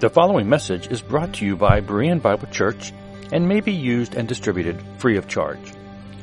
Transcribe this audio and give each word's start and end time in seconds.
The 0.00 0.08
following 0.08 0.48
message 0.48 0.90
is 0.90 1.02
brought 1.02 1.34
to 1.34 1.44
you 1.44 1.56
by 1.56 1.82
Berean 1.82 2.22
Bible 2.22 2.48
Church 2.48 2.94
and 3.32 3.46
may 3.46 3.60
be 3.60 3.72
used 3.72 4.14
and 4.14 4.26
distributed 4.26 4.82
free 4.96 5.18
of 5.18 5.28
charge. 5.28 5.74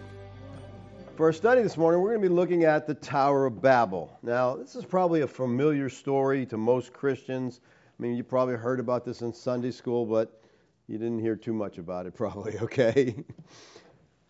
For 1.17 1.27
our 1.27 1.33
study 1.33 1.61
this 1.61 1.77
morning, 1.77 2.01
we're 2.01 2.13
going 2.13 2.23
to 2.23 2.29
be 2.29 2.33
looking 2.33 2.63
at 2.63 2.87
the 2.87 2.95
Tower 2.95 3.45
of 3.45 3.61
Babel. 3.61 4.17
Now, 4.23 4.55
this 4.55 4.75
is 4.75 4.85
probably 4.85 5.21
a 5.21 5.27
familiar 5.27 5.89
story 5.89 6.47
to 6.47 6.57
most 6.57 6.93
Christians. 6.93 7.61
I 7.99 8.01
mean, 8.01 8.15
you 8.15 8.23
probably 8.23 8.55
heard 8.55 8.79
about 8.79 9.05
this 9.05 9.21
in 9.21 9.33
Sunday 9.33 9.69
school, 9.69 10.07
but 10.07 10.39
you 10.87 10.97
didn't 10.97 11.19
hear 11.19 11.35
too 11.35 11.53
much 11.53 11.77
about 11.77 12.05
it, 12.05 12.13
probably, 12.15 12.57
okay? 12.59 13.15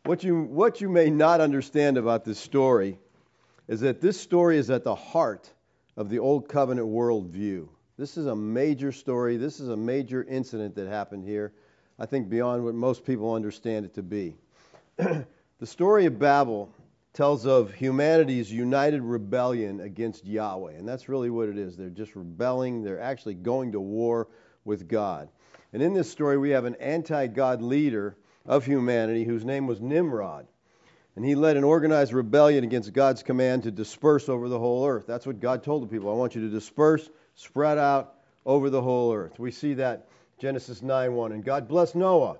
what, 0.05 0.23
you, 0.23 0.41
what 0.41 0.81
you 0.81 0.89
may 0.89 1.09
not 1.09 1.41
understand 1.41 1.98
about 1.98 2.25
this 2.25 2.39
story 2.39 2.99
is 3.67 3.80
that 3.81 4.02
this 4.02 4.20
story 4.20 4.58
is 4.58 4.70
at 4.70 4.84
the 4.84 4.95
heart 4.95 5.52
of 5.95 6.09
the 6.09 6.20
Old 6.20 6.49
Covenant 6.49 6.88
worldview. 6.88 7.67
This 7.97 8.17
is 8.17 8.25
a 8.25 8.35
major 8.35 8.91
story. 8.91 9.38
This 9.38 9.59
is 9.59 9.70
a 9.70 9.77
major 9.77 10.23
incident 10.23 10.75
that 10.75 10.88
happened 10.88 11.23
here, 11.23 11.53
I 11.99 12.05
think 12.05 12.30
beyond 12.30 12.66
what 12.66 12.75
most 12.75 13.05
people 13.05 13.33
understand 13.33 13.85
it 13.85 13.94
to 13.94 14.03
be. 14.03 14.35
the 14.97 15.25
story 15.66 16.05
of 16.05 16.20
Babel 16.20 16.70
tells 17.13 17.45
of 17.45 17.72
humanity's 17.73 18.52
united 18.52 19.03
rebellion 19.03 19.80
against 19.80 20.25
Yahweh, 20.25 20.73
and 20.73 20.88
that's 20.88 21.08
really 21.08 21.30
what 21.30 21.47
it 21.47 21.58
is. 21.58 21.77
They're 21.77 21.89
just 21.89 22.16
rebelling, 22.16 22.83
they're 22.83 22.99
actually 22.99 23.35
going 23.35 23.73
to 23.73 23.80
war 23.80 24.27
with 24.66 24.88
God. 24.88 25.30
And 25.73 25.82
in 25.82 25.94
this 25.94 26.09
story, 26.09 26.38
we 26.38 26.52
have 26.52 26.66
an 26.66 26.76
anti 26.76 27.28
God 27.28 27.61
leader 27.61 28.16
of 28.45 28.66
humanity 28.66 29.23
whose 29.23 29.44
name 29.44 29.67
was 29.67 29.81
Nimrod. 29.81 30.47
And 31.16 31.25
he 31.25 31.36
led 31.36 31.58
an 31.58 31.64
organized 31.64 32.14
rebellion 32.14 32.64
against 32.64 32.94
God's 32.94 33.22
command 33.22 33.64
to 33.64 33.72
disperse 33.72 34.30
over 34.30 34.50
the 34.50 34.58
whole 34.58 34.88
earth. 34.88 35.06
That's 35.06 35.28
what 35.28 35.39
God 35.39 35.64
told 35.64 35.84
the 35.84 35.88
people. 35.88 36.09
I 36.09 36.16
want 36.16 36.36
you 36.36 36.42
to 36.42 36.50
disperse, 36.50 37.09
spread 37.36 37.78
out 37.78 38.16
over 38.45 38.70
the 38.70 38.81
whole 38.81 39.14
earth. 39.14 39.38
We 39.39 39.52
see 39.52 39.75
that 39.75 40.08
Genesis 40.39 40.81
9 40.81 41.14
1. 41.14 41.31
And 41.31 41.44
God 41.44 41.67
blessed 41.67 41.95
Noah, 41.95 42.38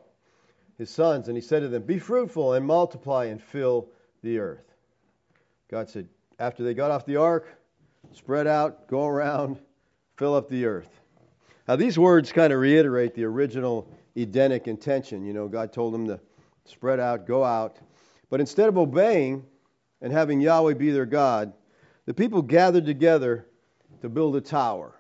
his 0.78 0.90
sons, 0.90 1.28
and 1.28 1.38
he 1.38 1.42
said 1.42 1.62
to 1.62 1.68
them, 1.68 1.84
Be 1.84 2.00
fruitful 2.00 2.54
and 2.54 2.66
multiply 2.66 3.26
and 3.26 3.42
fill 3.42 3.88
the 4.24 4.40
earth. 4.40 4.74
God 5.70 5.90
said, 5.90 6.08
after 6.40 6.64
they 6.64 6.74
got 6.74 6.92
off 6.92 7.06
the 7.06 7.18
ark, 7.18 7.48
spread 8.14 8.48
out, 8.48 8.88
go 8.88 9.06
around, 9.06 9.60
fill 10.18 10.36
up 10.36 10.50
the 10.50 10.66
earth. 10.66 11.00
Now, 11.68 11.78
these 11.78 11.98
words 11.98 12.32
kind 12.32 12.52
of 12.52 12.60
reiterate 12.60 13.16
the 13.16 13.24
original 13.24 13.88
Edenic 14.18 14.68
intention. 14.68 15.26
You 15.26 15.34
know, 15.34 15.48
God 15.48 15.72
told 15.72 15.94
them 15.94 16.08
to 16.08 16.20
spread 16.66 17.00
out, 17.00 17.26
go 17.26 17.44
out. 17.44 17.78
But 18.30 18.40
instead 18.40 18.68
of 18.68 18.78
obeying 18.78 19.46
and 20.02 20.12
having 20.12 20.42
Yahweh 20.42 20.74
be 20.74 20.92
their 20.92 21.06
God, 21.06 21.54
the 22.06 22.14
people 22.14 22.42
gathered 22.42 22.86
together 22.86 23.48
to 24.02 24.10
build 24.10 24.36
a 24.36 24.42
tower. 24.42 25.00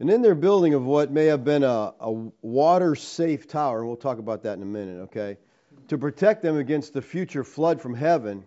And 0.00 0.10
in 0.10 0.22
their 0.22 0.34
building 0.34 0.74
of 0.74 0.84
what 0.84 1.12
may 1.12 1.26
have 1.26 1.44
been 1.44 1.62
a, 1.62 1.94
a 2.00 2.10
water 2.42 2.94
safe 2.94 3.46
tower, 3.46 3.80
and 3.80 3.86
we'll 3.86 3.96
talk 3.96 4.18
about 4.18 4.42
that 4.44 4.56
in 4.56 4.62
a 4.62 4.66
minute, 4.66 5.02
okay, 5.02 5.36
to 5.88 5.98
protect 5.98 6.42
them 6.42 6.56
against 6.56 6.94
the 6.94 7.02
future 7.02 7.44
flood 7.44 7.80
from 7.80 7.94
heaven, 7.94 8.44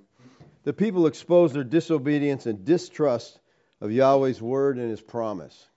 the 0.64 0.74
people 0.74 1.08
exposed 1.08 1.54
their 1.54 1.64
disobedience 1.64 2.48
and 2.48 2.66
distrust 2.66 3.40
of 3.80 3.92
Yahweh's 3.92 4.42
word 4.42 4.78
and 4.78 4.90
his 4.90 5.02
promise. 5.02 5.68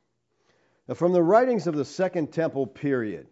From 0.95 1.13
the 1.13 1.23
writings 1.23 1.67
of 1.67 1.75
the 1.75 1.85
Second 1.85 2.33
Temple 2.33 2.65
period. 2.65 3.27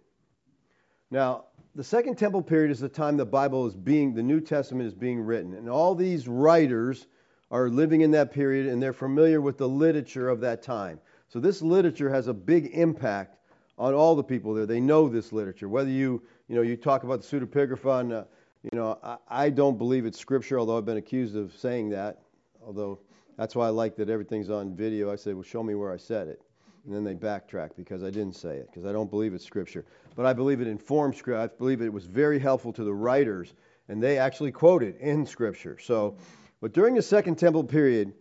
Now, 1.11 1.45
the 1.77 1.85
Second 1.85 2.19
Temple 2.19 2.43
period 2.43 2.73
is 2.73 2.81
the 2.81 2.89
time 2.89 3.17
the 3.17 3.25
Bible 3.25 3.65
is 3.67 3.77
being, 3.77 4.13
the 4.13 4.25
New 4.25 4.41
Testament 4.41 4.89
is 4.89 4.95
being 4.95 5.21
written. 5.21 5.55
And 5.55 5.69
all 5.69 5.95
these 5.95 6.27
writers 6.27 7.07
are 7.53 7.69
living 7.69 8.01
in 8.01 8.11
that 8.11 8.33
period 8.33 8.67
and 8.67 8.83
they're 8.83 8.93
familiar 8.93 9.41
with 9.41 9.57
the 9.57 9.69
literature 9.69 10.29
of 10.29 10.41
that 10.41 10.63
time. 10.63 10.99
So 11.29 11.39
this 11.39 11.63
literature 11.63 12.11
has 12.11 12.27
a 12.27 12.35
big 12.35 12.71
impact 12.75 13.39
on 13.79 13.95
all 13.95 14.17
the 14.17 14.25
people 14.25 14.53
there. 14.53 14.67
They 14.67 14.81
know 14.81 15.09
this 15.09 15.33
literature. 15.33 15.69
Whether 15.69 15.91
you, 15.91 16.23
you 16.49 16.57
know, 16.57 16.63
you 16.63 16.77
talk 16.77 17.05
about 17.05 17.23
the 17.23 17.27
pseudepigrapha, 17.29 18.13
uh, 18.13 18.25
you 18.63 18.77
know, 18.77 18.99
I, 19.03 19.17
I 19.29 19.51
don't 19.51 19.79
believe 19.79 20.07
it's 20.07 20.19
scripture, 20.19 20.59
although 20.59 20.77
I've 20.77 20.85
been 20.85 20.97
accused 20.97 21.37
of 21.37 21.57
saying 21.57 21.91
that. 21.91 22.23
Although 22.67 22.99
that's 23.37 23.55
why 23.55 23.67
I 23.67 23.71
like 23.71 23.95
that 23.97 24.09
everything's 24.09 24.51
on 24.51 24.75
video. 24.75 25.13
I 25.13 25.17
say, 25.17 25.35
well, 25.35 25.45
show 25.45 25.63
me 25.63 25.77
where 25.77 25.93
I 25.93 25.99
said 25.99 26.27
it 26.27 26.44
and 26.85 26.95
then 26.95 27.05
they 27.05 27.15
backtrack 27.15 27.71
because 27.77 28.03
I 28.03 28.11
didn't 28.11 28.37
say 28.37 28.57
it, 28.57 28.67
because 28.67 28.85
I 28.85 28.93
don't 28.93 29.11
believe 29.11 29.33
it's 29.35 29.45
Scripture. 29.45 29.85
But 30.17 30.27
I 30.27 30.33
believe 30.33 30.61
it 30.61 30.67
informed 30.67 31.17
Scripture. 31.17 31.41
I 31.41 31.47
believe 31.47 31.81
it 31.81 31.93
was 31.93 32.05
very 32.05 32.39
helpful 32.39 32.73
to 32.75 32.85
the 32.85 32.95
writers, 32.95 33.55
and 33.89 34.03
they 34.03 34.19
actually 34.19 34.53
quote 34.53 34.83
it 34.83 34.99
in 35.01 35.27
Scripture. 35.27 35.79
So, 35.79 36.17
but 36.61 36.73
during 36.73 36.95
the 36.95 37.03
Second 37.03 37.37
Temple 37.37 37.65
period, 37.65 38.13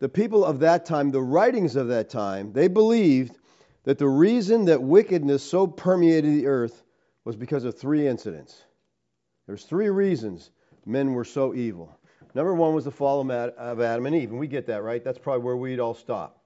the 0.00 0.08
people 0.08 0.44
of 0.44 0.60
that 0.60 0.84
time, 0.84 1.10
the 1.10 1.22
writings 1.22 1.76
of 1.76 1.88
that 1.88 2.10
time, 2.10 2.52
they 2.52 2.68
believed 2.68 3.38
that 3.84 3.98
the 3.98 4.08
reason 4.08 4.66
that 4.66 4.82
wickedness 4.82 5.42
so 5.42 5.66
permeated 5.66 6.32
the 6.34 6.46
earth 6.46 6.82
was 7.24 7.36
because 7.36 7.64
of 7.64 7.78
three 7.78 8.06
incidents. 8.06 8.62
There's 9.46 9.64
three 9.64 9.88
reasons 9.88 10.50
men 10.86 11.12
were 11.12 11.24
so 11.24 11.54
evil. 11.54 11.96
Number 12.34 12.54
one 12.54 12.74
was 12.74 12.84
the 12.84 12.90
fall 12.90 13.20
of 13.20 13.80
Adam 13.80 14.06
and 14.06 14.16
Eve, 14.16 14.30
and 14.30 14.38
we 14.40 14.46
get 14.46 14.66
that, 14.66 14.82
right? 14.82 15.02
That's 15.02 15.18
probably 15.18 15.44
where 15.44 15.56
we'd 15.56 15.80
all 15.80 15.94
stop. 15.94 16.42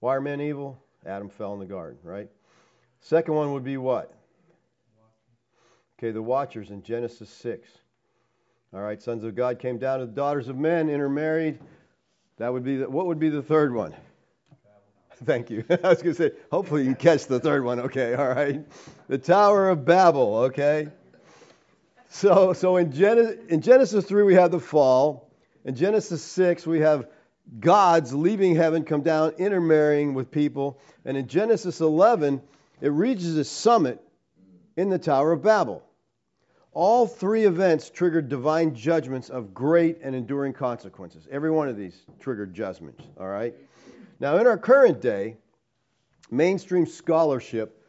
Why 0.00 0.16
are 0.16 0.20
men 0.20 0.40
evil? 0.40 0.83
Adam 1.06 1.28
fell 1.28 1.54
in 1.54 1.60
the 1.60 1.66
garden, 1.66 1.98
right? 2.02 2.28
Second 3.00 3.34
one 3.34 3.52
would 3.52 3.64
be 3.64 3.76
what? 3.76 4.12
Okay, 5.98 6.10
the 6.10 6.22
watchers 6.22 6.70
in 6.70 6.82
Genesis 6.82 7.28
6. 7.30 7.68
All 8.72 8.80
right, 8.80 9.00
sons 9.00 9.22
of 9.24 9.36
God 9.36 9.58
came 9.58 9.78
down 9.78 10.00
to 10.00 10.06
the 10.06 10.12
daughters 10.12 10.48
of 10.48 10.56
men, 10.56 10.88
intermarried. 10.90 11.60
That 12.38 12.52
would 12.52 12.64
be 12.64 12.78
the, 12.78 12.90
what 12.90 13.06
would 13.06 13.20
be 13.20 13.28
the 13.28 13.42
third 13.42 13.72
one? 13.72 13.94
Thank 15.24 15.50
you. 15.50 15.64
I 15.70 15.88
was 15.88 16.02
going 16.02 16.14
to 16.14 16.30
say, 16.30 16.32
hopefully 16.50 16.84
you 16.84 16.94
catch 16.94 17.26
the 17.26 17.38
third 17.38 17.64
one. 17.64 17.78
Okay, 17.80 18.14
all 18.14 18.28
right. 18.28 18.64
The 19.08 19.18
Tower 19.18 19.68
of 19.68 19.84
Babel, 19.84 20.36
okay? 20.46 20.88
So, 22.08 22.52
so 22.52 22.76
in, 22.76 22.90
Genesis, 22.90 23.36
in 23.48 23.60
Genesis 23.60 24.04
3, 24.06 24.24
we 24.24 24.34
have 24.34 24.50
the 24.50 24.60
fall. 24.60 25.30
In 25.64 25.74
Genesis 25.74 26.22
6, 26.22 26.66
we 26.66 26.80
have 26.80 27.06
gods 27.60 28.12
leaving 28.12 28.54
heaven 28.54 28.84
come 28.84 29.02
down, 29.02 29.32
intermarrying 29.38 30.14
with 30.14 30.30
people. 30.30 30.78
And 31.04 31.16
in 31.16 31.28
Genesis 31.28 31.80
11, 31.80 32.42
it 32.80 32.88
reaches 32.88 33.36
its 33.36 33.50
summit 33.50 34.00
in 34.76 34.90
the 34.90 34.98
Tower 34.98 35.32
of 35.32 35.42
Babel. 35.42 35.82
All 36.72 37.06
three 37.06 37.44
events 37.44 37.88
triggered 37.88 38.28
divine 38.28 38.74
judgments 38.74 39.30
of 39.30 39.54
great 39.54 40.00
and 40.02 40.14
enduring 40.14 40.54
consequences. 40.54 41.28
Every 41.30 41.50
one 41.50 41.68
of 41.68 41.76
these 41.76 41.96
triggered 42.18 42.52
judgments, 42.52 43.04
all 43.18 43.28
right? 43.28 43.54
Now, 44.18 44.38
in 44.38 44.46
our 44.48 44.58
current 44.58 45.00
day, 45.00 45.36
mainstream 46.30 46.86
scholarship, 46.86 47.80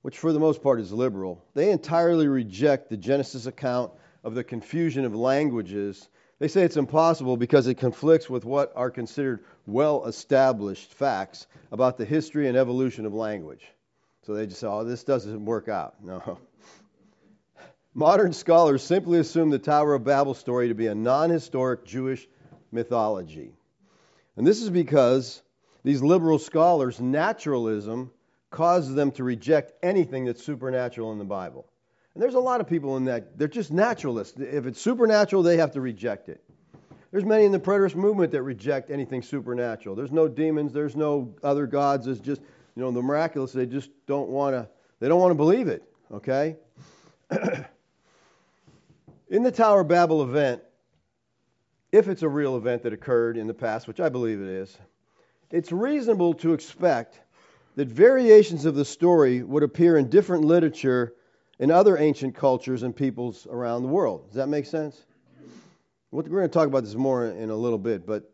which 0.00 0.18
for 0.18 0.32
the 0.32 0.40
most 0.40 0.62
part 0.62 0.80
is 0.80 0.90
liberal, 0.90 1.44
they 1.52 1.70
entirely 1.70 2.28
reject 2.28 2.88
the 2.88 2.96
Genesis 2.96 3.44
account 3.44 3.92
of 4.24 4.34
the 4.34 4.44
confusion 4.44 5.04
of 5.04 5.14
languages 5.14 6.08
they 6.40 6.48
say 6.48 6.62
it's 6.62 6.78
impossible 6.78 7.36
because 7.36 7.66
it 7.66 7.74
conflicts 7.74 8.28
with 8.28 8.44
what 8.44 8.72
are 8.74 8.90
considered 8.90 9.44
well 9.66 10.06
established 10.06 10.92
facts 10.94 11.46
about 11.70 11.98
the 11.98 12.04
history 12.04 12.48
and 12.48 12.56
evolution 12.56 13.06
of 13.06 13.14
language. 13.14 13.64
So 14.22 14.34
they 14.34 14.46
just 14.46 14.60
say, 14.60 14.66
oh, 14.66 14.82
this 14.82 15.04
doesn't 15.04 15.44
work 15.44 15.68
out. 15.68 15.94
No. 16.04 16.38
Modern 17.92 18.32
scholars 18.32 18.84
simply 18.84 19.18
assume 19.18 19.50
the 19.50 19.58
Tower 19.58 19.94
of 19.94 20.04
Babel 20.04 20.34
story 20.34 20.68
to 20.68 20.74
be 20.74 20.86
a 20.86 20.94
non 20.94 21.28
historic 21.28 21.84
Jewish 21.84 22.28
mythology. 22.70 23.52
And 24.36 24.46
this 24.46 24.62
is 24.62 24.70
because 24.70 25.42
these 25.82 26.00
liberal 26.00 26.38
scholars' 26.38 27.00
naturalism 27.00 28.12
causes 28.50 28.94
them 28.94 29.10
to 29.12 29.24
reject 29.24 29.72
anything 29.82 30.24
that's 30.24 30.44
supernatural 30.44 31.10
in 31.10 31.18
the 31.18 31.24
Bible. 31.24 31.66
And 32.14 32.22
there's 32.22 32.34
a 32.34 32.40
lot 32.40 32.60
of 32.60 32.68
people 32.68 32.96
in 32.96 33.04
that, 33.04 33.38
they're 33.38 33.48
just 33.48 33.72
naturalists. 33.72 34.38
If 34.38 34.66
it's 34.66 34.80
supernatural, 34.80 35.42
they 35.42 35.56
have 35.58 35.72
to 35.72 35.80
reject 35.80 36.28
it. 36.28 36.42
There's 37.12 37.24
many 37.24 37.44
in 37.44 37.52
the 37.52 37.60
preterist 37.60 37.94
movement 37.96 38.32
that 38.32 38.42
reject 38.42 38.90
anything 38.90 39.22
supernatural. 39.22 39.96
There's 39.96 40.12
no 40.12 40.28
demons, 40.28 40.72
there's 40.72 40.94
no 40.96 41.34
other 41.42 41.66
gods. 41.66 42.06
It's 42.06 42.20
just, 42.20 42.40
you 42.76 42.82
know, 42.82 42.90
the 42.92 43.02
miraculous, 43.02 43.52
they 43.52 43.66
just 43.66 43.90
don't 44.06 44.28
want 44.28 44.54
to, 44.54 44.68
they 45.00 45.08
don't 45.08 45.20
want 45.20 45.32
to 45.32 45.36
believe 45.36 45.68
it, 45.68 45.82
okay? 46.12 46.56
in 49.28 49.42
the 49.42 49.50
Tower 49.50 49.80
of 49.80 49.88
Babel 49.88 50.22
event, 50.22 50.62
if 51.90 52.06
it's 52.08 52.22
a 52.22 52.28
real 52.28 52.56
event 52.56 52.84
that 52.84 52.92
occurred 52.92 53.36
in 53.36 53.48
the 53.48 53.54
past, 53.54 53.88
which 53.88 53.98
I 53.98 54.08
believe 54.08 54.40
it 54.40 54.48
is, 54.48 54.76
it's 55.50 55.72
reasonable 55.72 56.34
to 56.34 56.52
expect 56.52 57.20
that 57.74 57.88
variations 57.88 58.64
of 58.64 58.76
the 58.76 58.84
story 58.84 59.42
would 59.42 59.64
appear 59.64 59.96
in 59.96 60.08
different 60.08 60.44
literature 60.44 61.14
in 61.60 61.70
other 61.70 61.98
ancient 61.98 62.34
cultures 62.34 62.82
and 62.82 62.96
peoples 62.96 63.46
around 63.48 63.82
the 63.82 63.88
world. 63.88 64.26
Does 64.26 64.36
that 64.36 64.48
make 64.48 64.66
sense? 64.66 65.04
We're 66.10 66.22
going 66.22 66.42
to 66.42 66.48
talk 66.48 66.66
about 66.66 66.82
this 66.82 66.94
more 66.96 67.26
in 67.26 67.50
a 67.50 67.54
little 67.54 67.78
bit, 67.78 68.04
but 68.04 68.28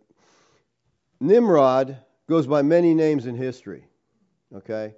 Nimrod 1.21 1.99
goes 2.29 2.47
by 2.47 2.63
many 2.63 2.95
names 2.95 3.27
in 3.27 3.35
history. 3.35 3.85
Okay? 4.55 4.95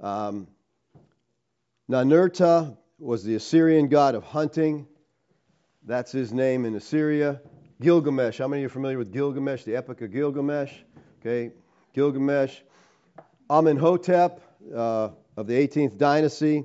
Um, 0.00 0.48
was 2.98 3.22
the 3.22 3.36
Assyrian 3.36 3.88
god 3.88 4.14
of 4.14 4.24
hunting. 4.24 4.86
That's 5.84 6.10
his 6.10 6.32
name 6.32 6.64
in 6.64 6.74
Assyria. 6.74 7.40
Gilgamesh. 7.80 8.38
How 8.38 8.48
many 8.48 8.60
of 8.60 8.62
you 8.62 8.66
are 8.66 8.70
familiar 8.70 8.98
with 8.98 9.12
Gilgamesh, 9.12 9.62
the 9.62 9.76
Epic 9.76 10.00
of 10.00 10.10
Gilgamesh? 10.10 10.72
Okay, 11.20 11.52
Gilgamesh. 11.94 12.60
Amenhotep 13.48 14.40
uh, 14.74 15.10
of 15.36 15.46
the 15.46 15.54
18th 15.54 15.96
dynasty. 15.96 16.64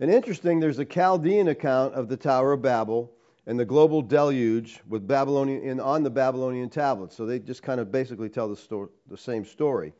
And 0.00 0.10
interesting, 0.10 0.60
there's 0.60 0.78
a 0.78 0.84
Chaldean 0.84 1.48
account 1.48 1.94
of 1.94 2.08
the 2.08 2.16
Tower 2.16 2.52
of 2.52 2.62
Babel 2.62 3.12
and 3.46 3.58
the 3.58 3.64
global 3.64 4.00
deluge 4.00 4.80
with 4.88 5.08
Babylonian 5.08 5.62
in, 5.62 5.80
on 5.80 6.04
the 6.04 6.10
Babylonian 6.10 6.68
tablets. 6.68 7.16
So 7.16 7.26
they 7.26 7.40
just 7.40 7.62
kind 7.62 7.80
of 7.80 7.90
basically 7.90 8.28
tell 8.28 8.48
the, 8.48 8.56
sto- 8.56 8.90
the 9.08 9.16
same 9.16 9.44
story. 9.44 9.92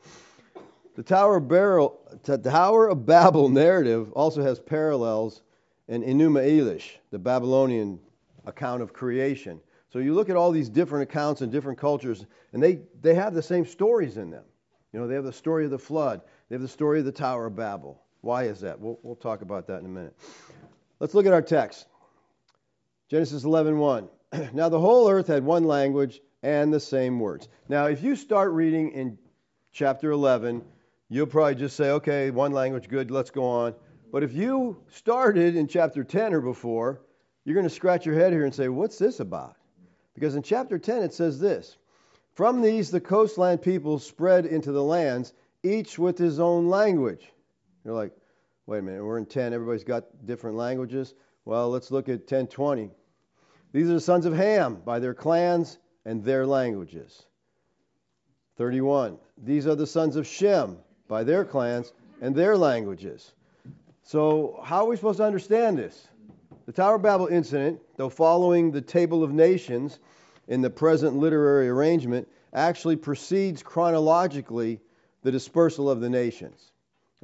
The 0.94 1.02
Tower 1.02 1.36
of, 1.36 1.48
Barrel, 1.48 1.98
the 2.22 2.38
Tower 2.38 2.88
of 2.88 3.06
Babel 3.06 3.48
narrative 3.48 4.12
also 4.12 4.42
has 4.42 4.60
parallels 4.60 5.42
in 5.88 6.02
Enuma 6.02 6.46
Elish, 6.46 6.98
the 7.10 7.18
Babylonian 7.18 7.98
account 8.46 8.82
of 8.82 8.92
creation. 8.92 9.60
So 9.90 9.98
you 9.98 10.14
look 10.14 10.28
at 10.28 10.36
all 10.36 10.52
these 10.52 10.68
different 10.68 11.10
accounts 11.10 11.40
in 11.40 11.50
different 11.50 11.78
cultures, 11.78 12.26
and 12.52 12.62
they, 12.62 12.80
they 13.00 13.14
have 13.14 13.34
the 13.34 13.42
same 13.42 13.64
stories 13.64 14.16
in 14.16 14.30
them. 14.30 14.44
You 14.92 15.00
know, 15.00 15.08
they 15.08 15.14
have 15.14 15.24
the 15.24 15.32
story 15.32 15.64
of 15.64 15.70
the 15.70 15.78
flood, 15.78 16.20
they 16.48 16.54
have 16.54 16.62
the 16.62 16.68
story 16.68 17.00
of 17.00 17.04
the 17.04 17.12
Tower 17.12 17.46
of 17.46 17.56
Babel. 17.56 18.00
Why 18.20 18.44
is 18.44 18.60
that? 18.60 18.80
We'll, 18.80 18.98
we'll 19.02 19.16
talk 19.16 19.42
about 19.42 19.66
that 19.68 19.80
in 19.80 19.86
a 19.86 19.88
minute. 19.88 20.16
Let's 21.00 21.14
look 21.14 21.26
at 21.26 21.32
our 21.32 21.42
text. 21.42 21.86
Genesis 23.08 23.44
11:1. 23.44 24.08
now 24.52 24.68
the 24.68 24.80
whole 24.80 25.08
earth 25.08 25.28
had 25.28 25.44
one 25.44 25.64
language 25.64 26.20
and 26.42 26.72
the 26.72 26.80
same 26.80 27.18
words. 27.20 27.48
Now, 27.68 27.86
if 27.86 28.02
you 28.02 28.16
start 28.16 28.52
reading 28.52 28.92
in 28.92 29.18
chapter 29.72 30.10
11, 30.10 30.62
you'll 31.08 31.26
probably 31.26 31.54
just 31.54 31.76
say, 31.76 31.90
okay, 31.90 32.30
one 32.30 32.52
language, 32.52 32.88
good, 32.88 33.10
let's 33.10 33.30
go 33.30 33.44
on. 33.44 33.74
But 34.12 34.22
if 34.22 34.32
you 34.34 34.82
started 34.88 35.56
in 35.56 35.68
chapter 35.68 36.04
10 36.04 36.34
or 36.34 36.40
before, 36.40 37.00
you're 37.44 37.54
going 37.54 37.66
to 37.66 37.74
scratch 37.74 38.06
your 38.06 38.14
head 38.14 38.32
here 38.32 38.44
and 38.44 38.54
say, 38.54 38.68
what's 38.68 38.98
this 38.98 39.20
about? 39.20 39.56
Because 40.14 40.34
in 40.34 40.42
chapter 40.42 40.78
10 40.78 41.02
it 41.02 41.14
says 41.14 41.38
this 41.38 41.76
From 42.34 42.60
these 42.60 42.90
the 42.90 43.00
coastland 43.00 43.62
peoples 43.62 44.06
spread 44.06 44.46
into 44.46 44.72
the 44.72 44.82
lands, 44.82 45.32
each 45.62 45.98
with 45.98 46.18
his 46.18 46.40
own 46.40 46.68
language. 46.68 47.32
You're 47.88 47.96
like, 47.96 48.12
wait 48.66 48.80
a 48.80 48.82
minute, 48.82 49.02
we're 49.02 49.16
in 49.16 49.24
10, 49.24 49.54
everybody's 49.54 49.82
got 49.82 50.04
different 50.26 50.58
languages. 50.58 51.14
Well, 51.46 51.70
let's 51.70 51.90
look 51.90 52.10
at 52.10 52.20
1020. 52.20 52.90
These 53.72 53.88
are 53.88 53.94
the 53.94 54.00
sons 54.00 54.26
of 54.26 54.34
Ham 54.34 54.82
by 54.84 54.98
their 54.98 55.14
clans 55.14 55.78
and 56.04 56.22
their 56.22 56.46
languages. 56.46 57.24
31. 58.58 59.16
These 59.42 59.66
are 59.66 59.74
the 59.74 59.86
sons 59.86 60.16
of 60.16 60.26
Shem 60.26 60.76
by 61.08 61.24
their 61.24 61.46
clans 61.46 61.94
and 62.20 62.34
their 62.34 62.58
languages. 62.58 63.32
So, 64.02 64.60
how 64.62 64.84
are 64.84 64.88
we 64.88 64.96
supposed 64.96 65.20
to 65.20 65.24
understand 65.24 65.78
this? 65.78 66.08
The 66.66 66.72
Tower 66.72 66.96
of 66.96 67.02
Babel 67.02 67.28
incident, 67.28 67.80
though 67.96 68.10
following 68.10 68.70
the 68.70 68.82
Table 68.82 69.24
of 69.24 69.32
Nations 69.32 69.98
in 70.46 70.60
the 70.60 70.68
present 70.68 71.16
literary 71.16 71.70
arrangement, 71.70 72.28
actually 72.52 72.96
precedes 72.96 73.62
chronologically 73.62 74.78
the 75.22 75.32
dispersal 75.32 75.90
of 75.90 76.02
the 76.02 76.10
nations. 76.10 76.72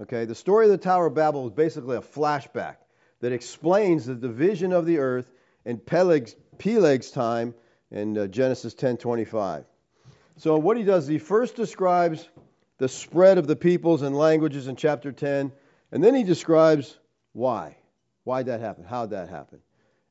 Okay, 0.00 0.24
the 0.24 0.34
story 0.34 0.66
of 0.66 0.72
the 0.72 0.78
Tower 0.78 1.06
of 1.06 1.14
Babel 1.14 1.46
is 1.46 1.52
basically 1.52 1.96
a 1.96 2.00
flashback 2.00 2.76
that 3.20 3.32
explains 3.32 4.06
the 4.06 4.14
division 4.14 4.72
of 4.72 4.86
the 4.86 4.98
earth 4.98 5.30
in 5.64 5.78
Peleg's, 5.78 6.34
Peleg's 6.58 7.10
time 7.10 7.54
in 7.90 8.18
uh, 8.18 8.26
Genesis 8.26 8.74
10:25. 8.74 9.64
So 10.36 10.58
what 10.58 10.76
he 10.76 10.82
does, 10.82 11.06
he 11.06 11.18
first 11.18 11.54
describes 11.54 12.28
the 12.78 12.88
spread 12.88 13.38
of 13.38 13.46
the 13.46 13.54
peoples 13.54 14.02
and 14.02 14.16
languages 14.16 14.66
in 14.66 14.74
chapter 14.74 15.12
10, 15.12 15.52
and 15.92 16.02
then 16.02 16.14
he 16.14 16.24
describes 16.24 16.98
why. 17.32 17.76
Why 18.24 18.42
that 18.42 18.60
happened, 18.60 18.86
how 18.88 19.06
that 19.06 19.28
happened 19.28 19.60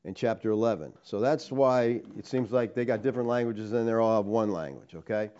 in 0.04 0.14
chapter 0.14 0.50
11. 0.50 0.92
So 1.02 1.20
that's 1.20 1.50
why 1.50 2.00
it 2.16 2.26
seems 2.26 2.52
like 2.52 2.74
they 2.74 2.84
got 2.84 3.02
different 3.02 3.28
languages 3.28 3.72
and 3.72 3.86
they 3.86 3.92
all 3.92 4.16
have 4.16 4.26
one 4.26 4.50
language, 4.50 4.94
okay? 4.94 5.30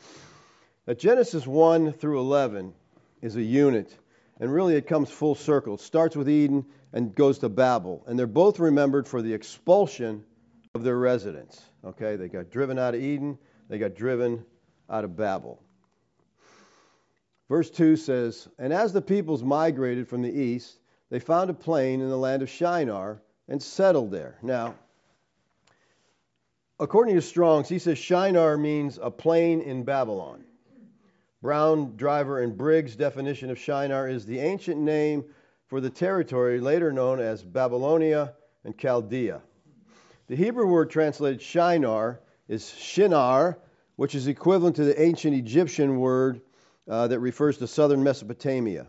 Now, 0.87 0.95
Genesis 0.95 1.47
1 1.47 1.93
through 1.93 2.21
11 2.21 2.75
is 3.23 3.37
a 3.37 3.43
unit, 3.43 3.97
and 4.41 4.53
really 4.53 4.77
it 4.77 4.87
comes 4.87 5.11
full 5.11 5.35
circle. 5.35 5.75
It 5.75 5.81
starts 5.81 6.17
with 6.17 6.29
Eden 6.29 6.67
and 6.93 7.15
goes 7.15 7.39
to 7.41 7.49
Babel, 7.49 8.05
and 8.07 8.19
they're 8.19 8.27
both 8.27 8.59
remembered 8.59 9.07
for 9.07 9.23
the 9.23 9.33
expulsion 9.33 10.25
of 10.75 10.83
their 10.83 10.99
residents. 10.99 11.63
Okay, 11.85 12.17
they 12.17 12.29
got 12.29 12.51
driven 12.51 12.79
out 12.79 12.95
of 12.95 13.03
Eden, 13.03 13.39
they 13.69 13.79
got 13.79 13.95
driven 13.95 14.45
out 14.91 15.05
of 15.05 15.17
Babel. 15.17 15.61
Verse 17.49 17.71
2 17.71 17.97
says, 17.97 18.49
And 18.59 18.73
as 18.73 18.93
the 18.93 19.03
peoples 19.03 19.43
migrated 19.43 20.09
from 20.09 20.23
the 20.23 20.33
east, 20.33 20.79
they 21.11 21.21
found 21.21 21.51
a 21.51 21.55
plain 21.55 22.01
in 22.01 22.09
the 22.09 22.17
land 22.17 22.43
of 22.43 22.49
Shinar 22.49 23.23
and 23.49 23.63
settled 23.63 24.11
there. 24.11 24.39
Now, 24.43 24.75
according 26.81 27.15
to 27.15 27.23
Strong's, 27.23 27.69
he 27.69 27.79
says 27.79 27.99
Shinar 27.99 28.57
means 28.57 28.99
a 29.01 29.11
plain 29.11 29.61
in 29.61 29.85
Babylon. 29.85 30.45
Brown, 31.45 31.95
Driver, 31.97 32.41
and 32.41 32.57
Briggs' 32.57 32.97
definition 32.97 33.51
of 33.51 33.59
Shinar 33.59 34.09
is 34.09 34.25
the 34.25 34.39
ancient 34.39 34.81
name 34.81 35.27
for 35.67 35.79
the 35.79 35.91
territory 35.91 36.59
later 36.59 36.91
known 36.91 37.21
as 37.21 37.43
Babylonia 37.43 38.33
and 38.65 38.79
Chaldea. 38.79 39.43
The 40.29 40.37
Hebrew 40.37 40.67
word 40.67 40.89
translated 40.89 41.43
Shinar 41.43 42.21
is 42.49 42.71
Shinar, 42.71 43.59
which 43.97 44.15
is 44.15 44.27
equivalent 44.27 44.77
to 44.77 44.85
the 44.85 44.99
ancient 44.99 45.35
Egyptian 45.35 46.01
word 46.01 46.41
uh, 46.89 47.09
that 47.09 47.21
refers 47.21 47.59
to 47.59 47.67
southern 47.67 48.03
Mesopotamia, 48.03 48.87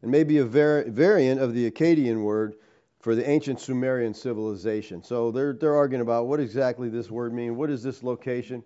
and 0.00 0.08
may 0.08 0.22
be 0.22 0.38
a 0.38 0.44
var- 0.44 0.84
variant 0.86 1.40
of 1.40 1.54
the 1.54 1.68
Akkadian 1.68 2.22
word 2.22 2.54
for 3.00 3.16
the 3.16 3.28
ancient 3.28 3.58
Sumerian 3.58 4.14
civilization. 4.14 5.02
So 5.02 5.32
they're, 5.32 5.54
they're 5.54 5.74
arguing 5.74 6.02
about 6.02 6.28
what 6.28 6.38
exactly 6.38 6.88
this 6.88 7.10
word 7.10 7.34
means. 7.34 7.56
What 7.56 7.68
is 7.68 7.82
this 7.82 8.04
location? 8.04 8.62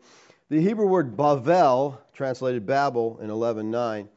The 0.51 0.61
Hebrew 0.61 0.89
word 0.89 1.17
Bavel, 1.17 1.99
translated 2.13 2.67
Babel 2.67 3.21
in 3.21 3.31
11:9, 3.31 4.09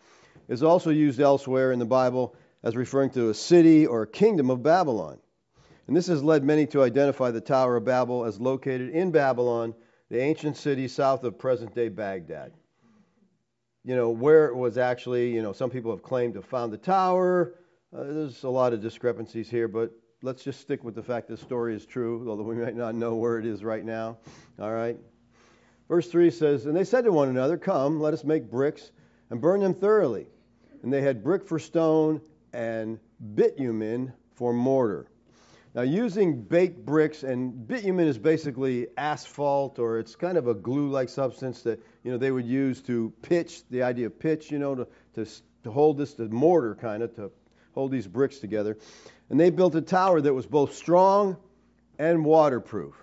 is 0.47 0.63
also 0.63 0.89
used 0.89 1.19
elsewhere 1.19 1.71
in 1.71 1.77
the 1.77 1.85
Bible 1.85 2.35
as 2.63 2.75
referring 2.75 3.11
to 3.11 3.29
a 3.29 3.35
city 3.35 3.85
or 3.85 4.01
a 4.01 4.07
kingdom 4.07 4.49
of 4.49 4.63
Babylon. 4.63 5.19
And 5.85 5.95
this 5.95 6.07
has 6.07 6.23
led 6.23 6.43
many 6.43 6.65
to 6.67 6.81
identify 6.81 7.29
the 7.29 7.39
Tower 7.39 7.75
of 7.75 7.85
Babel 7.85 8.25
as 8.25 8.41
located 8.41 8.89
in 8.89 9.11
Babylon, 9.11 9.75
the 10.09 10.19
ancient 10.19 10.57
city 10.57 10.87
south 10.87 11.23
of 11.23 11.37
present-day 11.37 11.89
Baghdad. 11.89 12.51
You 13.83 13.95
know, 13.95 14.09
where 14.09 14.47
it 14.47 14.55
was 14.55 14.79
actually, 14.79 15.35
you 15.35 15.43
know, 15.43 15.53
some 15.53 15.69
people 15.69 15.91
have 15.91 16.01
claimed 16.01 16.33
to 16.33 16.41
found 16.41 16.73
the 16.73 16.77
tower. 16.79 17.53
Uh, 17.95 18.05
there's 18.05 18.43
a 18.43 18.49
lot 18.49 18.73
of 18.73 18.81
discrepancies 18.81 19.51
here, 19.51 19.67
but 19.67 19.91
let's 20.23 20.43
just 20.43 20.61
stick 20.61 20.83
with 20.83 20.95
the 20.95 21.03
fact 21.03 21.27
this 21.27 21.41
story 21.41 21.75
is 21.75 21.85
true, 21.85 22.27
although 22.27 22.41
we 22.41 22.55
might 22.55 22.75
not 22.75 22.95
know 22.95 23.13
where 23.13 23.37
it 23.37 23.45
is 23.45 23.63
right 23.63 23.85
now. 23.85 24.17
All 24.57 24.71
right? 24.71 24.97
Verse 25.87 26.07
3 26.09 26.31
says, 26.31 26.65
And 26.65 26.75
they 26.75 26.83
said 26.83 27.03
to 27.05 27.11
one 27.11 27.29
another, 27.29 27.57
Come, 27.57 27.99
let 27.99 28.13
us 28.13 28.23
make 28.23 28.49
bricks 28.49 28.91
and 29.29 29.41
burn 29.41 29.59
them 29.59 29.73
thoroughly. 29.73 30.27
And 30.81 30.91
they 30.91 31.01
had 31.01 31.23
brick 31.23 31.45
for 31.45 31.59
stone 31.59 32.21
and 32.53 32.99
bitumen 33.35 34.13
for 34.35 34.53
mortar. 34.53 35.07
Now, 35.75 35.81
using 35.81 36.43
baked 36.43 36.85
bricks, 36.85 37.23
and 37.23 37.67
bitumen 37.67 38.07
is 38.07 38.19
basically 38.19 38.87
asphalt, 38.95 39.79
or 39.79 39.97
it's 39.97 40.15
kind 40.15 40.37
of 40.37 40.47
a 40.47 40.53
glue-like 40.53 41.09
substance 41.09 41.63
that 41.63 41.83
you 42.03 42.11
know 42.11 42.17
they 42.17 42.29
would 42.29 42.45
use 42.45 42.81
to 42.83 43.11
pitch. 43.23 43.63
The 43.71 43.81
idea 43.81 44.05
of 44.05 44.19
pitch, 44.19 44.51
you 44.51 44.59
know, 44.59 44.75
to 44.75 44.87
to, 45.15 45.25
to 45.63 45.71
hold 45.71 45.97
this, 45.97 46.13
the 46.13 46.29
mortar 46.29 46.75
kind 46.75 47.01
of 47.01 47.15
to 47.15 47.31
hold 47.73 47.91
these 47.91 48.05
bricks 48.05 48.37
together. 48.37 48.77
And 49.31 49.39
they 49.39 49.49
built 49.49 49.73
a 49.73 49.81
tower 49.81 50.21
that 50.21 50.33
was 50.33 50.45
both 50.45 50.75
strong 50.75 51.37
and 51.97 52.23
waterproof. 52.23 52.93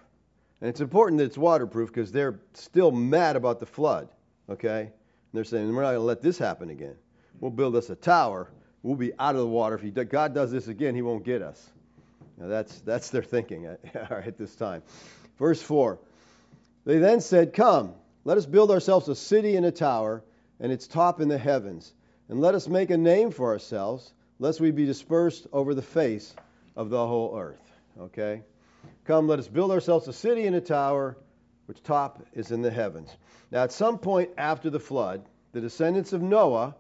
And 0.61 0.69
it's 0.69 0.81
important 0.81 1.19
that 1.19 1.25
it's 1.25 1.39
waterproof 1.39 1.89
because 1.89 2.13
they're 2.13 2.41
still 2.55 2.91
mad 2.91 3.37
about 3.37 3.61
the 3.61 3.67
flood. 3.67 4.09
Okay? 4.49 4.83
And 4.83 4.91
they're 5.33 5.45
saying, 5.45 5.75
we're 5.75 5.83
not 5.83 5.91
going 5.91 6.01
to 6.01 6.05
let 6.05 6.23
this 6.23 6.39
happen 6.39 6.71
again. 6.71 6.97
We'll 7.41 7.51
build 7.51 7.77
us 7.77 7.89
a 7.91 7.95
tower. 7.95 8.51
We'll 8.83 8.97
be 8.97 9.13
out 9.19 9.35
of 9.35 9.41
the 9.41 9.47
water. 9.47 9.77
If 9.77 9.83
he, 9.83 9.91
God 9.91 10.35
does 10.35 10.51
this 10.51 10.69
again, 10.69 10.95
he 10.95 11.03
won't 11.03 11.25
get 11.25 11.43
us. 11.43 11.71
Now 12.37 12.49
that's, 12.49 12.81
that's 12.81 13.11
their 13.11 13.23
thinking 13.23 13.67
at, 13.67 13.81
at 13.95 14.39
this 14.39 14.55
time. 14.55 14.83
Verse 15.39 15.63
4 15.63 15.99
They 16.85 16.99
then 16.99 17.21
said, 17.21 17.53
Come, 17.53 17.95
let 18.25 18.39
us 18.39 18.47
build 18.47 18.71
ourselves 18.71 19.09
a 19.09 19.15
city 19.15 19.57
and 19.57 19.67
a 19.67 19.71
tower, 19.71 20.23
and 20.59 20.71
its 20.73 20.87
top 20.87 21.21
in 21.21 21.29
the 21.29 21.39
heavens, 21.39 21.93
and 22.29 22.41
let 22.41 22.55
us 22.55 22.69
make 22.69 22.91
a 22.91 22.97
name 22.97 23.31
for 23.31 23.49
ourselves, 23.49 24.13
lest 24.39 24.61
we 24.61 24.71
be 24.71 24.87
dispersed 24.87 25.47
over 25.53 25.75
the 25.75 25.83
face 25.83 26.35
of 26.77 26.91
the 26.91 27.07
whole 27.07 27.37
earth. 27.39 27.73
Okay? 27.99 28.43
Come, 29.11 29.27
let 29.27 29.41
us 29.41 29.49
build 29.49 29.73
ourselves 29.73 30.07
a 30.07 30.13
city 30.13 30.47
and 30.47 30.55
a 30.55 30.61
tower, 30.61 31.17
which 31.67 31.83
top 31.83 32.25
is 32.33 32.53
in 32.53 32.63
the 32.63 32.71
heavens. 32.71 33.11
Now, 33.51 33.65
at 33.65 33.73
some 33.73 33.99
point 33.99 34.31
after 34.39 34.71
the 34.71 34.79
flood, 34.79 35.25
the 35.51 35.61
descendants 35.61 36.13
of 36.13 36.23
Noah, 36.23 36.77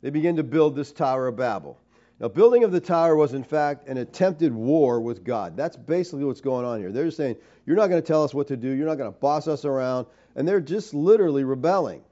they 0.00 0.10
begin 0.10 0.34
to 0.38 0.42
build 0.42 0.74
this 0.74 0.90
Tower 0.90 1.28
of 1.28 1.36
Babel. 1.36 1.78
Now, 2.18 2.26
building 2.26 2.64
of 2.64 2.72
the 2.72 2.80
tower 2.80 3.14
was, 3.14 3.32
in 3.32 3.44
fact, 3.44 3.86
an 3.86 3.96
attempted 3.96 4.52
war 4.52 5.00
with 5.00 5.22
God. 5.22 5.56
That's 5.56 5.76
basically 5.76 6.24
what's 6.24 6.40
going 6.40 6.66
on 6.66 6.80
here. 6.80 6.90
They're 6.90 7.04
just 7.04 7.16
saying, 7.16 7.36
You're 7.64 7.76
not 7.76 7.86
going 7.86 8.02
to 8.02 8.08
tell 8.08 8.24
us 8.24 8.34
what 8.34 8.48
to 8.48 8.56
do. 8.56 8.68
You're 8.68 8.88
not 8.88 8.98
going 8.98 9.12
to 9.12 9.16
boss 9.20 9.46
us 9.46 9.64
around. 9.64 10.08
And 10.34 10.48
they're 10.48 10.60
just 10.60 10.94
literally 10.94 11.44
rebelling. 11.44 12.02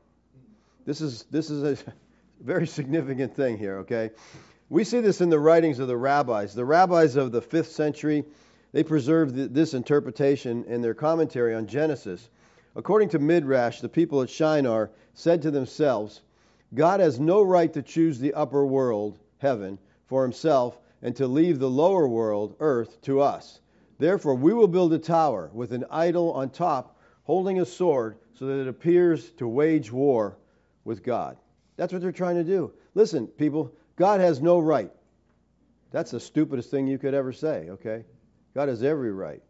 This 0.87 1.01
is, 1.01 1.25
this 1.25 1.51
is 1.51 1.65
a 1.65 1.93
very 2.41 2.69
significant 2.69 3.35
thing 3.35 3.59
here, 3.59 3.79
okay? 3.79 4.11
We 4.69 4.85
see 4.85 5.01
this 5.01 5.21
in 5.21 5.29
the 5.29 5.41
writings 5.41 5.81
of 5.81 5.89
the 5.89 5.97
rabbis. 5.97 6.55
The 6.55 6.65
rabbis 6.65 7.17
of 7.17 7.33
the 7.33 7.43
5th 7.43 7.73
century, 7.73 8.25
they 8.73 8.83
preserved 8.83 9.35
this 9.55 9.75
interpretation 9.75 10.65
in 10.65 10.81
their 10.81 10.95
commentary 10.95 11.55
on 11.55 11.67
Genesis. 11.67 12.29
According 12.77 13.11
to 13.11 13.19
Midrash, 13.19 13.81
the 13.81 13.89
people 13.89 14.23
at 14.23 14.31
Shinar 14.31 14.91
said 15.15 15.43
to 15.43 15.51
themselves, 15.51 16.21
God 16.73 17.01
has 17.01 17.19
no 17.19 17.43
right 17.43 17.73
to 17.73 17.83
choose 17.83 18.19
the 18.19 18.35
upper 18.35 18.65
world, 18.65 19.19
heaven, 19.39 19.79
for 20.07 20.23
himself 20.23 20.79
and 21.03 21.17
to 21.17 21.27
leave 21.27 21.59
the 21.59 21.71
lower 21.71 22.07
world, 22.07 22.55
earth, 22.61 23.01
to 23.03 23.21
us. 23.21 23.61
Therefore, 23.99 24.35
we 24.35 24.53
will 24.53 24.69
build 24.69 24.93
a 24.93 24.99
tower 24.99 25.51
with 25.53 25.73
an 25.73 25.85
idol 25.91 26.33
on 26.33 26.51
top 26.51 26.97
holding 27.25 27.61
a 27.61 27.67
sword 27.67 28.17
so 28.35 28.47
that 28.47 28.61
it 28.61 28.69
appears 28.69 29.29
to 29.33 29.49
wage 29.49 29.91
war 29.91 30.37
with 30.85 31.03
God. 31.03 31.37
That's 31.77 31.93
what 31.93 32.03
they're 32.03 32.13
trying 32.13 32.37
to 32.37 32.45
do. 32.45 32.73
Listen, 32.95 33.27
people, 33.27 33.75
God 33.97 34.21
has 34.21 34.41
no 34.41 34.59
right. 34.59 34.91
That's 35.91 36.13
the 36.13 36.21
stupidest 36.21 36.71
thing 36.71 36.87
you 36.87 36.99
could 36.99 37.15
ever 37.15 37.33
say, 37.33 37.69
okay? 37.71 38.05
God 38.55 38.69
has 38.69 38.83
every 38.83 39.13
right 39.13 39.43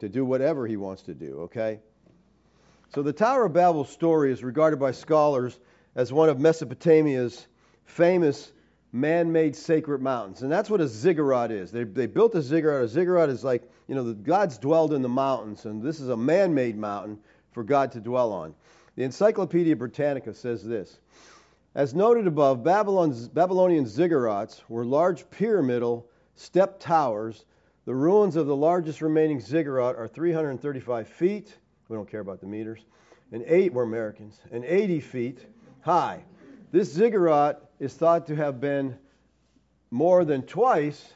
to 0.00 0.08
do 0.08 0.24
whatever 0.24 0.66
he 0.66 0.76
wants 0.76 1.02
to 1.02 1.14
do, 1.14 1.42
okay? 1.42 1.80
So 2.94 3.02
the 3.02 3.12
Tower 3.12 3.46
of 3.46 3.52
Babel 3.52 3.84
story 3.84 4.32
is 4.32 4.42
regarded 4.42 4.78
by 4.78 4.92
scholars 4.92 5.58
as 5.94 6.12
one 6.12 6.28
of 6.28 6.40
Mesopotamia's 6.40 7.46
famous 7.84 8.52
man-made 8.92 9.56
sacred 9.56 10.02
mountains, 10.02 10.42
and 10.42 10.52
that's 10.52 10.68
what 10.68 10.80
a 10.80 10.88
ziggurat 10.88 11.50
is. 11.50 11.70
They, 11.70 11.84
they 11.84 12.06
built 12.06 12.34
a 12.34 12.42
ziggurat. 12.42 12.84
A 12.84 12.88
ziggurat 12.88 13.30
is 13.30 13.42
like 13.42 13.62
you 13.88 13.94
know 13.94 14.04
the 14.04 14.14
gods 14.14 14.58
dwelled 14.58 14.92
in 14.92 15.02
the 15.02 15.08
mountains, 15.08 15.64
and 15.64 15.82
this 15.82 16.00
is 16.00 16.08
a 16.08 16.16
man-made 16.16 16.76
mountain 16.76 17.18
for 17.52 17.62
God 17.64 17.92
to 17.92 18.00
dwell 18.00 18.32
on. 18.32 18.54
The 18.96 19.04
Encyclopedia 19.04 19.76
Britannica 19.76 20.34
says 20.34 20.62
this. 20.62 20.98
As 21.74 21.94
noted 21.94 22.26
above, 22.26 22.62
Babylon's, 22.62 23.28
Babylonian 23.28 23.86
ziggurats 23.86 24.60
were 24.68 24.84
large 24.84 25.28
pyramidal 25.30 26.06
step 26.36 26.78
towers. 26.78 27.46
The 27.84 27.94
ruins 27.94 28.36
of 28.36 28.46
the 28.46 28.54
largest 28.54 29.02
remaining 29.02 29.40
ziggurat 29.40 29.96
are 29.96 30.06
335 30.06 31.08
feet. 31.08 31.56
We 31.88 31.96
don't 31.96 32.08
care 32.08 32.20
about 32.20 32.40
the 32.40 32.46
meters. 32.46 32.84
And 33.32 33.42
eight, 33.46 33.72
we're 33.72 33.82
Americans, 33.82 34.38
and 34.52 34.64
80 34.64 35.00
feet 35.00 35.46
high. 35.80 36.22
This 36.70 36.92
ziggurat 36.92 37.60
is 37.80 37.94
thought 37.94 38.26
to 38.28 38.36
have 38.36 38.60
been 38.60 38.96
more 39.90 40.24
than 40.24 40.42
twice 40.42 41.12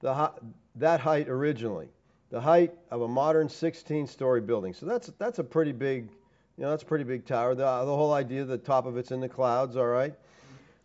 the, 0.00 0.32
that 0.76 1.00
height 1.00 1.28
originally, 1.28 1.88
the 2.30 2.40
height 2.40 2.72
of 2.90 3.02
a 3.02 3.08
modern 3.08 3.48
16-story 3.48 4.40
building. 4.42 4.72
So 4.72 4.86
that's 4.86 5.08
that's 5.18 5.38
a 5.38 5.44
pretty 5.44 5.72
big, 5.72 6.08
you 6.56 6.64
know, 6.64 6.70
that's 6.70 6.82
a 6.82 6.86
pretty 6.86 7.04
big 7.04 7.26
tower. 7.26 7.54
The, 7.54 7.64
the 7.64 7.96
whole 7.96 8.12
idea, 8.12 8.44
the 8.44 8.58
top 8.58 8.86
of 8.86 8.96
it's 8.96 9.10
in 9.10 9.20
the 9.20 9.28
clouds, 9.28 9.76
all 9.76 9.86
right. 9.86 10.14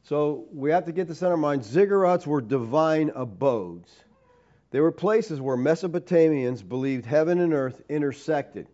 So 0.03 0.45
we 0.53 0.71
have 0.71 0.85
to 0.85 0.91
get 0.91 1.07
this 1.07 1.21
in 1.21 1.27
our 1.27 1.37
mind. 1.37 1.61
Ziggurats 1.61 2.25
were 2.25 2.41
divine 2.41 3.11
abodes. 3.13 3.91
They 4.71 4.79
were 4.79 4.91
places 4.91 5.41
where 5.41 5.57
Mesopotamians 5.57 6.67
believed 6.67 7.05
heaven 7.05 7.39
and 7.39 7.53
earth 7.53 7.81
intersected. 7.89 8.67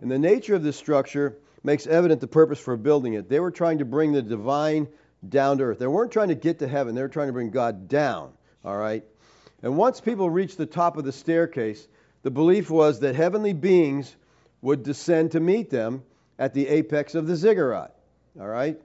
And 0.00 0.10
the 0.10 0.18
nature 0.18 0.54
of 0.54 0.62
this 0.62 0.76
structure 0.76 1.38
makes 1.64 1.86
evident 1.86 2.20
the 2.20 2.26
purpose 2.26 2.60
for 2.60 2.76
building 2.76 3.14
it. 3.14 3.28
They 3.28 3.40
were 3.40 3.50
trying 3.50 3.78
to 3.78 3.84
bring 3.84 4.12
the 4.12 4.22
divine 4.22 4.88
down 5.28 5.58
to 5.58 5.64
earth. 5.64 5.78
They 5.78 5.86
weren't 5.86 6.12
trying 6.12 6.28
to 6.28 6.34
get 6.34 6.58
to 6.60 6.68
heaven, 6.68 6.94
they 6.94 7.02
were 7.02 7.08
trying 7.08 7.28
to 7.28 7.32
bring 7.32 7.50
God 7.50 7.88
down, 7.88 8.32
all 8.64 8.76
right? 8.76 9.04
And 9.62 9.76
once 9.76 10.00
people 10.00 10.28
reached 10.28 10.58
the 10.58 10.66
top 10.66 10.96
of 10.96 11.04
the 11.04 11.12
staircase, 11.12 11.86
the 12.22 12.30
belief 12.30 12.70
was 12.70 13.00
that 13.00 13.14
heavenly 13.14 13.52
beings 13.52 14.14
would 14.60 14.82
descend 14.82 15.32
to 15.32 15.40
meet 15.40 15.70
them 15.70 16.02
at 16.38 16.54
the 16.54 16.66
apex 16.68 17.14
of 17.14 17.26
the 17.26 17.36
ziggurat, 17.36 17.94
all 18.40 18.48
right? 18.48 18.80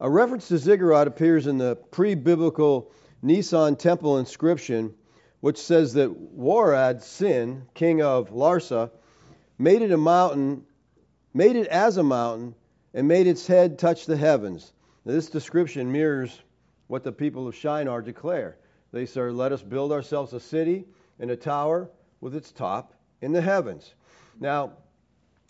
A 0.00 0.08
reference 0.08 0.48
to 0.48 0.56
ziggurat 0.56 1.06
appears 1.06 1.46
in 1.46 1.58
the 1.58 1.76
pre 1.76 2.14
biblical 2.14 2.90
Nisan 3.22 3.76
temple 3.76 4.18
inscription, 4.18 4.94
which 5.40 5.58
says 5.58 5.94
that 5.94 6.10
Warad 6.36 7.02
Sin, 7.02 7.66
king 7.74 8.02
of 8.02 8.30
Larsa, 8.30 8.90
made 9.58 9.82
it 9.82 9.90
a 9.90 9.96
mountain, 9.96 10.64
made 11.32 11.56
it 11.56 11.66
as 11.68 11.96
a 11.96 12.02
mountain, 12.02 12.54
and 12.94 13.06
made 13.06 13.26
its 13.26 13.46
head 13.46 13.78
touch 13.78 14.06
the 14.06 14.16
heavens. 14.16 14.72
Now, 15.04 15.12
this 15.12 15.30
description 15.30 15.90
mirrors 15.90 16.40
what 16.88 17.04
the 17.04 17.12
people 17.12 17.46
of 17.48 17.54
Shinar 17.54 18.02
declare. 18.02 18.56
They 18.92 19.06
say, 19.06 19.22
Let 19.22 19.52
us 19.52 19.62
build 19.62 19.92
ourselves 19.92 20.32
a 20.32 20.40
city 20.40 20.84
and 21.18 21.30
a 21.30 21.36
tower 21.36 21.88
with 22.20 22.34
its 22.34 22.52
top 22.52 22.94
in 23.22 23.32
the 23.32 23.40
heavens. 23.40 23.94
Now, 24.40 24.72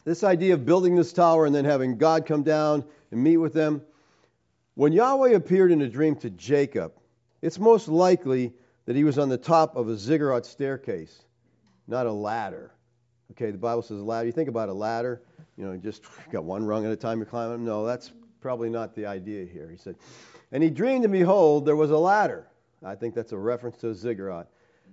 this 0.05 0.25
idea 0.25 0.55
of 0.55 0.67
building 0.67 0.97
this 0.97 1.13
tower 1.13 1.47
and 1.47 1.55
then 1.55 1.65
having 1.65 1.99
God 1.99 2.27
come 2.27 2.43
down 2.43 2.85
and 3.11 3.23
meet 3.23 3.39
with 3.39 3.53
them, 3.53 3.83
when 4.75 4.93
Yahweh 4.93 5.31
appeared 5.31 5.73
in 5.73 5.83
a 5.83 5.89
dream 5.89 6.17
to 6.17 6.31
Jacob, 6.31 6.93
it's 7.43 7.59
most 7.59 7.89
likely 7.89 8.53
that 8.91 8.97
he 8.97 9.05
was 9.05 9.21
on 9.21 9.29
the 9.29 9.39
top 9.39 9.77
of 9.77 9.89
a 9.89 9.97
ziggurat 9.97 10.45
staircase, 10.45 11.23
not 11.87 12.07
a 12.07 12.13
ladder. 12.13 12.73
Okay, 13.31 13.53
the 13.53 13.57
Bible 13.57 13.83
says 13.83 14.01
a 14.01 14.03
ladder. 14.03 14.27
You 14.27 14.33
think 14.33 14.49
about 14.49 14.69
a 14.69 14.73
ladder, 14.73 15.23
you 15.57 15.65
know, 15.65 15.77
just 15.77 16.03
got 16.33 16.43
one 16.43 16.65
rung 16.65 16.85
at 16.85 16.91
a 16.91 16.97
time 16.97 17.19
you're 17.19 17.27
climbing. 17.27 17.65
No, 17.65 17.87
that's 17.87 18.11
probably 18.41 18.69
not 18.69 18.97
the 18.97 19.07
idea 19.07 19.47
here. 19.47 19.71
He 19.71 19.77
said, 19.77 19.95
And 20.51 20.61
he 20.61 20.71
dreamed, 20.71 21.05
and 21.05 21.13
behold, 21.13 21.67
there 21.67 21.77
was 21.77 21.93
a 21.93 21.97
ladder. 21.97 22.49
I 22.85 22.97
think 22.97 23.15
that's 23.15 23.31
a 23.31 23.39
reference 23.39 23.77
to 23.77 23.91
a 23.91 23.95
ziggurat. 23.95 24.49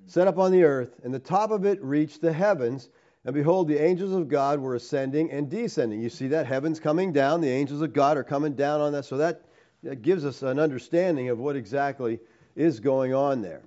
Set 0.06 0.27
up 0.27 0.38
on 0.38 0.51
the 0.51 0.63
earth, 0.63 1.00
and 1.04 1.12
the 1.12 1.18
top 1.18 1.50
of 1.50 1.66
it 1.66 1.82
reached 1.82 2.22
the 2.22 2.32
heavens. 2.32 2.89
And 3.25 3.34
behold, 3.34 3.68
the 3.68 3.84
angels 3.84 4.12
of 4.12 4.27
God 4.27 4.60
were 4.60 4.75
ascending 4.75 5.32
and 5.32 5.50
descending. 5.50 6.04
You 6.04 6.12
see 6.12 6.27
that? 6.27 6.46
Heaven's 6.46 6.80
coming 6.80 7.13
down. 7.13 7.42
The 7.42 7.50
angels 7.50 7.82
of 7.82 7.94
God 7.94 8.16
are 8.16 8.24
coming 8.24 8.54
down 8.54 8.80
on 8.80 8.92
that. 8.92 9.06
So 9.06 9.18
that, 9.18 9.42
that 9.82 10.04
gives 10.04 10.24
us 10.24 10.44
an 10.44 10.60
understanding 10.60 11.30
of 11.30 11.39
what 11.39 11.56
exactly 11.56 12.20
is 12.56 12.80
going 12.80 13.16
on 13.16 13.42
there. 13.42 13.63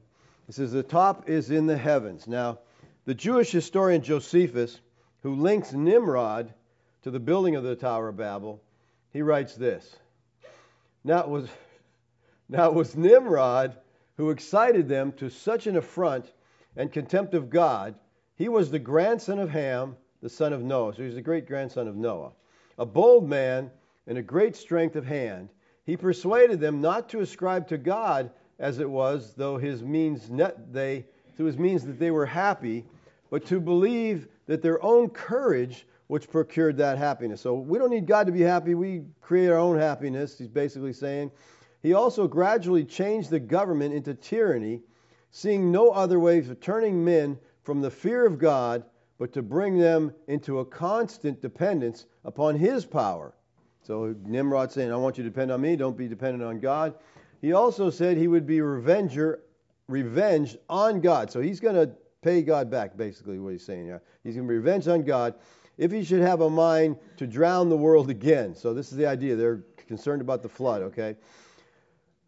It 0.50 0.54
says 0.54 0.72
the 0.72 0.82
top 0.82 1.28
is 1.28 1.52
in 1.52 1.68
the 1.68 1.76
heavens. 1.76 2.26
Now, 2.26 2.58
the 3.04 3.14
Jewish 3.14 3.52
historian 3.52 4.02
Josephus, 4.02 4.80
who 5.22 5.36
links 5.36 5.72
Nimrod 5.72 6.52
to 7.02 7.12
the 7.12 7.20
building 7.20 7.54
of 7.54 7.62
the 7.62 7.76
Tower 7.76 8.08
of 8.08 8.16
Babel, 8.16 8.60
he 9.12 9.22
writes 9.22 9.54
this. 9.54 9.94
Now 11.04 11.20
it 11.20 11.28
was, 11.28 11.48
now 12.48 12.66
it 12.66 12.74
was 12.74 12.96
Nimrod 12.96 13.76
who 14.16 14.30
excited 14.30 14.88
them 14.88 15.12
to 15.18 15.30
such 15.30 15.68
an 15.68 15.76
affront 15.76 16.32
and 16.74 16.90
contempt 16.90 17.34
of 17.34 17.48
God. 17.48 17.94
He 18.34 18.48
was 18.48 18.72
the 18.72 18.80
grandson 18.80 19.38
of 19.38 19.50
Ham, 19.50 19.96
the 20.20 20.28
son 20.28 20.52
of 20.52 20.64
Noah. 20.64 20.96
So 20.96 21.04
he's 21.04 21.14
the 21.14 21.22
great 21.22 21.46
grandson 21.46 21.86
of 21.86 21.94
Noah. 21.94 22.32
A 22.76 22.84
bold 22.84 23.28
man 23.28 23.70
and 24.08 24.18
a 24.18 24.22
great 24.22 24.56
strength 24.56 24.96
of 24.96 25.06
hand. 25.06 25.50
He 25.84 25.96
persuaded 25.96 26.58
them 26.58 26.80
not 26.80 27.08
to 27.10 27.20
ascribe 27.20 27.68
to 27.68 27.78
God 27.78 28.32
as 28.60 28.78
it 28.78 28.88
was, 28.88 29.34
though 29.34 29.56
his 29.56 29.82
means 29.82 30.30
net 30.30 30.72
they 30.72 31.06
through 31.36 31.46
his 31.46 31.58
means 31.58 31.86
that 31.86 31.98
they 31.98 32.10
were 32.10 32.26
happy, 32.26 32.84
but 33.30 33.46
to 33.46 33.58
believe 33.58 34.28
that 34.46 34.60
their 34.60 34.82
own 34.84 35.08
courage 35.08 35.86
which 36.08 36.28
procured 36.28 36.76
that 36.76 36.98
happiness. 36.98 37.40
So 37.40 37.54
we 37.54 37.78
don't 37.78 37.90
need 37.90 38.06
God 38.06 38.26
to 38.26 38.32
be 38.32 38.42
happy. 38.42 38.74
We 38.74 39.04
create 39.20 39.48
our 39.48 39.58
own 39.58 39.78
happiness, 39.78 40.36
he's 40.36 40.48
basically 40.48 40.92
saying. 40.92 41.30
He 41.82 41.94
also 41.94 42.28
gradually 42.28 42.84
changed 42.84 43.30
the 43.30 43.40
government 43.40 43.94
into 43.94 44.12
tyranny, 44.14 44.82
seeing 45.30 45.70
no 45.70 45.90
other 45.90 46.18
way 46.18 46.40
of 46.40 46.60
turning 46.60 47.02
men 47.04 47.38
from 47.62 47.80
the 47.80 47.90
fear 47.90 48.26
of 48.26 48.38
God, 48.38 48.84
but 49.18 49.32
to 49.32 49.42
bring 49.42 49.78
them 49.78 50.12
into 50.26 50.58
a 50.58 50.64
constant 50.64 51.40
dependence 51.40 52.06
upon 52.24 52.56
his 52.56 52.84
power. 52.84 53.32
So 53.82 54.14
Nimrod 54.24 54.72
saying, 54.72 54.92
I 54.92 54.96
want 54.96 55.16
you 55.16 55.24
to 55.24 55.30
depend 55.30 55.50
on 55.50 55.60
me, 55.60 55.76
don't 55.76 55.96
be 55.96 56.08
dependent 56.08 56.42
on 56.42 56.58
God. 56.58 56.94
He 57.40 57.52
also 57.52 57.90
said 57.90 58.16
he 58.16 58.28
would 58.28 58.46
be 58.46 58.60
revenger, 58.60 59.40
revenged 59.88 60.58
on 60.68 61.00
God. 61.00 61.30
So 61.30 61.40
he's 61.40 61.60
going 61.60 61.74
to 61.74 61.90
pay 62.22 62.42
God 62.42 62.70
back, 62.70 62.96
basically, 62.96 63.38
what 63.38 63.52
he's 63.52 63.64
saying 63.64 63.84
here. 63.84 64.02
He's 64.22 64.34
going 64.34 64.46
to 64.46 64.50
be 64.50 64.56
revenged 64.56 64.88
on 64.88 65.02
God 65.02 65.34
if 65.78 65.90
he 65.90 66.04
should 66.04 66.20
have 66.20 66.42
a 66.42 66.50
mind 66.50 66.96
to 67.16 67.26
drown 67.26 67.70
the 67.70 67.76
world 67.76 68.10
again. 68.10 68.54
So 68.54 68.74
this 68.74 68.92
is 68.92 68.98
the 68.98 69.06
idea. 69.06 69.36
They're 69.36 69.64
concerned 69.88 70.20
about 70.20 70.42
the 70.42 70.48
flood, 70.48 70.82
okay? 70.82 71.16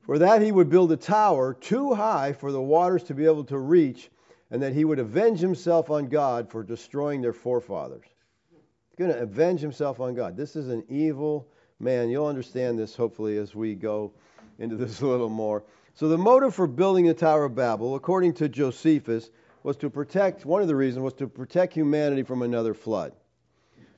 For 0.00 0.18
that 0.18 0.40
he 0.40 0.50
would 0.50 0.70
build 0.70 0.90
a 0.92 0.96
tower 0.96 1.54
too 1.54 1.92
high 1.92 2.32
for 2.32 2.50
the 2.50 2.62
waters 2.62 3.02
to 3.04 3.14
be 3.14 3.26
able 3.26 3.44
to 3.44 3.58
reach, 3.58 4.10
and 4.50 4.62
that 4.62 4.72
he 4.72 4.84
would 4.84 4.98
avenge 4.98 5.40
himself 5.40 5.90
on 5.90 6.08
God 6.08 6.50
for 6.50 6.62
destroying 6.62 7.20
their 7.20 7.32
forefathers. 7.32 8.06
He's 8.50 8.96
going 8.96 9.12
to 9.12 9.20
avenge 9.20 9.60
himself 9.60 10.00
on 10.00 10.14
God. 10.14 10.36
This 10.36 10.56
is 10.56 10.68
an 10.68 10.84
evil 10.88 11.48
man. 11.78 12.08
You'll 12.08 12.26
understand 12.26 12.78
this 12.78 12.96
hopefully 12.96 13.36
as 13.38 13.54
we 13.54 13.74
go 13.74 14.12
into 14.58 14.76
this 14.76 15.00
a 15.02 15.06
little 15.06 15.28
more. 15.28 15.64
So 15.94 16.08
the 16.08 16.18
motive 16.18 16.54
for 16.54 16.66
building 16.66 17.06
the 17.06 17.14
Tower 17.14 17.44
of 17.44 17.54
Babel, 17.54 17.94
according 17.94 18.34
to 18.34 18.48
Josephus, 18.48 19.30
was 19.62 19.76
to 19.78 19.90
protect, 19.90 20.44
one 20.44 20.62
of 20.62 20.68
the 20.68 20.76
reasons 20.76 21.02
was 21.02 21.14
to 21.14 21.28
protect 21.28 21.74
humanity 21.74 22.22
from 22.22 22.42
another 22.42 22.74
flood. 22.74 23.12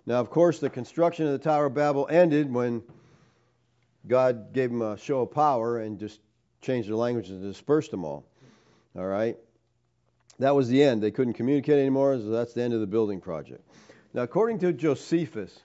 Now, 0.07 0.17
of 0.17 0.29
course, 0.29 0.59
the 0.59 0.69
construction 0.69 1.27
of 1.27 1.33
the 1.33 1.39
Tower 1.39 1.67
of 1.67 1.75
Babel 1.75 2.07
ended 2.11 2.53
when 2.53 2.83
God 4.07 4.53
gave 4.53 4.71
them 4.71 4.83
a 4.83 4.99
show 4.99 5.23
of 5.23 5.31
power 5.31 5.79
and 5.79 5.99
just 5.99 6.21
changed 6.61 6.89
their 6.89 6.97
language 6.97 7.31
and 7.31 7.41
dispersed 7.41 7.91
them 7.91 8.05
all. 8.05 8.27
All 8.97 9.07
right? 9.07 9.37
That 10.41 10.55
was 10.55 10.69
the 10.69 10.83
end. 10.83 11.03
They 11.03 11.11
couldn't 11.11 11.35
communicate 11.35 11.79
anymore, 11.79 12.19
so 12.19 12.29
that's 12.29 12.53
the 12.53 12.63
end 12.63 12.75
of 12.75 12.81
the 12.81 12.87
building 12.87 13.21
project. 13.21 13.63
Now, 14.13 14.23
according 14.23 14.59
to 14.61 14.73
Josephus, 14.73 15.63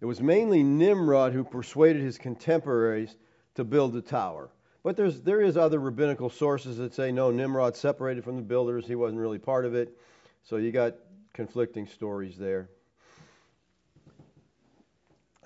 it 0.00 0.06
was 0.06 0.20
mainly 0.20 0.62
Nimrod 0.62 1.32
who 1.32 1.44
persuaded 1.44 2.02
his 2.02 2.18
contemporaries 2.18 3.16
to 3.58 3.64
build 3.64 3.92
the 3.92 4.00
tower. 4.00 4.48
But 4.84 4.96
there's, 4.96 5.20
there 5.20 5.42
is 5.42 5.56
other 5.56 5.80
rabbinical 5.80 6.30
sources 6.30 6.76
that 6.76 6.94
say, 6.94 7.10
no, 7.10 7.32
Nimrod 7.32 7.74
separated 7.74 8.22
from 8.22 8.36
the 8.36 8.42
builders. 8.42 8.86
He 8.86 8.94
wasn't 8.94 9.20
really 9.20 9.40
part 9.40 9.64
of 9.64 9.74
it. 9.74 9.98
So 10.44 10.58
you 10.58 10.70
got 10.70 10.94
conflicting 11.34 11.88
stories 11.88 12.38
there. 12.38 12.70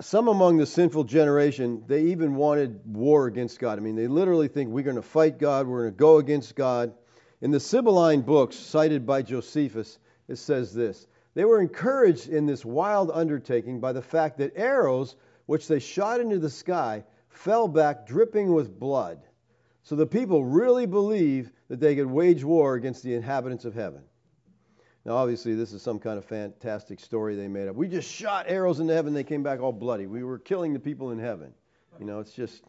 Some 0.02 0.28
among 0.28 0.58
the 0.58 0.66
sinful 0.66 1.04
generation, 1.04 1.84
they 1.86 2.02
even 2.08 2.34
wanted 2.34 2.80
war 2.84 3.26
against 3.26 3.58
God. 3.58 3.78
I 3.78 3.80
mean, 3.80 3.96
they 3.96 4.08
literally 4.08 4.48
think 4.48 4.68
we're 4.68 4.84
going 4.84 4.96
to 4.96 5.02
fight 5.02 5.38
God, 5.38 5.66
we're 5.66 5.84
going 5.84 5.94
to 5.94 5.98
go 5.98 6.18
against 6.18 6.54
God. 6.54 6.92
In 7.40 7.50
the 7.50 7.60
Sibylline 7.60 8.20
books 8.20 8.56
cited 8.56 9.06
by 9.06 9.22
Josephus, 9.22 9.98
it 10.28 10.36
says 10.36 10.74
this 10.74 11.06
They 11.32 11.46
were 11.46 11.62
encouraged 11.62 12.28
in 12.28 12.44
this 12.44 12.62
wild 12.62 13.10
undertaking 13.10 13.80
by 13.80 13.94
the 13.94 14.02
fact 14.02 14.36
that 14.36 14.52
arrows 14.54 15.16
which 15.46 15.66
they 15.66 15.78
shot 15.78 16.20
into 16.20 16.38
the 16.38 16.50
sky 16.50 17.04
fell 17.32 17.68
back 17.68 18.06
dripping 18.06 18.52
with 18.52 18.78
blood. 18.78 19.20
So 19.82 19.96
the 19.96 20.06
people 20.06 20.44
really 20.44 20.86
believe 20.86 21.50
that 21.68 21.80
they 21.80 21.96
could 21.96 22.06
wage 22.06 22.44
war 22.44 22.74
against 22.74 23.02
the 23.02 23.14
inhabitants 23.14 23.64
of 23.64 23.74
heaven. 23.74 24.02
Now, 25.04 25.16
obviously, 25.16 25.56
this 25.56 25.72
is 25.72 25.82
some 25.82 25.98
kind 25.98 26.16
of 26.16 26.24
fantastic 26.24 27.00
story 27.00 27.34
they 27.34 27.48
made 27.48 27.66
up. 27.66 27.74
We 27.74 27.88
just 27.88 28.08
shot 28.08 28.46
arrows 28.48 28.78
into 28.78 28.94
heaven, 28.94 29.12
they 29.12 29.24
came 29.24 29.42
back 29.42 29.60
all 29.60 29.72
bloody. 29.72 30.06
We 30.06 30.22
were 30.22 30.38
killing 30.38 30.72
the 30.72 30.78
people 30.78 31.10
in 31.10 31.18
heaven. 31.18 31.52
You 31.98 32.06
know, 32.06 32.20
it's 32.20 32.32
just 32.32 32.62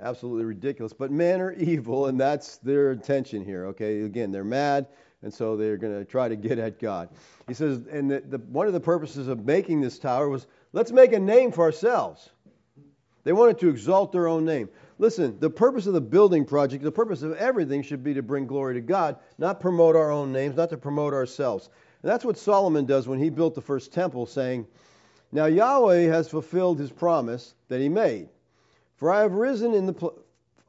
absolutely 0.00 0.44
ridiculous. 0.44 0.92
But 0.92 1.12
men 1.12 1.40
are 1.40 1.52
evil, 1.56 2.06
and 2.06 2.18
that's 2.18 2.56
their 2.58 2.90
intention 2.90 3.44
here, 3.44 3.66
okay? 3.66 4.02
Again, 4.02 4.32
they're 4.32 4.42
mad, 4.42 4.88
and 5.22 5.32
so 5.32 5.56
they're 5.56 5.76
going 5.76 5.96
to 5.96 6.04
try 6.04 6.28
to 6.28 6.34
get 6.34 6.58
at 6.58 6.80
God. 6.80 7.08
He 7.46 7.54
says, 7.54 7.82
and 7.90 8.10
the, 8.10 8.20
the, 8.20 8.38
one 8.38 8.66
of 8.66 8.72
the 8.72 8.80
purposes 8.80 9.28
of 9.28 9.46
making 9.46 9.80
this 9.80 10.00
tower 10.00 10.28
was 10.28 10.48
let's 10.72 10.90
make 10.90 11.12
a 11.12 11.20
name 11.20 11.52
for 11.52 11.62
ourselves. 11.62 12.30
They 13.24 13.32
wanted 13.32 13.58
to 13.60 13.68
exalt 13.68 14.12
their 14.12 14.26
own 14.26 14.44
name. 14.44 14.68
Listen, 14.98 15.38
the 15.38 15.50
purpose 15.50 15.86
of 15.86 15.94
the 15.94 16.00
building 16.00 16.44
project, 16.44 16.82
the 16.82 16.90
purpose 16.90 17.22
of 17.22 17.34
everything 17.34 17.82
should 17.82 18.02
be 18.02 18.14
to 18.14 18.22
bring 18.22 18.46
glory 18.46 18.74
to 18.74 18.80
God, 18.80 19.16
not 19.38 19.60
promote 19.60 19.96
our 19.96 20.10
own 20.10 20.32
names, 20.32 20.56
not 20.56 20.70
to 20.70 20.76
promote 20.76 21.14
ourselves. 21.14 21.68
And 22.02 22.10
that's 22.10 22.24
what 22.24 22.38
Solomon 22.38 22.84
does 22.84 23.06
when 23.06 23.20
he 23.20 23.30
built 23.30 23.54
the 23.54 23.60
first 23.60 23.92
temple, 23.92 24.26
saying, 24.26 24.66
Now 25.30 25.46
Yahweh 25.46 26.08
has 26.08 26.28
fulfilled 26.28 26.78
his 26.78 26.90
promise 26.90 27.54
that 27.68 27.80
he 27.80 27.88
made. 27.88 28.28
For 28.96 29.10
I 29.10 29.20
have 29.20 29.32
risen 29.32 29.74
in 29.74 29.86
the 29.86 29.92
pl- 29.92 30.18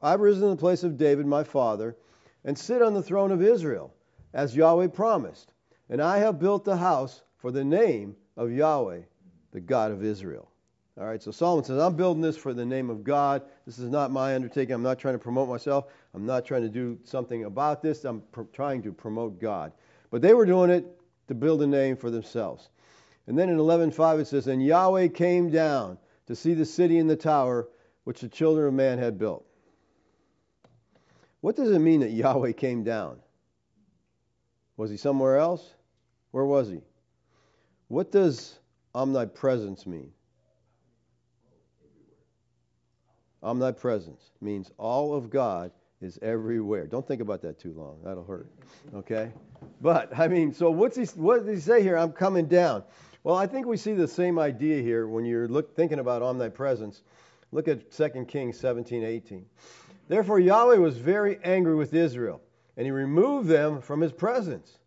I 0.00 0.10
have 0.10 0.20
risen 0.20 0.44
in 0.44 0.50
the 0.50 0.56
place 0.56 0.84
of 0.84 0.98
David 0.98 1.26
my 1.26 1.44
father, 1.44 1.96
and 2.44 2.58
sit 2.58 2.82
on 2.82 2.94
the 2.94 3.02
throne 3.02 3.32
of 3.32 3.42
Israel, 3.42 3.94
as 4.32 4.54
Yahweh 4.54 4.88
promised. 4.88 5.50
And 5.88 6.00
I 6.00 6.18
have 6.18 6.38
built 6.38 6.64
the 6.64 6.76
house 6.76 7.22
for 7.36 7.50
the 7.50 7.64
name 7.64 8.16
of 8.36 8.52
Yahweh, 8.52 9.00
the 9.52 9.60
God 9.60 9.92
of 9.92 10.04
Israel. 10.04 10.50
All 10.96 11.06
right, 11.06 11.20
so 11.20 11.32
Solomon 11.32 11.64
says, 11.64 11.80
I'm 11.80 11.96
building 11.96 12.22
this 12.22 12.36
for 12.36 12.54
the 12.54 12.64
name 12.64 12.88
of 12.88 13.02
God. 13.02 13.42
This 13.66 13.80
is 13.80 13.90
not 13.90 14.12
my 14.12 14.36
undertaking. 14.36 14.74
I'm 14.74 14.82
not 14.82 14.98
trying 14.98 15.14
to 15.14 15.18
promote 15.18 15.48
myself. 15.48 15.86
I'm 16.14 16.24
not 16.24 16.44
trying 16.44 16.62
to 16.62 16.68
do 16.68 16.96
something 17.02 17.44
about 17.44 17.82
this. 17.82 18.04
I'm 18.04 18.20
pr- 18.30 18.42
trying 18.52 18.80
to 18.82 18.92
promote 18.92 19.40
God. 19.40 19.72
But 20.12 20.22
they 20.22 20.34
were 20.34 20.46
doing 20.46 20.70
it 20.70 20.86
to 21.26 21.34
build 21.34 21.62
a 21.62 21.66
name 21.66 21.96
for 21.96 22.10
themselves. 22.10 22.68
And 23.26 23.36
then 23.36 23.48
in 23.48 23.58
11:5 23.58 24.20
it 24.20 24.26
says, 24.26 24.46
And 24.46 24.64
Yahweh 24.64 25.08
came 25.08 25.50
down 25.50 25.98
to 26.26 26.36
see 26.36 26.54
the 26.54 26.64
city 26.64 26.98
and 26.98 27.10
the 27.10 27.16
tower 27.16 27.68
which 28.04 28.20
the 28.20 28.28
children 28.28 28.68
of 28.68 28.74
man 28.74 28.98
had 28.98 29.18
built. 29.18 29.44
What 31.40 31.56
does 31.56 31.72
it 31.72 31.80
mean 31.80 32.00
that 32.00 32.10
Yahweh 32.10 32.52
came 32.52 32.84
down? 32.84 33.18
Was 34.76 34.90
he 34.90 34.96
somewhere 34.96 35.38
else? 35.38 35.74
Where 36.30 36.44
was 36.44 36.68
he? 36.68 36.82
What 37.88 38.12
does 38.12 38.58
omnipresence 38.94 39.86
mean? 39.86 40.13
Omnipresence 43.44 44.30
means 44.40 44.72
all 44.78 45.14
of 45.14 45.30
God 45.30 45.70
is 46.00 46.18
everywhere. 46.22 46.86
Don't 46.86 47.06
think 47.06 47.20
about 47.20 47.42
that 47.42 47.58
too 47.58 47.72
long. 47.74 47.98
That'll 48.02 48.24
hurt. 48.24 48.48
Okay? 48.94 49.30
But 49.80 50.18
I 50.18 50.28
mean, 50.28 50.52
so 50.52 50.70
what's 50.70 50.96
he 50.96 51.04
what 51.20 51.44
does 51.44 51.54
he 51.54 51.60
say 51.60 51.82
here? 51.82 51.96
I'm 51.96 52.12
coming 52.12 52.46
down. 52.46 52.82
Well, 53.22 53.36
I 53.36 53.46
think 53.46 53.66
we 53.66 53.76
see 53.76 53.94
the 53.94 54.08
same 54.08 54.38
idea 54.38 54.82
here 54.82 55.06
when 55.06 55.24
you're 55.24 55.48
look, 55.48 55.74
thinking 55.76 55.98
about 55.98 56.22
omnipresence. 56.22 57.02
Look 57.52 57.68
at 57.68 57.90
2 57.90 58.24
Kings 58.26 58.58
17, 58.58 59.04
18. 59.04 59.46
Therefore 60.08 60.40
Yahweh 60.40 60.76
was 60.76 60.98
very 60.98 61.38
angry 61.44 61.74
with 61.74 61.94
Israel, 61.94 62.40
and 62.76 62.84
he 62.84 62.90
removed 62.90 63.48
them 63.48 63.80
from 63.80 64.00
his 64.00 64.12
presence. 64.12 64.78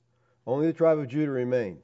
Only 0.46 0.68
the 0.68 0.74
tribe 0.74 1.00
of 1.00 1.08
Judah 1.08 1.32
remained. 1.32 1.80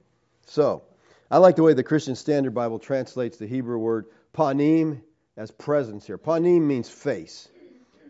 So, 0.46 0.84
I 1.32 1.38
like 1.38 1.56
the 1.56 1.64
way 1.64 1.74
the 1.74 1.84
Christian 1.84 2.16
Standard 2.16 2.54
Bible 2.54 2.78
translates 2.78 3.38
the 3.38 3.48
Hebrew 3.48 3.80
word 3.80 4.06
panim 4.36 5.02
as 5.38 5.52
presence 5.52 6.06
here. 6.06 6.18
Panim 6.18 6.62
means 6.62 6.90
face. 6.90 7.50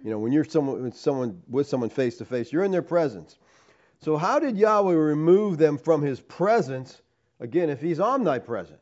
You 0.03 0.09
know, 0.09 0.19
when 0.19 0.31
you're 0.31 0.43
someone, 0.43 0.83
with 0.83 0.97
someone 0.97 1.41
with 1.49 1.67
someone 1.67 1.89
face 1.89 2.17
to 2.17 2.25
face, 2.25 2.51
you're 2.51 2.65
in 2.65 2.71
their 2.71 2.81
presence. 2.81 3.37
So 4.01 4.17
how 4.17 4.39
did 4.39 4.57
Yahweh 4.57 4.93
remove 4.93 5.57
them 5.57 5.77
from 5.77 6.01
his 6.01 6.19
presence 6.19 7.01
again 7.39 7.69
if 7.69 7.79
he's 7.79 8.01
omnipresent? 8.01 8.79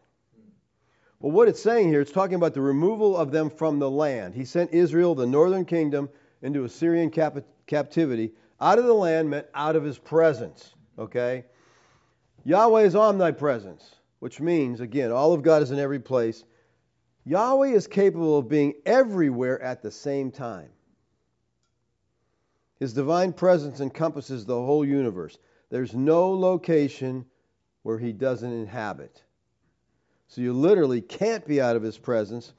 Well, 1.19 1.31
what 1.31 1.47
it's 1.47 1.61
saying 1.61 1.89
here, 1.89 2.01
it's 2.01 2.11
talking 2.11 2.33
about 2.33 2.55
the 2.55 2.61
removal 2.61 3.15
of 3.15 3.31
them 3.31 3.51
from 3.51 3.77
the 3.77 3.89
land. 3.89 4.33
He 4.33 4.43
sent 4.43 4.73
Israel, 4.73 5.13
the 5.13 5.27
northern 5.27 5.65
kingdom, 5.65 6.09
into 6.41 6.63
Assyrian 6.63 7.11
cap- 7.11 7.45
captivity. 7.67 8.31
Out 8.59 8.79
of 8.79 8.85
the 8.85 8.93
land 8.93 9.29
meant 9.29 9.45
out 9.53 9.75
of 9.75 9.83
his 9.83 9.99
presence. 9.99 10.73
Okay? 10.97 11.45
Yahweh 12.43 12.81
is 12.81 12.95
omnipresence, 12.95 13.97
which 14.17 14.39
means, 14.39 14.79
again, 14.79 15.11
all 15.11 15.33
of 15.33 15.43
God 15.43 15.61
is 15.61 15.69
in 15.69 15.77
every 15.77 15.99
place. 15.99 16.43
Yahweh 17.25 17.69
is 17.69 17.87
capable 17.87 18.37
of 18.37 18.49
being 18.49 18.73
everywhere 18.85 19.61
at 19.61 19.81
the 19.81 19.91
same 19.91 20.31
time. 20.31 20.69
His 22.79 22.93
divine 22.93 23.33
presence 23.33 23.79
encompasses 23.79 24.45
the 24.45 24.59
whole 24.59 24.83
universe. 24.83 25.37
There's 25.69 25.93
no 25.93 26.31
location 26.31 27.25
where 27.83 27.99
he 27.99 28.11
doesn't 28.11 28.51
inhabit. 28.51 29.23
So 30.27 30.41
you 30.41 30.53
literally 30.53 31.01
can't 31.01 31.45
be 31.45 31.61
out 31.61 31.75
of 31.75 31.83
his 31.83 31.97
presence. 31.97 32.53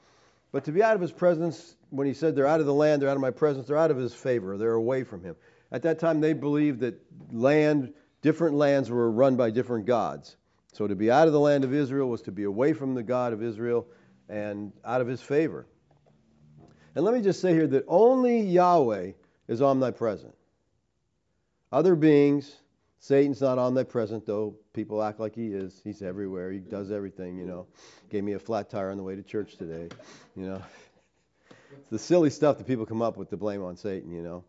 But 0.51 0.63
to 0.65 0.71
be 0.71 0.81
out 0.81 0.95
of 0.95 1.01
his 1.01 1.11
presence, 1.11 1.75
when 1.89 2.07
he 2.07 2.13
said 2.13 2.35
they're 2.35 2.47
out 2.47 2.59
of 2.59 2.65
the 2.65 2.73
land, 2.73 3.01
they're 3.01 3.09
out 3.09 3.17
of 3.17 3.21
my 3.21 3.31
presence, 3.31 3.67
they're 3.67 3.77
out 3.77 3.91
of 3.91 3.97
his 3.97 4.13
favor, 4.13 4.57
they're 4.57 4.73
away 4.73 5.03
from 5.03 5.23
him. 5.23 5.35
At 5.71 5.81
that 5.81 5.99
time, 5.99 6.21
they 6.21 6.33
believed 6.33 6.79
that 6.81 6.99
land, 7.31 7.93
different 8.21 8.55
lands 8.55 8.89
were 8.89 9.11
run 9.11 9.35
by 9.35 9.49
different 9.49 9.85
gods. 9.85 10.37
So 10.71 10.87
to 10.87 10.95
be 10.95 11.11
out 11.11 11.27
of 11.27 11.33
the 11.33 11.39
land 11.39 11.63
of 11.63 11.73
Israel 11.73 12.09
was 12.09 12.21
to 12.23 12.31
be 12.31 12.43
away 12.43 12.73
from 12.73 12.93
the 12.93 13.03
God 13.03 13.33
of 13.33 13.43
Israel 13.43 13.87
and 14.33 14.73
out 14.83 14.99
of 14.99 15.07
his 15.07 15.21
favor. 15.21 15.67
And 16.95 17.05
let 17.05 17.13
me 17.13 17.21
just 17.21 17.39
say 17.39 17.53
here 17.53 17.67
that 17.67 17.85
only 17.87 18.41
Yahweh 18.41 19.11
is 19.47 19.61
omnipresent. 19.61 20.33
Other 21.71 21.95
beings, 21.95 22.51
Satan's 22.99 23.41
not 23.41 23.59
omnipresent, 23.59 24.25
though 24.25 24.55
people 24.73 25.03
act 25.03 25.19
like 25.19 25.35
he 25.35 25.47
is. 25.47 25.79
He's 25.83 26.01
everywhere. 26.01 26.51
He 26.51 26.59
does 26.59 26.91
everything, 26.91 27.37
you 27.37 27.45
know. 27.45 27.67
Gave 28.09 28.23
me 28.23 28.33
a 28.33 28.39
flat 28.39 28.71
tire 28.71 28.89
on 28.89 28.97
the 28.97 29.03
way 29.03 29.15
to 29.15 29.23
church 29.23 29.55
today, 29.57 29.95
you 30.35 30.47
know. 30.47 30.61
It's 31.71 31.89
the 31.91 31.99
silly 31.99 32.31
stuff 32.31 32.57
that 32.57 32.65
people 32.65 32.87
come 32.87 33.03
up 33.03 33.17
with 33.17 33.29
to 33.29 33.37
blame 33.37 33.63
on 33.63 33.77
Satan, 33.77 34.11
you 34.11 34.23
know. 34.23 34.43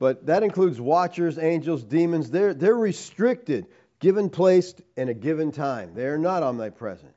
But 0.00 0.26
that 0.26 0.42
includes 0.42 0.80
watchers, 0.80 1.38
angels, 1.38 1.84
demons. 1.84 2.30
They're, 2.30 2.54
they're 2.54 2.74
restricted, 2.74 3.66
given 4.00 4.30
place, 4.30 4.74
in 4.96 5.08
a 5.08 5.14
given 5.14 5.52
time. 5.52 5.94
They're 5.94 6.18
not 6.18 6.42
omnipresent. 6.42 7.14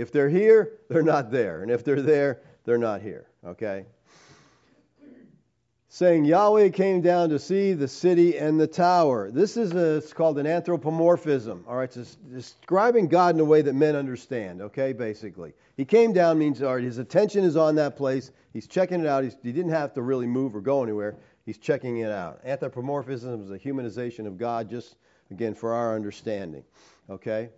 If 0.00 0.12
they're 0.12 0.30
here, 0.30 0.78
they're 0.88 1.02
not 1.02 1.30
there. 1.30 1.62
And 1.62 1.70
if 1.70 1.84
they're 1.84 2.00
there, 2.00 2.40
they're 2.64 2.78
not 2.78 3.02
here. 3.02 3.26
Okay? 3.44 3.84
Saying 5.90 6.24
Yahweh 6.24 6.70
came 6.70 7.02
down 7.02 7.28
to 7.28 7.38
see 7.38 7.74
the 7.74 7.86
city 7.86 8.38
and 8.38 8.58
the 8.58 8.66
tower. 8.66 9.30
This 9.30 9.58
is 9.58 9.72
a, 9.72 9.96
it's 9.96 10.14
called 10.14 10.38
an 10.38 10.46
anthropomorphism. 10.46 11.64
All 11.68 11.76
right, 11.76 11.94
describing 12.32 13.08
God 13.08 13.34
in 13.34 13.40
a 13.40 13.44
way 13.44 13.60
that 13.60 13.74
men 13.74 13.94
understand. 13.94 14.62
Okay, 14.62 14.94
basically, 14.94 15.52
he 15.76 15.84
came 15.84 16.14
down 16.14 16.38
means 16.38 16.62
all 16.62 16.76
right. 16.76 16.84
His 16.84 16.98
attention 16.98 17.44
is 17.44 17.56
on 17.56 17.74
that 17.74 17.96
place. 17.96 18.30
He's 18.54 18.68
checking 18.68 19.00
it 19.00 19.06
out. 19.06 19.24
He's, 19.24 19.36
he 19.42 19.52
didn't 19.52 19.72
have 19.72 19.92
to 19.94 20.02
really 20.02 20.28
move 20.28 20.56
or 20.56 20.60
go 20.60 20.82
anywhere. 20.82 21.16
He's 21.44 21.58
checking 21.58 21.98
it 21.98 22.10
out. 22.10 22.40
Anthropomorphism 22.44 23.42
is 23.42 23.50
a 23.50 23.58
humanization 23.58 24.26
of 24.26 24.38
God, 24.38 24.70
just 24.70 24.96
again 25.30 25.54
for 25.54 25.74
our 25.74 25.94
understanding. 25.94 26.62
Okay. 27.10 27.50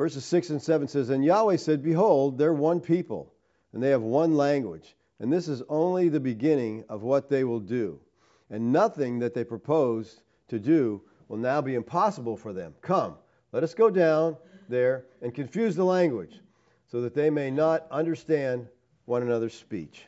Verses 0.00 0.24
6 0.24 0.48
and 0.48 0.62
7 0.62 0.88
says, 0.88 1.10
And 1.10 1.22
Yahweh 1.22 1.58
said, 1.58 1.82
Behold, 1.82 2.38
they're 2.38 2.54
one 2.54 2.80
people, 2.80 3.34
and 3.74 3.82
they 3.82 3.90
have 3.90 4.00
one 4.00 4.34
language, 4.34 4.96
and 5.18 5.30
this 5.30 5.46
is 5.46 5.62
only 5.68 6.08
the 6.08 6.18
beginning 6.18 6.84
of 6.88 7.02
what 7.02 7.28
they 7.28 7.44
will 7.44 7.60
do. 7.60 8.00
And 8.48 8.72
nothing 8.72 9.18
that 9.18 9.34
they 9.34 9.44
propose 9.44 10.22
to 10.48 10.58
do 10.58 11.02
will 11.28 11.36
now 11.36 11.60
be 11.60 11.74
impossible 11.74 12.38
for 12.38 12.54
them. 12.54 12.74
Come, 12.80 13.16
let 13.52 13.62
us 13.62 13.74
go 13.74 13.90
down 13.90 14.38
there 14.70 15.04
and 15.20 15.34
confuse 15.34 15.76
the 15.76 15.84
language, 15.84 16.40
so 16.86 17.02
that 17.02 17.14
they 17.14 17.28
may 17.28 17.50
not 17.50 17.86
understand 17.90 18.68
one 19.04 19.20
another's 19.20 19.52
speech. 19.52 20.06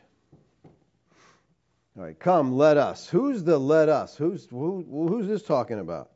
All 1.95 2.03
right, 2.03 2.19
come, 2.19 2.53
let 2.57 2.77
us. 2.77 3.07
Who's 3.07 3.43
the 3.43 3.59
let 3.59 3.89
us? 3.89 4.17
Who's, 4.17 4.47
who, 4.47 4.83
who's 5.07 5.27
this 5.27 5.43
talking 5.43 5.77
about? 5.77 6.09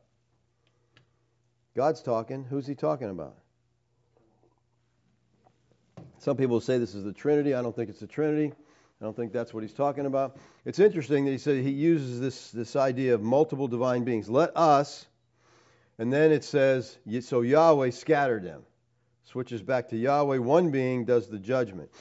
God's 1.75 2.01
talking. 2.01 2.43
Who's 2.43 2.65
he 2.65 2.73
talking 2.73 3.11
about? 3.11 3.37
Some 6.19 6.35
people 6.35 6.59
say 6.59 6.77
this 6.77 6.95
is 6.95 7.03
the 7.03 7.13
Trinity. 7.13 7.53
I 7.53 7.61
don't 7.61 7.75
think 7.75 7.89
it's 7.89 7.99
the 7.99 8.07
Trinity. 8.07 8.53
I 8.99 9.05
don't 9.05 9.15
think 9.15 9.31
that's 9.31 9.53
what 9.53 9.61
he's 9.61 9.73
talking 9.73 10.07
about. 10.07 10.37
It's 10.65 10.79
interesting 10.79 11.25
that 11.25 11.31
he 11.31 11.37
said 11.37 11.63
he 11.63 11.69
uses 11.69 12.19
this, 12.19 12.49
this 12.51 12.75
idea 12.75 13.13
of 13.13 13.21
multiple 13.21 13.67
divine 13.67 14.03
beings. 14.03 14.27
Let 14.27 14.57
us, 14.57 15.05
and 15.99 16.11
then 16.11 16.31
it 16.31 16.43
says, 16.43 16.97
so 17.21 17.41
Yahweh 17.41 17.91
scattered 17.91 18.43
them. 18.43 18.63
Switches 19.25 19.61
back 19.61 19.89
to 19.89 19.97
Yahweh, 19.97 20.37
one 20.37 20.71
being 20.71 21.05
does 21.05 21.27
the 21.27 21.37
judgment. 21.37 21.91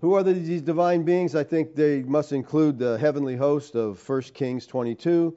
Who 0.00 0.14
are 0.14 0.22
these 0.22 0.62
divine 0.62 1.02
beings? 1.02 1.34
I 1.34 1.44
think 1.44 1.74
they 1.74 2.02
must 2.02 2.32
include 2.32 2.78
the 2.78 2.96
heavenly 2.96 3.36
host 3.36 3.74
of 3.74 4.06
1 4.08 4.22
Kings 4.32 4.66
22, 4.66 5.36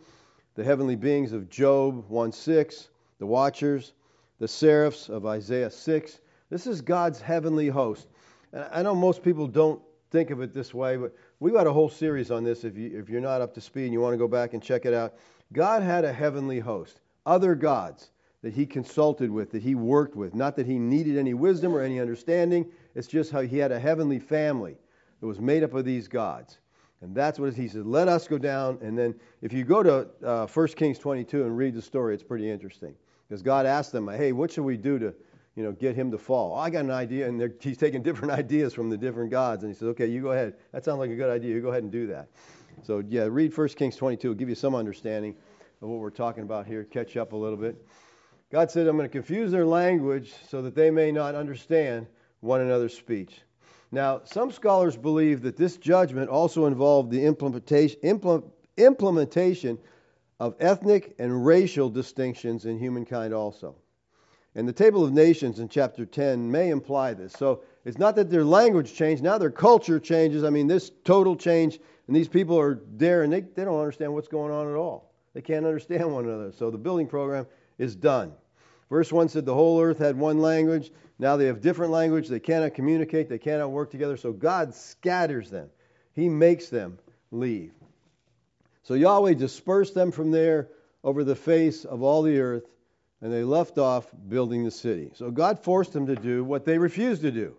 the 0.55 0.63
heavenly 0.63 0.95
beings 0.95 1.33
of 1.33 1.49
Job 1.49 2.05
1 2.07 2.31
6, 2.31 2.89
the 3.19 3.25
watchers, 3.25 3.93
the 4.39 4.47
seraphs 4.47 5.09
of 5.09 5.25
Isaiah 5.25 5.71
6. 5.71 6.19
This 6.49 6.65
is 6.65 6.81
God's 6.81 7.21
heavenly 7.21 7.67
host. 7.67 8.07
And 8.53 8.65
I 8.71 8.81
know 8.81 8.95
most 8.95 9.23
people 9.23 9.47
don't 9.47 9.81
think 10.11 10.31
of 10.31 10.41
it 10.41 10.53
this 10.53 10.73
way, 10.73 10.97
but 10.97 11.15
we've 11.39 11.53
got 11.53 11.67
a 11.67 11.73
whole 11.73 11.89
series 11.89 12.31
on 12.31 12.43
this 12.43 12.63
if, 12.63 12.75
you, 12.75 12.97
if 12.97 13.09
you're 13.09 13.21
not 13.21 13.41
up 13.41 13.53
to 13.53 13.61
speed 13.61 13.85
and 13.85 13.93
you 13.93 14.01
want 14.01 14.13
to 14.13 14.17
go 14.17 14.27
back 14.27 14.53
and 14.53 14.63
check 14.63 14.85
it 14.85 14.93
out. 14.93 15.13
God 15.53 15.83
had 15.83 16.03
a 16.05 16.11
heavenly 16.11 16.59
host, 16.59 17.01
other 17.25 17.53
gods 17.55 18.11
that 18.41 18.53
he 18.53 18.65
consulted 18.65 19.29
with, 19.29 19.51
that 19.51 19.61
he 19.61 19.75
worked 19.75 20.15
with. 20.15 20.33
Not 20.33 20.55
that 20.55 20.65
he 20.65 20.79
needed 20.79 21.17
any 21.17 21.33
wisdom 21.33 21.73
or 21.73 21.81
any 21.81 21.99
understanding, 21.99 22.65
it's 22.95 23.07
just 23.07 23.31
how 23.31 23.41
he 23.41 23.57
had 23.57 23.71
a 23.71 23.79
heavenly 23.79 24.19
family 24.19 24.77
that 25.19 25.27
was 25.27 25.39
made 25.39 25.63
up 25.63 25.73
of 25.73 25.85
these 25.85 26.07
gods. 26.07 26.59
And 27.01 27.15
that's 27.15 27.39
what 27.39 27.53
he 27.53 27.67
said. 27.67 27.85
Let 27.85 28.07
us 28.07 28.27
go 28.27 28.37
down. 28.37 28.77
And 28.81 28.97
then 28.97 29.15
if 29.41 29.53
you 29.53 29.63
go 29.63 29.83
to 29.83 30.07
uh, 30.25 30.47
1 30.47 30.67
Kings 30.69 30.99
22 30.99 31.43
and 31.43 31.55
read 31.55 31.73
the 31.73 31.81
story, 31.81 32.13
it's 32.13 32.23
pretty 32.23 32.49
interesting. 32.49 32.95
Because 33.27 33.41
God 33.41 33.65
asked 33.65 33.91
them, 33.91 34.07
hey, 34.07 34.31
what 34.31 34.51
should 34.51 34.63
we 34.63 34.75
do 34.75 34.97
to 34.99 35.13
you 35.59 35.65
know, 35.65 35.73
get 35.73 35.93
him 35.93 36.09
to 36.09 36.17
fall. 36.17 36.53
Oh, 36.55 36.57
I 36.57 36.69
got 36.69 36.85
an 36.85 36.91
idea, 36.91 37.27
and 37.27 37.53
he's 37.59 37.77
taking 37.77 38.01
different 38.01 38.31
ideas 38.39 38.73
from 38.73 38.89
the 38.89 38.97
different 38.97 39.29
gods, 39.29 39.63
and 39.63 39.69
he 39.69 39.77
says, 39.77 39.89
okay, 39.89 40.05
you 40.05 40.21
go 40.21 40.31
ahead. 40.31 40.53
That 40.71 40.85
sounds 40.85 40.99
like 40.99 41.09
a 41.09 41.17
good 41.17 41.29
idea. 41.29 41.53
You 41.53 41.59
go 41.59 41.67
ahead 41.67 41.83
and 41.83 41.91
do 41.91 42.07
that. 42.07 42.29
So 42.81 43.03
yeah, 43.09 43.27
read 43.29 43.55
1 43.55 43.67
Kings 43.69 43.97
22. 43.97 44.29
It'll 44.29 44.39
give 44.39 44.47
you 44.47 44.55
some 44.55 44.73
understanding 44.73 45.35
of 45.81 45.89
what 45.89 45.99
we're 45.99 46.11
talking 46.11 46.43
about 46.43 46.65
here. 46.65 46.85
Catch 46.85 47.17
up 47.17 47.33
a 47.33 47.35
little 47.35 47.57
bit. 47.57 47.75
God 48.53 48.71
said, 48.71 48.87
I'm 48.87 48.95
going 48.95 49.09
to 49.09 49.11
confuse 49.11 49.51
their 49.51 49.65
language 49.65 50.33
so 50.49 50.61
that 50.61 50.75
they 50.75 50.89
may 50.89 51.11
not 51.11 51.35
understand 51.35 52.07
one 52.39 52.61
another's 52.61 52.95
speech. 52.95 53.41
Now, 53.91 54.21
some 54.23 54.53
scholars 54.53 54.95
believe 54.95 55.41
that 55.41 55.57
this 55.57 55.75
judgment 55.75 56.29
also 56.29 56.67
involved 56.67 57.11
the 57.11 57.25
implementation, 57.25 57.99
implementation 58.77 59.77
of 60.39 60.55
ethnic 60.61 61.15
and 61.19 61.45
racial 61.45 61.89
distinctions 61.89 62.63
in 62.63 62.79
humankind 62.79 63.33
also. 63.33 63.75
And 64.55 64.67
the 64.67 64.73
Table 64.73 65.03
of 65.05 65.13
Nations 65.13 65.59
in 65.59 65.69
chapter 65.69 66.05
10 66.05 66.49
may 66.49 66.69
imply 66.69 67.13
this. 67.13 67.33
So 67.33 67.61
it's 67.85 67.99
not 67.99 68.15
that 68.15 68.29
their 68.29 68.43
language 68.43 68.93
changed, 68.93 69.23
now 69.23 69.37
their 69.37 69.51
culture 69.51 69.99
changes. 69.99 70.43
I 70.43 70.49
mean, 70.49 70.67
this 70.67 70.91
total 71.03 71.35
change, 71.35 71.79
and 72.07 72.15
these 72.15 72.27
people 72.27 72.59
are 72.59 72.81
there 72.93 73.23
and 73.23 73.31
they, 73.31 73.41
they 73.41 73.63
don't 73.63 73.79
understand 73.79 74.13
what's 74.13 74.27
going 74.27 74.51
on 74.51 74.67
at 74.67 74.75
all. 74.75 75.13
They 75.33 75.41
can't 75.41 75.65
understand 75.65 76.11
one 76.11 76.25
another. 76.25 76.51
So 76.51 76.71
the 76.71 76.77
building 76.77 77.07
program 77.07 77.45
is 77.77 77.95
done. 77.95 78.33
Verse 78.89 79.11
1 79.11 79.29
said 79.29 79.45
the 79.45 79.53
whole 79.53 79.79
earth 79.79 79.99
had 79.99 80.17
one 80.17 80.39
language. 80.39 80.91
Now 81.19 81.37
they 81.37 81.45
have 81.45 81.61
different 81.61 81.91
language. 81.91 82.27
They 82.27 82.39
cannot 82.39 82.73
communicate. 82.73 83.29
They 83.29 83.37
cannot 83.37 83.69
work 83.69 83.91
together. 83.91 84.17
So 84.17 84.33
God 84.33 84.73
scatters 84.73 85.51
them, 85.51 85.69
He 86.13 86.27
makes 86.27 86.69
them 86.69 86.97
leave. 87.31 87.73
So 88.81 88.95
Yahweh 88.95 89.35
dispersed 89.35 89.93
them 89.93 90.11
from 90.11 90.31
there 90.31 90.69
over 91.03 91.23
the 91.23 91.35
face 91.35 91.85
of 91.85 92.01
all 92.01 92.23
the 92.23 92.39
earth 92.39 92.63
and 93.21 93.33
they 93.33 93.43
left 93.43 93.77
off 93.77 94.07
building 94.29 94.63
the 94.63 94.71
city. 94.71 95.11
So 95.15 95.31
God 95.31 95.59
forced 95.59 95.93
them 95.93 96.07
to 96.07 96.15
do 96.15 96.43
what 96.43 96.65
they 96.65 96.77
refused 96.77 97.21
to 97.23 97.31
do 97.31 97.55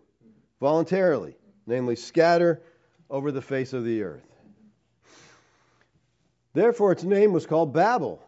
voluntarily, 0.61 1.37
namely 1.67 1.97
scatter 1.97 2.63
over 3.09 3.33
the 3.33 3.43
face 3.43 3.73
of 3.73 3.85
the 3.85 4.03
earth. 4.03 4.27
Therefore, 6.53 6.93
its 6.93 7.05
name 7.05 7.33
was 7.33 7.47
called 7.47 7.73
Babel, 7.73 8.23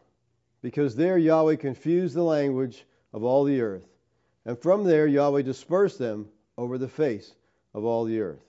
because 0.62 0.94
there 0.94 1.18
Yahweh 1.18 1.56
confused 1.56 2.14
the 2.14 2.22
language 2.22 2.84
of 3.12 3.24
all 3.24 3.44
the 3.44 3.60
earth. 3.60 3.82
And 4.44 4.58
from 4.58 4.84
there, 4.84 5.06
Yahweh 5.06 5.42
dispersed 5.42 5.98
them 5.98 6.28
over 6.56 6.78
the 6.78 6.88
face 6.88 7.34
of 7.74 7.84
all 7.84 8.04
the 8.04 8.20
earth. 8.20 8.44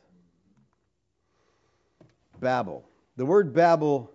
Babel. 2.39 2.84
The 3.15 3.26
word 3.26 3.54
Babel 3.54 4.12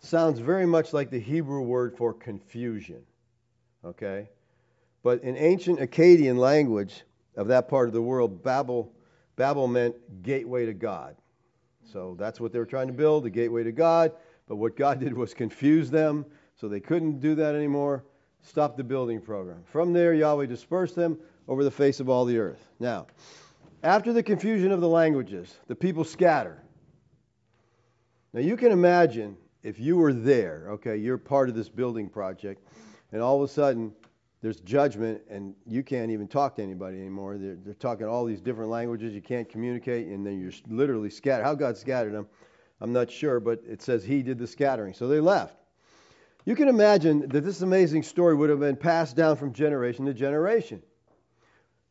sounds 0.00 0.40
very 0.40 0.66
much 0.66 0.92
like 0.92 1.10
the 1.10 1.20
Hebrew 1.20 1.62
word 1.62 1.96
for 1.96 2.12
confusion. 2.12 3.02
Okay? 3.84 4.28
But 5.02 5.22
in 5.22 5.36
ancient 5.36 5.78
Akkadian 5.80 6.38
language 6.38 7.02
of 7.36 7.48
that 7.48 7.68
part 7.68 7.88
of 7.88 7.94
the 7.94 8.02
world, 8.02 8.42
Babel, 8.42 8.92
Babel 9.36 9.66
meant 9.66 10.22
gateway 10.22 10.66
to 10.66 10.74
God. 10.74 11.16
So 11.92 12.16
that's 12.18 12.40
what 12.40 12.52
they 12.52 12.58
were 12.58 12.66
trying 12.66 12.88
to 12.88 12.92
build, 12.92 13.24
the 13.24 13.30
gateway 13.30 13.64
to 13.64 13.72
God. 13.72 14.12
But 14.46 14.56
what 14.56 14.76
God 14.76 15.00
did 15.00 15.14
was 15.14 15.32
confuse 15.32 15.90
them, 15.90 16.26
so 16.56 16.68
they 16.68 16.80
couldn't 16.80 17.20
do 17.20 17.34
that 17.36 17.54
anymore. 17.54 18.04
Stop 18.42 18.76
the 18.76 18.84
building 18.84 19.20
program. 19.20 19.62
From 19.64 19.92
there, 19.92 20.14
Yahweh 20.14 20.46
dispersed 20.46 20.94
them 20.94 21.18
over 21.48 21.64
the 21.64 21.70
face 21.70 22.00
of 22.00 22.08
all 22.08 22.24
the 22.24 22.38
earth. 22.38 22.68
Now, 22.78 23.06
after 23.82 24.12
the 24.12 24.22
confusion 24.22 24.72
of 24.72 24.80
the 24.80 24.88
languages, 24.88 25.56
the 25.66 25.74
people 25.74 26.04
scatter. 26.04 26.62
Now, 28.32 28.40
you 28.40 28.56
can 28.56 28.72
imagine 28.72 29.36
if 29.62 29.78
you 29.78 29.96
were 29.96 30.12
there, 30.12 30.66
okay, 30.70 30.96
you're 30.96 31.18
part 31.18 31.48
of 31.48 31.54
this 31.54 31.68
building 31.68 32.08
project, 32.08 32.62
and 33.12 33.22
all 33.22 33.42
of 33.42 33.48
a 33.48 33.52
sudden 33.52 33.92
there's 34.42 34.60
judgment 34.60 35.20
and 35.28 35.54
you 35.66 35.82
can't 35.82 36.10
even 36.10 36.26
talk 36.26 36.56
to 36.56 36.62
anybody 36.62 36.98
anymore. 36.98 37.36
They're, 37.36 37.56
they're 37.56 37.74
talking 37.74 38.06
all 38.06 38.24
these 38.24 38.40
different 38.40 38.70
languages. 38.70 39.12
You 39.12 39.20
can't 39.20 39.48
communicate, 39.48 40.06
and 40.06 40.24
then 40.24 40.40
you're 40.40 40.52
literally 40.68 41.10
scattered. 41.10 41.44
How 41.44 41.54
God 41.54 41.76
scattered 41.76 42.14
them, 42.14 42.26
I'm 42.80 42.92
not 42.92 43.10
sure, 43.10 43.38
but 43.40 43.60
it 43.68 43.82
says 43.82 44.02
He 44.02 44.22
did 44.22 44.38
the 44.38 44.46
scattering. 44.46 44.94
So 44.94 45.08
they 45.08 45.20
left. 45.20 45.56
You 46.46 46.56
can 46.56 46.68
imagine 46.68 47.28
that 47.28 47.44
this 47.44 47.60
amazing 47.60 48.02
story 48.02 48.34
would 48.34 48.48
have 48.48 48.60
been 48.60 48.76
passed 48.76 49.14
down 49.14 49.36
from 49.36 49.52
generation 49.52 50.06
to 50.06 50.14
generation. 50.14 50.82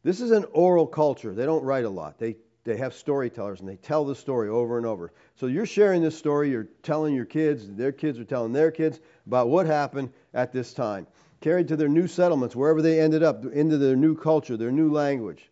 This 0.01 0.21
is 0.21 0.32
an 0.32 0.45
oral 0.53 0.88
culture. 0.88 1.36
They 1.36 1.45
don't 1.45 1.63
write 1.63 1.86
a 1.86 1.89
lot. 1.89 2.17
They 2.17 2.38
they 2.65 2.77
have 2.77 2.93
storytellers 2.93 3.62
and 3.62 3.69
they 3.69 3.77
tell 3.77 4.05
the 4.05 4.15
story 4.15 4.49
over 4.49 4.77
and 4.77 4.86
over. 4.86 5.12
So 5.36 5.47
you're 5.47 5.65
sharing 5.65 6.01
this 6.01 6.17
story, 6.17 6.51
you're 6.51 6.67
telling 6.84 7.15
your 7.15 7.25
kids, 7.25 7.67
their 7.67 7.91
kids 7.91 8.19
are 8.19 8.25
telling 8.25 8.51
their 8.51 8.69
kids 8.69 8.99
about 9.25 9.49
what 9.49 9.65
happened 9.65 10.12
at 10.34 10.52
this 10.52 10.74
time. 10.74 11.08
Carried 11.42 11.70
to 11.70 11.76
their 11.76 11.88
new 11.88 12.08
settlements, 12.08 12.56
wherever 12.56 12.82
they 12.82 13.00
ended 13.00 13.24
up, 13.24 13.46
into 13.46 13.78
their 13.78 13.96
new 13.96 14.15
culture, 14.15 14.58
their 14.58 14.72
new 14.72 14.92
language. 14.92 15.50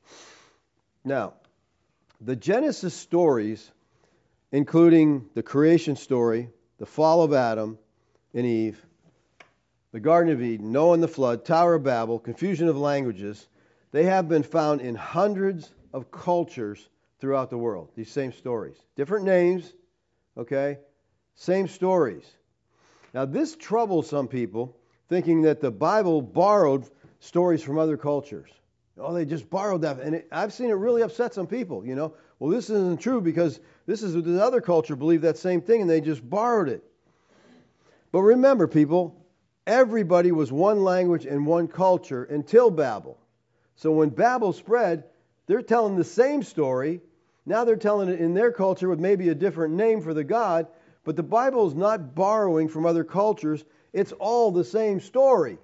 Now, 1.06 1.34
the 2.20 2.36
Genesis 2.36 2.94
stories, 2.94 3.72
including 4.52 5.30
the 5.34 5.44
creation 5.44 5.96
story, 5.96 6.50
the 6.78 6.86
fall 6.86 7.24
of 7.24 7.34
Adam 7.34 7.78
and 8.34 8.46
Eve, 8.46 8.84
the 9.94 10.00
Garden 10.00 10.34
of 10.34 10.42
Eden, 10.42 10.72
Noah 10.72 10.94
and 10.94 11.04
the 11.04 11.08
flood, 11.08 11.46
Tower 11.46 11.76
of 11.76 11.84
Babel, 11.84 12.20
confusion 12.20 12.68
of 12.68 12.78
languages, 12.78 13.48
they 13.92 14.04
have 14.04 14.28
been 14.28 14.44
found 14.44 14.82
in 14.82 14.96
hundreds 14.96 15.72
of 15.94 16.12
cultures 16.12 16.90
throughout 17.20 17.50
the 17.50 17.58
world. 17.58 17.90
These 17.96 18.12
same 18.12 18.34
stories. 18.34 18.76
Different 18.96 19.26
names, 19.26 19.74
okay? 20.38 20.80
Same 21.36 21.68
stories. 21.68 22.26
Now, 23.18 23.26
this 23.26 23.56
troubles 23.56 24.08
some 24.08 24.28
people, 24.28 24.78
thinking 25.10 25.42
that 25.42 25.60
the 25.60 25.72
Bible 25.72 26.22
borrowed 26.22 26.88
stories 27.20 27.64
from 27.64 27.80
other 27.80 27.98
cultures. 27.98 28.52
Oh, 28.96 29.12
they 29.12 29.26
just 29.26 29.50
borrowed 29.50 29.82
that. 29.82 30.00
And 30.02 30.14
it, 30.14 30.28
I've 30.32 30.54
seen 30.54 30.70
it 30.70 30.74
really 30.74 31.02
upset 31.02 31.34
some 31.34 31.48
people, 31.48 31.84
you 31.84 31.96
know. 31.96 32.14
Well, 32.38 32.52
this 32.52 32.70
isn't 32.70 33.02
true 33.02 33.20
because 33.20 33.60
this 33.88 34.04
is 34.04 34.14
the 34.14 34.44
other 34.44 34.62
culture 34.62 34.96
believed 34.96 35.24
that 35.24 35.40
same 35.40 35.62
thing 35.62 35.82
and 35.82 35.90
they 35.90 36.00
just 36.00 36.30
borrowed 36.30 36.70
it. 36.70 36.84
But 38.12 38.22
remember, 38.22 38.68
people, 38.68 39.26
everybody 39.66 40.32
was 40.32 40.52
one 40.52 40.84
language 40.84 41.26
and 41.26 41.44
one 41.44 41.68
culture 41.68 42.24
until 42.26 42.70
Babel. 42.70 43.18
So 43.78 43.94
when 43.94 44.10
Babel 44.10 44.54
spread, 44.54 45.06
they're 45.48 45.64
telling 45.64 45.96
the 45.96 46.04
same 46.04 46.44
story. 46.44 47.02
Now 47.48 47.64
they're 47.64 47.78
telling 47.78 48.10
it 48.10 48.22
in 48.22 48.36
their 48.36 48.52
culture 48.52 48.88
with 48.88 49.00
maybe 49.00 49.30
a 49.30 49.34
different 49.34 49.74
name 49.74 50.02
for 50.02 50.14
the 50.14 50.24
God, 50.24 50.68
but 51.08 51.16
the 51.16 51.24
Bible 51.24 51.66
is 51.66 51.74
not 51.74 52.16
borrowing 52.16 52.68
from 52.68 52.86
other 52.86 53.06
cultures. 53.06 53.64
It's 53.94 54.12
all 54.12 54.52
the 54.52 54.66
same 54.66 55.00
story. 55.00 55.58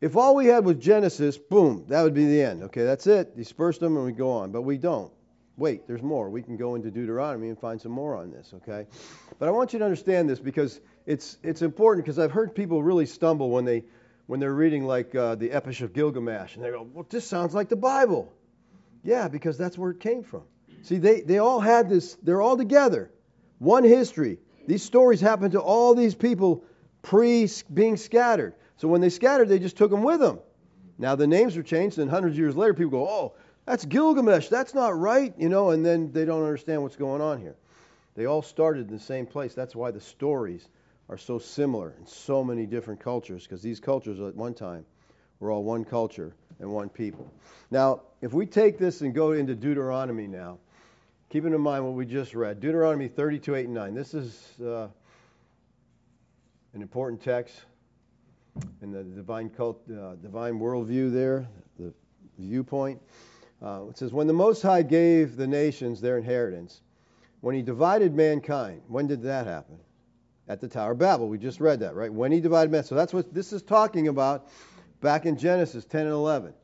If 0.00 0.16
all 0.16 0.34
we 0.34 0.46
had 0.46 0.64
was 0.64 0.76
Genesis, 0.76 1.36
boom, 1.36 1.84
that 1.88 2.02
would 2.02 2.14
be 2.14 2.24
the 2.24 2.40
end. 2.40 2.62
Okay, 2.62 2.82
that's 2.84 3.06
it. 3.06 3.36
Disperse 3.36 3.76
them 3.76 3.98
and 3.98 4.06
we 4.06 4.12
go 4.12 4.30
on. 4.30 4.50
But 4.50 4.62
we 4.62 4.78
don't. 4.78 5.12
Wait, 5.58 5.86
there's 5.86 6.02
more. 6.02 6.30
We 6.30 6.40
can 6.40 6.56
go 6.56 6.74
into 6.74 6.90
Deuteronomy 6.90 7.50
and 7.50 7.58
find 7.58 7.78
some 7.78 7.92
more 7.92 8.16
on 8.16 8.30
this, 8.30 8.54
okay? 8.54 8.86
But 9.38 9.46
I 9.46 9.52
want 9.52 9.74
you 9.74 9.78
to 9.80 9.84
understand 9.84 10.30
this 10.30 10.40
because 10.40 10.80
it's, 11.04 11.36
it's 11.42 11.60
important 11.60 12.06
because 12.06 12.18
I've 12.18 12.32
heard 12.32 12.54
people 12.54 12.82
really 12.82 13.04
stumble 13.04 13.50
when 13.50 13.66
they 13.66 13.84
when 14.26 14.40
they're 14.40 14.54
reading 14.54 14.86
like 14.86 15.14
uh, 15.14 15.34
the 15.34 15.50
Epic 15.50 15.82
of 15.82 15.92
Gilgamesh, 15.92 16.54
and 16.54 16.64
they 16.64 16.70
go, 16.70 16.88
"Well, 16.94 17.06
this 17.10 17.26
sounds 17.26 17.52
like 17.52 17.68
the 17.68 17.76
Bible." 17.76 18.32
Yeah, 19.02 19.28
because 19.28 19.58
that's 19.58 19.76
where 19.76 19.90
it 19.90 20.00
came 20.00 20.22
from. 20.22 20.44
See, 20.84 20.98
they 20.98 21.22
they 21.22 21.38
all 21.38 21.60
had 21.60 21.88
this. 21.88 22.16
They're 22.22 22.42
all 22.42 22.56
together, 22.56 23.10
one 23.58 23.84
history. 23.84 24.38
These 24.66 24.82
stories 24.82 25.20
happened 25.20 25.52
to 25.52 25.60
all 25.60 25.94
these 25.94 26.14
people 26.14 26.64
pre 27.02 27.48
being 27.72 27.96
scattered. 27.96 28.54
So 28.76 28.88
when 28.88 29.00
they 29.00 29.10
scattered, 29.10 29.48
they 29.48 29.58
just 29.58 29.76
took 29.76 29.90
them 29.90 30.02
with 30.02 30.20
them. 30.20 30.38
Now 30.98 31.16
the 31.16 31.26
names 31.26 31.56
were 31.56 31.62
changed, 31.62 31.98
and 31.98 32.10
hundreds 32.10 32.34
of 32.34 32.38
years 32.38 32.56
later, 32.56 32.74
people 32.74 32.90
go, 32.90 33.08
"Oh, 33.08 33.34
That's 33.66 33.86
Gilgamesh. 33.86 34.48
That's 34.48 34.74
not 34.74 34.98
right, 34.98 35.32
you 35.38 35.48
know, 35.48 35.70
and 35.70 35.84
then 35.84 36.12
they 36.12 36.24
don't 36.26 36.42
understand 36.42 36.82
what's 36.82 36.96
going 36.96 37.22
on 37.22 37.40
here. 37.40 37.56
They 38.14 38.26
all 38.26 38.42
started 38.42 38.88
in 38.88 38.94
the 38.94 39.02
same 39.02 39.26
place. 39.26 39.54
That's 39.54 39.74
why 39.74 39.90
the 39.90 40.00
stories 40.00 40.68
are 41.08 41.16
so 41.16 41.38
similar 41.38 41.94
in 41.98 42.06
so 42.06 42.44
many 42.44 42.66
different 42.66 43.00
cultures, 43.00 43.44
because 43.44 43.62
these 43.62 43.80
cultures 43.80 44.20
at 44.20 44.36
one 44.36 44.54
time 44.54 44.84
were 45.40 45.50
all 45.50 45.64
one 45.64 45.84
culture 45.84 46.34
and 46.60 46.70
one 46.70 46.88
people. 46.88 47.32
Now, 47.70 48.02
if 48.20 48.32
we 48.32 48.46
take 48.46 48.78
this 48.78 49.00
and 49.00 49.14
go 49.14 49.32
into 49.32 49.54
Deuteronomy 49.54 50.26
now, 50.26 50.58
keeping 51.34 51.52
in 51.52 51.60
mind 51.60 51.84
what 51.84 51.94
we 51.94 52.06
just 52.06 52.32
read, 52.32 52.60
Deuteronomy 52.60 53.08
32, 53.08 53.56
8, 53.56 53.64
and 53.64 53.74
9. 53.74 53.92
This 53.92 54.14
is 54.14 54.52
uh, 54.64 54.86
an 56.74 56.80
important 56.80 57.20
text 57.20 57.56
in 58.82 58.92
the 58.92 59.02
divine 59.02 59.50
cult, 59.50 59.82
uh, 59.90 60.14
divine 60.22 60.60
worldview 60.60 61.12
there, 61.12 61.48
the 61.76 61.92
viewpoint. 62.38 63.02
Uh, 63.60 63.80
it 63.90 63.98
says, 63.98 64.12
When 64.12 64.28
the 64.28 64.32
Most 64.32 64.62
High 64.62 64.82
gave 64.82 65.34
the 65.34 65.44
nations 65.44 66.00
their 66.00 66.18
inheritance, 66.18 66.82
when 67.40 67.56
he 67.56 67.62
divided 67.62 68.14
mankind, 68.14 68.82
when 68.86 69.08
did 69.08 69.20
that 69.22 69.44
happen? 69.44 69.80
At 70.46 70.60
the 70.60 70.68
Tower 70.68 70.92
of 70.92 70.98
Babel. 70.98 71.26
We 71.26 71.38
just 71.38 71.58
read 71.58 71.80
that, 71.80 71.96
right? 71.96 72.12
When 72.12 72.30
he 72.30 72.38
divided 72.38 72.70
man. 72.70 72.84
So 72.84 72.94
that's 72.94 73.12
what 73.12 73.34
this 73.34 73.52
is 73.52 73.60
talking 73.60 74.06
about 74.06 74.50
back 75.00 75.26
in 75.26 75.36
Genesis 75.36 75.84
10 75.84 76.02
and 76.02 76.10
11. 76.10 76.54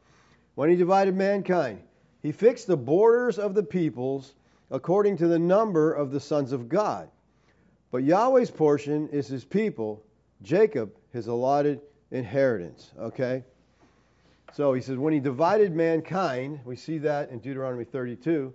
When 0.54 0.70
he 0.70 0.76
divided 0.76 1.16
mankind, 1.16 1.82
he 2.22 2.30
fixed 2.30 2.68
the 2.68 2.76
borders 2.76 3.36
of 3.36 3.54
the 3.54 3.64
peoples 3.64 4.34
according 4.70 5.16
to 5.18 5.26
the 5.26 5.38
number 5.38 5.92
of 5.92 6.10
the 6.10 6.20
sons 6.20 6.52
of 6.52 6.68
God. 6.68 7.08
But 7.90 8.04
Yahweh's 8.04 8.50
portion 8.50 9.08
is 9.08 9.26
his 9.26 9.44
people, 9.44 10.02
Jacob 10.42 10.92
his 11.12 11.26
allotted 11.26 11.80
inheritance. 12.10 12.90
Okay? 12.98 13.44
So 14.52 14.72
he 14.72 14.80
says, 14.80 14.96
when 14.96 15.12
he 15.12 15.20
divided 15.20 15.74
mankind, 15.74 16.60
we 16.64 16.76
see 16.76 16.98
that 16.98 17.30
in 17.30 17.38
Deuteronomy 17.38 17.84
32, 17.84 18.52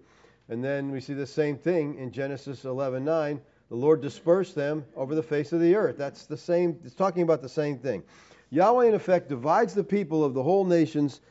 and 0.49 0.63
then 0.63 0.91
we 0.91 0.99
see 0.99 1.13
the 1.13 1.25
same 1.25 1.57
thing 1.57 1.97
in 1.97 2.11
Genesis 2.11 2.63
11:9. 2.63 3.39
The 3.69 3.75
Lord 3.75 4.01
dispersed 4.01 4.53
them 4.53 4.85
over 4.95 5.15
the 5.15 5.23
face 5.23 5.51
of 5.51 5.59
the 5.59 5.75
earth. 5.75 5.97
That's 5.97 6.25
the 6.25 6.37
same. 6.37 6.79
It's 6.83 6.93
talking 6.93 7.23
about 7.23 7.41
the 7.41 7.49
same 7.49 7.79
thing. 7.79 8.03
Yahweh, 8.51 8.85
in 8.85 8.93
effect, 8.93 9.27
divides 9.27 9.73
the 9.73 9.83
people 9.83 10.23
of 10.23 10.33
the 10.33 10.43
whole 10.43 10.65
nations 10.65 11.21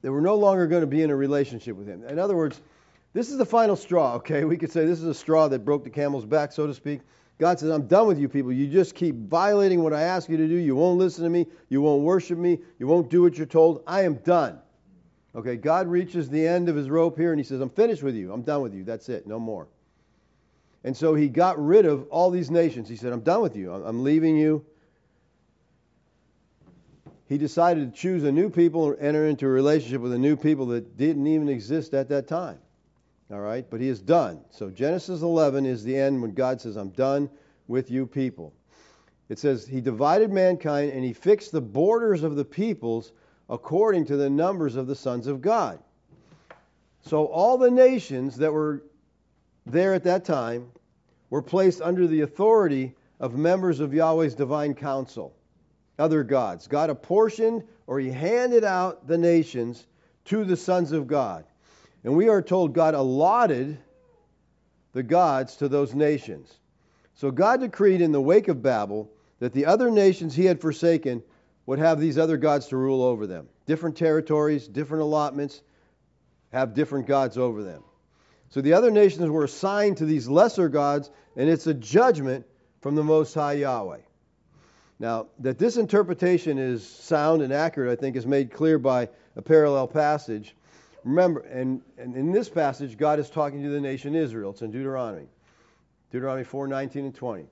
that 0.00 0.10
were 0.10 0.22
no 0.22 0.36
longer 0.36 0.66
going 0.66 0.80
to 0.80 0.86
be 0.86 1.02
in 1.02 1.10
a 1.10 1.16
relationship 1.16 1.76
with 1.76 1.86
Him. 1.86 2.02
In 2.04 2.18
other 2.18 2.36
words, 2.36 2.62
this 3.14 3.30
is 3.30 3.38
the 3.38 3.46
final 3.46 3.76
straw. 3.76 4.16
Okay, 4.16 4.44
we 4.44 4.58
could 4.58 4.70
say 4.70 4.84
this 4.84 4.98
is 4.98 5.06
a 5.06 5.14
straw 5.14 5.48
that 5.48 5.64
broke 5.64 5.84
the 5.84 5.90
camel's 5.90 6.26
back, 6.26 6.52
so 6.52 6.66
to 6.66 6.74
speak. 6.74 7.00
God 7.38 7.58
says, 7.58 7.70
I'm 7.70 7.86
done 7.86 8.06
with 8.06 8.18
you 8.18 8.28
people. 8.28 8.52
You 8.52 8.68
just 8.68 8.94
keep 8.94 9.14
violating 9.14 9.82
what 9.82 9.92
I 9.92 10.02
ask 10.02 10.28
you 10.28 10.36
to 10.36 10.46
do. 10.46 10.54
You 10.54 10.76
won't 10.76 10.98
listen 10.98 11.24
to 11.24 11.30
me. 11.30 11.46
You 11.68 11.80
won't 11.80 12.02
worship 12.02 12.38
me. 12.38 12.58
You 12.78 12.86
won't 12.86 13.10
do 13.10 13.22
what 13.22 13.36
you're 13.36 13.46
told. 13.46 13.82
I 13.86 14.02
am 14.02 14.16
done. 14.16 14.58
Okay, 15.34 15.56
God 15.56 15.88
reaches 15.88 16.28
the 16.28 16.46
end 16.46 16.68
of 16.68 16.76
his 16.76 16.88
rope 16.90 17.16
here 17.16 17.32
and 17.32 17.40
he 17.40 17.44
says, 17.44 17.60
I'm 17.60 17.70
finished 17.70 18.04
with 18.04 18.14
you. 18.14 18.32
I'm 18.32 18.42
done 18.42 18.62
with 18.62 18.72
you. 18.72 18.84
That's 18.84 19.08
it. 19.08 19.26
No 19.26 19.40
more. 19.40 19.66
And 20.84 20.96
so 20.96 21.14
he 21.14 21.28
got 21.28 21.58
rid 21.64 21.86
of 21.86 22.06
all 22.08 22.30
these 22.30 22.50
nations. 22.50 22.88
He 22.88 22.96
said, 22.96 23.12
I'm 23.12 23.20
done 23.20 23.42
with 23.42 23.56
you. 23.56 23.72
I'm 23.72 24.04
leaving 24.04 24.36
you. 24.36 24.64
He 27.26 27.38
decided 27.38 27.92
to 27.92 27.98
choose 27.98 28.22
a 28.22 28.30
new 28.30 28.50
people 28.50 28.90
and 28.90 29.00
enter 29.00 29.26
into 29.26 29.46
a 29.46 29.48
relationship 29.48 30.02
with 30.02 30.12
a 30.12 30.18
new 30.18 30.36
people 30.36 30.66
that 30.66 30.96
didn't 30.96 31.26
even 31.26 31.48
exist 31.48 31.94
at 31.94 32.08
that 32.10 32.28
time. 32.28 32.58
All 33.30 33.40
right, 33.40 33.68
but 33.68 33.80
he 33.80 33.88
is 33.88 34.00
done. 34.00 34.44
So 34.50 34.70
Genesis 34.70 35.22
11 35.22 35.64
is 35.64 35.82
the 35.82 35.96
end 35.96 36.20
when 36.20 36.34
God 36.34 36.60
says, 36.60 36.76
I'm 36.76 36.90
done 36.90 37.30
with 37.66 37.90
you 37.90 38.06
people. 38.06 38.52
It 39.28 39.38
says, 39.38 39.66
He 39.66 39.80
divided 39.80 40.30
mankind 40.30 40.92
and 40.92 41.02
He 41.02 41.12
fixed 41.12 41.52
the 41.52 41.60
borders 41.60 42.22
of 42.22 42.36
the 42.36 42.44
peoples 42.44 43.12
according 43.48 44.06
to 44.06 44.16
the 44.16 44.30
numbers 44.30 44.76
of 44.76 44.86
the 44.86 44.94
sons 44.94 45.26
of 45.26 45.40
God. 45.40 45.78
So 47.02 47.26
all 47.26 47.58
the 47.58 47.70
nations 47.70 48.36
that 48.36 48.52
were 48.52 48.82
there 49.66 49.94
at 49.94 50.04
that 50.04 50.24
time 50.24 50.70
were 51.30 51.42
placed 51.42 51.80
under 51.80 52.06
the 52.06 52.22
authority 52.22 52.94
of 53.20 53.36
members 53.36 53.80
of 53.80 53.94
Yahweh's 53.94 54.34
divine 54.34 54.74
council, 54.74 55.34
other 55.98 56.22
gods. 56.22 56.66
God 56.66 56.90
apportioned 56.90 57.64
or 57.86 57.98
He 57.98 58.10
handed 58.10 58.64
out 58.64 59.06
the 59.06 59.18
nations 59.18 59.86
to 60.26 60.44
the 60.44 60.56
sons 60.56 60.92
of 60.92 61.06
God. 61.06 61.44
And 62.04 62.16
we 62.16 62.28
are 62.28 62.42
told 62.42 62.74
God 62.74 62.94
allotted 62.94 63.78
the 64.92 65.02
gods 65.02 65.56
to 65.56 65.68
those 65.68 65.94
nations. 65.94 66.58
So 67.14 67.30
God 67.30 67.60
decreed 67.60 68.00
in 68.00 68.12
the 68.12 68.20
wake 68.20 68.48
of 68.48 68.62
Babel 68.62 69.10
that 69.40 69.52
the 69.52 69.66
other 69.66 69.90
nations 69.90 70.34
he 70.34 70.44
had 70.44 70.60
forsaken 70.60 71.22
would 71.66 71.78
have 71.78 71.98
these 71.98 72.18
other 72.18 72.36
gods 72.36 72.68
to 72.68 72.76
rule 72.76 73.02
over 73.02 73.26
them. 73.26 73.48
Different 73.66 73.96
territories, 73.96 74.68
different 74.68 75.02
allotments, 75.02 75.62
have 76.52 76.74
different 76.74 77.06
gods 77.06 77.38
over 77.38 77.62
them. 77.62 77.82
So 78.50 78.60
the 78.60 78.74
other 78.74 78.90
nations 78.90 79.28
were 79.28 79.44
assigned 79.44 79.96
to 79.96 80.04
these 80.04 80.28
lesser 80.28 80.68
gods, 80.68 81.10
and 81.36 81.48
it's 81.48 81.66
a 81.66 81.74
judgment 81.74 82.46
from 82.82 82.94
the 82.94 83.02
Most 83.02 83.34
High 83.34 83.54
Yahweh. 83.54 84.00
Now, 85.00 85.26
that 85.40 85.58
this 85.58 85.76
interpretation 85.76 86.58
is 86.58 86.86
sound 86.86 87.42
and 87.42 87.52
accurate, 87.52 87.90
I 87.90 88.00
think, 88.00 88.14
is 88.14 88.26
made 88.26 88.52
clear 88.52 88.78
by 88.78 89.08
a 89.34 89.42
parallel 89.42 89.88
passage 89.88 90.54
Remember, 91.04 91.40
and, 91.40 91.82
and 91.98 92.16
in 92.16 92.32
this 92.32 92.48
passage, 92.48 92.96
God 92.96 93.18
is 93.18 93.28
talking 93.28 93.62
to 93.62 93.68
the 93.68 93.80
nation 93.80 94.14
Israel. 94.14 94.50
It's 94.50 94.62
in 94.62 94.70
Deuteronomy. 94.70 95.26
Deuteronomy 96.10 96.44
4 96.44 96.66
19 96.66 97.04
and 97.04 97.14
20. 97.14 97.46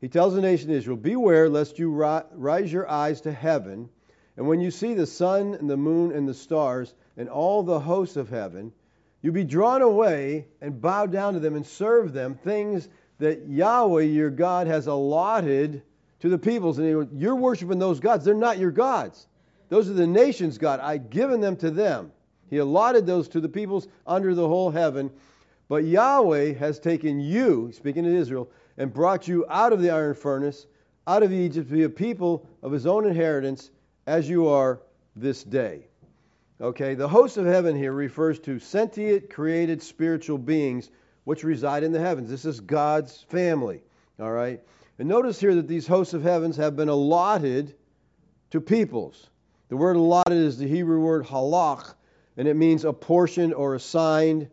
He 0.00 0.08
tells 0.08 0.34
the 0.34 0.40
nation 0.40 0.70
Israel, 0.70 0.96
Beware 0.96 1.48
lest 1.48 1.78
you 1.78 1.90
rise 1.90 2.72
your 2.72 2.88
eyes 2.88 3.22
to 3.22 3.32
heaven, 3.32 3.88
and 4.36 4.46
when 4.46 4.60
you 4.60 4.70
see 4.70 4.94
the 4.94 5.06
sun 5.06 5.54
and 5.54 5.68
the 5.68 5.76
moon 5.76 6.12
and 6.12 6.28
the 6.28 6.34
stars 6.34 6.94
and 7.16 7.28
all 7.28 7.62
the 7.62 7.80
hosts 7.80 8.16
of 8.16 8.28
heaven, 8.28 8.72
you 9.22 9.32
be 9.32 9.44
drawn 9.44 9.80
away 9.80 10.46
and 10.60 10.80
bow 10.80 11.06
down 11.06 11.34
to 11.34 11.40
them 11.40 11.56
and 11.56 11.66
serve 11.66 12.12
them, 12.12 12.34
things 12.34 12.88
that 13.18 13.48
Yahweh 13.48 14.02
your 14.02 14.30
God 14.30 14.66
has 14.66 14.86
allotted 14.86 15.82
to 16.20 16.28
the 16.28 16.38
peoples. 16.38 16.78
And 16.78 17.08
you're 17.18 17.36
worshiping 17.36 17.78
those 17.78 18.00
gods. 18.00 18.24
They're 18.24 18.34
not 18.34 18.58
your 18.58 18.70
gods. 18.70 19.26
Those 19.68 19.88
are 19.88 19.94
the 19.94 20.06
nation's 20.06 20.58
God. 20.58 20.80
I've 20.80 21.08
given 21.10 21.40
them 21.40 21.56
to 21.56 21.70
them. 21.70 22.12
He 22.54 22.58
allotted 22.58 23.04
those 23.04 23.26
to 23.30 23.40
the 23.40 23.48
peoples 23.48 23.88
under 24.06 24.32
the 24.32 24.46
whole 24.46 24.70
heaven. 24.70 25.10
But 25.66 25.82
Yahweh 25.82 26.52
has 26.52 26.78
taken 26.78 27.18
you, 27.18 27.72
speaking 27.72 28.04
to 28.04 28.14
Israel, 28.14 28.48
and 28.78 28.94
brought 28.94 29.26
you 29.26 29.44
out 29.50 29.72
of 29.72 29.82
the 29.82 29.90
iron 29.90 30.14
furnace, 30.14 30.66
out 31.08 31.24
of 31.24 31.32
Egypt, 31.32 31.68
to 31.68 31.74
be 31.74 31.82
a 31.82 31.88
people 31.88 32.46
of 32.62 32.70
his 32.70 32.86
own 32.86 33.06
inheritance, 33.06 33.72
as 34.06 34.28
you 34.28 34.46
are 34.46 34.80
this 35.16 35.42
day. 35.42 35.88
Okay, 36.60 36.94
the 36.94 37.08
host 37.08 37.38
of 37.38 37.44
heaven 37.44 37.74
here 37.74 37.90
refers 37.90 38.38
to 38.38 38.60
sentient, 38.60 39.28
created 39.28 39.82
spiritual 39.82 40.38
beings 40.38 40.90
which 41.24 41.42
reside 41.42 41.82
in 41.82 41.90
the 41.90 41.98
heavens. 41.98 42.30
This 42.30 42.44
is 42.44 42.60
God's 42.60 43.20
family. 43.30 43.82
All 44.20 44.30
right? 44.30 44.60
And 45.00 45.08
notice 45.08 45.40
here 45.40 45.56
that 45.56 45.66
these 45.66 45.88
hosts 45.88 46.14
of 46.14 46.22
heavens 46.22 46.56
have 46.58 46.76
been 46.76 46.88
allotted 46.88 47.74
to 48.52 48.60
peoples. 48.60 49.28
The 49.70 49.76
word 49.76 49.96
allotted 49.96 50.38
is 50.38 50.56
the 50.56 50.68
Hebrew 50.68 51.00
word 51.00 51.24
halach, 51.24 51.94
and 52.36 52.48
it 52.48 52.54
means 52.54 52.84
apportioned 52.84 53.54
or 53.54 53.74
assigned. 53.74 54.48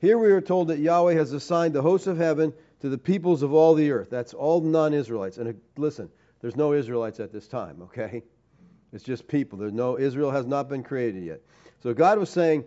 Here 0.00 0.18
we 0.18 0.32
are 0.32 0.40
told 0.40 0.68
that 0.68 0.78
Yahweh 0.78 1.14
has 1.14 1.32
assigned 1.32 1.74
the 1.74 1.82
hosts 1.82 2.06
of 2.06 2.16
heaven 2.16 2.52
to 2.80 2.88
the 2.88 2.98
peoples 2.98 3.42
of 3.42 3.52
all 3.52 3.74
the 3.74 3.90
earth. 3.90 4.08
That's 4.10 4.34
all 4.34 4.60
non 4.60 4.94
Israelites. 4.94 5.38
And 5.38 5.60
listen, 5.76 6.10
there's 6.40 6.56
no 6.56 6.72
Israelites 6.72 7.20
at 7.20 7.32
this 7.32 7.46
time, 7.46 7.82
okay? 7.82 8.22
It's 8.92 9.04
just 9.04 9.28
people. 9.28 9.58
There's 9.58 9.72
no 9.72 9.98
Israel 9.98 10.30
has 10.30 10.46
not 10.46 10.68
been 10.68 10.82
created 10.82 11.24
yet. 11.24 11.40
So 11.82 11.94
God 11.94 12.18
was 12.18 12.30
saying, 12.30 12.64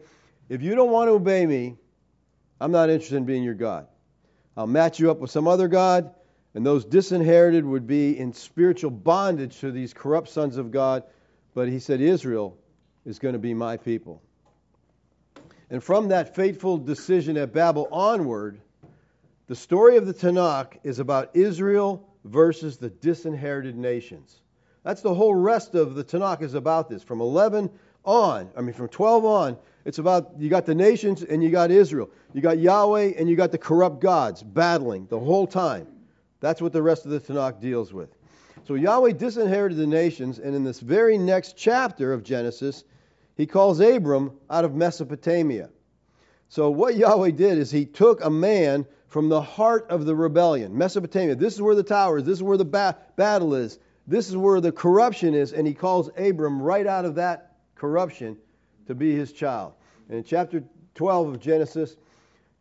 if 0.49 0.62
you 0.62 0.76
don't 0.76 0.91
want 0.91 1.08
to 1.10 1.13
obey 1.13 1.45
me, 1.45 1.76
I'm 2.62 2.71
not 2.71 2.89
interested 2.89 3.17
in 3.17 3.26
being 3.26 3.43
your 3.43 3.54
God. 3.56 3.88
I'll 4.56 4.67
match 4.67 4.99
you 4.99 5.10
up 5.10 5.19
with 5.19 5.32
some 5.32 5.47
other 5.47 5.67
God, 5.67 6.13
and 6.54 6.65
those 6.65 6.86
disinherited 6.86 7.65
would 7.65 7.88
be 7.88 8.17
in 8.17 8.34
spiritual 8.34 8.91
bondage 8.91 9.60
to 9.60 9.71
these 9.71 9.93
corrupt 9.93 10.30
sons 10.30 10.58
of 10.58 10.71
God. 10.71 11.04
But 11.56 11.67
he 11.67 11.80
said, 11.80 12.02
Israel 12.02 12.58
is 13.06 13.19
going 13.19 13.34
to 13.34 13.39
be 13.39 13.54
my 13.54 13.78
people. 13.78 14.21
And 15.73 15.83
from 15.83 16.09
that 16.09 16.36
fateful 16.36 16.77
decision 16.77 17.36
at 17.36 17.51
Babel 17.51 17.88
onward, 17.91 18.62
the 19.47 19.55
story 19.55 19.97
of 19.97 20.05
the 20.05 20.13
Tanakh 20.13 20.77
is 20.83 20.99
about 20.99 21.31
Israel 21.33 22.07
versus 22.25 22.77
the 22.77 22.91
disinherited 22.91 23.75
nations. 23.75 24.39
That's 24.83 25.01
the 25.01 25.15
whole 25.15 25.33
rest 25.33 25.73
of 25.73 25.95
the 25.95 26.03
Tanakh 26.03 26.43
is 26.43 26.53
about 26.53 26.89
this. 26.89 27.01
From 27.01 27.21
11 27.21 27.71
on, 28.05 28.51
I 28.55 28.62
mean, 28.62 28.73
from 28.73 28.88
12 28.88 29.25
on, 29.25 29.57
it's 29.83 29.97
about 29.97 30.33
you 30.38 30.47
got 30.47 30.67
the 30.67 30.75
nations 30.75 31.23
and 31.23 31.43
you 31.43 31.49
got 31.49 31.71
Israel. 31.71 32.12
You 32.33 32.41
got 32.41 32.59
Yahweh 32.59 33.13
and 33.17 33.27
you 33.27 33.36
got 33.36 33.51
the 33.51 33.57
corrupt 33.57 33.99
gods 33.99 34.43
battling 34.43 35.07
the 35.07 35.19
whole 35.19 35.47
time. 35.47 35.88
That's 36.39 36.62
what 36.62 36.71
the 36.71 36.83
rest 36.83 37.05
of 37.05 37.09
the 37.09 37.19
Tanakh 37.19 37.59
deals 37.59 37.91
with. 37.91 38.15
So 38.67 38.75
Yahweh 38.75 39.13
disinherited 39.13 39.79
the 39.79 39.88
nations, 39.88 40.38
and 40.38 40.55
in 40.55 40.63
this 40.63 40.79
very 40.79 41.17
next 41.17 41.57
chapter 41.57 42.13
of 42.13 42.21
Genesis, 42.21 42.83
he 43.36 43.46
calls 43.46 43.80
Abram 43.80 44.32
out 44.50 44.65
of 44.65 44.76
Mesopotamia. 44.76 45.69
So, 46.50 46.69
what 46.69 46.96
Yahweh 46.96 47.32
did 47.32 47.58
is 47.58 47.72
he 47.72 47.86
took 47.86 48.24
a 48.24 48.30
man 48.30 48.86
from 49.08 49.30
the 49.30 49.41
heart 49.41 49.88
of 49.89 50.06
the 50.06 50.15
rebellion, 50.15 50.78
Mesopotamia. 50.78 51.36
This 51.36 51.54
is 51.54 51.62
where 51.62 51.76
the 51.76 51.84
tower 51.84 52.17
is, 52.17 52.26
this 52.26 52.38
is 52.38 52.43
where 52.43 52.58
the 52.58 52.65
ba- 52.65 52.98
battle 53.15 53.56
is, 53.56 53.80
this 54.08 54.30
is 54.30 54.38
where 54.38 54.62
the 54.62 54.72
corruption 54.72 55.34
is, 55.34 55.54
and 55.54 55.65
he 55.65 55.74
calls 55.74 56.10
Abram 56.17 56.62
right 56.62 56.86
out 56.86 57.06
of 57.06 57.15
that 57.15 57.56
corruption 57.76 58.38
to 58.88 58.96
be 58.96 59.15
his 59.15 59.32
child. 59.32 59.74
And 60.10 60.17
in 60.17 60.24
chapter 60.24 60.63
12 60.96 61.30
of 61.30 61.39
Genesis, 61.39 61.96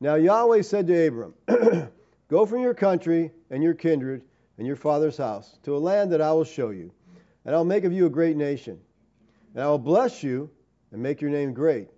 now 0.00 0.14
Yahweh 0.14 0.62
said 0.62 0.86
to 0.86 1.06
Abram, 1.06 1.34
Go 2.28 2.46
from 2.46 2.60
your 2.60 2.74
country 2.74 3.30
and 3.50 3.62
your 3.62 3.74
kindred 3.74 4.22
and 4.56 4.66
your 4.66 4.76
father's 4.76 5.16
house 5.18 5.58
to 5.64 5.76
a 5.76 5.78
land 5.78 6.12
that 6.12 6.22
I 6.22 6.32
will 6.32 6.44
show 6.44 6.70
you, 6.70 6.92
and 7.44 7.54
I'll 7.54 7.64
make 7.64 7.84
of 7.84 7.92
you 7.92 8.06
a 8.06 8.10
great 8.10 8.36
nation. 8.36 8.78
And 9.54 9.62
I 9.62 9.66
will 9.66 9.78
bless 9.78 10.22
you 10.22 10.48
and 10.92 11.02
make 11.02 11.20
your 11.20 11.30
name 11.30 11.52
great, 11.52 11.88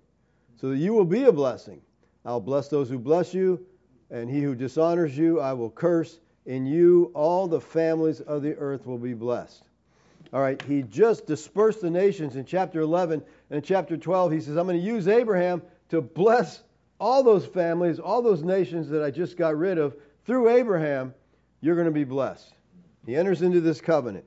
so 0.56 0.70
that 0.70 0.76
you 0.76 0.92
will 0.92 1.04
be 1.04 1.24
a 1.24 1.32
blessing. 1.32 1.80
I'll 2.24 2.40
bless 2.40 2.68
those 2.68 2.88
who 2.88 2.98
bless 2.98 3.34
you, 3.34 3.64
and 4.10 4.30
he 4.30 4.40
who 4.40 4.54
dishonors 4.54 5.16
you 5.16 5.40
I 5.40 5.52
will 5.52 5.70
curse. 5.70 6.20
In 6.46 6.66
you 6.66 7.10
all 7.14 7.46
the 7.46 7.60
families 7.60 8.20
of 8.20 8.42
the 8.42 8.54
earth 8.56 8.86
will 8.86 8.98
be 8.98 9.14
blessed. 9.14 9.64
All 10.32 10.40
right, 10.40 10.60
he 10.62 10.82
just 10.82 11.26
dispersed 11.26 11.80
the 11.80 11.90
nations 11.90 12.36
in 12.36 12.44
chapter 12.44 12.80
11. 12.80 13.22
And 13.50 13.56
in 13.56 13.62
chapter 13.62 13.96
12, 13.96 14.32
he 14.32 14.40
says, 14.40 14.56
I'm 14.56 14.66
going 14.66 14.78
to 14.78 14.84
use 14.84 15.08
Abraham 15.08 15.62
to 15.90 16.02
bless 16.02 16.62
all 16.98 17.22
those 17.22 17.46
families, 17.46 17.98
all 17.98 18.20
those 18.20 18.42
nations 18.42 18.88
that 18.88 19.02
I 19.02 19.10
just 19.10 19.36
got 19.36 19.56
rid 19.56 19.78
of. 19.78 19.96
Through 20.26 20.48
Abraham, 20.50 21.14
you're 21.60 21.76
going 21.76 21.86
to 21.86 21.92
be 21.92 22.04
blessed. 22.04 22.52
He 23.06 23.16
enters 23.16 23.42
into 23.42 23.60
this 23.60 23.80
covenant 23.80 24.24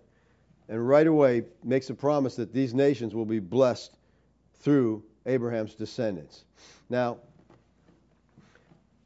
and 0.69 0.87
right 0.87 1.07
away 1.07 1.43
makes 1.63 1.89
a 1.89 1.93
promise 1.93 2.35
that 2.35 2.53
these 2.53 2.73
nations 2.73 3.15
will 3.15 3.25
be 3.25 3.39
blessed 3.39 3.97
through 4.59 5.03
Abraham's 5.25 5.75
descendants. 5.75 6.45
Now, 6.89 7.17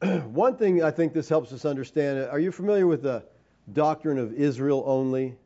one 0.00 0.56
thing 0.56 0.82
I 0.82 0.90
think 0.90 1.12
this 1.12 1.28
helps 1.28 1.52
us 1.52 1.64
understand 1.64 2.28
are 2.30 2.38
you 2.38 2.52
familiar 2.52 2.86
with 2.86 3.02
the 3.02 3.24
doctrine 3.72 4.18
of 4.18 4.32
Israel 4.32 4.82
only? 4.86 5.36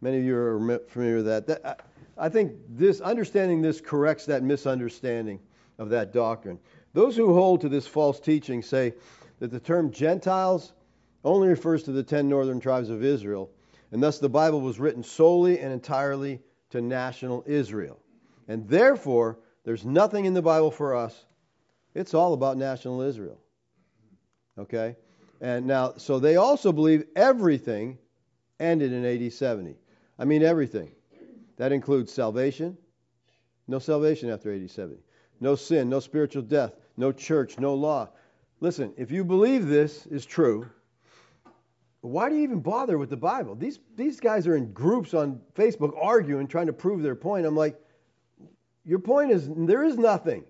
Many 0.00 0.18
of 0.18 0.24
you 0.24 0.36
are 0.36 0.80
familiar 0.88 1.16
with 1.16 1.26
that. 1.26 1.46
that 1.46 1.80
I 2.16 2.28
think 2.28 2.52
this 2.68 3.00
understanding 3.00 3.60
this 3.60 3.80
corrects 3.80 4.26
that 4.26 4.42
misunderstanding 4.42 5.40
of 5.78 5.88
that 5.90 6.12
doctrine. 6.12 6.58
Those 6.92 7.16
who 7.16 7.34
hold 7.34 7.60
to 7.62 7.68
this 7.68 7.86
false 7.86 8.20
teaching 8.20 8.62
say 8.62 8.94
that 9.40 9.50
the 9.50 9.58
term 9.58 9.90
Gentiles 9.90 10.74
only 11.24 11.48
refers 11.48 11.82
to 11.84 11.92
the 11.92 12.02
ten 12.02 12.28
northern 12.28 12.60
tribes 12.60 12.90
of 12.90 13.02
Israel, 13.02 13.50
and 13.90 14.02
thus 14.02 14.18
the 14.18 14.28
Bible 14.28 14.60
was 14.60 14.78
written 14.78 15.02
solely 15.02 15.58
and 15.58 15.72
entirely 15.72 16.40
to 16.70 16.80
national 16.80 17.42
Israel. 17.46 17.98
And 18.48 18.68
therefore, 18.68 19.38
there's 19.64 19.84
nothing 19.84 20.24
in 20.24 20.34
the 20.34 20.42
Bible 20.42 20.70
for 20.70 20.94
us 20.94 21.24
it's 21.94 22.12
all 22.12 22.32
about 22.32 22.56
national 22.56 23.02
Israel. 23.02 23.38
Okay? 24.58 24.96
And 25.40 25.66
now, 25.66 25.94
so 25.96 26.18
they 26.18 26.36
also 26.36 26.72
believe 26.72 27.04
everything 27.14 27.98
ended 28.58 28.92
in 28.92 29.04
AD 29.04 29.32
70. 29.32 29.76
I 30.18 30.24
mean, 30.24 30.42
everything. 30.42 30.90
That 31.56 31.72
includes 31.72 32.12
salvation. 32.12 32.76
No 33.68 33.78
salvation 33.78 34.30
after 34.30 34.52
AD 34.52 34.70
70. 34.70 34.96
No 35.40 35.54
sin, 35.54 35.88
no 35.88 36.00
spiritual 36.00 36.42
death, 36.42 36.74
no 36.96 37.12
church, 37.12 37.58
no 37.58 37.74
law. 37.74 38.08
Listen, 38.60 38.92
if 38.96 39.10
you 39.10 39.24
believe 39.24 39.66
this 39.66 40.06
is 40.06 40.24
true, 40.24 40.68
why 42.00 42.28
do 42.28 42.36
you 42.36 42.42
even 42.42 42.60
bother 42.60 42.98
with 42.98 43.10
the 43.10 43.16
Bible? 43.16 43.54
These, 43.54 43.80
these 43.96 44.20
guys 44.20 44.46
are 44.46 44.56
in 44.56 44.72
groups 44.72 45.14
on 45.14 45.40
Facebook 45.54 45.92
arguing, 46.00 46.46
trying 46.46 46.66
to 46.66 46.72
prove 46.72 47.02
their 47.02 47.14
point. 47.14 47.46
I'm 47.46 47.56
like, 47.56 47.78
your 48.84 48.98
point 48.98 49.30
is 49.30 49.48
there 49.48 49.84
is 49.84 49.96
nothing. 49.96 50.44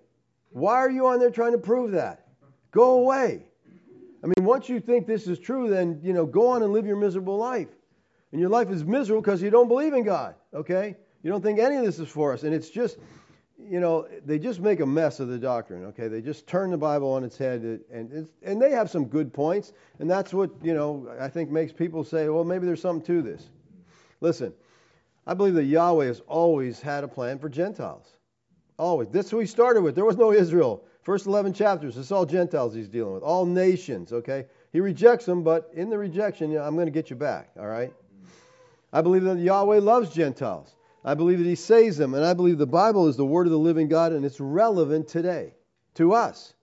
Why 0.51 0.75
are 0.75 0.89
you 0.89 1.07
on 1.07 1.19
there 1.19 1.31
trying 1.31 1.51
to 1.51 1.57
prove 1.57 1.91
that? 1.91 2.27
Go 2.71 2.99
away. 2.99 3.45
I 4.23 4.27
mean, 4.27 4.45
once 4.45 4.69
you 4.69 4.79
think 4.79 5.05
this 5.05 5.27
is 5.27 5.37
true, 5.39 5.69
then, 5.69 5.99
you 6.01 6.13
know, 6.13 6.25
go 6.25 6.47
on 6.47 6.63
and 6.63 6.73
live 6.73 6.85
your 6.85 6.95
miserable 6.95 7.37
life. 7.37 7.69
And 8.31 8.41
your 8.41 8.49
life 8.49 8.69
is 8.69 8.83
miserable 8.83 9.21
because 9.21 9.41
you 9.41 9.49
don't 9.49 9.67
believe 9.67 9.93
in 9.93 10.03
God, 10.03 10.35
okay? 10.53 10.95
You 11.23 11.29
don't 11.29 11.41
think 11.41 11.59
any 11.59 11.75
of 11.77 11.85
this 11.85 11.99
is 11.99 12.09
for 12.09 12.33
us. 12.33 12.43
And 12.43 12.53
it's 12.53 12.69
just, 12.69 12.97
you 13.57 13.79
know, 13.79 14.07
they 14.25 14.39
just 14.39 14.59
make 14.59 14.79
a 14.79 14.85
mess 14.85 15.19
of 15.19 15.27
the 15.27 15.37
doctrine, 15.37 15.85
okay? 15.85 16.07
They 16.07 16.21
just 16.21 16.47
turn 16.47 16.71
the 16.71 16.77
Bible 16.77 17.11
on 17.11 17.23
its 17.23 17.37
head. 17.37 17.81
And, 17.91 18.27
and 18.43 18.61
they 18.61 18.71
have 18.71 18.89
some 18.89 19.05
good 19.05 19.31
points. 19.31 19.73
And 19.99 20.09
that's 20.09 20.33
what, 20.33 20.49
you 20.61 20.73
know, 20.73 21.07
I 21.19 21.29
think 21.29 21.49
makes 21.49 21.71
people 21.71 22.03
say, 22.03 22.27
well, 22.27 22.43
maybe 22.43 22.65
there's 22.65 22.81
something 22.81 23.05
to 23.05 23.21
this. 23.21 23.49
Listen, 24.21 24.53
I 25.27 25.33
believe 25.33 25.53
that 25.53 25.65
Yahweh 25.65 26.07
has 26.07 26.21
always 26.27 26.81
had 26.81 27.03
a 27.03 27.07
plan 27.07 27.39
for 27.39 27.49
Gentiles. 27.49 28.14
Always. 28.77 29.09
That's 29.09 29.29
who 29.29 29.39
he 29.39 29.45
started 29.45 29.81
with. 29.81 29.95
There 29.95 30.05
was 30.05 30.17
no 30.17 30.31
Israel. 30.31 30.83
First 31.03 31.27
11 31.27 31.53
chapters, 31.53 31.97
it's 31.97 32.11
all 32.11 32.25
Gentiles 32.25 32.73
he's 32.73 32.89
dealing 32.89 33.13
with, 33.13 33.21
all 33.21 33.45
nations, 33.45 34.11
okay? 34.11 34.47
He 34.73 34.79
rejects 34.79 35.25
them, 35.25 35.43
but 35.43 35.69
in 35.75 35.91
the 35.91 35.97
rejection, 35.99 36.57
I'm 36.57 36.73
going 36.73 36.87
to 36.87 36.91
get 36.91 37.11
you 37.11 37.15
back, 37.15 37.51
all 37.59 37.67
right? 37.67 37.93
I 38.91 39.01
believe 39.01 39.23
that 39.23 39.37
Yahweh 39.37 39.81
loves 39.81 40.09
Gentiles. 40.09 40.75
I 41.03 41.13
believe 41.13 41.37
that 41.37 41.45
he 41.45 41.55
saves 41.55 41.95
them, 41.95 42.15
and 42.15 42.25
I 42.25 42.33
believe 42.33 42.57
the 42.57 42.65
Bible 42.65 43.07
is 43.07 43.17
the 43.17 43.25
word 43.25 43.45
of 43.45 43.51
the 43.51 43.59
living 43.59 43.87
God, 43.87 44.13
and 44.13 44.25
it's 44.25 44.39
relevant 44.39 45.07
today 45.07 45.53
to 45.93 46.13
us. 46.13 46.55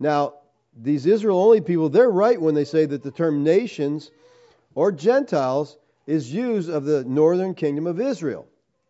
Now, 0.00 0.34
these 0.76 1.06
Israel 1.06 1.38
only 1.38 1.60
people, 1.60 1.88
they're 1.88 2.10
right 2.10 2.40
when 2.40 2.56
they 2.56 2.64
say 2.64 2.84
that 2.84 3.04
the 3.04 3.12
term 3.12 3.44
nations 3.44 4.10
or 4.74 4.90
Gentiles 4.90 5.78
is 6.08 6.32
used 6.32 6.68
of 6.68 6.84
the 6.84 7.04
northern 7.04 7.54
kingdom 7.54 7.86
of 7.86 8.00
Israel. 8.00 8.46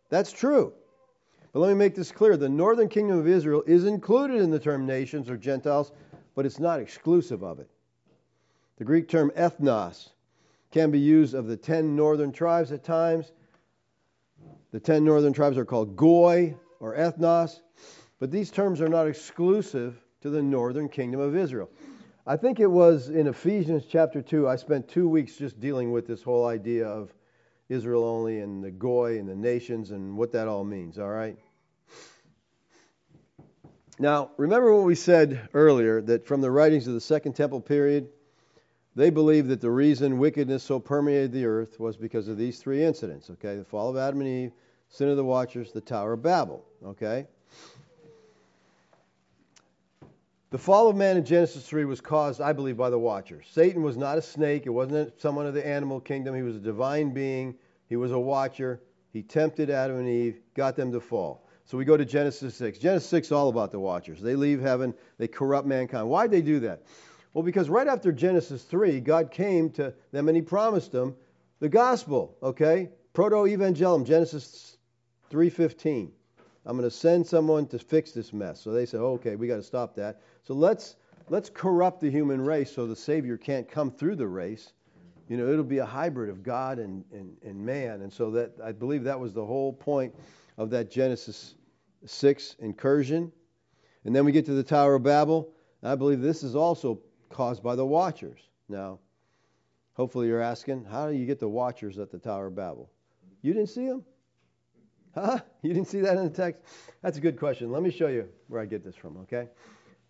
That's 0.09 0.33
true. 0.33 0.73
But 1.59 1.63
let 1.63 1.71
me 1.71 1.75
make 1.75 1.97
this 1.97 2.13
clear 2.13 2.37
the 2.37 2.49
northern 2.49 2.89
kingdom 2.89 3.19
of 3.19 3.27
Israel 3.27 3.65
is 3.67 3.85
included 3.85 4.41
in 4.41 4.53
the 4.53 4.61
term 4.61 4.87
nations 4.87 5.29
or 5.29 5.37
Gentiles, 5.37 5.91
but 6.37 6.47
it's 6.47 6.61
not 6.61 6.79
exclusive 6.79 7.43
of 7.43 7.59
it. 7.59 7.69
The 8.77 8.85
Greek 8.85 9.09
term 9.09 9.33
ethnos 9.37 10.11
can 10.71 10.93
be 10.93 11.01
used 11.01 11.35
of 11.35 11.49
the 11.49 11.57
ten 11.57 11.97
northern 11.97 12.31
tribes 12.31 12.71
at 12.71 12.85
times. 12.85 13.33
The 14.71 14.79
ten 14.79 15.05
northern 15.05 15.33
tribes 15.33 15.59
are 15.59 15.65
called 15.65 15.97
goy 15.97 16.55
or 16.79 16.95
ethnos, 16.95 17.59
but 18.21 18.31
these 18.31 18.53
terms 18.53 18.81
are 18.81 18.89
not 18.89 19.09
exclusive 19.09 20.01
to 20.21 20.31
the 20.31 20.41
northern 20.41 20.89
kingdom 20.89 21.19
of 21.19 21.37
Israel. 21.37 21.69
I 22.25 22.37
think 22.37 22.61
it 22.61 22.71
was 22.71 23.09
in 23.09 23.27
Ephesians 23.27 23.83
chapter 23.85 24.23
2, 24.23 24.47
I 24.47 24.55
spent 24.55 24.87
two 24.87 25.09
weeks 25.09 25.35
just 25.35 25.59
dealing 25.59 25.91
with 25.91 26.07
this 26.07 26.23
whole 26.23 26.47
idea 26.47 26.87
of 26.87 27.13
Israel 27.69 28.05
only 28.05 28.39
and 28.39 28.63
the 28.63 28.71
Goy 28.71 29.19
and 29.19 29.29
the 29.29 29.35
nations 29.35 29.91
and 29.91 30.17
what 30.17 30.31
that 30.31 30.47
all 30.47 30.63
means, 30.63 31.01
all 31.01 31.09
right? 31.09 31.37
Now, 33.99 34.31
remember 34.37 34.75
what 34.75 34.85
we 34.85 34.95
said 34.95 35.49
earlier 35.55 36.01
that 36.03 36.27
from 36.27 36.41
the 36.41 36.51
writings 36.51 36.87
of 36.87 36.95
the 36.95 37.01
Second 37.01 37.33
Temple 37.33 37.61
period, 37.61 38.09
they 38.95 39.11
believed 39.11 39.49
that 39.49 39.61
the 39.61 39.71
reason 39.71 40.19
wickedness 40.19 40.63
so 40.63 40.79
permeated 40.79 41.33
the 41.33 41.47
earth 41.47 41.81
was 41.81 41.97
because 41.97 42.29
of 42.29 42.39
these 42.39 42.59
three 42.59 42.85
incidents, 42.85 43.31
okay? 43.31 43.57
The 43.57 43.65
fall 43.65 43.91
of 43.91 43.97
Adam 43.97 44.21
and 44.21 44.29
Eve, 44.29 44.53
sin 44.89 45.09
of 45.09 45.17
the 45.17 45.25
watchers, 45.25 45.73
the 45.73 45.81
Tower 45.81 46.13
of 46.13 46.23
Babel, 46.23 46.65
okay? 46.85 47.27
The 50.51 50.59
fall 50.59 50.89
of 50.89 50.97
man 50.97 51.17
in 51.17 51.25
Genesis 51.25 51.67
3 51.67 51.85
was 51.85 52.01
caused, 52.01 52.41
I 52.41 52.53
believe, 52.53 52.77
by 52.77 52.89
the 52.89 52.99
Watchers. 52.99 53.47
Satan 53.51 53.83
was 53.83 53.97
not 53.97 54.17
a 54.17 54.23
snake. 54.23 54.65
It 54.65 54.71
wasn't 54.71 55.21
someone 55.21 55.47
of 55.47 55.53
the 55.53 55.67
animal 55.67 56.01
kingdom. 56.01 56.35
He 56.35 56.43
was 56.43 56.57
a 56.57 56.61
divine 56.61 57.11
being. 57.11 57.55
He 57.89 57.97
was 57.97 58.13
a 58.13 58.19
watcher. 58.19 58.81
He 59.13 59.23
tempted 59.23 59.69
Adam 59.69 59.99
and 59.99 60.09
Eve, 60.09 60.41
got 60.55 60.75
them 60.75 60.91
to 60.93 61.01
fall. 61.01 61.48
So 61.69 61.77
we 61.77 61.85
go 61.85 61.99
to 61.99 62.05
Genesis 62.07 62.55
6. 62.57 62.79
Genesis 62.79 63.11
6 63.11 63.27
is 63.27 63.33
all 63.33 63.51
about 63.51 63.73
the 63.73 63.79
Watchers. 63.79 64.23
They 64.23 64.37
leave 64.37 64.63
heaven, 64.63 64.95
they 65.19 65.29
corrupt 65.29 65.69
mankind. 65.69 66.09
Why'd 66.09 66.31
they 66.31 66.41
do 66.41 66.61
that? 66.61 66.83
Well, 67.35 67.45
because 67.45 67.69
right 67.69 67.87
after 67.87 68.11
Genesis 68.11 68.63
3, 68.63 69.01
God 69.01 69.31
came 69.31 69.69
to 69.73 69.93
them 70.11 70.29
and 70.29 70.37
He 70.37 70.41
promised 70.41 70.93
them 70.93 71.15
the 71.61 71.69
gospel, 71.69 72.35
okay? 72.43 72.89
Proto-evangelium, 73.13 74.07
Genesis 74.07 74.79
3.15. 75.31 76.09
I'm 76.65 76.77
going 76.79 76.89
to 76.89 76.97
send 76.97 77.27
someone 77.27 77.67
to 77.67 77.79
fix 77.79 78.13
this 78.13 78.33
mess. 78.33 78.63
So 78.63 78.73
they 78.73 78.87
said, 78.87 79.01
okay, 79.01 79.37
we 79.37 79.47
got 79.47 79.57
to 79.57 79.63
stop 79.63 79.95
that. 79.97 80.23
So 80.45 80.55
let's 80.55 80.97
let's 81.29 81.51
corrupt 81.51 82.01
the 82.01 82.11
human 82.11 82.41
race 82.41 82.73
so 82.73 82.87
the 82.87 82.97
Savior 82.97 83.37
can't 83.37 83.71
come 83.71 83.91
through 83.91 84.17
the 84.17 84.27
race. 84.27 84.73
You 85.29 85.37
know, 85.37 85.53
it'll 85.53 85.65
be 85.65 85.79
a 85.79 85.87
hybrid 85.87 86.31
of 86.31 86.43
God 86.43 86.79
and, 86.79 87.05
and, 87.13 87.37
and 87.45 87.65
man. 87.65 88.01
And 88.01 88.11
so 88.11 88.31
that 88.31 88.53
I 88.65 88.73
believe 88.73 89.05
that 89.05 89.21
was 89.21 89.35
the 89.35 89.45
whole 89.45 89.75
point 89.75 90.15
of 90.57 90.71
that 90.71 90.91
Genesis 90.91 91.55
6 92.05 92.57
incursion. 92.61 93.33
And 94.05 94.15
then 94.15 94.25
we 94.25 94.33
get 94.33 94.47
to 94.47 94.55
the 94.55 94.63
Tower 94.63 94.95
of 94.95 95.03
Babel. 95.03 95.53
I 95.83 95.95
believe 95.95 96.21
this 96.21 96.43
is 96.43 96.57
also 96.57 97.01
caused 97.31 97.63
by 97.63 97.77
the 97.77 97.87
watchers. 97.87 98.41
Now, 98.69 98.99
hopefully 99.95 100.29
you're 100.29 100.41
asking, 100.41 100.85
how 100.85 101.09
do 101.09 101.17
you 101.17 101.27
get 101.27 101.39
the 101.39 101.49
watchers 101.49 101.99
at 101.99 102.11
the 102.11 102.19
Tower 102.19 102.47
of 102.47 102.57
Babel? 102.57 102.91
You 103.43 103.53
didn't 103.53 103.69
see 103.69 103.87
them? 103.87 104.05
Huh? 105.15 105.41
You 105.63 105.75
didn't 105.75 105.89
see 105.89 106.01
that 106.01 106.17
in 106.17 106.25
the 106.25 106.31
text? 106.31 106.63
That's 107.03 107.19
a 107.19 107.21
good 107.21 107.39
question. 107.39 107.71
Let 107.71 107.83
me 107.83 107.91
show 107.91 108.09
you 108.09 108.29
where 108.49 108.61
I 108.61 108.67
get 108.67 108.85
this 108.85 108.95
from, 108.95 109.17
okay? 109.19 109.49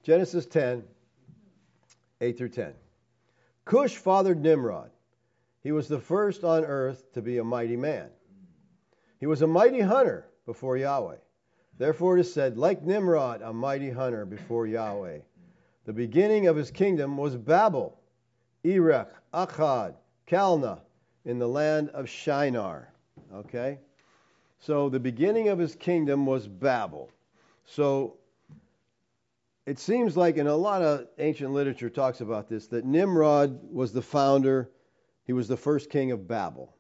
Genesis 0.03 0.47
10, 0.47 0.84
8 2.20 2.39
through 2.39 2.49
10. 2.51 2.74
Cush 3.64 3.97
fathered 3.97 4.41
Nimrod. 4.41 4.91
He 5.62 5.72
was 5.72 5.89
the 5.89 6.01
first 6.01 6.45
on 6.45 6.64
earth 6.64 7.12
to 7.14 7.22
be 7.22 7.39
a 7.39 7.45
mighty 7.45 7.76
man. 7.76 8.09
He 9.20 9.26
was 9.26 9.43
a 9.43 9.47
mighty 9.47 9.80
hunter 9.80 10.26
before 10.47 10.76
Yahweh. 10.76 11.16
Therefore 11.79 12.18
it 12.18 12.22
is 12.22 12.33
said, 12.33 12.59
like 12.59 12.83
Nimrod, 12.83 13.41
a 13.41 13.53
mighty 13.53 13.91
hunter 13.91 14.26
before 14.26 14.66
Yahweh. 14.66 15.18
The 15.85 15.93
beginning 15.93 16.49
of 16.49 16.57
his 16.57 16.70
kingdom 16.70 17.16
was 17.16 17.37
Babel, 17.37 17.99
Erech, 18.64 19.09
Akkad, 19.33 19.95
Calneh, 20.26 20.81
in 21.24 21.39
the 21.39 21.49
land 21.49 21.91
of 21.91 22.09
Shinar. 22.09 22.93
Okay? 23.33 23.79
So 24.59 24.89
the 24.89 24.99
beginning 24.99 25.49
of 25.49 25.59
his 25.59 25.76
kingdom 25.76 26.26
was 26.26 26.49
Babel. 26.49 27.11
So 27.64 28.16
it 29.66 29.79
seems 29.79 30.16
like, 30.16 30.37
and 30.37 30.49
a 30.49 30.57
lot 30.57 30.83
of 30.83 31.07
ancient 31.18 31.53
literature 31.53 31.91
talks 31.91 32.20
about 32.20 32.49
this, 32.49 32.66
that 32.68 32.85
Nimrod 32.85 33.61
was 33.72 33.93
the 33.93 34.03
founder, 34.03 34.68
he 35.24 35.33
was 35.33 35.47
the 35.47 35.57
first 35.57 35.91
king 35.91 36.11
of 36.11 36.26
Babel. 36.26 36.74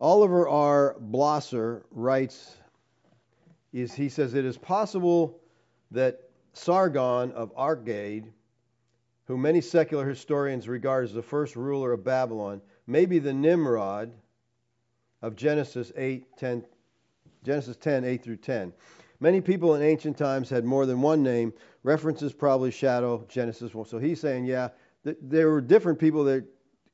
Oliver 0.00 0.48
R. 0.48 0.96
Blosser 1.00 1.84
writes, 1.90 2.56
is 3.72 3.94
he 3.94 4.08
says 4.08 4.34
it 4.34 4.44
is 4.44 4.58
possible 4.58 5.40
that 5.90 6.20
Sargon 6.52 7.32
of 7.32 7.54
Akkad, 7.56 8.26
who 9.26 9.38
many 9.38 9.60
secular 9.60 10.06
historians 10.06 10.68
regard 10.68 11.04
as 11.04 11.12
the 11.12 11.22
first 11.22 11.56
ruler 11.56 11.92
of 11.92 12.04
Babylon, 12.04 12.60
may 12.86 13.06
be 13.06 13.18
the 13.18 13.32
Nimrod 13.32 14.12
of 15.22 15.36
Genesis 15.36 15.92
8, 15.96 16.36
10, 16.36 16.64
Genesis 17.44 17.76
10, 17.76 18.04
8 18.04 18.22
through 18.22 18.36
10. 18.36 18.72
Many 19.20 19.40
people 19.40 19.76
in 19.76 19.82
ancient 19.82 20.18
times 20.18 20.50
had 20.50 20.64
more 20.64 20.84
than 20.84 21.00
one 21.00 21.22
name. 21.22 21.52
References 21.84 22.32
probably 22.32 22.72
shadow 22.72 23.24
Genesis 23.28 23.72
1. 23.72 23.86
So 23.86 23.98
he's 23.98 24.20
saying, 24.20 24.46
yeah, 24.46 24.70
th- 25.04 25.16
there 25.22 25.48
were 25.48 25.60
different 25.60 25.98
people 25.98 26.24
that 26.24 26.44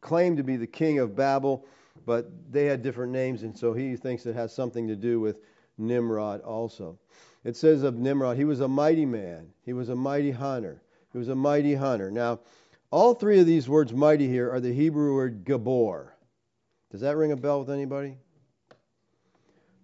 claimed 0.02 0.36
to 0.36 0.42
be 0.42 0.56
the 0.56 0.66
king 0.66 0.98
of 0.98 1.16
Babel, 1.16 1.64
but 2.04 2.30
they 2.52 2.66
had 2.66 2.82
different 2.82 3.12
names, 3.12 3.42
and 3.42 3.56
so 3.56 3.72
he 3.72 3.96
thinks 3.96 4.26
it 4.26 4.34
has 4.34 4.54
something 4.54 4.86
to 4.86 4.94
do 4.94 5.20
with 5.20 5.38
Nimrod 5.78 6.40
also. 6.42 6.98
It 7.44 7.56
says 7.56 7.82
of 7.82 7.96
Nimrod, 7.96 8.36
he 8.36 8.44
was 8.44 8.60
a 8.60 8.68
mighty 8.68 9.06
man, 9.06 9.48
he 9.64 9.72
was 9.72 9.88
a 9.88 9.96
mighty 9.96 10.32
hunter. 10.32 10.82
He 11.12 11.18
was 11.18 11.28
a 11.28 11.34
mighty 11.34 11.74
hunter. 11.74 12.10
Now, 12.10 12.40
all 12.90 13.14
three 13.14 13.40
of 13.40 13.46
these 13.46 13.68
words 13.68 13.94
mighty 13.94 14.28
here 14.28 14.50
are 14.50 14.60
the 14.60 14.72
Hebrew 14.72 15.14
word 15.14 15.44
gabor. 15.44 16.14
Does 16.90 17.00
that 17.00 17.16
ring 17.16 17.32
a 17.32 17.36
bell 17.36 17.60
with 17.60 17.70
anybody? 17.70 18.18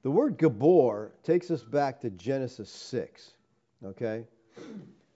The 0.05 0.11
word 0.11 0.37
Gabor 0.37 1.13
takes 1.23 1.51
us 1.51 1.63
back 1.63 1.99
to 2.03 2.11
Genesis 2.11 2.69
6. 2.71 3.33
Okay? 3.83 4.27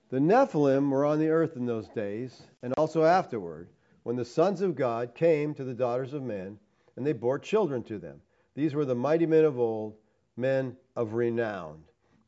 The 0.08 0.18
Nephilim 0.18 0.90
were 0.90 1.04
on 1.04 1.18
the 1.18 1.28
earth 1.28 1.56
in 1.56 1.66
those 1.66 1.88
days, 1.88 2.42
and 2.62 2.72
also 2.78 3.04
afterward, 3.04 3.68
when 4.04 4.16
the 4.16 4.24
sons 4.24 4.62
of 4.62 4.74
God 4.74 5.14
came 5.14 5.52
to 5.54 5.64
the 5.64 5.74
daughters 5.74 6.14
of 6.14 6.22
men, 6.22 6.58
and 6.96 7.06
they 7.06 7.12
bore 7.12 7.38
children 7.38 7.82
to 7.84 7.98
them. 7.98 8.22
These 8.54 8.74
were 8.74 8.86
the 8.86 8.94
mighty 8.94 9.26
men 9.26 9.44
of 9.44 9.58
old, 9.58 9.94
men 10.38 10.76
of 10.96 11.14
renown. 11.14 11.82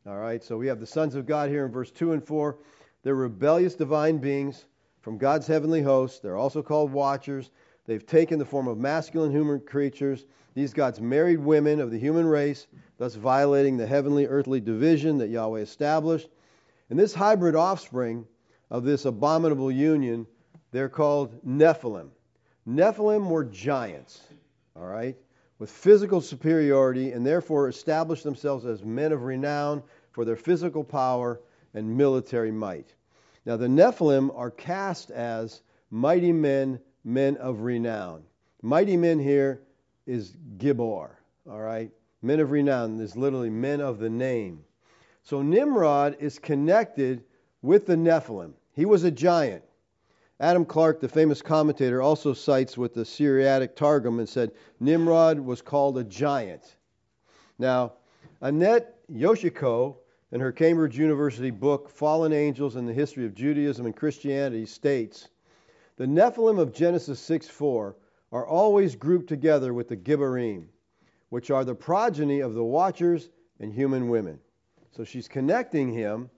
All 0.07 0.19
right, 0.19 0.43
so 0.43 0.57
we 0.57 0.67
have 0.67 0.81
the 0.81 0.87
sons 0.87 1.15
of 1.15 1.27
God 1.27 1.51
here 1.51 1.67
in 1.67 1.73
verse 1.73 1.91
2 1.91 2.13
and 2.13 2.25
4. 2.25 2.59
They're 3.03 3.15
rebellious 3.15 3.75
divine 3.75 4.19
beings 4.19 4.67
from 5.01 5.19
God's 5.19 5.47
heavenly 5.47 5.83
host. 5.83 6.23
They're 6.23 6.37
also 6.37 6.63
called 6.63 6.93
watchers. 6.93 7.51
They've 7.87 8.05
taken 8.05 8.39
the 8.39 8.45
form 8.45 8.69
of 8.69 8.79
masculine 8.79 9.31
human 9.31 9.61
creatures. 9.61 10.27
These 10.55 10.75
gods 10.75 11.01
married 11.01 11.39
women 11.39 11.81
of 11.81 11.91
the 11.91 11.99
human 11.99 12.27
race, 12.27 12.67
thus 12.99 13.15
violating 13.15 13.77
the 13.77 13.87
heavenly 13.87 14.27
earthly 14.27 14.61
division 14.61 15.19
that 15.19 15.29
Yahweh 15.29 15.61
established. 15.61 16.29
And 16.91 16.99
this 16.99 17.15
hybrid 17.15 17.55
offspring 17.55 18.27
of 18.71 18.85
this 18.85 19.05
abominable 19.05 19.71
union, 19.71 20.27
they're 20.73 20.89
called 20.89 21.45
Nephilim. 21.45 22.11
Nephilim 22.69 23.29
were 23.29 23.45
giants, 23.45 24.21
all 24.77 24.87
right, 24.87 25.17
with 25.61 25.71
physical 25.71 26.23
superiority 26.23 27.13
and 27.13 27.25
therefore 27.25 27.69
established 27.69 28.25
themselves 28.25 28.65
as 28.65 28.83
men 28.83 29.13
of 29.13 29.23
renown 29.23 29.83
for 30.11 30.25
their 30.25 30.35
physical 30.35 30.83
power 30.83 31.39
and 31.75 31.97
military 31.97 32.51
might. 32.51 32.95
Now, 33.45 33.57
the 33.57 33.69
Nephilim 33.69 34.37
are 34.37 34.51
cast 34.51 35.11
as 35.13 35.63
mighty 35.91 36.33
men 36.33 36.81
men 37.05 37.37
of 37.37 37.61
renown. 37.61 38.23
Mighty 38.63 38.97
men 38.97 39.19
here 39.19 39.63
is 40.07 40.35
Gibor, 40.59 41.11
all 41.49 41.61
right? 41.61 41.91
Men 42.23 42.41
of 42.41 42.51
renown 42.51 43.01
is 43.01 43.17
literally 43.17 43.51
men 43.51 43.81
of 43.81 43.99
the 43.99 44.11
name. 44.11 44.65
So 45.23 45.43
Nimrod 45.43 46.17
is 46.21 46.39
connected 46.39 47.23
with 47.63 47.87
the 47.87 47.97
Nephilim. 47.97 48.53
He 48.75 48.85
was 48.85 49.05
a 49.05 49.11
giant. 49.11 49.63
Adam 50.41 50.65
Clarke, 50.65 51.01
the 51.01 51.09
famous 51.09 51.43
commentator, 51.43 52.01
also 52.01 52.33
cites 52.33 52.79
with 52.79 52.95
the 52.95 53.05
Syriac 53.05 53.77
Targum 53.77 54.19
and 54.21 54.29
said 54.29 54.53
Nimrod 54.81 55.39
was 55.39 55.61
called 55.61 55.99
a 55.99 56.05
giant. 56.05 56.77
Now, 57.59 57.93
Annette 58.41 58.97
Yoshiko, 59.13 59.97
in 60.33 60.41
her 60.41 60.51
Cambridge 60.51 60.97
University 60.97 61.51
book, 61.51 61.91
Fallen 61.91 62.33
Angels 62.33 62.77
and 62.77 62.89
the 62.89 62.93
History 62.95 63.27
of 63.27 63.35
Judaism 63.35 63.85
and 63.85 63.95
Christianity, 63.95 64.65
states 64.65 65.29
the 65.97 66.07
Nephilim 66.07 66.59
of 66.59 66.73
Genesis 66.73 67.21
6 67.21 67.47
4 67.49 67.95
are 68.33 68.47
always 68.47 68.97
grouped 68.97 69.29
together 69.29 69.75
with 69.75 69.89
the 69.89 69.97
Gibborim, 69.97 70.69
which 71.29 71.51
are 71.51 71.67
the 71.67 71.75
progeny 71.75 72.41
of 72.41 72.55
the 72.55 72.65
Watchers 72.65 73.29
and 73.59 73.71
human 73.71 74.09
women. 74.09 74.39
So 74.93 75.05
she's 75.05 75.29
connecting 75.29 75.93
him. 75.93 76.31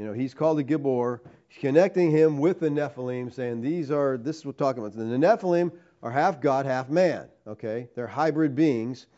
You 0.00 0.06
know, 0.06 0.14
he's 0.14 0.32
called 0.32 0.58
a 0.58 0.64
Gibbor. 0.64 1.20
Connecting 1.60 2.10
him 2.10 2.38
with 2.38 2.58
the 2.58 2.70
Nephilim, 2.70 3.30
saying 3.30 3.60
these 3.60 3.90
are, 3.90 4.16
this 4.16 4.38
is 4.38 4.46
what 4.46 4.58
we're 4.58 4.64
talking 4.64 4.82
about. 4.82 4.96
The 4.96 5.04
Nephilim 5.04 5.72
are 6.02 6.10
half 6.10 6.40
God, 6.40 6.64
half 6.64 6.88
man. 6.88 7.28
Okay? 7.46 7.86
They're 7.94 8.06
hybrid 8.06 8.56
beings 8.56 9.08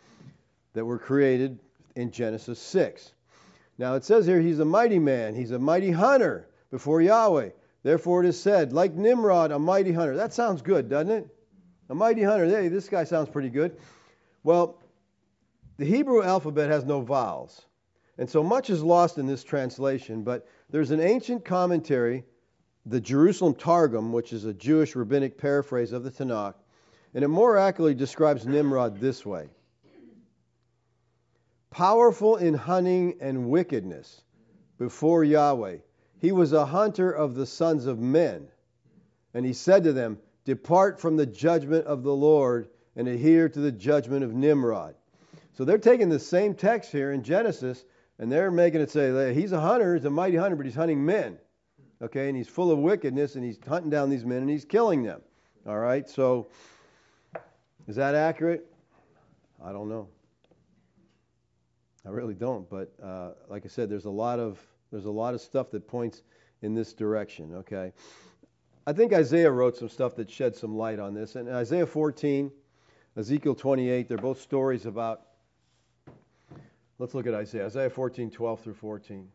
that 0.73 0.85
were 0.85 0.99
created 0.99 1.61
in 1.95 2.11
Genesis 2.11 2.59
6. 2.59 3.13
Now 3.79 3.95
it 3.95 4.05
says 4.05 4.27
here 4.27 4.41
he's 4.41 4.59
a 4.59 4.65
mighty 4.65 4.99
man, 4.99 5.37
he's 5.37 5.53
a 5.53 5.59
mighty 5.59 5.93
hunter 5.93 6.49
before 6.73 7.01
Yahweh. 7.01 7.51
Therefore 7.85 8.25
it 8.25 8.29
is 8.29 8.41
said, 8.41 8.73
like 8.73 8.93
Nimrod, 8.93 9.53
a 9.53 9.61
mighty 9.61 9.93
hunter. 9.93 10.17
That 10.17 10.33
sounds 10.33 10.63
good, 10.63 10.89
doesn't 10.89 11.13
it? 11.13 11.29
A 11.91 11.95
mighty 11.95 12.25
hunter. 12.25 12.47
Hey, 12.47 12.67
this 12.67 12.89
guy 12.89 13.05
sounds 13.05 13.29
pretty 13.29 13.51
good. 13.51 13.77
Well, 14.43 14.83
the 15.77 15.85
Hebrew 15.85 16.25
alphabet 16.25 16.71
has 16.71 16.85
no 16.85 17.03
vowels. 17.03 17.67
And 18.19 18.29
so 18.29 18.43
much 18.43 18.71
is 18.71 18.83
lost 18.83 19.19
in 19.19 19.27
this 19.27 19.43
translation, 19.43 20.23
but 20.23 20.47
there's 20.71 20.91
an 20.91 21.01
ancient 21.01 21.45
commentary, 21.45 22.25
the 22.87 23.01
Jerusalem 23.01 23.55
Targum, 23.55 24.13
which 24.13 24.33
is 24.33 24.45
a 24.45 24.53
Jewish 24.53 24.95
rabbinic 24.95 25.39
paraphrase 25.39 25.93
of 25.93 26.05
the 26.05 26.11
Tanakh, 26.11 26.55
and 27.15 27.25
it 27.25 27.29
more 27.29 27.57
accurately 27.57 27.95
describes 27.95 28.47
Nimrod 28.47 28.99
this 28.99 29.25
way 29.25 29.49
Powerful 31.71 32.37
in 32.37 32.55
hunting 32.55 33.17
and 33.21 33.49
wickedness 33.49 34.23
before 34.79 35.25
Yahweh 35.25 35.79
he 36.23 36.31
was 36.31 36.53
a 36.53 36.67
hunter 36.67 37.11
of 37.11 37.35
the 37.35 37.45
sons 37.45 37.87
of 37.87 37.99
men. 37.99 38.47
And 39.35 39.45
he 39.45 39.53
said 39.53 39.83
to 39.83 39.93
them, 39.93 40.21
Depart 40.45 41.01
from 41.01 41.17
the 41.17 41.27
judgment 41.27 41.85
of 41.87 42.05
the 42.05 42.15
Lord 42.15 42.69
and 42.95 43.09
adhere 43.09 43.49
to 43.49 43.59
the 43.59 43.73
judgment 43.73 44.23
of 44.23 44.33
Nimrod. 44.33 44.95
So 45.55 45.65
they're 45.65 45.79
taking 45.79 46.09
the 46.09 46.21
same 46.21 46.55
text 46.55 46.93
here 46.93 47.11
in 47.11 47.25
Genesis 47.25 47.85
and 48.23 48.31
they're 48.31 48.53
making 48.53 48.81
it 48.81 48.89
say 48.89 49.11
that 49.11 49.35
he's 49.35 49.51
a 49.51 49.61
hunter, 49.61 49.97
he's 49.97 50.05
a 50.05 50.11
mighty 50.11 50.37
hunter, 50.37 50.55
but 50.55 50.65
he's 50.65 50.77
hunting 50.77 51.05
men. 51.05 51.39
Okay, 52.01 52.29
and 52.29 52.37
he's 52.37 52.47
full 52.47 52.71
of 52.71 52.79
wickedness 52.79 53.35
and 53.35 53.45
he's 53.45 53.59
hunting 53.67 53.91
down 53.91 54.11
these 54.11 54.25
men 54.25 54.39
and 54.39 54.49
he's 54.49 54.65
killing 54.65 55.03
them. 55.03 55.21
All 55.67 55.81
right, 55.81 56.09
so 56.09 56.47
is 57.89 57.97
that 57.97 58.15
accurate? 58.15 58.65
I 59.61 59.73
don't 59.73 59.89
know. 59.89 60.07
I 62.07 62.11
really 62.11 62.35
don't, 62.35 62.71
but 62.71 62.93
uh, 63.03 63.33
like 63.49 63.65
I 63.65 63.69
said, 63.69 63.91
there's 63.91 64.05
a 64.05 64.11
lot 64.11 64.39
of 64.39 64.61
there's 64.93 65.07
a 65.07 65.11
lot 65.11 65.35
of 65.35 65.41
stuff 65.41 65.73
that 65.73 65.89
points 65.89 66.23
in 66.63 66.75
this 66.75 66.93
direction, 66.93 67.53
okay? 67.57 67.93
I 68.87 68.93
think 68.93 69.13
Isaiah 69.13 69.51
wrote 69.51 69.77
some 69.77 69.89
stuff 69.89 70.15
that 70.15 70.31
shed 70.31 70.55
some 70.55 70.77
light 70.77 71.01
on 71.01 71.13
this. 71.13 71.35
And 71.35 71.49
Isaiah 71.49 71.87
14, 71.87 72.53
Ezekiel 73.17 73.57
28, 73.57 74.07
they're 74.07 74.17
both 74.17 74.41
stories 74.41 74.87
about. 74.87 75.23
Let's 76.99 77.15
look 77.15 77.27
at 77.27 77.35
Isaiah. 77.35 77.67
Isaiah 77.67 77.91
14, 77.91 78.31
12 78.31 78.61
through 78.61 78.75
14. 78.75 79.29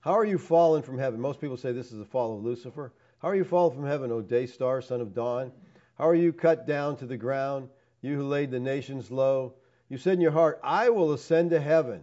How 0.00 0.12
are 0.12 0.24
you 0.24 0.38
fallen 0.38 0.82
from 0.82 0.98
heaven? 0.98 1.20
Most 1.20 1.40
people 1.40 1.56
say 1.56 1.72
this 1.72 1.92
is 1.92 1.98
the 1.98 2.04
fall 2.04 2.36
of 2.36 2.44
Lucifer. 2.44 2.92
How 3.18 3.28
are 3.28 3.36
you 3.36 3.44
fallen 3.44 3.74
from 3.74 3.86
heaven, 3.86 4.10
O 4.10 4.22
day 4.22 4.46
star, 4.46 4.80
son 4.80 5.00
of 5.00 5.14
dawn? 5.14 5.52
How 5.96 6.08
are 6.08 6.14
you 6.14 6.32
cut 6.32 6.66
down 6.66 6.96
to 6.96 7.06
the 7.06 7.18
ground, 7.18 7.68
you 8.00 8.16
who 8.16 8.24
laid 8.24 8.50
the 8.50 8.60
nations 8.60 9.10
low? 9.10 9.54
You 9.90 9.98
said 9.98 10.14
in 10.14 10.20
your 10.20 10.30
heart, 10.30 10.58
I 10.62 10.88
will 10.88 11.12
ascend 11.12 11.50
to 11.50 11.60
heaven, 11.60 12.02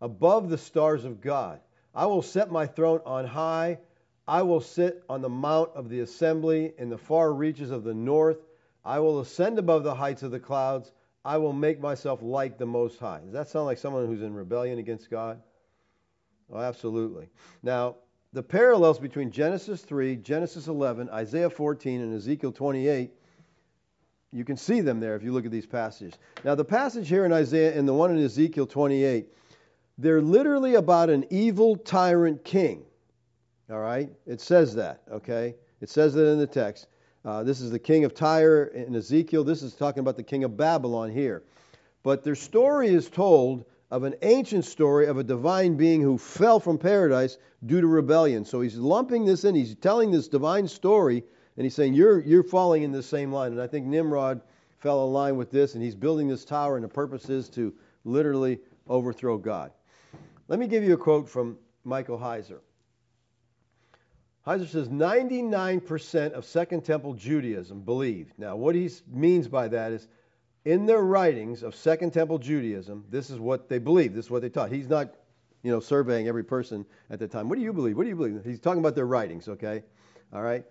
above 0.00 0.50
the 0.50 0.58
stars 0.58 1.04
of 1.04 1.20
God. 1.20 1.60
I 1.94 2.06
will 2.06 2.22
set 2.22 2.50
my 2.50 2.66
throne 2.66 3.00
on 3.06 3.26
high. 3.26 3.78
I 4.26 4.42
will 4.42 4.60
sit 4.60 5.04
on 5.08 5.22
the 5.22 5.28
mount 5.28 5.70
of 5.74 5.88
the 5.88 6.00
assembly 6.00 6.72
in 6.76 6.88
the 6.90 6.98
far 6.98 7.32
reaches 7.32 7.70
of 7.70 7.84
the 7.84 7.94
north. 7.94 8.38
I 8.84 8.98
will 8.98 9.20
ascend 9.20 9.58
above 9.58 9.84
the 9.84 9.94
heights 9.94 10.22
of 10.22 10.30
the 10.30 10.40
clouds. 10.40 10.90
I 11.28 11.36
will 11.36 11.52
make 11.52 11.78
myself 11.78 12.22
like 12.22 12.56
the 12.56 12.64
Most 12.64 12.98
High. 12.98 13.20
Does 13.22 13.34
that 13.34 13.48
sound 13.48 13.66
like 13.66 13.76
someone 13.76 14.06
who's 14.06 14.22
in 14.22 14.32
rebellion 14.32 14.78
against 14.78 15.10
God? 15.10 15.38
Oh, 16.50 16.58
absolutely. 16.58 17.28
Now, 17.62 17.96
the 18.32 18.42
parallels 18.42 18.98
between 18.98 19.30
Genesis 19.30 19.82
3, 19.82 20.16
Genesis 20.16 20.68
11, 20.68 21.10
Isaiah 21.10 21.50
14, 21.50 22.00
and 22.00 22.14
Ezekiel 22.16 22.50
28, 22.50 23.10
you 24.32 24.42
can 24.42 24.56
see 24.56 24.80
them 24.80 25.00
there 25.00 25.16
if 25.16 25.22
you 25.22 25.32
look 25.32 25.44
at 25.44 25.50
these 25.50 25.66
passages. 25.66 26.14
Now, 26.44 26.54
the 26.54 26.64
passage 26.64 27.10
here 27.10 27.26
in 27.26 27.32
Isaiah 27.34 27.78
and 27.78 27.86
the 27.86 27.92
one 27.92 28.10
in 28.10 28.24
Ezekiel 28.24 28.66
28 28.66 29.28
they're 29.98 30.22
literally 30.22 30.76
about 30.76 31.10
an 31.10 31.26
evil 31.28 31.76
tyrant 31.76 32.42
king. 32.42 32.84
All 33.70 33.80
right? 33.80 34.08
It 34.26 34.40
says 34.40 34.74
that, 34.76 35.02
okay? 35.10 35.56
It 35.82 35.90
says 35.90 36.14
that 36.14 36.24
in 36.24 36.38
the 36.38 36.46
text. 36.46 36.86
Uh, 37.24 37.42
this 37.42 37.60
is 37.60 37.70
the 37.70 37.78
king 37.78 38.04
of 38.04 38.14
Tyre 38.14 38.64
in 38.64 38.94
Ezekiel. 38.94 39.44
This 39.44 39.62
is 39.62 39.74
talking 39.74 40.00
about 40.00 40.16
the 40.16 40.22
king 40.22 40.44
of 40.44 40.56
Babylon 40.56 41.10
here. 41.10 41.42
But 42.02 42.22
their 42.22 42.34
story 42.34 42.88
is 42.88 43.10
told 43.10 43.64
of 43.90 44.04
an 44.04 44.14
ancient 44.22 44.64
story 44.64 45.06
of 45.06 45.18
a 45.18 45.24
divine 45.24 45.76
being 45.76 46.00
who 46.00 46.18
fell 46.18 46.60
from 46.60 46.78
paradise 46.78 47.38
due 47.66 47.80
to 47.80 47.86
rebellion. 47.86 48.44
So 48.44 48.60
he's 48.60 48.76
lumping 48.76 49.24
this 49.24 49.44
in. 49.44 49.54
He's 49.54 49.74
telling 49.74 50.10
this 50.10 50.28
divine 50.28 50.68
story, 50.68 51.24
and 51.56 51.64
he's 51.64 51.74
saying, 51.74 51.94
You're, 51.94 52.20
you're 52.20 52.42
falling 52.42 52.82
in 52.82 52.92
the 52.92 53.02
same 53.02 53.32
line. 53.32 53.52
And 53.52 53.60
I 53.60 53.66
think 53.66 53.86
Nimrod 53.86 54.40
fell 54.78 55.06
in 55.06 55.12
line 55.12 55.36
with 55.36 55.50
this, 55.50 55.74
and 55.74 55.82
he's 55.82 55.94
building 55.94 56.28
this 56.28 56.44
tower, 56.44 56.76
and 56.76 56.84
the 56.84 56.88
purpose 56.88 57.28
is 57.28 57.48
to 57.50 57.74
literally 58.04 58.60
overthrow 58.88 59.36
God. 59.36 59.72
Let 60.46 60.58
me 60.58 60.68
give 60.68 60.84
you 60.84 60.94
a 60.94 60.98
quote 60.98 61.28
from 61.28 61.58
Michael 61.84 62.18
Heiser. 62.18 62.60
Heiser 64.46 64.68
says 64.68 64.88
99% 64.88 66.32
of 66.32 66.44
Second 66.44 66.84
Temple 66.84 67.14
Judaism 67.14 67.82
believed. 67.82 68.32
Now, 68.38 68.56
what 68.56 68.74
he 68.74 68.90
means 69.06 69.46
by 69.48 69.68
that 69.68 69.92
is 69.92 70.08
in 70.64 70.86
their 70.86 71.02
writings 71.02 71.62
of 71.62 71.74
Second 71.74 72.12
Temple 72.12 72.38
Judaism, 72.38 73.04
this 73.10 73.30
is 73.30 73.38
what 73.38 73.68
they 73.68 73.78
believe. 73.78 74.14
This 74.14 74.26
is 74.26 74.30
what 74.30 74.42
they 74.42 74.48
taught. 74.48 74.70
He's 74.72 74.88
not, 74.88 75.14
you 75.62 75.70
know, 75.70 75.80
surveying 75.80 76.28
every 76.28 76.44
person 76.44 76.86
at 77.10 77.18
the 77.18 77.28
time. 77.28 77.48
What 77.48 77.56
do 77.56 77.64
you 77.64 77.72
believe? 77.72 77.96
What 77.96 78.04
do 78.04 78.08
you 78.08 78.16
believe? 78.16 78.44
He's 78.44 78.60
talking 78.60 78.80
about 78.80 78.94
their 78.94 79.06
writings, 79.06 79.48
okay? 79.48 79.82
All 80.32 80.42
right? 80.42 80.64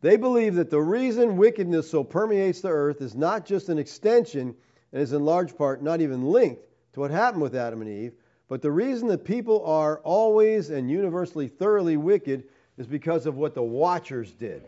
They 0.00 0.16
believe 0.16 0.54
that 0.54 0.70
the 0.70 0.80
reason 0.80 1.36
wickedness 1.36 1.90
so 1.90 2.04
permeates 2.04 2.60
the 2.60 2.68
earth 2.68 3.00
is 3.00 3.14
not 3.14 3.44
just 3.44 3.68
an 3.68 3.78
extension 3.78 4.54
and 4.92 5.02
is 5.02 5.12
in 5.12 5.24
large 5.24 5.56
part 5.56 5.82
not 5.82 6.00
even 6.00 6.24
linked 6.24 6.62
to 6.94 7.00
what 7.00 7.10
happened 7.10 7.42
with 7.42 7.56
Adam 7.56 7.82
and 7.82 7.90
Eve, 7.90 8.12
but 8.48 8.62
the 8.62 8.70
reason 8.70 9.08
that 9.08 9.24
people 9.24 9.64
are 9.66 9.98
always 10.00 10.70
and 10.70 10.90
universally 10.90 11.48
thoroughly 11.48 11.96
wicked 11.96 12.44
is 12.78 12.86
because 12.86 13.26
of 13.26 13.36
what 13.36 13.54
the 13.54 13.62
watchers 13.62 14.32
did. 14.32 14.62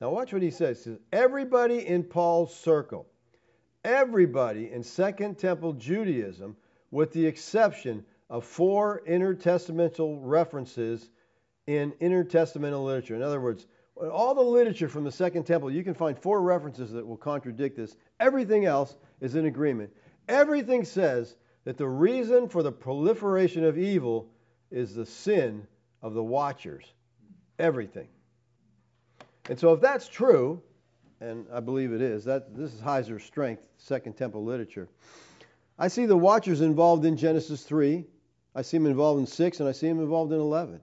Now, 0.00 0.10
watch 0.10 0.32
what 0.32 0.42
he 0.42 0.50
says. 0.50 0.78
He 0.78 0.84
says 0.84 0.98
Everybody 1.12 1.86
in 1.86 2.02
Paul's 2.02 2.54
circle, 2.54 3.06
everybody 3.84 4.70
in 4.72 4.82
Second 4.82 5.38
Temple 5.38 5.72
Judaism, 5.74 6.56
with 6.90 7.12
the 7.12 7.24
exception 7.24 8.04
of 8.28 8.44
four 8.44 9.02
intertestamental 9.08 10.18
references 10.20 11.10
in 11.66 11.92
intertestamental 12.00 12.84
literature. 12.84 13.14
In 13.14 13.22
other 13.22 13.40
words, 13.40 13.66
all 13.96 14.34
the 14.34 14.42
literature 14.42 14.88
from 14.88 15.04
the 15.04 15.12
Second 15.12 15.44
Temple, 15.44 15.70
you 15.70 15.84
can 15.84 15.94
find 15.94 16.18
four 16.18 16.42
references 16.42 16.90
that 16.92 17.06
will 17.06 17.16
contradict 17.16 17.76
this. 17.76 17.96
Everything 18.18 18.64
else 18.64 18.96
is 19.20 19.36
in 19.36 19.46
agreement. 19.46 19.90
Everything 20.28 20.84
says 20.84 21.36
that 21.64 21.78
the 21.78 21.88
reason 21.88 22.48
for 22.48 22.62
the 22.62 22.72
proliferation 22.72 23.64
of 23.64 23.78
evil 23.78 24.28
is 24.70 24.94
the 24.94 25.06
sin 25.06 25.66
of 26.02 26.14
the 26.14 26.22
watchers. 26.22 26.92
Everything. 27.58 28.08
And 29.48 29.58
so, 29.58 29.72
if 29.72 29.80
that's 29.80 30.08
true, 30.08 30.62
and 31.20 31.46
I 31.52 31.60
believe 31.60 31.92
it 31.92 32.00
is, 32.00 32.24
that 32.24 32.56
this 32.56 32.72
is 32.72 32.80
Heiser's 32.80 33.24
strength, 33.24 33.66
Second 33.78 34.14
Temple 34.14 34.44
literature. 34.44 34.88
I 35.78 35.88
see 35.88 36.06
the 36.06 36.16
watchers 36.16 36.60
involved 36.60 37.04
in 37.04 37.16
Genesis 37.16 37.62
3. 37.62 38.04
I 38.54 38.62
see 38.62 38.78
them 38.78 38.86
involved 38.86 39.20
in 39.20 39.26
6, 39.26 39.60
and 39.60 39.68
I 39.68 39.72
see 39.72 39.88
them 39.88 40.00
involved 40.00 40.32
in 40.32 40.38
11. 40.38 40.80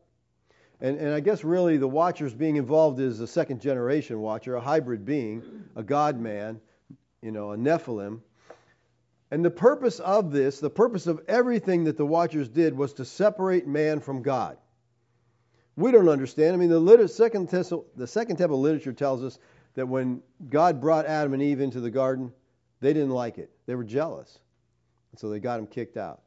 And, 0.81 0.97
and 0.97 1.13
I 1.13 1.19
guess 1.19 1.43
really 1.43 1.77
the 1.77 1.87
watchers 1.87 2.33
being 2.33 2.55
involved 2.55 2.99
is 2.99 3.19
a 3.19 3.27
second 3.27 3.61
generation 3.61 4.19
watcher, 4.19 4.55
a 4.55 4.61
hybrid 4.61 5.05
being, 5.05 5.43
a 5.75 5.83
God 5.83 6.19
man, 6.19 6.59
you 7.21 7.31
know, 7.31 7.51
a 7.51 7.57
Nephilim. 7.57 8.21
And 9.29 9.45
the 9.45 9.51
purpose 9.51 9.99
of 9.99 10.31
this, 10.31 10.59
the 10.59 10.69
purpose 10.69 11.07
of 11.07 11.21
everything 11.27 11.85
that 11.85 11.97
the 11.97 12.05
watchers 12.05 12.49
did 12.49 12.75
was 12.75 12.93
to 12.93 13.05
separate 13.05 13.67
man 13.67 14.01
from 14.01 14.23
God. 14.23 14.57
We 15.75 15.91
don't 15.91 16.09
understand. 16.09 16.53
I 16.53 16.57
mean, 16.57 16.69
the, 16.69 16.79
liter- 16.79 17.07
second, 17.07 17.49
the 17.49 18.07
second 18.07 18.37
temple 18.37 18.59
literature 18.59 18.93
tells 18.93 19.23
us 19.23 19.39
that 19.75 19.87
when 19.87 20.21
God 20.49 20.81
brought 20.81 21.05
Adam 21.05 21.33
and 21.33 21.41
Eve 21.41 21.61
into 21.61 21.79
the 21.79 21.91
garden, 21.91 22.33
they 22.81 22.93
didn't 22.93 23.11
like 23.11 23.37
it. 23.37 23.51
They 23.65 23.75
were 23.75 23.83
jealous. 23.83 24.39
And 25.11 25.19
so 25.19 25.29
they 25.29 25.39
got 25.39 25.59
him 25.59 25.67
kicked 25.67 25.97
out. 25.97 26.21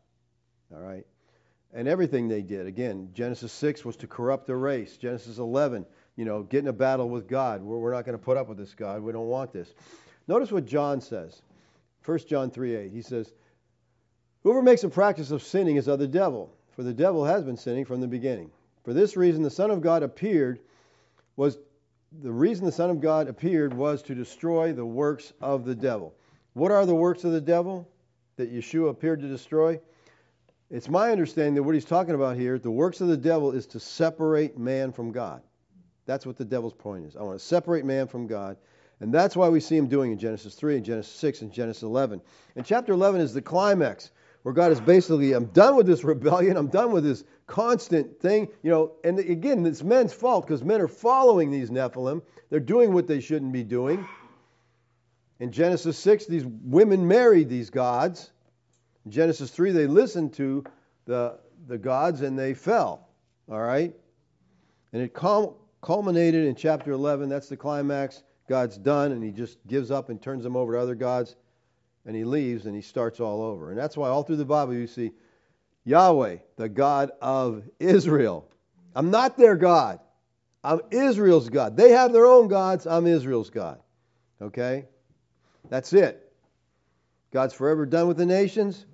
All 0.72 0.80
right? 0.80 1.04
and 1.74 1.88
everything 1.88 2.28
they 2.28 2.40
did. 2.40 2.66
Again, 2.66 3.10
Genesis 3.12 3.52
6 3.52 3.84
was 3.84 3.96
to 3.96 4.06
corrupt 4.06 4.46
the 4.46 4.56
race. 4.56 4.96
Genesis 4.96 5.38
11, 5.38 5.84
you 6.16 6.24
know, 6.24 6.44
get 6.44 6.60
in 6.60 6.68
a 6.68 6.72
battle 6.72 7.10
with 7.10 7.28
God. 7.28 7.60
We're, 7.60 7.76
we're 7.76 7.92
not 7.92 8.06
going 8.06 8.16
to 8.16 8.24
put 8.24 8.36
up 8.36 8.48
with 8.48 8.56
this, 8.56 8.72
God. 8.74 9.02
We 9.02 9.12
don't 9.12 9.26
want 9.26 9.52
this. 9.52 9.74
Notice 10.28 10.52
what 10.52 10.64
John 10.64 11.00
says. 11.00 11.42
1 12.06 12.18
John 12.28 12.50
3 12.50 12.76
8. 12.76 12.92
He 12.92 13.02
says, 13.02 13.32
Whoever 14.44 14.62
makes 14.62 14.84
a 14.84 14.88
practice 14.88 15.32
of 15.32 15.42
sinning 15.42 15.76
is 15.76 15.88
of 15.88 15.98
the 15.98 16.06
devil, 16.06 16.54
for 16.76 16.82
the 16.82 16.94
devil 16.94 17.24
has 17.24 17.42
been 17.42 17.56
sinning 17.56 17.84
from 17.84 18.00
the 18.00 18.06
beginning. 18.06 18.50
For 18.84 18.92
this 18.92 19.16
reason, 19.16 19.42
the 19.42 19.50
Son 19.50 19.70
of 19.70 19.80
God 19.80 20.02
appeared 20.02 20.60
was 21.36 21.58
the 22.22 22.30
reason 22.30 22.64
the 22.64 22.72
Son 22.72 22.90
of 22.90 23.00
God 23.00 23.28
appeared 23.28 23.74
was 23.74 24.02
to 24.02 24.14
destroy 24.14 24.72
the 24.72 24.86
works 24.86 25.32
of 25.40 25.64
the 25.64 25.74
devil. 25.74 26.14
What 26.52 26.70
are 26.70 26.86
the 26.86 26.94
works 26.94 27.24
of 27.24 27.32
the 27.32 27.40
devil 27.40 27.88
that 28.36 28.54
Yeshua 28.54 28.90
appeared 28.90 29.20
to 29.20 29.28
destroy? 29.28 29.80
It's 30.70 30.88
my 30.88 31.10
understanding 31.10 31.54
that 31.54 31.62
what 31.62 31.74
he's 31.74 31.84
talking 31.84 32.14
about 32.14 32.36
here, 32.36 32.58
the 32.58 32.70
works 32.70 33.00
of 33.00 33.08
the 33.08 33.16
devil, 33.16 33.52
is 33.52 33.66
to 33.68 33.80
separate 33.80 34.56
man 34.58 34.92
from 34.92 35.12
God. 35.12 35.42
That's 36.06 36.26
what 36.26 36.36
the 36.36 36.44
devil's 36.44 36.74
point 36.74 37.06
is. 37.06 37.16
I 37.16 37.22
want 37.22 37.38
to 37.38 37.44
separate 37.44 37.84
man 37.84 38.06
from 38.06 38.26
God. 38.26 38.56
And 39.00 39.12
that's 39.12 39.36
why 39.36 39.48
we 39.48 39.60
see 39.60 39.76
him 39.76 39.88
doing 39.88 40.12
in 40.12 40.18
Genesis 40.18 40.54
3 40.54 40.76
and 40.76 40.84
Genesis 40.84 41.12
6 41.14 41.42
and 41.42 41.52
Genesis 41.52 41.82
11. 41.82 42.20
And 42.54 42.64
chapter 42.64 42.92
11 42.92 43.20
is 43.20 43.34
the 43.34 43.42
climax 43.42 44.10
where 44.44 44.52
God 44.52 44.72
is 44.72 44.80
basically, 44.80 45.32
I'm 45.32 45.46
done 45.46 45.74
with 45.74 45.86
this 45.86 46.04
rebellion. 46.04 46.58
I'm 46.58 46.68
done 46.68 46.92
with 46.92 47.02
this 47.02 47.24
constant 47.46 48.20
thing. 48.20 48.48
You 48.62 48.70
know, 48.70 48.92
and 49.02 49.18
again, 49.18 49.64
it's 49.64 49.82
men's 49.82 50.12
fault 50.12 50.46
because 50.46 50.62
men 50.62 50.82
are 50.82 50.86
following 50.86 51.50
these 51.50 51.70
Nephilim. 51.70 52.20
They're 52.50 52.60
doing 52.60 52.92
what 52.92 53.06
they 53.06 53.20
shouldn't 53.20 53.54
be 53.54 53.64
doing. 53.64 54.06
In 55.40 55.50
Genesis 55.50 55.96
6, 55.98 56.26
these 56.26 56.44
women 56.44 57.08
married 57.08 57.48
these 57.48 57.70
gods. 57.70 58.32
In 59.06 59.12
Genesis 59.12 59.50
3, 59.50 59.72
they 59.72 59.86
listened 59.86 60.34
to 60.34 60.62
the, 61.06 61.38
the 61.66 61.78
gods 61.78 62.20
and 62.20 62.38
they 62.38 62.52
fell. 62.52 63.08
All 63.50 63.62
right? 63.62 63.94
And 64.92 65.00
it 65.00 65.14
culminated 65.14 66.44
in 66.44 66.54
chapter 66.54 66.90
11. 66.92 67.30
That's 67.30 67.48
the 67.48 67.56
climax. 67.56 68.22
God's 68.46 68.76
done, 68.76 69.12
and 69.12 69.24
he 69.24 69.30
just 69.30 69.56
gives 69.66 69.90
up 69.90 70.10
and 70.10 70.20
turns 70.20 70.44
them 70.44 70.54
over 70.54 70.74
to 70.74 70.80
other 70.80 70.94
gods, 70.94 71.34
and 72.06 72.14
he 72.14 72.24
leaves 72.24 72.66
and 72.66 72.74
he 72.74 72.82
starts 72.82 73.20
all 73.20 73.42
over. 73.42 73.70
And 73.70 73.78
that's 73.78 73.96
why 73.96 74.08
all 74.08 74.22
through 74.22 74.36
the 74.36 74.44
Bible 74.44 74.74
you 74.74 74.86
see 74.86 75.12
Yahweh, 75.84 76.38
the 76.56 76.68
God 76.68 77.10
of 77.20 77.62
Israel. 77.78 78.48
I'm 78.94 79.10
not 79.10 79.36
their 79.36 79.56
God. 79.56 80.00
I'm 80.62 80.80
Israel's 80.90 81.48
God. 81.50 81.76
They 81.76 81.90
have 81.90 82.12
their 82.12 82.26
own 82.26 82.48
gods. 82.48 82.86
I'm 82.86 83.06
Israel's 83.06 83.50
God. 83.50 83.80
Okay? 84.40 84.86
That's 85.68 85.92
it. 85.92 86.32
God's 87.32 87.52
forever 87.52 87.84
done 87.84 88.08
with 88.08 88.16
the 88.16 88.26
nations. 88.26 88.86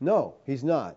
No, 0.00 0.36
he's 0.46 0.64
not. 0.64 0.96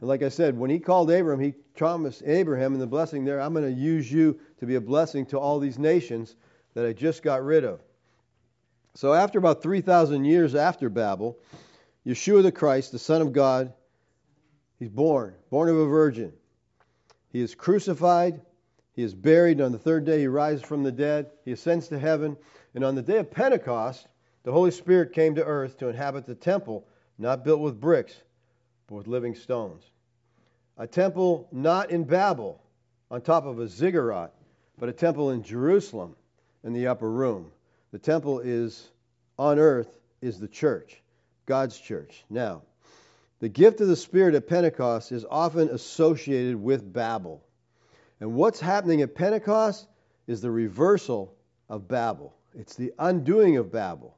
And 0.00 0.08
like 0.08 0.22
I 0.22 0.28
said, 0.28 0.58
when 0.58 0.70
he 0.70 0.78
called 0.78 1.10
Abraham, 1.10 1.40
he 1.40 1.52
promised 1.76 2.22
Abraham 2.24 2.74
in 2.74 2.80
the 2.80 2.86
blessing 2.86 3.24
there, 3.24 3.40
I'm 3.40 3.52
going 3.52 3.64
to 3.64 3.80
use 3.80 4.10
you 4.10 4.40
to 4.58 4.66
be 4.66 4.76
a 4.76 4.80
blessing 4.80 5.26
to 5.26 5.38
all 5.38 5.58
these 5.58 5.78
nations 5.78 6.36
that 6.74 6.86
I 6.86 6.92
just 6.92 7.22
got 7.22 7.44
rid 7.44 7.64
of. 7.64 7.80
So 8.94 9.14
after 9.14 9.38
about 9.38 9.62
3,000 9.62 10.24
years 10.24 10.54
after 10.54 10.88
Babel, 10.88 11.38
Yeshua 12.06 12.42
the 12.42 12.52
Christ, 12.52 12.92
the 12.92 12.98
Son 12.98 13.22
of 13.22 13.32
God, 13.32 13.72
he's 14.78 14.88
born, 14.88 15.34
born 15.50 15.68
of 15.68 15.76
a 15.76 15.86
virgin. 15.86 16.32
He 17.28 17.40
is 17.40 17.54
crucified, 17.54 18.40
he 18.92 19.02
is 19.02 19.14
buried, 19.14 19.60
on 19.60 19.72
the 19.72 19.78
third 19.78 20.04
day 20.04 20.18
he 20.18 20.26
rises 20.26 20.62
from 20.62 20.82
the 20.82 20.92
dead, 20.92 21.30
he 21.44 21.52
ascends 21.52 21.88
to 21.88 21.98
heaven, 21.98 22.36
and 22.74 22.84
on 22.84 22.94
the 22.94 23.02
day 23.02 23.18
of 23.18 23.30
Pentecost, 23.30 24.08
the 24.42 24.52
Holy 24.52 24.70
Spirit 24.70 25.12
came 25.12 25.34
to 25.34 25.44
earth 25.44 25.78
to 25.78 25.88
inhabit 25.88 26.26
the 26.26 26.34
temple, 26.34 26.86
not 27.18 27.44
built 27.44 27.60
with 27.60 27.80
bricks, 27.80 28.14
but 28.88 28.96
with 28.96 29.06
living 29.06 29.34
stones. 29.34 29.84
A 30.78 30.86
temple 30.86 31.46
not 31.52 31.90
in 31.90 32.04
Babel 32.04 32.62
on 33.10 33.20
top 33.20 33.44
of 33.44 33.60
a 33.60 33.68
ziggurat, 33.68 34.32
but 34.78 34.88
a 34.88 34.92
temple 34.92 35.30
in 35.30 35.42
Jerusalem 35.42 36.16
in 36.64 36.72
the 36.72 36.86
upper 36.86 37.10
room. 37.10 37.52
The 37.92 37.98
temple 37.98 38.40
is 38.40 38.88
on 39.38 39.58
earth 39.58 39.88
is 40.20 40.38
the 40.38 40.48
church, 40.48 41.02
God's 41.46 41.78
church. 41.78 42.24
Now, 42.30 42.62
the 43.40 43.48
gift 43.48 43.80
of 43.80 43.88
the 43.88 43.96
Spirit 43.96 44.34
at 44.34 44.46
Pentecost 44.46 45.12
is 45.12 45.24
often 45.28 45.70
associated 45.70 46.56
with 46.56 46.92
Babel. 46.92 47.42
And 48.20 48.34
what's 48.34 48.60
happening 48.60 49.00
at 49.02 49.14
Pentecost 49.14 49.88
is 50.26 50.40
the 50.40 50.50
reversal 50.50 51.34
of 51.68 51.88
Babel. 51.88 52.34
It's 52.54 52.76
the 52.76 52.92
undoing 52.98 53.56
of 53.56 53.72
Babel. 53.72 54.16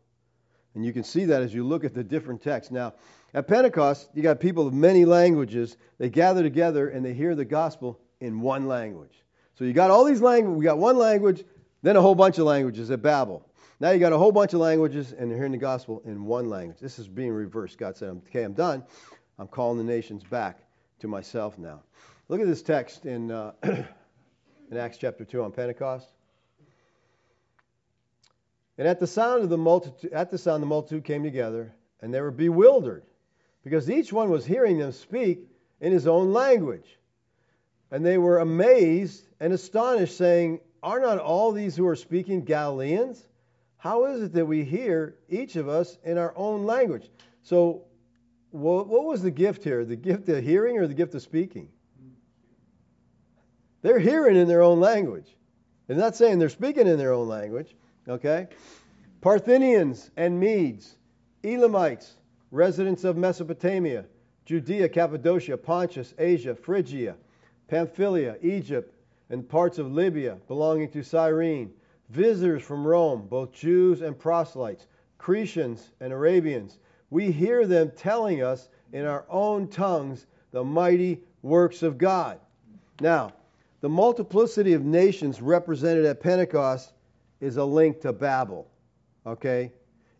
And 0.74 0.84
you 0.84 0.92
can 0.92 1.04
see 1.04 1.26
that 1.26 1.42
as 1.42 1.54
you 1.54 1.64
look 1.64 1.84
at 1.84 1.94
the 1.94 2.02
different 2.02 2.42
texts. 2.42 2.72
Now, 2.72 2.94
at 3.32 3.46
Pentecost, 3.46 4.08
you 4.14 4.22
got 4.22 4.40
people 4.40 4.66
of 4.66 4.74
many 4.74 5.04
languages. 5.04 5.76
They 5.98 6.10
gather 6.10 6.42
together 6.42 6.88
and 6.88 7.04
they 7.04 7.14
hear 7.14 7.34
the 7.34 7.44
gospel 7.44 8.00
in 8.20 8.40
one 8.40 8.66
language. 8.66 9.24
So 9.54 9.64
you 9.64 9.72
got 9.72 9.90
all 9.90 10.04
these 10.04 10.20
languages. 10.20 10.58
We 10.58 10.64
got 10.64 10.78
one 10.78 10.96
language, 10.96 11.44
then 11.82 11.96
a 11.96 12.00
whole 12.00 12.14
bunch 12.14 12.38
of 12.38 12.46
languages 12.46 12.90
at 12.90 13.02
Babel. 13.02 13.46
Now 13.82 13.90
you 13.90 13.98
got 13.98 14.12
a 14.12 14.16
whole 14.16 14.30
bunch 14.30 14.54
of 14.54 14.60
languages 14.60 15.12
and 15.12 15.28
they're 15.28 15.36
hearing 15.36 15.50
the 15.50 15.58
gospel 15.58 16.02
in 16.04 16.24
one 16.24 16.48
language. 16.48 16.78
This 16.78 17.00
is 17.00 17.08
being 17.08 17.32
reversed. 17.32 17.78
God 17.78 17.96
said, 17.96 18.10
okay, 18.28 18.44
I'm 18.44 18.52
done. 18.52 18.84
I'm 19.40 19.48
calling 19.48 19.76
the 19.76 19.82
nations 19.82 20.22
back 20.22 20.60
to 21.00 21.08
myself 21.08 21.58
now. 21.58 21.82
Look 22.28 22.40
at 22.40 22.46
this 22.46 22.62
text 22.62 23.06
in, 23.06 23.32
uh, 23.32 23.54
in 23.64 24.76
Acts 24.76 24.98
chapter 24.98 25.24
2 25.24 25.42
on 25.42 25.50
Pentecost. 25.50 26.06
And 28.78 28.86
at 28.86 29.00
the 29.00 29.06
sound 29.08 29.42
of 29.42 29.48
the 29.48 29.58
multitude, 29.58 30.12
at 30.12 30.30
the 30.30 30.38
sound 30.38 30.62
the 30.62 30.68
multitude 30.68 31.02
came 31.02 31.24
together, 31.24 31.74
and 32.00 32.14
they 32.14 32.20
were 32.20 32.30
bewildered 32.30 33.02
because 33.64 33.90
each 33.90 34.12
one 34.12 34.30
was 34.30 34.46
hearing 34.46 34.78
them 34.78 34.92
speak 34.92 35.40
in 35.80 35.90
his 35.90 36.06
own 36.06 36.32
language. 36.32 37.00
And 37.90 38.06
they 38.06 38.16
were 38.16 38.38
amazed 38.38 39.26
and 39.40 39.52
astonished, 39.52 40.16
saying, 40.16 40.60
Are 40.84 41.00
not 41.00 41.18
all 41.18 41.50
these 41.50 41.74
who 41.74 41.88
are 41.88 41.96
speaking 41.96 42.44
Galileans? 42.44 43.26
How 43.82 44.04
is 44.04 44.22
it 44.22 44.32
that 44.34 44.46
we 44.46 44.62
hear 44.62 45.16
each 45.28 45.56
of 45.56 45.68
us 45.68 45.98
in 46.04 46.16
our 46.16 46.32
own 46.36 46.62
language? 46.62 47.10
So, 47.42 47.82
what 48.52 48.86
was 48.86 49.22
the 49.22 49.30
gift 49.32 49.64
here? 49.64 49.84
The 49.84 49.96
gift 49.96 50.28
of 50.28 50.44
hearing 50.44 50.78
or 50.78 50.86
the 50.86 50.94
gift 50.94 51.16
of 51.16 51.22
speaking? 51.22 51.68
They're 53.80 53.98
hearing 53.98 54.36
in 54.36 54.46
their 54.46 54.62
own 54.62 54.78
language. 54.78 55.36
They're 55.88 55.96
not 55.96 56.14
saying 56.14 56.38
they're 56.38 56.48
speaking 56.48 56.86
in 56.86 56.96
their 56.96 57.12
own 57.12 57.26
language, 57.26 57.74
okay? 58.08 58.46
Parthians 59.20 60.12
and 60.16 60.38
Medes, 60.38 60.94
Elamites, 61.42 62.18
residents 62.52 63.02
of 63.02 63.16
Mesopotamia, 63.16 64.04
Judea, 64.44 64.88
Cappadocia, 64.90 65.56
Pontus, 65.56 66.14
Asia, 66.18 66.54
Phrygia, 66.54 67.16
Pamphylia, 67.66 68.36
Egypt, 68.42 68.94
and 69.28 69.48
parts 69.48 69.78
of 69.78 69.90
Libya 69.90 70.38
belonging 70.46 70.88
to 70.90 71.02
Cyrene, 71.02 71.72
visitors 72.10 72.62
from 72.62 72.86
Rome, 72.86 73.26
both 73.28 73.52
Jews 73.52 74.02
and 74.02 74.18
proselytes, 74.18 74.86
Cretians 75.18 75.90
and 76.00 76.12
Arabians. 76.12 76.78
We 77.10 77.30
hear 77.30 77.66
them 77.66 77.92
telling 77.96 78.42
us 78.42 78.68
in 78.92 79.04
our 79.04 79.24
own 79.28 79.68
tongues 79.68 80.26
the 80.50 80.64
mighty 80.64 81.20
works 81.42 81.82
of 81.82 81.98
God. 81.98 82.38
Now, 83.00 83.32
the 83.80 83.88
multiplicity 83.88 84.74
of 84.74 84.84
nations 84.84 85.42
represented 85.42 86.04
at 86.04 86.20
Pentecost 86.20 86.92
is 87.40 87.56
a 87.56 87.64
link 87.64 88.00
to 88.02 88.12
Babel. 88.12 88.68
Okay? 89.26 89.72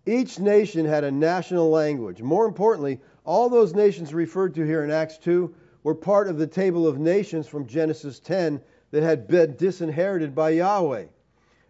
Each 0.05 0.41
nation 0.41 0.85
had 0.85 1.05
a 1.05 1.11
national 1.11 1.71
language. 1.71 2.21
More 2.21 2.47
importantly, 2.47 3.01
all 3.25 3.49
those 3.49 3.75
nations 3.75 4.13
referred 4.13 4.55
to 4.57 4.65
here 4.65 4.83
in 4.83 4.91
Acts 4.91 5.19
2 5.19 5.55
were 5.85 5.95
part 5.95 6.29
of 6.29 6.39
the 6.39 6.47
table 6.47 6.87
of 6.87 6.99
nations 6.99 7.47
from 7.47 7.67
Genesis 7.67 8.19
10 8.19 8.61
that 8.91 9.03
had 9.03 9.29
been 9.29 9.57
disinherited 9.57 10.35
by 10.35 10.51
Yahweh. 10.51 11.07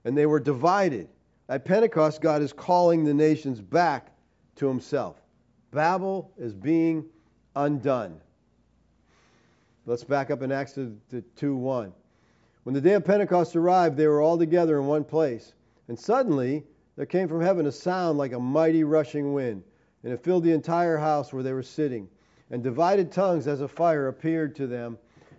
And 0.05 0.17
they 0.17 0.27
were 0.27 0.41
divided. 0.41 1.09
At 1.49 1.65
Pentecost, 1.65 2.21
God 2.21 2.43
is 2.43 2.53
calling 2.53 3.05
the 3.05 3.15
nations 3.15 3.61
back 3.61 4.13
to 4.57 4.69
himself. 4.69 5.21
Babel 5.71 6.31
is 6.39 6.55
being 6.55 7.05
undone. 7.57 8.21
Let's 9.87 10.05
back 10.05 10.31
up 10.31 10.43
in 10.43 10.53
Acts 10.53 10.79
2 11.37 11.57
1. 11.57 11.93
When 12.65 12.75
the 12.75 12.81
day 12.81 12.93
of 12.95 13.05
Pentecost 13.05 13.57
arrived, 13.57 13.97
they 13.97 14.07
were 14.07 14.21
all 14.21 14.39
together 14.39 14.79
in 14.79 14.87
one 14.87 15.03
place. 15.03 15.55
And 15.89 15.99
suddenly, 15.99 16.65
there 16.97 17.07
came 17.07 17.27
from 17.27 17.41
heaven 17.41 17.67
a 17.67 17.73
sound 17.73 18.19
like 18.19 18.33
a 18.33 18.39
mighty 18.39 18.85
rushing 18.85 19.33
wind, 19.33 19.65
and 20.05 20.13
it 20.13 20.23
filled 20.23 20.45
the 20.45 20.53
entire 20.53 20.97
house 20.97 21.33
where 21.33 21.43
they 21.43 21.53
were 21.53 21.63
sitting. 21.63 22.09
And 22.51 22.63
divided 22.63 23.11
tongues 23.11 23.49
as 23.49 23.63
a 23.63 23.69
fire 23.69 24.09
appeared 24.09 24.55
to 24.57 24.67
them 24.67 24.99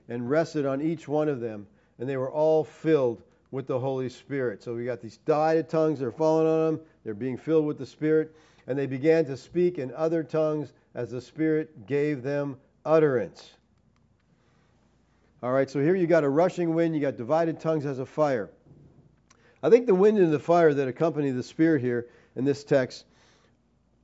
and 0.10 0.30
rested 0.30 0.66
on 0.66 0.82
each 0.82 1.08
one 1.08 1.30
of 1.30 1.40
them, 1.40 1.68
and 2.00 2.10
they 2.10 2.18
were 2.18 2.32
all 2.32 2.64
filled 2.64 3.22
with 3.54 3.68
the 3.68 3.80
Holy 3.80 4.10
Spirit. 4.10 4.64
So 4.64 4.74
we 4.74 4.84
got 4.84 5.00
these 5.00 5.18
divided 5.18 5.70
tongues 5.70 6.00
that 6.00 6.08
are 6.08 6.12
falling 6.12 6.48
on 6.48 6.74
them, 6.74 6.82
they're 7.04 7.14
being 7.14 7.38
filled 7.38 7.68
with 7.68 7.78
the 7.78 7.86
Spirit, 7.86 8.36
and 8.66 8.78
they 8.78 8.88
began 8.88 9.26
to 9.26 9.38
speak 9.38 9.78
in 9.78 9.94
other 9.94 10.24
tongues 10.24 10.74
as 10.96 11.12
the 11.12 11.22
Spirit 11.22 11.86
gave 11.86 12.24
them 12.24 12.58
utterance. 12.84 13.52
All 15.44 15.52
right, 15.52 15.70
so 15.70 15.80
here 15.82 15.94
you 15.94 16.08
got 16.08 16.24
a 16.24 16.30
rushing 16.30 16.74
wind, 16.74 16.96
you 16.96 17.02
got 17.02 17.16
divided 17.16 17.60
tongues 17.60 17.86
as 17.86 18.00
a 18.00 18.08
fire. 18.08 18.50
I 19.62 19.70
think 19.70 19.86
the 19.86 19.94
wind 19.94 20.18
and 20.18 20.34
the 20.34 20.40
fire 20.40 20.74
that 20.74 20.88
accompany 20.88 21.30
the 21.30 21.44
Spirit 21.44 21.82
here 21.82 22.08
in 22.36 22.46
this 22.46 22.64
text 22.64 23.06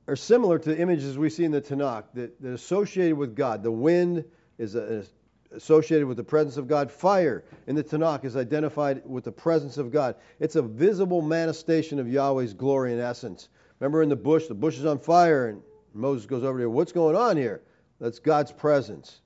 are 0.06 0.14
similar 0.14 0.60
to 0.60 0.78
images 0.78 1.18
we 1.18 1.28
see 1.28 1.44
in 1.44 1.50
the 1.50 1.60
Tanakh 1.60 2.04
that, 2.14 2.40
that 2.40 2.52
associated 2.52 3.16
with 3.16 3.34
God. 3.34 3.64
The 3.64 3.72
wind 3.72 4.24
is, 4.58 4.76
a, 4.76 5.04
associated 5.52 6.06
with 6.06 6.16
the 6.16 6.24
presence 6.24 6.56
of 6.56 6.68
God. 6.68 6.90
Fire 6.90 7.44
in 7.66 7.74
the 7.74 7.84
Tanakh 7.84 8.24
is 8.24 8.36
identified 8.36 9.02
with 9.04 9.24
the 9.24 9.32
presence 9.32 9.78
of 9.78 9.90
God. 9.90 10.14
It's 10.38 10.56
a 10.56 10.62
visible 10.62 11.22
manifestation 11.22 11.98
of 11.98 12.08
Yahweh's 12.08 12.54
glory 12.54 12.92
and 12.92 13.00
essence. 13.00 13.48
Remember 13.78 14.02
in 14.02 14.08
the 14.08 14.16
bush, 14.16 14.46
the 14.46 14.54
bush 14.54 14.78
is 14.78 14.86
on 14.86 14.98
fire, 14.98 15.48
and 15.48 15.62
Moses 15.94 16.26
goes 16.26 16.44
over 16.44 16.58
there. 16.58 16.70
What's 16.70 16.92
going 16.92 17.16
on 17.16 17.36
here? 17.36 17.62
That's 18.00 18.18
God's 18.18 18.52
presence. 18.52 19.20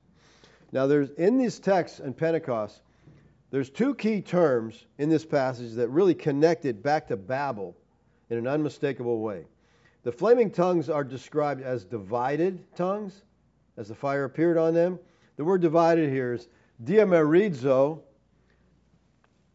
Now, 0.73 0.87
there's 0.87 1.11
in 1.11 1.39
these 1.39 1.59
texts 1.59 2.01
and 2.01 2.17
Pentecost, 2.17 2.81
there's 3.51 3.71
two 3.71 3.95
key 3.95 4.21
terms 4.21 4.87
in 4.99 5.09
this 5.09 5.25
passage 5.25 5.75
that 5.75 5.89
really 5.89 6.15
connect 6.15 6.65
it 6.65 6.83
back 6.83 7.09
to 7.09 7.17
Babel 7.17 7.77
in 8.31 8.39
an 8.39 8.49
unmistakable 8.49 9.21
way. 9.21 9.47
The 10.03 10.13
flaming 10.13 10.51
tongues 10.51 10.91
are 10.91 11.05
described 11.05 11.63
as 11.63 11.85
divided 11.85 12.65
tongues, 12.75 13.23
as 13.77 13.89
the 13.89 13.95
fire 13.95 14.25
appeared 14.25 14.59
on 14.59 14.75
them. 14.75 14.99
The 15.37 15.45
word 15.45 15.61
divided 15.61 16.11
here 16.11 16.35
is 16.35 16.49
diamerizo. 16.83 18.01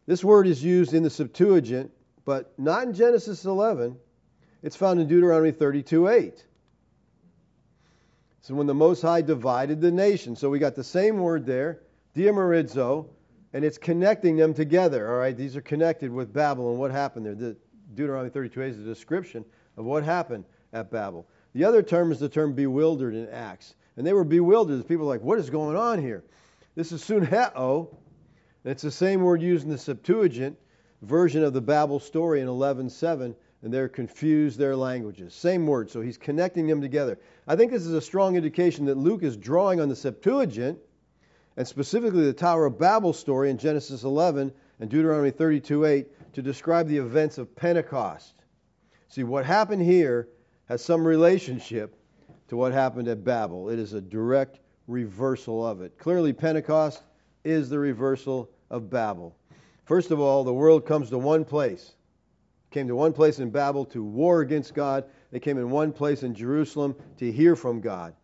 This 0.06 0.24
word 0.24 0.46
is 0.46 0.62
used 0.62 0.94
in 0.94 1.02
the 1.02 1.10
Septuagint, 1.10 1.90
but 2.24 2.52
not 2.58 2.84
in 2.84 2.92
Genesis 2.92 3.44
11. 3.44 3.96
It's 4.62 4.76
found 4.76 5.00
in 5.00 5.08
Deuteronomy 5.08 5.52
32 5.52 6.08
8. 6.08 6.46
So 8.42 8.54
when 8.54 8.66
the 8.66 8.74
Most 8.74 9.02
High 9.02 9.22
divided 9.22 9.80
the 9.80 9.90
nation. 9.90 10.34
So 10.34 10.50
we 10.50 10.58
got 10.58 10.74
the 10.74 10.84
same 10.84 11.18
word 11.18 11.46
there, 11.46 11.80
diamerizo, 12.14 13.06
and 13.52 13.64
it's 13.64 13.78
connecting 13.78 14.36
them 14.36 14.54
together. 14.54 15.10
All 15.10 15.18
right, 15.18 15.36
these 15.36 15.56
are 15.56 15.60
connected 15.60 16.10
with 16.10 16.32
Babel 16.32 16.70
and 16.70 16.78
what 16.78 16.90
happened 16.90 17.26
there. 17.26 17.34
The 17.34 17.56
Deuteronomy 17.94 18.30
32 18.30 18.62
is 18.62 18.78
a 18.78 18.82
description 18.82 19.44
of 19.76 19.84
what 19.84 20.04
happened 20.04 20.44
at 20.72 20.90
Babel. 20.90 21.26
The 21.52 21.64
other 21.64 21.82
term 21.82 22.12
is 22.12 22.20
the 22.20 22.28
term 22.28 22.54
bewildered 22.54 23.14
in 23.14 23.28
Acts. 23.28 23.74
And 24.00 24.06
they 24.06 24.14
were 24.14 24.24
bewildered. 24.24 24.88
People 24.88 25.04
were 25.04 25.12
like, 25.12 25.20
what 25.20 25.38
is 25.38 25.50
going 25.50 25.76
on 25.76 26.00
here? 26.00 26.24
This 26.74 26.90
is 26.90 27.04
sunheo. 27.04 27.52
Oh, 27.54 27.98
and 28.64 28.72
it's 28.72 28.80
the 28.80 28.90
same 28.90 29.20
word 29.20 29.42
used 29.42 29.64
in 29.64 29.70
the 29.70 29.76
Septuagint 29.76 30.56
version 31.02 31.44
of 31.44 31.52
the 31.52 31.60
Babel 31.60 32.00
story 32.00 32.40
in 32.40 32.48
11.7 32.48 33.34
and 33.62 33.74
they're 33.74 33.90
confused 33.90 34.58
their 34.58 34.74
languages. 34.74 35.34
Same 35.34 35.66
word, 35.66 35.90
so 35.90 36.00
he's 36.00 36.16
connecting 36.16 36.66
them 36.66 36.80
together. 36.80 37.18
I 37.46 37.56
think 37.56 37.72
this 37.72 37.84
is 37.84 37.92
a 37.92 38.00
strong 38.00 38.36
indication 38.36 38.86
that 38.86 38.96
Luke 38.96 39.22
is 39.22 39.36
drawing 39.36 39.82
on 39.82 39.90
the 39.90 39.96
Septuagint 39.96 40.78
and 41.58 41.68
specifically 41.68 42.24
the 42.24 42.32
Tower 42.32 42.64
of 42.64 42.78
Babel 42.78 43.12
story 43.12 43.50
in 43.50 43.58
Genesis 43.58 44.02
11 44.02 44.50
and 44.80 44.88
Deuteronomy 44.88 45.30
32:8 45.30 46.06
to 46.32 46.40
describe 46.40 46.88
the 46.88 46.96
events 46.96 47.36
of 47.36 47.54
Pentecost. 47.54 48.32
See, 49.08 49.24
what 49.24 49.44
happened 49.44 49.82
here 49.82 50.26
has 50.70 50.82
some 50.82 51.06
relationship 51.06 51.99
to 52.50 52.56
what 52.56 52.72
happened 52.72 53.06
at 53.06 53.22
Babel. 53.24 53.70
It 53.70 53.78
is 53.78 53.92
a 53.92 54.00
direct 54.00 54.58
reversal 54.88 55.64
of 55.64 55.82
it. 55.82 55.96
Clearly, 55.98 56.32
Pentecost 56.32 57.00
is 57.44 57.70
the 57.70 57.78
reversal 57.78 58.50
of 58.70 58.90
Babel. 58.90 59.36
First 59.84 60.10
of 60.10 60.18
all, 60.18 60.42
the 60.42 60.52
world 60.52 60.84
comes 60.84 61.10
to 61.10 61.18
one 61.18 61.44
place. 61.44 61.92
Came 62.72 62.88
to 62.88 62.96
one 62.96 63.12
place 63.12 63.38
in 63.38 63.50
Babel 63.50 63.84
to 63.86 64.02
war 64.02 64.40
against 64.40 64.74
God. 64.74 65.04
They 65.30 65.38
came 65.38 65.58
in 65.58 65.70
one 65.70 65.92
place 65.92 66.24
in 66.24 66.34
Jerusalem 66.34 66.96
to 67.18 67.30
hear 67.30 67.54
from 67.54 67.80
God. 67.80 68.14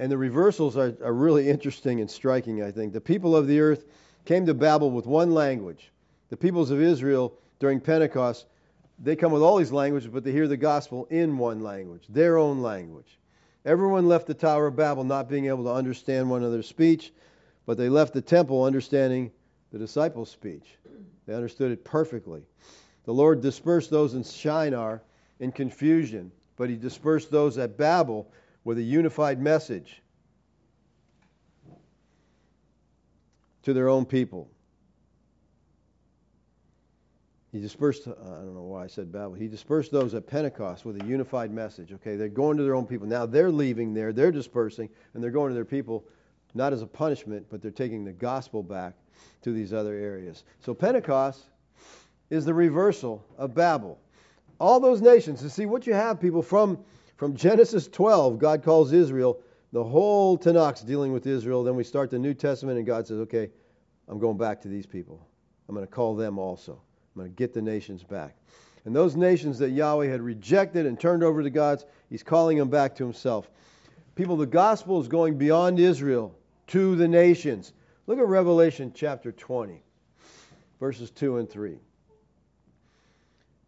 And 0.00 0.10
the 0.10 0.18
reversals 0.18 0.76
are, 0.76 0.92
are 1.00 1.14
really 1.14 1.48
interesting 1.48 2.00
and 2.00 2.10
striking, 2.10 2.64
I 2.64 2.72
think. 2.72 2.92
The 2.92 3.00
people 3.00 3.36
of 3.36 3.46
the 3.46 3.60
earth 3.60 3.84
came 4.24 4.44
to 4.46 4.54
Babel 4.54 4.90
with 4.90 5.06
one 5.06 5.30
language. 5.30 5.92
The 6.30 6.36
peoples 6.36 6.72
of 6.72 6.80
Israel 6.80 7.32
during 7.60 7.80
Pentecost, 7.80 8.46
they 8.98 9.16
come 9.16 9.32
with 9.32 9.42
all 9.42 9.56
these 9.56 9.72
languages, 9.72 10.08
but 10.08 10.24
they 10.24 10.32
hear 10.32 10.48
the 10.48 10.56
gospel 10.56 11.06
in 11.10 11.36
one 11.38 11.62
language, 11.62 12.04
their 12.08 12.38
own 12.38 12.62
language. 12.62 13.18
Everyone 13.64 14.08
left 14.08 14.26
the 14.26 14.34
Tower 14.34 14.66
of 14.66 14.76
Babel 14.76 15.04
not 15.04 15.28
being 15.28 15.46
able 15.46 15.64
to 15.64 15.72
understand 15.72 16.28
one 16.28 16.42
another's 16.42 16.68
speech, 16.68 17.12
but 17.66 17.78
they 17.78 17.88
left 17.88 18.12
the 18.12 18.20
temple 18.20 18.62
understanding 18.64 19.30
the 19.72 19.78
disciples' 19.78 20.30
speech. 20.30 20.76
They 21.26 21.34
understood 21.34 21.72
it 21.72 21.84
perfectly. 21.84 22.42
The 23.04 23.14
Lord 23.14 23.40
dispersed 23.40 23.90
those 23.90 24.14
in 24.14 24.22
Shinar 24.22 25.02
in 25.40 25.50
confusion, 25.50 26.30
but 26.56 26.70
he 26.70 26.76
dispersed 26.76 27.30
those 27.30 27.58
at 27.58 27.76
Babel 27.76 28.30
with 28.64 28.78
a 28.78 28.82
unified 28.82 29.40
message 29.40 30.02
to 33.62 33.72
their 33.72 33.88
own 33.88 34.04
people. 34.04 34.48
He 37.54 37.60
dispersed, 37.60 38.08
uh, 38.08 38.14
I 38.20 38.40
don't 38.40 38.56
know 38.56 38.62
why 38.62 38.82
I 38.82 38.86
said 38.88 39.12
Babel. 39.12 39.34
He 39.34 39.46
dispersed 39.46 39.92
those 39.92 40.12
at 40.14 40.26
Pentecost 40.26 40.84
with 40.84 41.00
a 41.00 41.04
unified 41.06 41.52
message. 41.52 41.92
Okay, 41.92 42.16
they're 42.16 42.28
going 42.28 42.56
to 42.56 42.64
their 42.64 42.74
own 42.74 42.84
people. 42.84 43.06
Now 43.06 43.26
they're 43.26 43.52
leaving 43.52 43.94
there, 43.94 44.12
they're 44.12 44.32
dispersing, 44.32 44.88
and 45.14 45.22
they're 45.22 45.30
going 45.30 45.50
to 45.50 45.54
their 45.54 45.64
people 45.64 46.04
not 46.54 46.72
as 46.72 46.82
a 46.82 46.86
punishment, 46.86 47.46
but 47.50 47.62
they're 47.62 47.70
taking 47.70 48.04
the 48.04 48.12
gospel 48.12 48.60
back 48.60 48.94
to 49.42 49.52
these 49.52 49.72
other 49.72 49.94
areas. 49.94 50.42
So 50.58 50.74
Pentecost 50.74 51.44
is 52.28 52.44
the 52.44 52.52
reversal 52.52 53.24
of 53.38 53.54
Babel. 53.54 54.00
All 54.58 54.80
those 54.80 55.00
nations, 55.00 55.40
to 55.42 55.48
see 55.48 55.66
what 55.66 55.86
you 55.86 55.94
have, 55.94 56.20
people, 56.20 56.42
from 56.42 56.84
from 57.16 57.36
Genesis 57.36 57.86
12, 57.86 58.40
God 58.40 58.64
calls 58.64 58.92
Israel. 58.92 59.40
The 59.72 59.84
whole 59.84 60.36
Tanakh's 60.36 60.82
dealing 60.82 61.12
with 61.12 61.28
Israel. 61.28 61.62
Then 61.62 61.76
we 61.76 61.84
start 61.84 62.10
the 62.10 62.18
New 62.18 62.34
Testament, 62.34 62.78
and 62.78 62.86
God 62.86 63.06
says, 63.06 63.20
okay, 63.20 63.50
I'm 64.08 64.18
going 64.18 64.36
back 64.36 64.60
to 64.62 64.68
these 64.68 64.86
people. 64.86 65.24
I'm 65.68 65.74
going 65.76 65.86
to 65.86 65.92
call 65.92 66.16
them 66.16 66.38
also. 66.38 66.80
I'm 67.14 67.22
going 67.22 67.30
to 67.30 67.36
get 67.36 67.54
the 67.54 67.62
nations 67.62 68.02
back. 68.02 68.36
And 68.84 68.94
those 68.94 69.16
nations 69.16 69.58
that 69.60 69.70
Yahweh 69.70 70.08
had 70.08 70.20
rejected 70.20 70.84
and 70.84 70.98
turned 70.98 71.22
over 71.22 71.42
to 71.42 71.50
gods, 71.50 71.86
he's 72.10 72.22
calling 72.22 72.58
them 72.58 72.68
back 72.68 72.96
to 72.96 73.04
himself. 73.04 73.48
People, 74.14 74.36
the 74.36 74.46
gospel 74.46 75.00
is 75.00 75.08
going 75.08 75.38
beyond 75.38 75.78
Israel 75.78 76.34
to 76.68 76.96
the 76.96 77.08
nations. 77.08 77.72
Look 78.06 78.18
at 78.18 78.26
Revelation 78.26 78.92
chapter 78.94 79.32
20, 79.32 79.82
verses 80.80 81.10
2 81.10 81.38
and 81.38 81.48
3. 81.48 81.78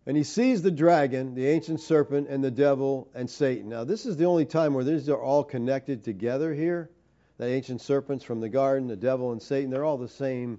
And 0.07 0.17
he 0.17 0.23
sees 0.23 0.63
the 0.63 0.71
dragon, 0.71 1.35
the 1.35 1.47
ancient 1.47 1.81
serpent, 1.81 2.29
and 2.29 2.43
the 2.43 2.51
devil 2.51 3.09
and 3.15 3.29
Satan. 3.29 3.69
Now, 3.69 3.85
this 3.85 4.07
is 4.07 4.17
the 4.17 4.27
only 4.27 4.45
time 4.45 4.75
where 4.75 4.85
these 4.85 5.09
are 5.09 5.21
all 5.21 5.43
connected 5.43 6.05
together 6.05 6.55
here. 6.55 6.91
The 7.39 7.47
ancient 7.47 7.81
serpents 7.81 8.25
from 8.25 8.41
the 8.41 8.49
garden, 8.49 8.87
the 8.87 8.97
devil 8.97 9.33
and 9.33 9.43
Satan, 9.43 9.71
they're 9.71 9.85
all 9.85 9.99
the 9.99 10.09
same 10.09 10.59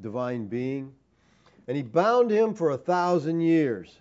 divine 0.00 0.46
being. 0.46 0.92
And 1.68 1.76
he 1.76 1.82
bound 1.82 2.30
him 2.30 2.54
for 2.54 2.70
a 2.70 2.78
thousand 2.78 3.40
years. 3.40 3.98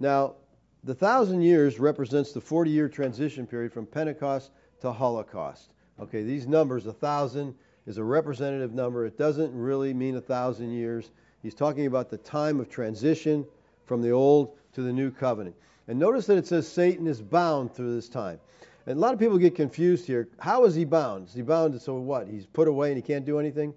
Now, 0.00 0.34
the 0.82 0.94
thousand 0.94 1.42
years 1.42 1.78
represents 1.78 2.32
the 2.32 2.40
40 2.40 2.70
year 2.70 2.88
transition 2.88 3.46
period 3.46 3.72
from 3.72 3.86
Pentecost 3.86 4.50
to 4.80 4.92
Holocaust. 4.92 5.72
Okay, 6.00 6.22
these 6.22 6.46
numbers, 6.46 6.86
a 6.86 6.92
thousand, 6.92 7.54
is 7.86 7.98
a 7.98 8.04
representative 8.04 8.74
number. 8.74 9.06
It 9.06 9.16
doesn't 9.16 9.54
really 9.54 9.94
mean 9.94 10.16
a 10.16 10.20
thousand 10.20 10.72
years. 10.72 11.10
He's 11.42 11.54
talking 11.54 11.86
about 11.86 12.10
the 12.10 12.18
time 12.18 12.58
of 12.58 12.68
transition 12.68 13.46
from 13.86 14.02
the 14.02 14.10
old 14.10 14.56
to 14.72 14.82
the 14.82 14.92
new 14.92 15.10
covenant. 15.10 15.56
And 15.86 15.98
notice 15.98 16.26
that 16.26 16.38
it 16.38 16.46
says 16.46 16.66
Satan 16.66 17.06
is 17.06 17.20
bound 17.20 17.74
through 17.74 17.94
this 17.94 18.08
time. 18.08 18.40
And 18.86 18.98
a 18.98 19.00
lot 19.00 19.14
of 19.14 19.20
people 19.20 19.38
get 19.38 19.54
confused 19.54 20.06
here. 20.06 20.28
How 20.38 20.64
is 20.64 20.74
he 20.74 20.84
bound? 20.84 21.28
Is 21.28 21.34
he 21.34 21.42
bound 21.42 21.80
so 21.80 21.94
what? 21.94 22.28
He's 22.28 22.46
put 22.46 22.68
away 22.68 22.88
and 22.88 22.96
he 22.96 23.02
can't 23.02 23.24
do 23.24 23.38
anything? 23.38 23.74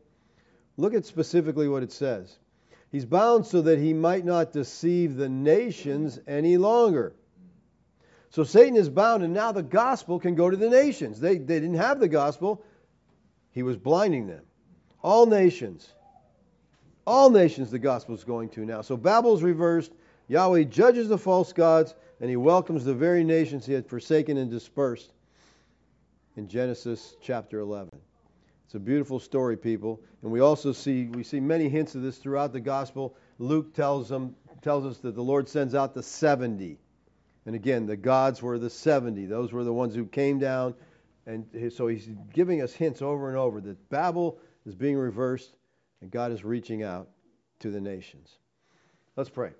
Look 0.77 0.93
at 0.93 1.05
specifically 1.05 1.67
what 1.67 1.83
it 1.83 1.91
says. 1.91 2.37
He's 2.91 3.05
bound 3.05 3.45
so 3.45 3.61
that 3.63 3.79
he 3.79 3.93
might 3.93 4.25
not 4.25 4.53
deceive 4.53 5.15
the 5.15 5.29
nations 5.29 6.19
any 6.27 6.57
longer. 6.57 7.13
So 8.29 8.43
Satan 8.43 8.75
is 8.75 8.89
bound, 8.89 9.23
and 9.23 9.33
now 9.33 9.51
the 9.51 9.63
gospel 9.63 10.19
can 10.19 10.35
go 10.35 10.49
to 10.49 10.57
the 10.57 10.69
nations. 10.69 11.19
They, 11.19 11.37
they 11.37 11.59
didn't 11.59 11.75
have 11.75 11.99
the 11.99 12.07
gospel, 12.07 12.63
he 13.51 13.63
was 13.63 13.77
blinding 13.77 14.27
them. 14.27 14.43
All 15.01 15.25
nations. 15.25 15.89
All 17.05 17.29
nations 17.29 17.71
the 17.71 17.79
gospel 17.79 18.15
is 18.15 18.23
going 18.23 18.49
to 18.49 18.65
now. 18.65 18.81
So 18.81 18.97
Babel's 18.97 19.41
reversed. 19.41 19.93
Yahweh 20.27 20.65
judges 20.65 21.07
the 21.07 21.17
false 21.17 21.53
gods, 21.53 21.95
and 22.19 22.29
he 22.29 22.35
welcomes 22.35 22.83
the 22.83 22.93
very 22.93 23.23
nations 23.23 23.65
he 23.65 23.73
had 23.73 23.87
forsaken 23.87 24.37
and 24.37 24.51
dispersed 24.51 25.13
in 26.35 26.47
Genesis 26.47 27.15
chapter 27.21 27.59
11. 27.59 27.89
It's 28.67 28.75
a 28.75 28.79
beautiful 28.79 29.21
story, 29.21 29.55
people. 29.55 30.01
And 30.21 30.29
we 30.29 30.41
also 30.41 30.73
see 30.73 31.05
we 31.05 31.23
see 31.23 31.39
many 31.39 31.69
hints 31.69 31.95
of 31.95 32.01
this 32.01 32.17
throughout 32.17 32.51
the 32.51 32.59
gospel. 32.59 33.15
Luke 33.39 33.73
tells 33.73 34.09
them 34.09 34.35
tells 34.61 34.85
us 34.85 34.97
that 34.97 35.15
the 35.15 35.23
Lord 35.23 35.47
sends 35.47 35.73
out 35.73 35.93
the 35.93 36.03
70. 36.03 36.77
And 37.45 37.55
again, 37.55 37.85
the 37.85 37.95
gods 37.95 38.41
were 38.41 38.59
the 38.59 38.69
70. 38.69 39.25
Those 39.27 39.53
were 39.53 39.63
the 39.63 39.71
ones 39.71 39.95
who 39.95 40.05
came 40.05 40.37
down. 40.37 40.75
And 41.25 41.71
so 41.71 41.87
he's 41.87 42.09
giving 42.33 42.61
us 42.61 42.73
hints 42.73 43.01
over 43.01 43.29
and 43.29 43.37
over 43.37 43.61
that 43.61 43.89
Babel 43.89 44.37
is 44.65 44.75
being 44.75 44.97
reversed 44.97 45.55
and 46.01 46.11
God 46.11 46.33
is 46.33 46.43
reaching 46.43 46.83
out 46.83 47.07
to 47.59 47.71
the 47.71 47.79
nations. 47.79 48.37
Let's 49.15 49.29
pray. 49.29 49.51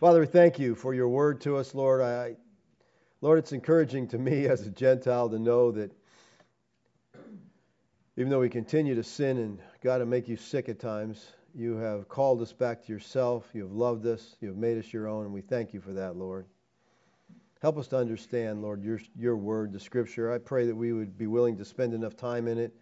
Father, 0.00 0.20
we 0.20 0.26
thank 0.26 0.58
you 0.58 0.74
for 0.74 0.94
your 0.94 1.10
word 1.10 1.42
to 1.42 1.58
us, 1.58 1.74
Lord. 1.74 2.00
I, 2.00 2.36
Lord, 3.20 3.38
it's 3.38 3.52
encouraging 3.52 4.08
to 4.08 4.18
me 4.18 4.46
as 4.48 4.66
a 4.66 4.70
Gentile 4.70 5.28
to 5.28 5.38
know 5.38 5.72
that 5.72 5.92
even 8.16 8.30
though 8.30 8.40
we 8.40 8.48
continue 8.48 8.94
to 8.94 9.02
sin 9.02 9.38
and 9.38 9.58
God 9.82 9.98
to 9.98 10.06
make 10.06 10.28
you 10.28 10.36
sick 10.36 10.68
at 10.68 10.80
times, 10.80 11.32
you 11.54 11.76
have 11.76 12.08
called 12.08 12.40
us 12.40 12.52
back 12.52 12.84
to 12.84 12.92
yourself. 12.92 13.48
You 13.52 13.62
have 13.62 13.72
loved 13.72 14.06
us. 14.06 14.36
You 14.40 14.48
have 14.48 14.56
made 14.56 14.78
us 14.78 14.92
your 14.92 15.06
own, 15.06 15.24
and 15.24 15.34
we 15.34 15.42
thank 15.42 15.74
you 15.74 15.80
for 15.80 15.92
that, 15.92 16.16
Lord. 16.16 16.46
Help 17.60 17.78
us 17.78 17.88
to 17.88 17.98
understand, 17.98 18.62
Lord, 18.62 18.82
your, 18.82 19.00
your 19.18 19.36
word, 19.36 19.72
the 19.72 19.80
scripture. 19.80 20.32
I 20.32 20.38
pray 20.38 20.66
that 20.66 20.76
we 20.76 20.92
would 20.92 21.16
be 21.18 21.26
willing 21.26 21.56
to 21.58 21.64
spend 21.64 21.94
enough 21.94 22.16
time 22.16 22.48
in 22.48 22.58
it 22.58 22.74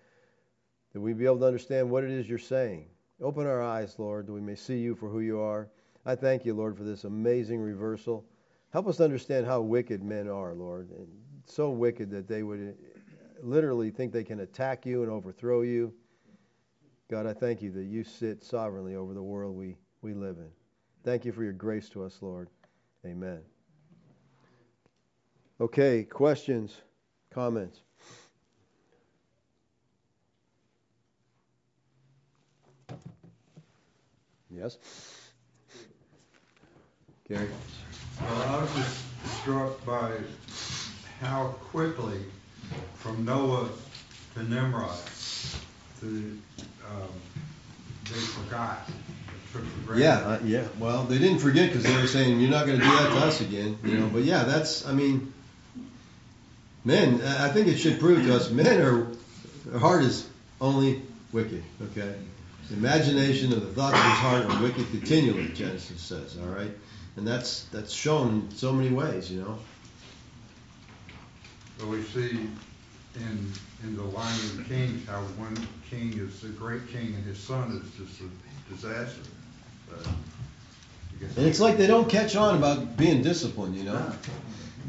that 0.93 1.01
we'd 1.01 1.19
be 1.19 1.27
able 1.27 1.41
to 1.41 1.47
understand 1.47 1.91
what 1.91 2.05
it 2.05 2.11
is 2.11 2.29
you're 2.29 2.39
saying. 2.39 2.87
Open 3.21 3.47
our 3.47 3.63
eyes, 3.63 3.99
Lord, 3.99 4.27
that 4.27 4.33
we 4.33 4.41
may 4.41 4.55
see 4.55 4.79
you 4.79 4.95
for 4.95 5.09
who 5.09 5.21
you 5.21 5.41
are. 5.41 5.69
I 6.07 6.15
thank 6.15 6.45
you, 6.45 6.55
Lord, 6.55 6.77
for 6.77 6.85
this 6.85 7.05
amazing 7.05 7.61
reversal. 7.61 8.25
Help 8.73 8.87
us 8.87 9.01
understand 9.01 9.47
how 9.47 9.61
wicked 9.61 10.03
men 10.03 10.29
are, 10.29 10.55
Lord. 10.55 10.91
And 10.91 11.09
so 11.47 11.71
wicked 11.71 12.11
that 12.11 12.29
they 12.29 12.43
would 12.43 12.77
literally 13.45 13.91
think 13.91 14.13
they 14.13 14.25
can 14.25 14.41
attack 14.41 14.87
you 14.87 15.03
and 15.03 15.11
overthrow 15.11 15.63
you. 15.63 15.93
God, 17.11 17.27
I 17.27 17.35
thank 17.35 17.61
you 17.61 17.71
that 17.73 17.85
you 17.85 18.03
sit 18.03 18.43
sovereignly 18.43 18.97
over 18.97 19.13
the 19.13 19.23
world 19.23 19.55
we, 19.55 19.77
we 20.01 20.15
live 20.15 20.39
in. 20.39 20.49
Thank 21.05 21.25
you 21.25 21.33
for 21.33 21.45
your 21.45 21.53
grace 21.53 21.89
to 21.91 22.03
us, 22.03 22.19
Lord. 22.23 22.49
Amen. 23.05 23.41
Okay, 25.61 26.03
questions, 26.05 26.81
comments? 27.31 27.83
Yes? 34.51 34.79
Gary? 37.29 37.49
Well, 38.21 38.43
I 38.43 38.61
was 38.63 38.75
just 38.75 39.41
struck 39.41 39.85
by 39.85 40.13
how 41.21 41.49
quickly 41.71 42.19
from 42.97 43.25
Noah 43.25 43.69
to 44.35 44.43
Nimrod 44.43 44.99
to 46.01 46.07
um, 46.07 47.09
they 48.05 48.21
forgot. 48.21 48.89
Yeah, 49.95 50.17
uh, 50.17 50.39
yeah. 50.45 50.65
Well, 50.81 51.05
they 51.05 51.19
didn't 51.19 51.39
forget 51.39 51.69
because 51.69 51.85
they 51.85 51.97
were 51.97 52.09
saying 52.09 52.41
you're 52.41 52.51
not 52.51 52.67
going 52.67 52.81
to 52.81 52.85
do 52.85 52.91
that 52.91 53.11
to 53.11 53.27
us 53.27 53.41
again. 53.41 53.79
You 53.85 53.99
know, 53.99 54.09
but 54.09 54.25
yeah, 54.25 54.43
that's. 54.43 54.87
I 54.87 54.93
mean, 54.93 55.33
men. 56.85 57.23
I 57.23 57.49
think 57.51 57.69
it 57.69 57.77
should 57.77 58.01
prove 58.01 58.25
to 58.25 58.35
us 58.35 58.51
men 58.51 58.81
are 58.81 59.07
their 59.67 59.79
heart 59.79 60.03
is 60.03 60.29
only 60.61 61.03
wicked. 61.33 61.63
Okay, 61.91 62.15
the 62.69 62.75
imagination 62.75 63.53
of 63.53 63.61
the 63.61 63.69
thoughts 63.69 63.97
of 63.97 64.05
his 64.05 64.13
heart 64.15 64.47
are 64.47 64.63
wicked 64.63 64.91
continually. 64.91 65.49
Genesis 65.49 66.01
says. 66.01 66.37
All 66.37 66.49
right, 66.49 66.73
and 67.17 67.27
that's 67.27 67.65
that's 67.67 67.93
shown 67.93 68.29
in 68.29 68.51
so 68.51 68.73
many 68.73 68.91
ways. 68.91 69.31
You 69.31 69.43
know. 69.43 69.59
But 71.85 71.91
we 71.91 72.03
see 72.03 72.31
in 73.17 73.53
in 73.83 73.97
the 73.97 74.03
line 74.03 74.33
of 74.33 74.65
kings 74.67 75.07
how 75.07 75.21
one 75.37 75.55
king 75.91 76.19
is 76.19 76.43
a 76.43 76.49
great 76.49 76.89
king 76.89 77.15
and 77.15 77.25
his 77.27 77.39
son 77.39 77.73
is 77.73 78.07
just 78.07 78.23
a 78.23 78.73
disaster. 78.73 79.21
But 79.91 80.07
and 81.37 81.47
it's 81.47 81.61
like 81.61 81.77
they 81.77 81.87
don't 81.87 82.09
catch 82.09 82.37
on 82.37 82.57
about 82.57 82.97
being 82.97 83.23
disciplined, 83.23 83.77
you 83.77 83.85
know. 83.85 84.13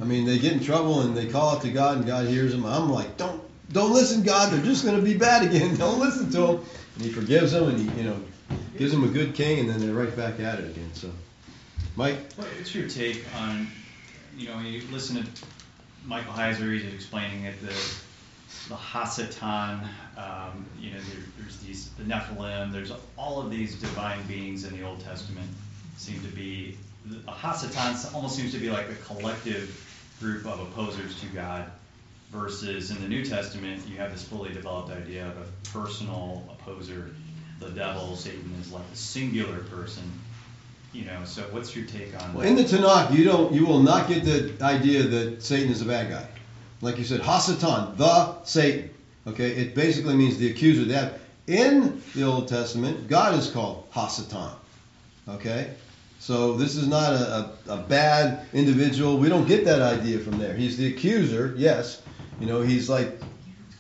I 0.01 0.05
mean, 0.05 0.25
they 0.25 0.39
get 0.39 0.53
in 0.53 0.63
trouble 0.63 1.01
and 1.01 1.17
they 1.17 1.27
call 1.27 1.57
out 1.57 1.63
to 1.63 1.69
God, 1.69 1.97
and 1.97 2.05
God 2.05 2.27
hears 2.27 2.53
them. 2.53 2.65
I'm 2.65 2.89
like, 2.89 3.17
don't 3.17 3.43
don't 3.73 3.91
listen, 3.91 4.23
God. 4.23 4.53
They're 4.53 4.63
just 4.63 4.85
going 4.85 4.95
to 4.95 5.03
be 5.03 5.17
bad 5.17 5.43
again. 5.43 5.75
Don't 5.77 5.99
listen 5.99 6.29
to 6.31 6.37
them. 6.37 6.65
And 6.95 7.03
He 7.03 7.11
forgives 7.11 7.51
them, 7.51 7.67
and 7.67 7.79
He, 7.79 7.97
you 7.97 8.03
know, 8.03 8.21
gives 8.77 8.91
them 8.91 9.03
a 9.03 9.07
good 9.07 9.33
king, 9.33 9.59
and 9.59 9.69
then 9.69 9.79
they're 9.79 9.93
right 9.93 10.15
back 10.15 10.39
at 10.39 10.59
it 10.59 10.69
again. 10.69 10.91
So, 10.93 11.09
Mike, 11.95 12.31
what's 12.35 12.75
your 12.75 12.87
take 12.87 13.25
on, 13.37 13.67
you 14.37 14.47
know, 14.47 14.59
you 14.59 14.83
listen 14.91 15.23
to 15.23 15.45
Michael 16.05 16.33
Heiser, 16.33 16.73
he's 16.73 16.93
explaining 16.93 17.45
it, 17.45 17.59
the 17.61 17.73
the 18.69 18.75
Hasatan, 18.75 19.87
um, 20.17 20.65
you 20.79 20.89
know, 20.91 20.97
there, 20.97 21.23
there's 21.37 21.57
these 21.57 21.89
the 21.91 22.03
Nephilim, 22.03 22.71
there's 22.71 22.91
all 23.17 23.41
of 23.41 23.51
these 23.51 23.75
divine 23.75 24.21
beings 24.27 24.65
in 24.65 24.75
the 24.77 24.83
Old 24.83 25.01
Testament 25.01 25.49
seem 25.97 26.19
to 26.21 26.27
be 26.27 26.77
the 27.05 27.17
Hasatan 27.31 28.13
almost 28.13 28.35
seems 28.35 28.51
to 28.53 28.57
be 28.57 28.69
like 28.69 28.89
a 28.89 28.95
collective 28.95 29.81
group 30.19 30.45
of 30.45 30.59
opposers 30.59 31.19
to 31.21 31.27
God, 31.27 31.69
versus 32.31 32.91
in 32.91 33.01
the 33.01 33.07
New 33.07 33.23
Testament 33.23 33.87
you 33.87 33.97
have 33.97 34.11
this 34.11 34.23
fully 34.23 34.51
developed 34.53 34.91
idea 34.91 35.27
of 35.27 35.37
a 35.37 35.69
personal 35.69 36.43
opposer. 36.51 37.15
The 37.59 37.69
devil, 37.69 38.15
Satan, 38.17 38.53
is 38.59 38.71
like 38.71 38.83
a 38.91 38.95
singular 38.95 39.59
person. 39.59 40.03
You 40.95 41.05
know, 41.05 41.25
so 41.25 41.41
what's 41.51 41.75
your 41.75 41.85
take 41.85 42.19
on 42.21 42.33
well? 42.33 42.47
In 42.47 42.55
the 42.55 42.63
Tanakh, 42.63 43.13
you 43.13 43.23
don't, 43.25 43.53
you 43.53 43.65
will 43.65 43.83
not 43.83 44.07
get 44.07 44.23
the 44.23 44.53
idea 44.63 45.03
that 45.03 45.43
Satan 45.43 45.71
is 45.71 45.81
a 45.81 45.85
bad 45.85 46.09
guy 46.09 46.25
like 46.81 46.97
you 46.97 47.03
said, 47.03 47.21
Hasatan, 47.21 47.97
the 47.97 48.43
Satan. 48.43 48.89
Okay, 49.27 49.51
it 49.51 49.75
basically 49.75 50.15
means 50.15 50.37
the 50.37 50.51
accuser. 50.51 50.85
That 50.85 51.19
in 51.47 52.01
the 52.13 52.23
Old 52.23 52.47
Testament, 52.47 53.07
God 53.07 53.37
is 53.37 53.49
called 53.49 53.89
Hasatan. 53.91 54.53
Okay, 55.27 55.73
so 56.19 56.55
this 56.55 56.75
is 56.75 56.87
not 56.87 57.13
a, 57.13 57.51
a, 57.67 57.73
a, 57.73 57.77
bad 57.77 58.45
individual. 58.53 59.17
We 59.17 59.29
don't 59.29 59.47
get 59.47 59.65
that 59.65 59.81
idea 59.81 60.19
from 60.19 60.37
there. 60.37 60.53
He's 60.53 60.77
the 60.77 60.87
accuser. 60.87 61.55
Yes, 61.57 62.03
you 62.39 62.45
know 62.45 62.61
he's 62.61 62.87
like 62.87 63.19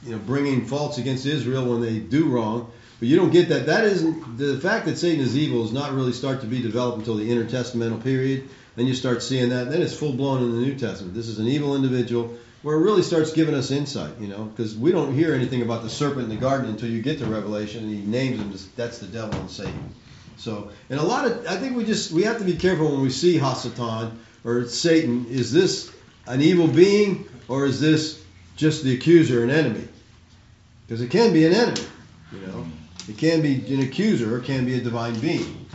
you 0.03 0.13
know 0.13 0.19
bringing 0.19 0.65
faults 0.65 0.97
against 0.97 1.25
Israel 1.27 1.65
when 1.65 1.81
they 1.81 1.99
do 1.99 2.27
wrong. 2.27 2.71
But 3.05 3.11
you 3.11 3.17
don't 3.17 3.29
get 3.29 3.49
that. 3.49 3.67
That 3.67 3.83
isn't 3.83 4.39
the 4.39 4.59
fact 4.59 4.87
that 4.87 4.97
Satan 4.97 5.23
is 5.23 5.37
evil 5.37 5.61
does 5.61 5.71
not 5.71 5.93
really 5.93 6.11
start 6.11 6.41
to 6.41 6.47
be 6.47 6.59
developed 6.59 6.97
until 6.97 7.13
the 7.13 7.29
intertestamental 7.29 8.01
period. 8.01 8.49
Then 8.75 8.87
you 8.87 8.95
start 8.95 9.21
seeing 9.21 9.49
that. 9.49 9.69
Then 9.69 9.83
it's 9.83 9.95
full 9.95 10.13
blown 10.13 10.41
in 10.41 10.51
the 10.53 10.57
New 10.57 10.73
Testament. 10.73 11.13
This 11.13 11.27
is 11.27 11.37
an 11.37 11.45
evil 11.45 11.75
individual 11.75 12.35
where 12.63 12.75
it 12.75 12.79
really 12.79 13.03
starts 13.03 13.31
giving 13.31 13.53
us 13.53 13.69
insight, 13.69 14.17
you 14.19 14.27
know, 14.27 14.45
because 14.45 14.75
we 14.75 14.91
don't 14.91 15.13
hear 15.13 15.35
anything 15.35 15.61
about 15.61 15.83
the 15.83 15.89
serpent 15.91 16.23
in 16.23 16.29
the 16.29 16.35
garden 16.35 16.67
until 16.67 16.89
you 16.89 17.03
get 17.03 17.19
to 17.19 17.27
Revelation 17.27 17.83
and 17.83 17.93
he 17.93 18.01
names 18.01 18.39
him. 18.39 18.51
That's 18.75 18.97
the 18.97 19.05
devil 19.05 19.39
and 19.39 19.51
Satan. 19.51 19.93
So, 20.37 20.71
and 20.89 20.99
a 20.99 21.03
lot 21.03 21.27
of, 21.27 21.45
I 21.45 21.57
think 21.57 21.77
we 21.77 21.85
just 21.85 22.11
we 22.11 22.23
have 22.23 22.39
to 22.39 22.43
be 22.43 22.55
careful 22.55 22.91
when 22.91 23.01
we 23.01 23.11
see 23.11 23.37
Hasatan 23.37 24.13
or 24.43 24.65
Satan. 24.65 25.27
Is 25.29 25.53
this 25.53 25.93
an 26.25 26.41
evil 26.41 26.67
being 26.67 27.29
or 27.49 27.67
is 27.67 27.79
this 27.79 28.25
just 28.55 28.83
the 28.83 28.95
accuser, 28.95 29.43
an 29.43 29.51
enemy? 29.51 29.87
Because 30.87 31.01
it 31.01 31.11
can 31.11 31.33
be 31.33 31.45
an 31.45 31.53
enemy. 31.53 31.85
It 33.07 33.17
can 33.17 33.41
be 33.41 33.55
an 33.73 33.81
accuser 33.81 34.35
or 34.35 34.39
it 34.39 34.45
can 34.45 34.65
be 34.65 34.75
a 34.75 34.81
divine 34.81 35.19
being. 35.19 35.65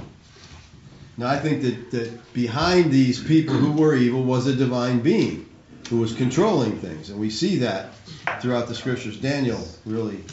Now, 1.17 1.29
I 1.29 1.39
think 1.39 1.63
that, 1.63 1.91
that 1.91 2.33
behind 2.33 2.91
these 2.91 3.23
people 3.23 3.55
who 3.55 3.73
were 3.73 3.95
evil 3.95 4.23
was 4.23 4.47
a 4.47 4.55
divine 4.55 5.01
being 5.01 5.47
who 5.91 5.99
was 5.99 6.15
controlling 6.15 6.79
things. 6.79 7.11
And 7.11 7.19
we 7.21 7.31
see 7.31 7.57
that 7.59 7.95
throughout 8.41 8.69
the 8.69 8.75
scriptures. 8.75 9.19
Daniel 9.19 9.63
really 9.85 10.25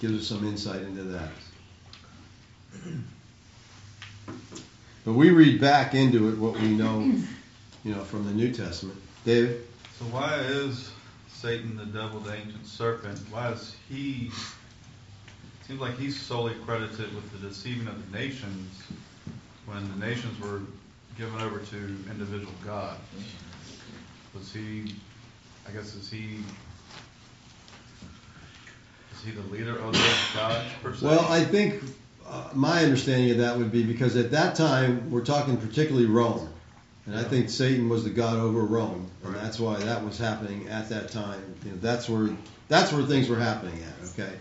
gives 0.00 0.20
us 0.20 0.26
some 0.26 0.46
insight 0.46 0.82
into 0.82 1.04
that. 1.04 1.30
But 5.04 5.12
we 5.12 5.30
read 5.30 5.60
back 5.60 5.94
into 5.94 6.28
it 6.28 6.38
what 6.38 6.54
we 6.60 6.68
know, 6.68 7.00
you 7.84 7.94
know, 7.94 8.02
from 8.02 8.24
the 8.26 8.32
New 8.32 8.52
Testament. 8.52 8.98
David? 9.24 9.64
So 9.98 10.04
why 10.06 10.40
is 10.40 10.90
Satan 11.28 11.76
the 11.76 11.86
devil, 11.86 12.18
the 12.18 12.34
ancient 12.34 12.66
serpent? 12.66 13.20
Why 13.30 13.52
is 13.52 13.76
he? 13.88 14.30
Seems 15.66 15.80
like 15.80 15.98
he's 15.98 16.20
solely 16.20 16.54
credited 16.64 17.12
with 17.14 17.30
the 17.32 17.48
deceiving 17.48 17.88
of 17.88 18.12
the 18.12 18.16
nations 18.16 18.82
when 19.66 19.88
the 19.98 20.06
nations 20.06 20.38
were 20.40 20.60
given 21.18 21.40
over 21.40 21.58
to 21.58 21.76
individual 22.08 22.52
gods. 22.64 23.00
Was 24.32 24.52
he? 24.52 24.94
I 25.68 25.72
guess 25.72 25.94
is 25.96 26.08
he? 26.08 26.38
Is 29.12 29.24
he 29.24 29.32
the 29.32 29.42
leader 29.48 29.76
of 29.76 29.92
those 29.92 30.34
gods 30.34 30.64
per 30.82 30.94
se? 30.94 31.04
Well, 31.04 31.26
I 31.28 31.42
think 31.42 31.82
uh, 32.28 32.50
my 32.54 32.84
understanding 32.84 33.32
of 33.32 33.38
that 33.38 33.56
would 33.56 33.72
be 33.72 33.82
because 33.82 34.14
at 34.16 34.30
that 34.30 34.54
time 34.54 35.10
we're 35.10 35.24
talking 35.24 35.56
particularly 35.56 36.06
Rome, 36.06 36.48
and 37.06 37.16
I 37.16 37.24
think 37.24 37.50
Satan 37.50 37.88
was 37.88 38.04
the 38.04 38.10
god 38.10 38.38
over 38.38 38.60
Rome, 38.60 39.10
and 39.24 39.32
Right. 39.32 39.42
that's 39.42 39.58
why 39.58 39.80
that 39.80 40.04
was 40.04 40.16
happening 40.16 40.68
at 40.68 40.88
that 40.90 41.10
time. 41.10 41.42
You 41.64 41.72
know, 41.72 41.78
that's 41.78 42.08
where 42.08 42.28
that's 42.68 42.92
where 42.92 43.02
things 43.04 43.28
were 43.28 43.38
happening 43.38 43.82
at. 43.82 44.10
Okay, 44.10 44.32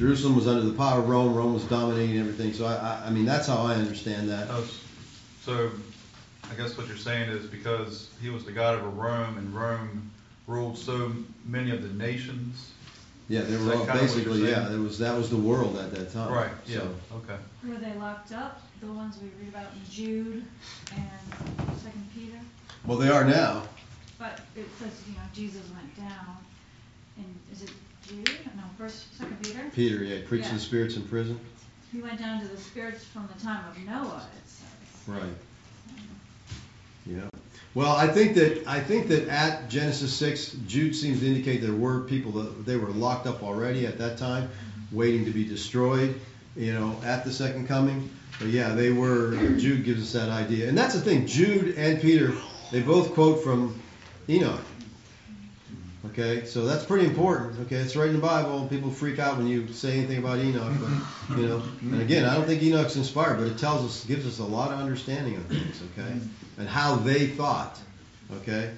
Jerusalem 0.00 0.34
was 0.34 0.48
under 0.48 0.62
the 0.62 0.72
power 0.72 1.00
of 1.00 1.10
Rome. 1.10 1.34
Rome 1.34 1.52
was 1.52 1.64
dominating 1.64 2.18
everything. 2.18 2.54
So 2.54 2.64
I, 2.64 2.72
I, 2.74 3.02
I 3.08 3.10
mean, 3.10 3.26
that's 3.26 3.46
how 3.46 3.58
I 3.58 3.74
understand 3.74 4.30
that. 4.30 4.46
Oh, 4.50 4.66
So, 5.44 5.70
I 6.50 6.54
guess 6.54 6.78
what 6.78 6.88
you're 6.88 6.96
saying 6.96 7.28
is 7.28 7.44
because 7.44 8.08
he 8.22 8.30
was 8.30 8.46
the 8.46 8.50
god 8.50 8.76
over 8.76 8.88
Rome, 8.88 9.36
and 9.36 9.54
Rome 9.54 10.10
ruled 10.46 10.78
so 10.78 11.12
many 11.44 11.70
of 11.70 11.82
the 11.82 12.02
nations. 12.02 12.70
Yeah, 13.28 13.42
they 13.42 13.58
were 13.58 13.74
all 13.74 13.84
kinda 13.84 13.92
what 13.92 13.94
you're 14.00 14.08
basically 14.08 14.48
yeah. 14.48 14.54
saying? 14.54 14.68
There 14.70 14.80
was 14.80 14.98
that 15.00 15.14
was 15.14 15.28
the 15.28 15.36
world 15.36 15.76
at 15.76 15.94
that 15.94 16.10
time. 16.14 16.32
Right. 16.32 16.50
Yeah. 16.66 16.78
So, 16.78 16.94
Okay. 17.16 17.36
Were 17.68 17.76
they 17.76 17.92
locked 17.98 18.32
up? 18.32 18.62
The 18.80 18.86
ones 18.86 19.18
we 19.22 19.28
read 19.38 19.50
about 19.50 19.70
in 19.74 19.90
Jude 19.90 20.44
and 20.96 21.78
Second 21.78 22.08
Peter? 22.14 22.40
well, 22.86 22.96
they 22.96 23.10
are 23.10 23.24
now. 23.24 23.64
But 24.18 24.40
it 24.56 24.64
says, 24.78 24.92
you 25.06 25.12
know, 25.12 25.28
Jesus 25.34 25.62
went 25.76 25.94
down. 25.94 26.38
And 27.18 27.38
is 27.52 27.62
it 27.62 27.70
Jude? 28.10 28.28
No, 28.56 28.62
First, 28.76 29.16
Second 29.16 29.42
Peter. 29.42 29.60
Peter, 29.74 30.04
yeah, 30.04 30.18
preached 30.26 30.48
Yeah. 30.48 30.54
the 30.54 30.60
spirits 30.60 30.96
in 30.96 31.02
prison. 31.02 31.38
He 31.92 32.00
went 32.00 32.18
down 32.18 32.40
to 32.40 32.48
the 32.48 32.56
spirits 32.60 33.04
from 33.04 33.28
the 33.34 33.42
time 33.42 33.64
of 33.68 33.78
Noah. 33.84 34.26
It 34.36 34.50
says. 34.50 34.68
Right. 35.06 35.22
Yeah. 37.06 37.20
Well, 37.74 37.94
I 37.94 38.08
think 38.08 38.34
that 38.34 38.66
I 38.66 38.80
think 38.80 39.08
that 39.08 39.28
at 39.28 39.70
Genesis 39.70 40.12
six, 40.12 40.56
Jude 40.66 40.94
seems 40.94 41.20
to 41.20 41.26
indicate 41.26 41.62
there 41.62 41.72
were 41.72 42.00
people 42.00 42.32
that 42.32 42.66
they 42.66 42.76
were 42.76 42.90
locked 42.90 43.26
up 43.26 43.42
already 43.42 43.86
at 43.86 43.98
that 43.98 44.18
time, 44.18 44.44
mm-hmm. 44.44 44.96
waiting 44.96 45.24
to 45.24 45.30
be 45.30 45.44
destroyed. 45.44 46.20
You 46.56 46.74
know, 46.74 46.96
at 47.04 47.24
the 47.24 47.32
second 47.32 47.68
coming. 47.68 48.10
But 48.38 48.48
yeah, 48.48 48.74
they 48.74 48.90
were. 48.90 49.36
Jude 49.56 49.84
gives 49.84 50.02
us 50.02 50.12
that 50.20 50.30
idea, 50.30 50.68
and 50.68 50.76
that's 50.76 50.94
the 50.94 51.00
thing. 51.00 51.26
Jude 51.26 51.76
and 51.76 52.00
Peter, 52.00 52.32
they 52.72 52.80
both 52.80 53.14
quote 53.14 53.44
from 53.44 53.80
Enoch. 54.28 54.60
Okay, 56.06 56.46
so 56.46 56.64
that's 56.64 56.84
pretty 56.84 57.06
important. 57.06 57.60
Okay, 57.60 57.76
it's 57.76 57.94
right 57.94 58.08
in 58.08 58.14
the 58.14 58.22
Bible. 58.22 58.66
People 58.68 58.90
freak 58.90 59.18
out 59.18 59.36
when 59.36 59.46
you 59.46 59.70
say 59.72 59.98
anything 59.98 60.18
about 60.18 60.38
Enoch, 60.38 60.72
but 61.28 61.38
you 61.38 61.46
know. 61.46 61.62
And 61.82 62.00
again, 62.00 62.24
I 62.24 62.34
don't 62.34 62.46
think 62.46 62.62
Enoch's 62.62 62.96
inspired, 62.96 63.36
but 63.36 63.46
it 63.46 63.58
tells 63.58 63.84
us, 63.84 64.04
gives 64.06 64.26
us 64.26 64.38
a 64.38 64.44
lot 64.44 64.72
of 64.72 64.78
understanding 64.78 65.36
of 65.36 65.44
things. 65.46 65.82
Okay, 65.92 66.18
and 66.58 66.68
how 66.68 66.96
they 66.96 67.26
thought. 67.26 67.78
Okay. 68.38 68.70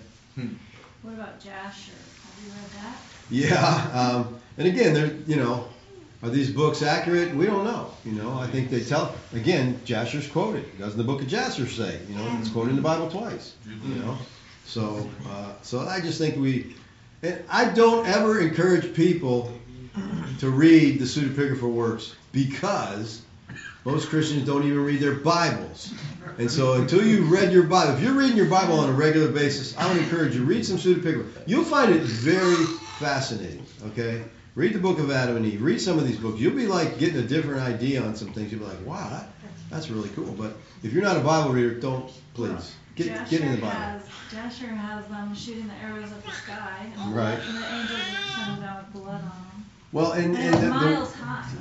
What 1.03 1.14
about 1.14 1.39
Jasher? 1.39 1.93
Have 1.93 2.45
you 2.45 2.51
read 2.53 2.70
that? 2.83 2.97
Yeah, 3.31 4.01
um, 4.01 4.41
and 4.59 4.66
again, 4.66 4.93
they're 4.93 5.12
you 5.27 5.37
know, 5.37 5.68
are 6.25 6.31
these 6.31 6.51
books 6.51 6.83
accurate? 6.83 7.35
We 7.37 7.47
don't 7.47 7.64
know. 7.64 7.93
You 8.05 8.12
know, 8.12 8.37
I 8.37 8.49
think 8.49 8.68
they 8.68 8.83
tell. 8.83 9.14
Again, 9.33 9.81
Jasher's 9.85 10.27
quoted. 10.27 10.77
Doesn't 10.79 10.99
the 10.99 11.05
book 11.05 11.23
of 11.23 11.29
Jasher 11.29 11.68
say? 11.68 12.01
You 12.09 12.16
know, 12.16 12.37
it's 12.41 12.51
quoted 12.51 12.70
in 12.70 12.77
the 12.77 12.83
Bible 12.83 13.09
twice. 13.09 13.55
You 13.87 13.95
know, 13.97 14.18
so 14.66 15.09
uh, 15.29 15.53
so 15.62 15.81
I 15.81 16.01
just 16.01 16.18
think 16.18 16.37
we, 16.37 16.75
I 17.49 17.66
don't 17.66 18.05
ever 18.07 18.41
encourage 18.41 18.95
people 18.95 19.53
to 20.41 20.51
read 20.51 20.99
the 20.99 21.05
pseudepigrapha 21.05 21.62
works 21.62 22.16
because 22.33 23.23
most 23.85 24.09
Christians 24.09 24.45
don't 24.45 24.64
even 24.64 24.85
read 24.85 25.01
their 25.01 25.14
Bibles. 25.14 25.95
And 26.39 26.51
so 26.51 26.73
until 26.75 27.05
you've 27.05 27.31
read 27.31 27.53
your 27.53 27.62
Bible, 27.62 27.95
if 27.95 28.03
you're 28.03 28.14
reading 28.14 28.37
your 28.37 28.47
Bible 28.47 28.81
on 28.81 28.89
a 28.89 28.93
regular 28.93 29.29
basis, 29.29 29.77
I 29.77 29.87
would 29.89 30.03
encourage 30.03 30.35
you 30.35 30.41
to 30.41 30.47
read 30.47 30.66
some 30.66 30.79
pseudepigrapha. 30.79 31.45
You'll 31.47 31.64
find 31.64 31.95
it 31.95 32.03
very 32.03 32.64
fascinating. 32.99 33.64
Okay, 33.89 34.25
read 34.57 34.73
the 34.73 34.81
Book 34.81 34.99
of 34.99 35.12
Adam 35.12 35.37
and 35.37 35.47
Eve. 35.47 35.62
Read 35.62 35.81
some 35.81 36.01
of 36.01 36.09
these 36.09 36.18
books. 36.18 36.41
You'll 36.41 36.57
be 36.57 36.66
like 36.66 36.99
getting 36.99 37.18
a 37.18 37.27
different 37.27 37.61
idea 37.62 38.03
on 38.03 38.16
some 38.16 38.33
things. 38.33 38.51
You'll 38.51 38.62
be 38.62 38.66
like, 38.66 38.85
wow, 38.85 39.09
that, 39.11 39.29
that's 39.70 39.91
really 39.91 40.09
cool. 40.11 40.33
But 40.33 40.57
if 40.83 40.93
you're 40.93 41.05
not 41.05 41.16
a 41.16 41.20
Bible 41.20 41.53
reader, 41.53 41.75
don't 41.75 42.11
please 42.35 42.75
get 42.97 43.07
Jasher 43.09 43.30
get 43.30 43.40
in 43.40 43.51
the 43.53 43.57
Bible. 43.59 43.70
has 43.70 44.03
Jasher 44.30 44.66
has 44.66 45.07
them 45.07 45.34
shooting 45.34 45.68
the 45.68 45.74
arrows 45.74 46.11
at 46.12 46.24
the 46.24 46.30
sky, 46.30 46.86
and, 46.99 47.14
Right. 47.14 47.38
and 47.38 47.57
the 47.57 47.74
angels 47.74 48.01
are 48.01 48.45
sending 48.45 48.62
down 48.62 48.76
with 48.78 48.93
blood 48.93 49.14
on 49.14 49.20
them. 49.20 49.66
Well, 49.93 50.12
and, 50.12 50.34
And 50.36 50.55
and 50.55 50.72
the-. 50.72 51.09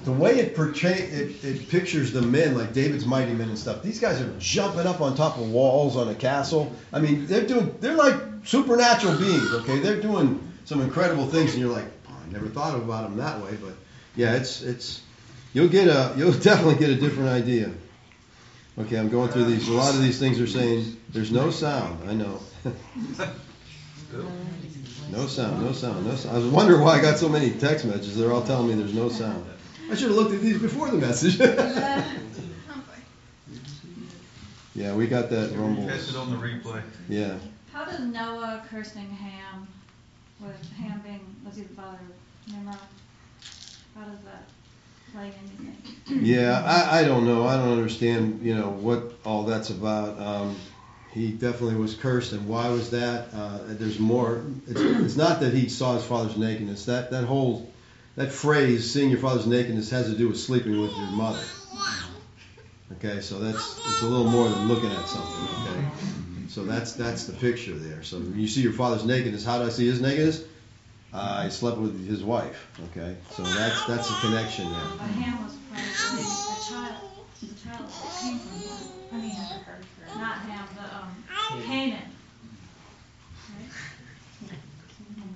The 0.06 0.12
way 0.12 0.40
it, 0.40 0.56
portray, 0.56 0.94
it 0.94 1.44
it 1.44 1.70
pictures 1.70 2.14
the 2.14 2.22
men 2.22 2.58
like 2.58 2.72
David's 2.74 3.06
mighty 3.06 3.34
men 3.34 3.50
and 3.50 3.58
stuff. 3.60 3.84
These 3.84 4.00
guys 4.00 4.22
are 4.22 4.34
jumping 4.40 4.88
up 4.88 5.02
on 5.02 5.16
top 5.16 5.38
of 5.38 5.50
walls 5.52 5.98
on 5.98 6.08
a 6.08 6.16
castle. 6.16 6.72
I 6.94 7.00
mean, 7.02 7.26
they're 7.28 7.46
doing 7.46 7.76
they're 7.82 7.96
like 7.96 8.16
supernatural 8.46 9.18
beings. 9.18 9.52
Okay, 9.54 9.80
they're 9.80 10.00
doing 10.02 10.40
some 10.66 10.80
incredible 10.82 11.28
things, 11.28 11.52
and 11.54 11.62
you're 11.62 11.74
like, 11.74 11.86
oh, 12.10 12.14
I 12.26 12.32
never 12.32 12.48
thought 12.48 12.76
about 12.76 13.04
them 13.10 13.18
that 13.18 13.42
way. 13.44 13.58
But 13.62 13.74
yeah, 14.16 14.36
it's 14.36 14.62
it's 14.62 15.02
you'll 15.54 15.68
get 15.68 15.88
a 15.88 16.14
you'll 16.18 16.32
definitely 16.50 16.76
get 16.76 16.90
a 16.90 16.96
different 16.96 17.30
idea. 17.30 17.70
Okay, 18.80 18.98
I'm 18.98 19.10
going 19.10 19.30
through 19.30 19.46
these. 19.46 19.68
A 19.68 19.74
lot 19.74 19.94
of 19.94 20.02
these 20.02 20.18
things 20.18 20.40
are 20.40 20.48
saying 20.48 20.96
there's 21.10 21.32
no 21.32 21.52
sound. 21.52 22.10
I 22.10 22.14
know. 22.14 22.40
no 25.12 25.28
sound, 25.28 25.64
no 25.64 25.74
sound, 25.74 26.06
no 26.06 26.16
sound. 26.16 26.36
I 26.36 26.40
was 26.40 26.48
wondering 26.48 26.82
why 26.82 26.98
I 26.98 27.02
got 27.02 27.18
so 27.18 27.28
many 27.28 27.52
text 27.52 27.86
messages. 27.86 28.18
They're 28.18 28.32
all 28.32 28.44
telling 28.44 28.70
me 28.70 28.76
there's 28.76 28.94
no 28.94 29.10
sound. 29.10 29.46
I 29.90 29.96
should 29.96 30.08
have 30.08 30.18
looked 30.18 30.34
at 30.34 30.42
these 30.42 30.58
before 30.58 30.90
the 30.90 30.98
message. 30.98 31.38
yeah, 34.76 34.96
we 34.96 35.08
got 35.08 35.30
that 35.32 35.52
rumble. 35.54 35.86
Catch 35.86 36.10
it 36.10 36.16
on 36.16 36.32
the 36.32 36.38
replay. 36.38 36.82
Yeah. 37.10 37.36
How 37.74 37.84
does 37.84 38.00
Noah 38.00 38.64
cursing 38.70 39.10
Ham, 39.10 39.68
with 40.40 40.72
Ham 40.74 41.02
being 41.04 41.36
was 41.46 41.58
he 41.58 41.64
the 41.64 41.74
father 41.74 41.98
of 41.98 42.54
Nimrod? 42.54 42.78
How 43.96 44.06
does 44.06 44.20
that 44.24 44.46
play 45.14 45.32
anything? 45.40 46.26
Yeah, 46.26 46.62
I, 46.66 47.00
I 47.00 47.04
don't 47.04 47.26
know. 47.26 47.48
I 47.48 47.58
don't 47.58 47.72
understand, 47.78 48.42
you 48.44 48.56
know, 48.56 48.70
what 48.70 49.14
all 49.24 49.44
that's 49.44 49.70
about. 49.70 50.20
Um, 50.20 50.58
he 51.10 51.32
definitely 51.32 51.76
was 51.76 51.96
cursed, 51.96 52.32
and 52.32 52.48
why 52.48 52.70
was 52.70 52.92
that? 52.92 53.34
Uh, 53.34 53.60
there's 53.68 54.00
more. 54.00 54.44
It's, 54.68 54.82
it's 54.82 55.16
not 55.18 55.42
that 55.42 55.54
he 55.54 55.68
saw 55.68 55.96
his 55.96 56.06
father's 56.06 56.38
nakedness. 56.38 56.86
That 56.86 57.12
that 57.12 57.26
whole 57.26 57.72
that 58.16 58.32
phrase, 58.32 58.92
"seeing 58.92 59.10
your 59.10 59.20
father's 59.20 59.48
nakedness," 59.48 59.90
has 59.90 60.08
to 60.08 60.18
do 60.18 60.30
with 60.30 60.40
sleeping 60.40 60.80
with 60.80 60.98
your 60.98 61.08
mother. 61.08 61.44
Okay, 62.94 63.22
so 63.22 63.40
that's 63.40 63.82
it's 63.88 64.02
a 64.02 64.06
little 64.06 64.28
more 64.28 64.50
than 64.50 64.68
looking 64.68 64.92
at 64.92 65.08
something. 65.10 65.48
Okay, 65.62 65.86
so 66.48 66.64
that's 66.64 66.94
that's 66.94 67.26
the 67.26 67.34
picture 67.34 67.74
there. 67.74 68.04
So 68.04 68.20
you 68.20 68.48
see 68.48 68.62
your 68.62 68.74
father's 68.74 69.06
nakedness, 69.06 69.46
how 69.46 69.60
do 69.60 69.66
I 69.66 69.70
see 69.70 69.88
his 69.88 70.02
nakedness? 70.02 70.44
Uh, 71.14 71.44
I 71.46 71.50
slept 71.50 71.78
with 71.78 72.08
his 72.08 72.24
wife. 72.24 72.68
Okay, 72.92 73.16
so 73.32 73.44
that's 73.52 73.84
that's 73.84 74.12
a 74.12 74.16
connection 74.16 74.72
there. 74.72 74.88
Ham 75.06 75.44
was 75.44 75.58
probably 75.70 76.24
the 76.48 76.62
child, 76.62 76.96
the 77.42 77.56
child 77.60 77.92
came 78.22 78.40
from. 78.40 78.64
I 79.12 79.18
mean, 79.18 79.36
not 80.18 80.38
Ham, 80.38 80.68
the 80.76 80.96
um, 80.96 81.64
Canaan. 81.64 82.12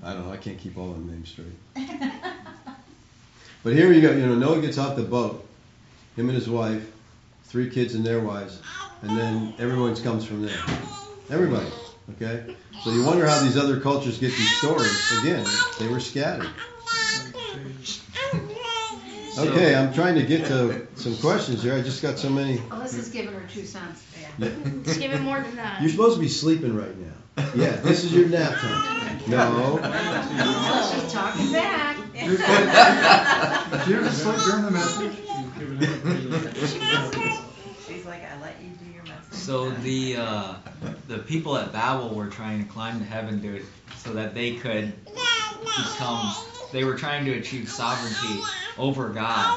I 0.04 0.14
don't 0.14 0.28
know. 0.28 0.32
I 0.32 0.38
can't 0.38 0.58
keep 0.58 0.78
all 0.78 0.94
the 0.94 1.12
names 1.12 1.30
straight. 1.30 1.58
But 3.66 3.74
here 3.74 3.92
you 3.92 4.00
go. 4.00 4.12
You 4.12 4.28
know, 4.28 4.36
Noah 4.36 4.62
gets 4.62 4.78
off 4.78 4.96
the 4.96 5.02
boat. 5.02 5.44
Him 6.16 6.30
and 6.30 6.36
his 6.36 6.48
wife, 6.48 6.88
three 7.46 7.68
kids 7.68 7.96
and 7.96 8.06
their 8.06 8.20
wives, 8.20 8.62
and 9.02 9.18
then 9.18 9.56
everyone 9.58 9.96
comes 9.96 10.24
from 10.24 10.46
there. 10.46 10.56
Everybody. 11.32 11.66
Okay. 12.12 12.56
So 12.84 12.92
you 12.92 13.04
wonder 13.04 13.26
how 13.28 13.40
these 13.40 13.58
other 13.58 13.80
cultures 13.80 14.18
get 14.20 14.32
these 14.32 14.58
stories. 14.58 15.24
Again, 15.24 15.46
they 15.80 15.88
were 15.88 16.00
scattered. 16.00 16.50
Okay, 19.38 19.76
I'm 19.76 19.94
trying 19.94 20.16
to 20.16 20.24
get 20.24 20.46
to 20.46 20.88
some 20.96 21.18
questions 21.18 21.62
here. 21.62 21.74
I 21.74 21.82
just 21.82 22.02
got 22.02 22.18
so 22.18 22.30
many. 22.30 22.62
Oh, 22.72 22.76
Alyssa's 22.76 23.10
giving 23.10 23.34
her 23.34 23.46
two 23.52 23.66
cents. 23.66 24.02
Just 24.40 25.00
give 25.00 25.12
it 25.14 25.22
more 25.22 25.42
than 25.42 25.56
that. 25.58 25.82
You're 25.82 25.90
supposed 25.92 26.16
to 26.16 26.22
be 26.22 26.30
sleeping 26.30 26.76
right 26.76 26.96
now. 26.98 27.12
Yeah, 27.54 27.76
this 27.76 28.06
is 28.06 28.14
your 28.14 28.30
nap 28.30 28.54
time. 28.60 29.20
No. 29.28 29.80
Oh, 29.84 30.92
she's 30.94 31.12
talking 31.12 31.52
back. 31.52 31.98
Did 32.14 32.40
you 33.90 33.98
ever 33.98 34.10
sleep 34.10 34.44
during 34.46 34.64
the 34.64 34.72
message? 34.72 35.12
She's 37.88 38.06
like, 38.06 38.24
I 38.24 38.40
let 38.42 38.62
you 38.62 38.70
do 38.70 38.86
your 38.94 39.04
message. 39.04 39.25
So 39.36 39.70
the 39.70 40.18
uh, 40.18 40.54
the 41.08 41.20
people 41.20 41.58
at 41.58 41.72
Babel 41.72 42.10
were 42.10 42.28
trying 42.28 42.66
to 42.66 42.72
climb 42.72 43.00
to 43.00 43.06
heaven 43.06 43.42
to 43.42 43.64
so 43.98 44.14
that 44.14 44.34
they 44.34 44.56
could 44.56 44.94
become. 45.76 46.34
They 46.72 46.84
were 46.84 46.96
trying 46.96 47.26
to 47.26 47.34
achieve 47.34 47.70
sovereignty 47.70 48.48
over 48.78 49.10
God. 49.10 49.56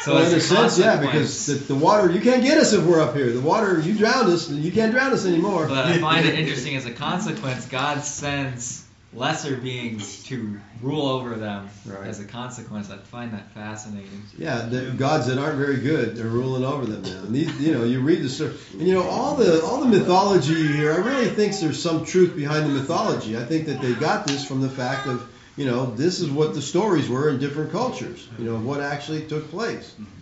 So 0.00 0.14
well, 0.14 0.30
in 0.30 0.36
a 0.36 0.40
sense, 0.40 0.78
yeah, 0.78 1.00
because 1.00 1.46
the, 1.46 1.54
the 1.54 1.74
water, 1.74 2.10
you 2.10 2.20
can't 2.20 2.42
get 2.42 2.58
us 2.58 2.72
if 2.72 2.84
we're 2.84 3.00
up 3.00 3.16
here. 3.16 3.32
The 3.32 3.40
water, 3.40 3.80
you 3.80 3.94
drowned 3.94 4.28
us, 4.28 4.48
you 4.48 4.70
can't 4.70 4.92
drown 4.92 5.12
us 5.12 5.26
anymore. 5.26 5.66
But 5.66 5.86
I 5.86 5.98
find 5.98 6.24
it 6.24 6.34
interesting 6.38 6.76
as 6.76 6.86
a 6.86 6.92
consequence, 6.92 7.66
God 7.66 8.02
sends 8.02 8.87
lesser 9.18 9.56
beings 9.56 10.22
to 10.24 10.60
rule 10.80 11.08
over 11.08 11.34
them 11.34 11.68
Right. 11.84 12.06
as 12.06 12.20
a 12.20 12.24
consequence. 12.24 12.88
I 12.90 12.96
find 12.98 13.32
that 13.32 13.52
fascinating. 13.52 14.22
Yeah, 14.38 14.62
the 14.62 14.92
gods 14.92 15.26
that 15.26 15.38
aren't 15.38 15.58
very 15.58 15.78
good, 15.78 16.16
they're 16.16 16.26
ruling 16.26 16.64
over 16.64 16.86
them 16.86 17.02
now. 17.02 17.26
And 17.26 17.34
these, 17.34 17.60
you 17.60 17.72
know, 17.72 17.84
you 17.84 18.00
read 18.00 18.22
the 18.22 18.28
story, 18.28 18.52
and 18.72 18.86
you 18.86 18.94
know 18.94 19.02
all 19.02 19.34
the 19.36 19.62
all 19.62 19.80
the 19.80 19.88
mythology 19.98 20.52
you 20.52 20.68
hear. 20.68 20.92
I 20.92 20.98
really 20.98 21.28
think 21.30 21.58
there's 21.58 21.82
some 21.82 22.04
truth 22.04 22.36
behind 22.36 22.66
the 22.66 22.70
mythology. 22.70 23.36
I 23.36 23.44
think 23.44 23.66
that 23.66 23.80
they 23.80 23.94
got 23.94 24.26
this 24.26 24.44
from 24.46 24.60
the 24.60 24.70
fact 24.70 25.06
of, 25.08 25.28
you 25.56 25.64
know, 25.66 25.86
this 25.86 26.20
is 26.20 26.30
what 26.30 26.54
the 26.54 26.62
stories 26.62 27.08
were 27.08 27.28
in 27.30 27.38
different 27.40 27.72
cultures. 27.72 28.28
You 28.38 28.44
know, 28.44 28.56
what 28.58 28.80
actually 28.80 29.26
took 29.26 29.50
place. 29.50 29.94
Mm-hmm. 29.98 30.14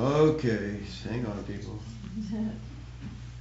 Okay, 0.00 0.80
hang 1.08 1.26
on, 1.26 1.42
people. 1.44 1.78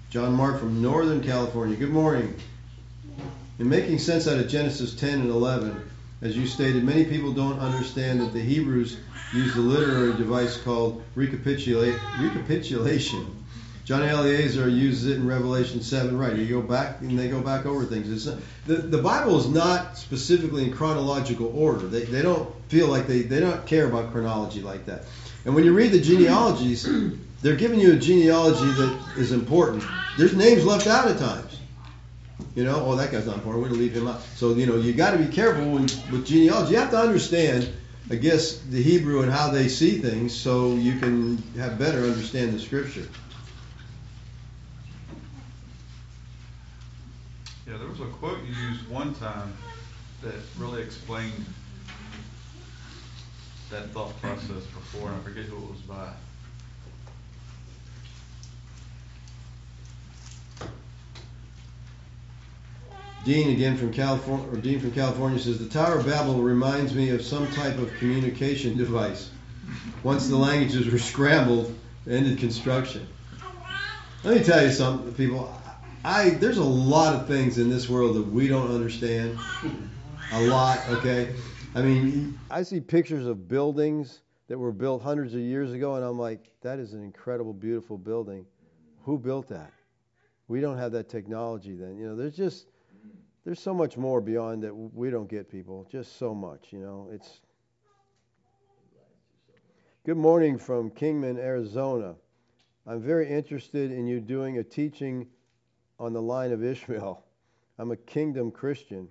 John 0.10 0.34
Mark 0.36 0.60
from 0.60 0.82
Northern 0.82 1.22
California. 1.22 1.76
Good 1.76 1.90
morning. 1.90 2.34
In 3.60 3.68
making 3.68 4.00
sense 4.00 4.26
out 4.26 4.40
of 4.40 4.48
Genesis 4.48 4.96
10 4.96 5.20
and 5.20 5.30
11, 5.30 5.82
as 6.22 6.38
you 6.38 6.48
stated, 6.48 6.86
many 6.86 7.04
people 7.04 7.34
don't 7.34 7.60
understand 7.60 8.22
that 8.22 8.32
the 8.32 8.40
Hebrews 8.40 8.98
used 9.34 9.58
a 9.58 9.60
literary 9.60 10.14
device 10.14 10.56
called 10.56 11.04
recapitulate, 11.16 12.00
recapitulation. 12.22 13.44
John 13.84 14.02
Eliezer 14.02 14.70
uses 14.70 15.08
it 15.08 15.18
in 15.18 15.28
Revelation 15.28 15.82
7. 15.82 16.18
Right, 16.18 16.38
you 16.38 16.48
go 16.48 16.62
back 16.62 17.02
and 17.02 17.20
they 17.20 17.28
go 17.28 17.42
back 17.42 17.66
over 17.66 17.84
things. 17.84 18.28
Not, 18.28 18.40
the, 18.66 18.76
the 18.76 19.02
Bible 19.02 19.38
is 19.38 19.50
not 19.50 19.98
specifically 19.98 20.64
in 20.64 20.72
chronological 20.72 21.52
order. 21.54 21.86
They, 21.86 22.06
they 22.06 22.22
don't 22.22 22.50
feel 22.70 22.88
like 22.88 23.08
they, 23.08 23.24
they 23.24 23.42
don't 23.42 23.66
care 23.66 23.88
about 23.88 24.14
chronology 24.14 24.62
like 24.62 24.86
that. 24.86 25.04
And 25.44 25.54
when 25.54 25.66
you 25.66 25.74
read 25.74 25.92
the 25.92 26.00
genealogies, 26.00 26.88
they're 27.42 27.56
giving 27.56 27.80
you 27.80 27.94
a 27.94 27.96
genealogy 27.96 28.72
that 28.72 29.00
is 29.18 29.32
important. 29.32 29.84
There's 30.18 30.36
names 30.36 30.66
left 30.66 30.88
out 30.88 31.08
at 31.08 31.18
times. 31.18 31.60
You 32.56 32.64
know, 32.64 32.84
oh, 32.86 32.96
that 32.96 33.12
guy's 33.12 33.28
not 33.28 33.36
important. 33.36 33.62
We're 33.62 33.70
going 33.70 33.80
to 33.80 33.86
leave 33.86 33.96
him 33.96 34.08
out. 34.08 34.22
So, 34.36 34.54
you 34.56 34.66
know, 34.66 34.78
you 34.78 34.94
got 34.94 35.12
to 35.12 35.20
be 35.20 35.28
careful 35.28 35.66
when, 35.66 35.84
with 35.84 36.26
genealogy. 36.26 36.74
You 36.74 36.80
have 36.80 36.90
to 36.92 36.98
understand, 36.98 37.72
I 38.10 38.16
guess, 38.16 38.58
the 38.62 38.82
Hebrew 38.82 39.22
and 39.22 39.32
how 39.32 39.52
they 39.52 39.68
see 39.68 40.00
things 40.00 40.34
so 40.34 40.74
you 40.74 41.00
can 41.00 41.38
have 41.58 41.78
better 41.78 42.00
understand 42.00 42.54
the 42.54 42.60
scripture. 42.60 43.08
Yeah, 47.68 47.78
there 47.78 47.88
was 47.88 48.00
a 48.00 48.06
quote 48.06 48.40
you 48.44 48.56
used 48.70 48.88
one 48.90 49.14
time 49.16 49.54
that 50.24 50.34
really 50.58 50.82
explained 50.82 51.46
that 53.70 53.90
thought 53.92 54.20
process 54.22 54.64
before, 54.66 55.10
and 55.10 55.18
I 55.18 55.24
forget 55.24 55.44
who 55.44 55.58
it 55.58 55.70
was 55.70 55.82
by. 55.82 56.10
Dean 63.24 63.50
again 63.50 63.78
from 63.78 63.92
California, 63.92 64.48
or 64.52 64.58
Dean 64.58 64.80
from 64.80 64.92
California 64.92 65.40
says 65.40 65.60
the 65.60 65.70
Tower 65.70 66.00
of 66.00 66.06
Babel 66.06 66.42
reminds 66.42 66.94
me 66.94 67.10
of 67.10 67.22
some 67.22 67.52
type 67.52 67.78
of 67.78 67.98
communication 67.98 68.78
device. 68.78 69.30
Once 70.04 70.28
the 70.28 70.38
languages 70.38 70.92
were 70.92 71.00
scrambled, 71.12 71.78
ended 72.08 72.38
construction. 72.38 73.08
Let 74.24 74.38
me 74.38 74.44
tell 74.44 74.64
you 74.64 74.72
something, 74.72 75.14
people. 75.14 75.54
I 76.04 76.32
there's 76.32 76.58
a 76.58 76.64
lot 76.64 77.16
of 77.16 77.28
things 77.28 77.58
in 77.58 77.70
this 77.70 77.90
world 77.90 78.16
that 78.16 78.28
we 78.28 78.48
don't 78.48 78.72
understand. 78.72 79.38
A 80.32 80.40
lot, 80.40 80.88
okay. 80.90 81.34
I 81.76 81.82
mean, 81.82 82.40
I 82.50 82.64
see 82.64 82.80
pictures 82.80 83.26
of 83.26 83.48
buildings 83.48 84.22
that 84.48 84.58
were 84.58 84.72
built 84.72 85.02
hundreds 85.02 85.34
of 85.34 85.42
years 85.42 85.74
ago, 85.74 85.96
and 85.96 86.04
I'm 86.04 86.18
like, 86.20 86.52
that 86.62 86.80
is 86.80 86.94
an 86.94 87.04
incredible, 87.04 87.54
beautiful 87.54 87.98
building. 87.98 88.46
Who 89.04 89.18
built 89.18 89.50
that? 89.50 89.72
We 90.48 90.62
don't 90.62 90.78
have 90.78 90.94
that 90.94 91.10
technology. 91.10 91.76
Then 91.76 91.98
you 91.98 92.08
know, 92.08 92.16
there's 92.16 92.36
just 92.36 92.68
there's 93.48 93.62
so 93.62 93.74
much 93.74 93.96
more 93.96 94.20
beyond 94.20 94.62
that 94.62 94.76
we 94.76 95.10
don't 95.10 95.30
get 95.30 95.50
people 95.50 95.88
just 95.90 96.20
so 96.20 96.36
much 96.36 96.68
you 96.72 96.80
know 96.80 97.08
it's 97.14 97.40
good 100.06 100.18
morning 100.18 100.58
from 100.58 100.90
kingman 100.90 101.40
arizona. 101.40 102.14
I'm 102.86 103.02
very 103.02 103.30
interested 103.30 103.90
in 103.90 104.06
you 104.06 104.20
doing 104.20 104.58
a 104.58 104.64
teaching 104.66 105.28
on 105.98 106.12
the 106.12 106.22
line 106.22 106.52
of 106.52 106.62
ishmael. 106.62 107.24
I'm 107.80 107.92
a 107.92 107.96
kingdom 107.96 108.52
christian 108.52 109.08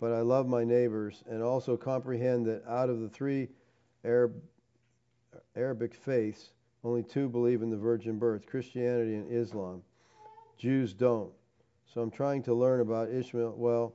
but 0.00 0.12
i 0.12 0.22
love 0.22 0.48
my 0.48 0.64
neighbors 0.64 1.22
and 1.30 1.40
also 1.40 1.76
comprehend 1.76 2.44
that 2.46 2.66
out 2.68 2.90
of 2.90 2.98
the 2.98 3.08
three 3.08 3.48
Arab, 4.04 4.42
arabic 5.54 5.94
faiths 5.94 6.50
only 6.82 7.04
two 7.04 7.28
believe 7.28 7.62
in 7.62 7.70
the 7.70 7.76
virgin 7.76 8.18
birth 8.18 8.44
christianity 8.44 9.14
and 9.14 9.30
islam. 9.30 9.82
Jews 10.58 10.92
don't 10.92 11.30
so 11.92 12.00
I'm 12.00 12.10
trying 12.10 12.42
to 12.44 12.54
learn 12.54 12.80
about 12.80 13.10
Ishmael. 13.10 13.54
Well, 13.56 13.94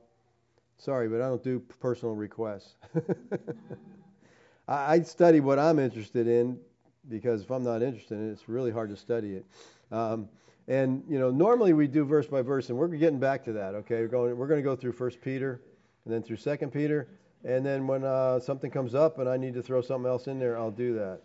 sorry, 0.76 1.08
but 1.08 1.20
I 1.20 1.28
don't 1.28 1.42
do 1.42 1.58
personal 1.58 2.14
requests. 2.14 2.76
I, 4.68 5.00
study 5.00 5.40
what 5.40 5.58
I'm 5.58 5.78
interested 5.78 6.28
in 6.28 6.60
because 7.08 7.42
if 7.42 7.50
I'm 7.50 7.64
not 7.64 7.82
interested 7.82 8.18
in 8.18 8.28
it, 8.28 8.32
it's 8.32 8.48
really 8.48 8.70
hard 8.70 8.90
to 8.90 8.96
study 8.96 9.34
it. 9.34 9.46
Um, 9.90 10.28
and 10.68 11.02
you 11.08 11.18
know, 11.18 11.30
normally 11.30 11.72
we 11.72 11.88
do 11.88 12.04
verse 12.04 12.26
by 12.26 12.42
verse, 12.42 12.68
and 12.68 12.78
we're 12.78 12.88
getting 12.88 13.18
back 13.18 13.44
to 13.46 13.52
that. 13.54 13.74
Okay, 13.74 14.02
we're 14.02 14.08
going. 14.08 14.36
We're 14.36 14.46
going 14.46 14.60
to 14.60 14.64
go 14.64 14.76
through 14.76 14.92
First 14.92 15.20
Peter, 15.20 15.62
and 16.04 16.12
then 16.12 16.22
through 16.22 16.36
Second 16.36 16.70
Peter, 16.70 17.08
and 17.44 17.64
then 17.64 17.86
when 17.86 18.04
uh, 18.04 18.38
something 18.38 18.70
comes 18.70 18.94
up 18.94 19.18
and 19.18 19.28
I 19.28 19.38
need 19.38 19.54
to 19.54 19.62
throw 19.62 19.80
something 19.80 20.08
else 20.08 20.26
in 20.26 20.38
there, 20.38 20.58
I'll 20.58 20.70
do 20.70 20.94
that. 20.94 21.22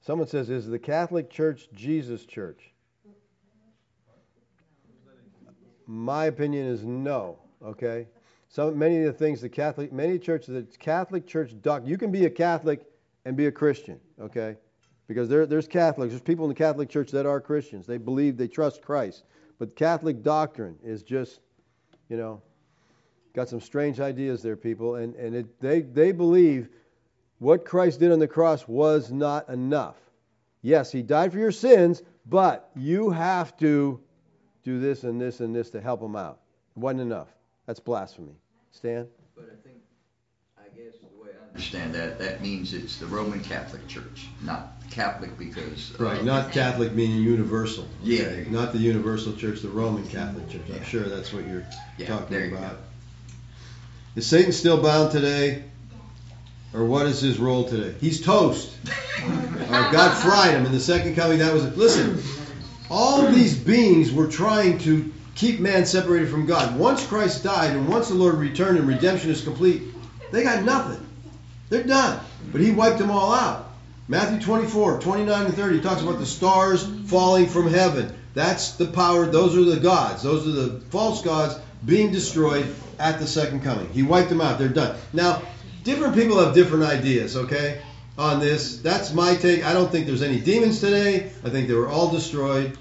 Someone 0.00 0.28
says, 0.28 0.48
"Is 0.48 0.68
the 0.68 0.78
Catholic 0.78 1.28
Church 1.28 1.68
Jesus 1.74 2.24
Church?" 2.24 2.74
My 5.86 6.26
opinion 6.26 6.66
is 6.66 6.84
no. 6.84 7.38
Okay, 7.64 8.06
some 8.48 8.78
many 8.78 8.98
of 8.98 9.04
the 9.04 9.12
things 9.12 9.40
the 9.40 9.48
Catholic, 9.48 9.92
many 9.92 10.18
churches, 10.18 10.48
the 10.48 10.78
Catholic 10.78 11.26
Church 11.26 11.54
doc, 11.62 11.82
you 11.84 11.96
can 11.96 12.10
be 12.10 12.26
a 12.26 12.30
Catholic 12.30 12.84
and 13.24 13.36
be 13.36 13.46
a 13.46 13.52
Christian. 13.52 13.98
Okay, 14.20 14.56
because 15.06 15.28
there, 15.28 15.46
there's 15.46 15.66
Catholics, 15.66 16.12
there's 16.12 16.22
people 16.22 16.44
in 16.44 16.50
the 16.50 16.54
Catholic 16.54 16.88
Church 16.88 17.10
that 17.12 17.26
are 17.26 17.40
Christians. 17.40 17.86
They 17.86 17.98
believe, 17.98 18.36
they 18.36 18.48
trust 18.48 18.82
Christ, 18.82 19.24
but 19.58 19.76
Catholic 19.76 20.22
doctrine 20.22 20.76
is 20.84 21.02
just, 21.02 21.40
you 22.08 22.16
know, 22.16 22.42
got 23.34 23.48
some 23.48 23.60
strange 23.60 24.00
ideas 24.00 24.42
there, 24.42 24.56
people, 24.56 24.96
and 24.96 25.14
and 25.14 25.34
it, 25.34 25.60
they 25.60 25.80
they 25.80 26.12
believe 26.12 26.68
what 27.38 27.64
Christ 27.64 28.00
did 28.00 28.12
on 28.12 28.18
the 28.18 28.28
cross 28.28 28.68
was 28.68 29.10
not 29.10 29.48
enough. 29.48 29.96
Yes, 30.62 30.92
He 30.92 31.02
died 31.02 31.32
for 31.32 31.38
your 31.38 31.52
sins, 31.52 32.02
but 32.26 32.70
you 32.76 33.10
have 33.10 33.56
to 33.58 34.00
do 34.64 34.80
this 34.80 35.04
and 35.04 35.20
this 35.20 35.40
and 35.40 35.54
this 35.54 35.70
to 35.70 35.80
help 35.80 36.00
them 36.00 36.16
out. 36.16 36.40
It 36.76 36.80
wasn't 36.80 37.02
enough. 37.02 37.28
That's 37.66 37.80
blasphemy. 37.80 38.34
Stan? 38.72 39.06
But 39.36 39.44
I 39.44 39.62
think, 39.66 39.76
I 40.58 40.62
guess 40.76 40.94
the 41.00 41.22
way 41.22 41.30
I 41.32 41.46
understand 41.48 41.94
that, 41.94 42.18
that 42.18 42.40
means 42.42 42.74
it's 42.74 42.98
the 42.98 43.06
Roman 43.06 43.40
Catholic 43.40 43.86
Church, 43.86 44.26
not 44.42 44.72
Catholic 44.90 45.38
because. 45.38 45.92
uh, 45.98 46.04
Right, 46.04 46.24
not 46.24 46.50
Catholic 46.52 46.92
meaning 46.92 47.22
universal. 47.22 47.86
Yeah. 48.02 48.30
Not 48.50 48.72
the 48.72 48.78
universal 48.78 49.34
church, 49.34 49.60
the 49.60 49.68
Roman 49.68 50.06
Catholic 50.08 50.48
Church. 50.48 50.62
I'm 50.68 50.76
Yeah. 50.76 50.84
sure 50.84 51.02
that's 51.04 51.32
what 51.32 51.46
you're 51.46 51.64
Yeah, 51.98 52.06
talking 52.08 52.36
there 52.36 52.46
you 52.46 52.56
about. 52.56 52.72
go. 52.72 52.78
Is 54.16 54.26
Satan 54.26 54.52
still 54.52 54.82
bound 54.82 55.12
today? 55.12 55.64
Or 56.72 56.84
what 56.84 57.06
is 57.06 57.20
his 57.20 57.38
role 57.38 57.68
today? 57.68 57.94
He's 58.00 58.20
toast. 58.20 58.70
Uh, 59.66 59.90
God 59.90 60.14
fried 60.18 60.50
him 60.54 60.66
in 60.66 60.72
the 60.72 60.78
second 60.80 61.14
coming. 61.16 61.38
That 61.38 61.54
was 61.54 61.64
it. 61.64 61.76
Listen, 61.76 62.18
all 62.90 63.26
these 63.26 63.56
beings 63.56 64.12
were 64.12 64.26
trying 64.26 64.78
to 64.78 65.12
keep 65.34 65.60
man 65.60 65.86
separated 65.86 66.28
from 66.28 66.46
God. 66.46 66.78
Once 66.78 67.06
Christ 67.06 67.44
died 67.44 67.72
and 67.72 67.88
once 67.88 68.08
the 68.08 68.14
Lord 68.14 68.36
returned 68.36 68.78
and 68.78 68.86
redemption 68.86 69.30
is 69.30 69.42
complete, 69.42 69.82
they 70.30 70.42
got 70.42 70.64
nothing. 70.64 71.04
They're 71.70 71.82
done. 71.82 72.20
But 72.52 72.60
he 72.60 72.70
wiped 72.70 72.98
them 72.98 73.10
all 73.10 73.32
out. 73.32 73.70
Matthew 74.06 74.40
24, 74.40 75.00
29 75.00 75.46
and 75.46 75.54
30 75.54 75.80
talks 75.80 76.02
about 76.02 76.18
the 76.18 76.26
stars 76.26 76.86
falling 77.06 77.46
from 77.46 77.68
heaven. 77.68 78.14
That's 78.34 78.72
the 78.72 78.86
power. 78.86 79.26
Those 79.26 79.56
are 79.56 79.64
the 79.64 79.80
gods. 79.80 80.22
Those 80.22 80.46
are 80.46 80.50
the 80.50 80.80
false 80.90 81.22
gods 81.22 81.58
being 81.84 82.12
destroyed 82.12 82.66
at 82.98 83.18
the 83.18 83.26
second 83.26 83.62
coming. 83.62 83.88
He 83.90 84.02
wiped 84.02 84.28
them 84.28 84.40
out. 84.40 84.58
They're 84.58 84.68
done. 84.68 84.96
Now, 85.12 85.42
different 85.84 86.14
people 86.14 86.38
have 86.44 86.54
different 86.54 86.84
ideas, 86.84 87.36
okay, 87.36 87.80
on 88.16 88.40
this. 88.40 88.78
That's 88.78 89.12
my 89.12 89.34
take. 89.34 89.64
I 89.64 89.72
don't 89.72 89.90
think 89.90 90.06
there's 90.06 90.22
any 90.22 90.40
demons 90.40 90.80
today. 90.80 91.32
I 91.44 91.50
think 91.50 91.68
they 91.68 91.74
were 91.74 91.88
all 91.88 92.10
destroyed. 92.10 92.78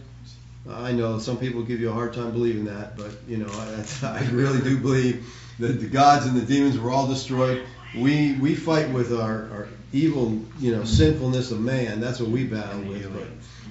I 0.69 0.93
know 0.93 1.19
some 1.19 1.38
people 1.38 1.61
give 1.63 1.81
you 1.81 1.89
a 1.89 1.93
hard 1.93 2.13
time 2.13 2.31
believing 2.31 2.65
that, 2.65 2.95
but 2.95 3.11
you 3.27 3.38
know, 3.38 3.49
I, 3.51 3.86
I 4.07 4.29
really 4.29 4.61
do 4.61 4.77
believe 4.77 5.25
that 5.59 5.79
the 5.79 5.88
gods 5.88 6.25
and 6.25 6.39
the 6.39 6.45
demons 6.45 6.79
were 6.79 6.91
all 6.91 7.07
destroyed. 7.07 7.65
We 7.95 8.34
we 8.36 8.55
fight 8.55 8.89
with 8.89 9.13
our, 9.13 9.49
our 9.51 9.67
evil, 9.91 10.39
you 10.59 10.75
know, 10.75 10.84
sinfulness 10.84 11.51
of 11.51 11.59
man. 11.59 11.99
That's 11.99 12.19
what 12.19 12.29
we 12.29 12.45
battle 12.45 12.81
with. 12.81 13.13
But 13.13 13.27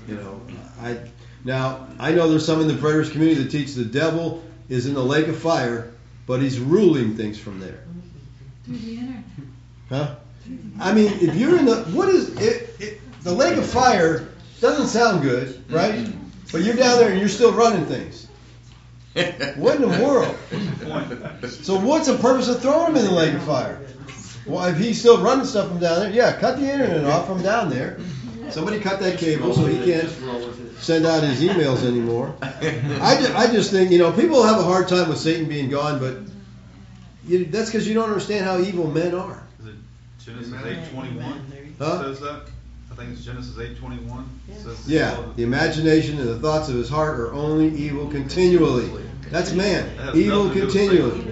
you 0.08 0.20
know, 0.20 0.40
I 0.80 0.98
now 1.44 1.88
I 1.98 2.12
know 2.12 2.28
there's 2.28 2.46
some 2.46 2.60
in 2.60 2.68
the 2.68 2.74
preterist 2.74 3.12
community 3.12 3.42
that 3.42 3.50
teach 3.50 3.74
the 3.74 3.84
devil 3.84 4.42
is 4.68 4.86
in 4.86 4.94
the 4.94 5.02
lake 5.02 5.28
of 5.28 5.38
fire, 5.38 5.92
but 6.26 6.40
he's 6.40 6.58
ruling 6.58 7.16
things 7.16 7.38
from 7.38 7.58
there. 7.58 7.84
Through 8.64 8.78
the 8.78 8.94
internet. 8.98 9.24
Huh? 9.88 10.14
I 10.80 10.92
mean, 10.92 11.12
if 11.20 11.34
you're 11.36 11.58
in 11.58 11.66
the 11.66 11.82
what 11.92 12.08
is 12.08 12.30
it, 12.38 12.80
it 12.80 13.00
the 13.22 13.32
lake 13.32 13.56
of 13.56 13.66
fire 13.66 14.28
doesn't 14.60 14.88
sound 14.88 15.22
good, 15.22 15.64
right? 15.70 15.94
Mm-hmm. 15.94 16.18
But 16.50 16.62
you're 16.62 16.76
down 16.76 16.98
there 16.98 17.10
and 17.10 17.18
you're 17.18 17.28
still 17.28 17.52
running 17.52 17.86
things. 17.86 18.28
What 19.56 19.76
in 19.76 19.82
the 19.82 20.02
world? 20.02 20.34
So 21.48 21.78
what's 21.78 22.06
the 22.06 22.16
purpose 22.16 22.48
of 22.48 22.62
throwing 22.62 22.92
him 22.92 22.96
in 22.96 23.04
the 23.04 23.12
lake 23.12 23.34
of 23.34 23.42
fire? 23.42 23.80
Well, 24.46 24.64
if 24.64 24.78
he's 24.78 24.98
still 24.98 25.22
running 25.22 25.44
stuff 25.44 25.68
from 25.68 25.78
down 25.78 26.00
there, 26.00 26.10
yeah, 26.10 26.32
cut 26.38 26.58
the 26.58 26.70
internet 26.70 27.04
off 27.04 27.26
from 27.26 27.42
down 27.42 27.70
there. 27.70 27.98
Somebody 28.50 28.80
cut 28.80 29.00
that 29.00 29.18
cable 29.18 29.54
so 29.54 29.66
he 29.66 29.84
can't 29.84 30.10
send 30.78 31.06
out 31.06 31.22
his 31.22 31.42
emails 31.42 31.84
anymore. 31.84 32.34
I 32.42 33.16
just, 33.20 33.34
I 33.34 33.52
just 33.52 33.70
think, 33.70 33.90
you 33.90 33.98
know, 33.98 34.12
people 34.12 34.42
have 34.42 34.58
a 34.58 34.64
hard 34.64 34.88
time 34.88 35.08
with 35.08 35.18
Satan 35.18 35.48
being 35.48 35.70
gone, 35.70 35.98
but 35.98 36.18
you, 37.26 37.44
that's 37.46 37.70
because 37.70 37.86
you 37.86 37.94
don't 37.94 38.08
understand 38.08 38.44
how 38.44 38.58
evil 38.58 38.90
men 38.90 39.14
are. 39.14 39.46
Is 40.22 40.28
it 40.28 40.32
Genesis 40.32 40.66
eight 40.66 40.90
twenty-one 40.92 41.46
Huh? 41.78 42.02
says 42.04 42.20
that? 42.20 42.42
I 42.90 42.94
think 42.94 43.10
it's 43.12 43.24
Genesis 43.24 43.58
eight 43.58 43.76
twenty-one. 43.78 44.28
Yeah, 44.86 45.20
the 45.36 45.42
imagination 45.42 46.18
and 46.20 46.28
the 46.28 46.38
thoughts 46.38 46.68
of 46.68 46.76
his 46.76 46.88
heart 46.88 47.18
are 47.18 47.32
only 47.32 47.68
evil 47.76 48.08
continually. 48.08 48.90
That's 49.30 49.52
man, 49.52 50.14
evil 50.14 50.50
continually. 50.50 51.26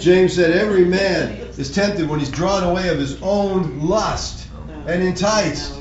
James 0.00 0.34
said, 0.34 0.50
Every 0.52 0.84
man 0.84 1.32
is 1.58 1.70
tempted 1.72 2.08
when 2.08 2.18
he's 2.18 2.30
drawn 2.30 2.64
away 2.64 2.88
of 2.88 2.98
his 2.98 3.20
own 3.22 3.80
lust 3.80 4.48
and 4.86 5.02
enticed. 5.02 5.78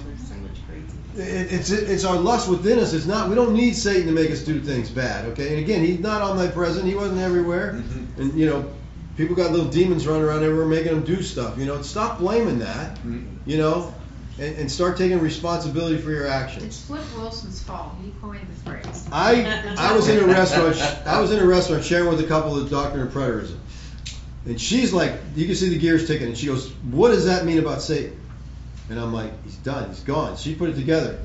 It, 1.16 1.52
it's 1.52 1.72
it's 1.72 2.06
our 2.06 2.18
lust 2.18 2.50
within 2.50 2.80
us. 2.80 2.94
It's 2.94 3.06
not. 3.06 3.30
We 3.30 3.36
don't 3.36 3.54
need 3.54 3.74
Satan 3.76 4.06
to 4.08 4.12
make 4.12 4.32
us 4.32 4.44
do 4.44 4.60
things 4.62 4.90
bad. 4.90 5.26
Okay. 5.30 5.50
And 5.50 5.60
again, 5.60 5.84
he's 5.84 6.00
not 6.00 6.22
omnipresent. 6.22 6.86
He 6.86 6.96
wasn't 6.96 7.20
everywhere. 7.22 7.74
Mm-hmm. 7.74 8.22
And 8.22 8.34
you 8.40 8.46
know, 8.50 8.72
people 9.22 9.36
got 9.36 9.52
little 9.52 9.70
demons 9.70 10.08
running 10.08 10.24
around 10.24 10.44
everywhere 10.44 10.66
making 10.66 10.94
them 10.94 11.04
do 11.04 11.22
stuff. 11.22 11.58
You 11.58 11.66
know, 11.66 11.82
stop 11.84 12.18
blaming 12.20 12.60
that. 12.60 12.96
Mm-hmm. 12.96 13.28
You 13.46 13.58
know, 13.58 13.94
and, 14.40 14.56
and 14.58 14.72
start 14.72 14.98
taking 14.98 15.20
responsibility 15.20 15.98
for 15.98 16.12
your 16.12 16.28
actions. 16.28 16.66
It's 16.66 16.86
Flip 16.86 17.04
Wilson's 17.16 17.62
fault. 17.62 17.94
He 18.04 18.12
coined 18.20 18.48
the 18.48 18.70
phrase. 18.70 19.08
I 19.12 19.76
I 19.78 19.96
was 19.96 20.08
in 20.10 20.24
a 20.24 20.28
restaurant. 20.28 20.78
I 21.06 21.20
was 21.20 21.32
in 21.32 21.40
a 21.40 21.46
restaurant 21.46 21.84
sharing 21.84 22.10
with 22.10 22.20
a 22.20 22.28
couple 22.28 22.58
of 22.58 22.70
doctrine 22.70 23.06
of 23.06 23.14
preterism, 23.14 23.58
and 24.46 24.60
she's 24.60 24.92
like, 24.92 25.14
you 25.36 25.46
can 25.46 25.56
see 25.56 25.70
the 25.70 25.78
gears 25.78 26.08
ticking, 26.08 26.28
and 26.28 26.38
she 26.38 26.48
goes, 26.48 26.72
"What 26.90 27.10
does 27.10 27.26
that 27.26 27.46
mean 27.46 27.60
about 27.60 27.82
Satan?" 27.82 28.20
And 28.90 29.00
I'm 29.00 29.14
like, 29.14 29.32
"He's 29.44 29.58
done. 29.58 29.90
He's 29.90 30.02
gone." 30.02 30.36
She 30.38 30.56
put 30.56 30.70
it 30.70 30.76
together. 30.76 31.20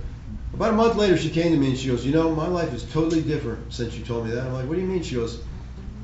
About 0.53 0.73
a 0.73 0.77
month 0.77 0.97
later, 0.97 1.17
she 1.17 1.31
came 1.31 1.53
to 1.53 1.59
me 1.59 1.69
and 1.69 1.79
she 1.79 1.89
goes, 1.89 2.05
"You 2.05 2.13
know, 2.13 2.35
my 2.35 2.47
life 2.47 2.73
is 2.75 2.85
totally 2.93 3.23
different 3.23 3.73
since 3.73 3.97
you 3.97 4.05
told 4.05 4.27
me 4.27 4.33
that." 4.33 4.47
I'm 4.47 4.53
like, 4.53 4.69
"What 4.69 4.75
do 4.75 4.81
you 4.83 4.87
mean?" 4.87 5.03
She 5.03 5.15
goes, 5.15 5.41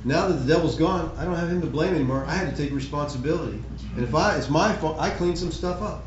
"Now 0.05 0.29
that 0.29 0.35
the 0.35 0.53
devil's 0.53 0.77
gone, 0.77 1.11
I 1.17 1.25
don't 1.25 1.37
have 1.37 1.49
him 1.49 1.61
to 1.61 1.67
blame 1.67 1.95
anymore. 1.95 2.25
I 2.27 2.35
had 2.35 2.55
to 2.55 2.63
take 2.63 2.75
responsibility, 2.75 3.63
and 3.95 4.05
if 4.05 4.15
I, 4.15 4.37
it's 4.37 4.49
my 4.49 4.73
fault. 4.75 4.99
I 4.99 5.11
cleaned 5.11 5.39
some 5.39 5.53
stuff 5.53 5.83
up." 5.83 6.05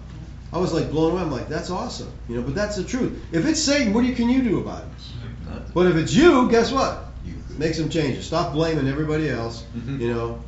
I 0.53 0.57
was 0.57 0.71
like 0.71 0.89
blown 0.89 1.11
away. 1.11 1.21
I'm 1.21 1.31
like, 1.31 1.49
"That's 1.49 1.69
awesome," 1.69 2.11
you 2.29 2.35
know. 2.35 2.41
But 2.41 2.55
that's 2.55 2.75
the 2.77 2.83
truth. 2.83 3.21
If 3.31 3.45
it's 3.45 3.61
Satan, 3.61 3.93
what 3.93 4.05
can 4.15 4.29
you 4.29 4.41
do 4.41 4.59
about 4.59 4.83
it? 4.83 5.73
But 5.73 5.87
if 5.87 5.95
it's 5.95 6.13
you, 6.13 6.49
guess 6.49 6.71
what? 6.71 7.11
Make 7.57 7.73
some 7.73 7.89
changes. 7.89 8.25
Stop 8.25 8.53
blaming 8.53 8.87
everybody 8.87 9.29
else. 9.29 9.65
You 9.85 10.13
know. 10.13 10.41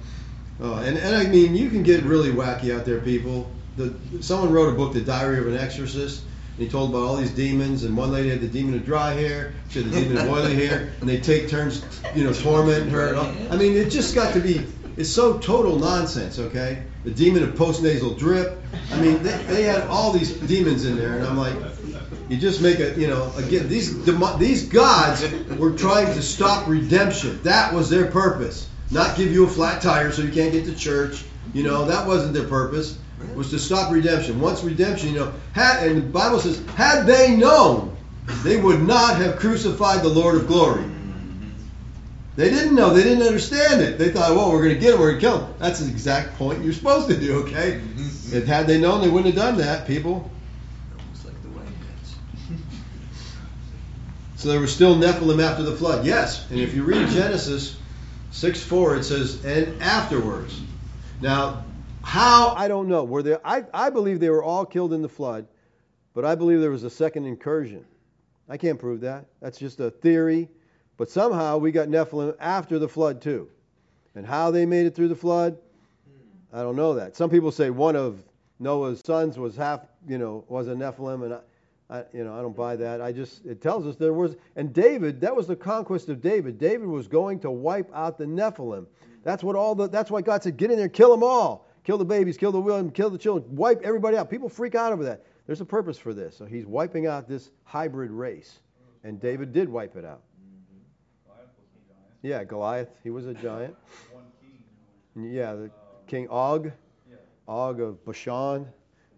Uh, 0.62 0.76
and 0.78 0.98
and 0.98 1.16
I 1.16 1.28
mean, 1.28 1.56
you 1.56 1.70
can 1.70 1.84
get 1.84 2.04
really 2.04 2.32
wacky 2.32 2.76
out 2.76 2.86
there, 2.86 3.00
people. 3.00 3.52
The, 3.76 3.94
someone 4.22 4.52
wrote 4.52 4.74
a 4.74 4.76
book, 4.76 4.94
The 4.94 5.02
Diary 5.02 5.40
of 5.40 5.48
an 5.48 5.56
Exorcist. 5.56 6.24
And 6.58 6.66
he 6.66 6.72
told 6.72 6.90
about 6.90 7.04
all 7.04 7.16
these 7.18 7.32
demons, 7.32 7.84
and 7.84 7.96
one 7.96 8.12
lady 8.12 8.30
had 8.30 8.42
the 8.42 8.48
demon 8.48 8.74
of 8.74 8.84
dry 8.84 9.14
hair, 9.14 9.54
she 9.70 9.84
had 9.84 9.92
the 9.92 10.02
demon 10.02 10.18
of 10.18 10.28
oily 10.30 10.56
hair, 10.56 10.92
and 11.02 11.08
they 11.08 11.20
take 11.20 11.50
turns, 11.50 11.84
you 12.16 12.24
know, 12.24 12.34
tormenting 12.34 12.90
her. 12.90 13.16
I 13.52 13.56
mean, 13.56 13.76
it 13.76 13.92
just 13.92 14.16
got 14.16 14.34
to 14.34 14.40
be, 14.40 14.66
it's 14.98 15.10
so 15.10 15.38
total 15.38 15.78
nonsense, 15.78 16.40
okay? 16.40 16.84
The 17.04 17.12
demon 17.12 17.44
of 17.44 17.50
postnasal 17.54 18.18
drip. 18.18 18.64
I 18.92 19.00
mean, 19.00 19.22
they, 19.22 19.38
they 19.44 19.64
had 19.64 19.88
all 19.88 20.12
these 20.12 20.32
demons 20.32 20.84
in 20.86 20.98
there, 20.98 21.18
and 21.18 21.28
I'm 21.28 21.38
like, 21.38 21.54
you 22.28 22.38
just 22.38 22.60
make 22.60 22.80
a, 22.80 23.00
you 23.00 23.08
know, 23.08 23.32
again, 23.38 23.70
these 23.70 23.94
demo- 23.94 24.38
these 24.38 24.68
gods 24.68 25.24
were 25.58 25.74
trying 25.74 26.08
to 26.16 26.24
stop 26.24 26.68
redemption. 26.68 27.40
That 27.44 27.72
was 27.74 27.90
their 27.90 28.08
purpose. 28.08 28.68
Not 28.90 29.16
give 29.16 29.32
you 29.32 29.46
a 29.46 29.48
flat 29.48 29.82
tire 29.82 30.12
so 30.12 30.24
you 30.24 30.32
can't 30.32 30.52
get 30.52 30.66
to 30.66 30.76
church. 30.76 31.24
You 31.54 31.64
know, 31.64 31.86
that 31.86 32.08
wasn't 32.08 32.34
their 32.34 32.48
purpose. 32.48 32.98
It 33.22 33.36
was 33.36 33.50
to 33.52 33.60
stop 33.60 33.92
redemption. 33.92 34.40
Once 34.40 34.64
redemption, 34.64 35.10
you 35.10 35.20
know, 35.20 35.34
had 35.54 35.88
and 35.88 35.98
the 35.98 36.08
Bible 36.08 36.40
says, 36.40 36.64
had 36.76 37.06
they 37.06 37.36
known, 37.36 37.96
they 38.44 38.58
would 38.58 38.82
not 38.82 39.18
have 39.18 39.38
crucified 39.38 40.04
the 40.04 40.10
Lord 40.10 40.36
of 40.36 40.48
glory. 40.48 40.84
They 42.36 42.52
didn't 42.52 42.76
know. 42.76 42.94
They 42.94 43.02
didn't 43.02 43.26
understand 43.26 43.82
it. 43.82 43.98
They 43.98 44.12
thought, 44.12 44.36
well, 44.36 44.52
we're 44.52 44.62
going 44.62 44.76
to 44.76 44.80
get 44.80 44.94
him. 44.94 45.00
We're 45.00 45.18
going 45.18 45.22
to 45.22 45.28
kill 45.28 45.46
him. 45.46 45.54
That's 45.58 45.80
the 45.80 45.90
exact 45.90 46.38
point 46.38 46.64
you're 46.64 46.72
supposed 46.72 47.10
to 47.10 47.18
do, 47.18 47.40
okay? 47.40 47.82
Mm-hmm. 47.82 48.38
If 48.38 48.46
had 48.46 48.68
they 48.68 48.80
known, 48.80 49.02
they 49.02 49.10
wouldn't 49.10 49.34
have 49.34 49.44
done 49.44 49.58
that, 49.58 49.88
people. 49.88 50.30
Almost 51.00 51.26
like 51.26 51.42
the 51.42 51.50
white 51.50 51.66
hats. 51.66 52.16
So 54.36 54.50
there 54.50 54.60
was 54.60 54.72
still 54.72 54.96
Nephilim 54.96 55.44
after 55.44 55.64
the 55.64 55.76
flood. 55.76 56.06
Yes. 56.06 56.48
And 56.52 56.60
if 56.60 56.76
you 56.76 56.84
read 56.84 57.10
Genesis 57.10 57.76
6 58.30 58.64
4, 58.64 58.98
it 58.98 59.04
says, 59.04 59.44
and 59.44 59.82
afterwards. 59.82 60.62
Now, 61.22 61.64
how? 62.08 62.54
I 62.56 62.70
don't 62.70 62.88
know. 62.88 63.04
Were 63.04 63.22
there? 63.22 63.42
I, 63.46 63.66
I 63.74 63.90
believe 63.90 64.22
they 64.22 64.30
were 64.30 64.42
all 64.42 64.66
killed 64.66 64.94
in 64.94 65.02
the 65.02 65.10
flood, 65.10 65.46
but 66.14 66.24
I 66.24 66.36
believe 66.36 66.62
there 66.62 66.72
was 66.72 66.86
a 66.86 66.90
second 66.90 67.26
incursion. 67.26 67.84
I 68.48 68.56
can't 68.56 68.80
prove 68.80 69.02
that. 69.02 69.26
That's 69.42 69.58
just 69.58 69.82
a 69.82 69.92
theory. 69.92 70.48
But 70.96 71.10
somehow 71.10 71.58
we 71.58 71.74
got 71.74 71.90
Nephilim 71.90 72.34
after 72.40 72.80
the 72.80 72.88
flood, 72.88 73.22
too. 73.22 73.50
And 74.16 74.26
how 74.26 74.52
they 74.52 74.66
made 74.66 74.86
it 74.86 74.96
through 74.96 75.10
the 75.10 75.18
flood, 75.18 75.58
I 76.54 76.62
don't 76.62 76.78
know 76.78 76.94
that. 76.94 77.18
Some 77.18 77.30
people 77.30 77.52
say 77.52 77.72
one 77.72 77.98
of 77.98 78.24
Noah's 78.58 79.02
sons 79.06 79.38
was 79.38 79.58
half, 79.58 79.82
you 80.08 80.18
know, 80.18 80.46
was 80.48 80.70
a 80.70 80.76
Nephilim, 80.76 81.26
and 81.26 81.34
I, 81.34 81.40
I, 81.90 82.04
you 82.14 82.24
know, 82.24 82.34
I 82.40 82.42
don't 82.42 82.56
buy 82.56 82.78
that. 82.78 83.02
I 83.02 83.12
just 83.12 83.46
it 83.46 83.62
tells 83.62 83.86
us 83.86 83.98
there 83.98 84.14
was, 84.14 84.38
and 84.56 84.74
David, 84.74 85.20
that 85.20 85.36
was 85.36 85.46
the 85.46 85.58
conquest 85.58 86.08
of 86.08 86.22
David. 86.22 86.58
David 86.58 86.88
was 86.88 87.10
going 87.10 87.42
to 87.42 87.52
wipe 87.52 87.94
out 87.94 88.18
the 88.18 88.26
Nephilim. 88.26 88.86
That's 89.24 89.44
what 89.44 89.58
all 89.58 89.76
the. 89.76 89.90
That's 89.90 90.10
why 90.10 90.22
God 90.22 90.42
said, 90.42 90.56
"Get 90.56 90.72
in 90.72 90.78
there, 90.78 90.88
kill 90.88 91.12
them 91.12 91.22
all, 91.22 91.67
kill 91.88 91.98
the 91.98 92.06
babies, 92.06 92.36
kill 92.36 92.52
the 92.52 92.60
women, 92.60 92.92
kill 92.92 93.10
the 93.10 93.18
children, 93.18 93.56
wipe 93.56 93.82
everybody 93.82 94.18
out." 94.18 94.30
People 94.30 94.50
freak 94.50 94.76
out 94.76 94.92
over 94.92 95.06
that. 95.06 95.24
There's 95.46 95.62
a 95.62 95.66
purpose 95.66 95.98
for 95.98 96.14
this. 96.14 96.36
So 96.36 96.44
He's 96.46 96.66
wiping 96.66 97.08
out 97.08 97.30
this 97.30 97.52
hybrid 97.64 98.12
race, 98.12 98.60
and 99.06 99.22
David 99.22 99.54
did 99.54 99.70
wipe 99.70 99.96
it 99.96 100.04
out. 100.04 100.22
Yeah, 102.22 102.44
Goliath, 102.44 102.90
he 103.04 103.10
was 103.10 103.26
a 103.26 103.34
giant. 103.34 103.74
Yeah, 105.16 105.54
the 105.54 105.72
King 106.08 106.28
Og, 106.30 106.72
Og 107.48 107.80
of 107.80 108.04
Bashan. 108.04 108.68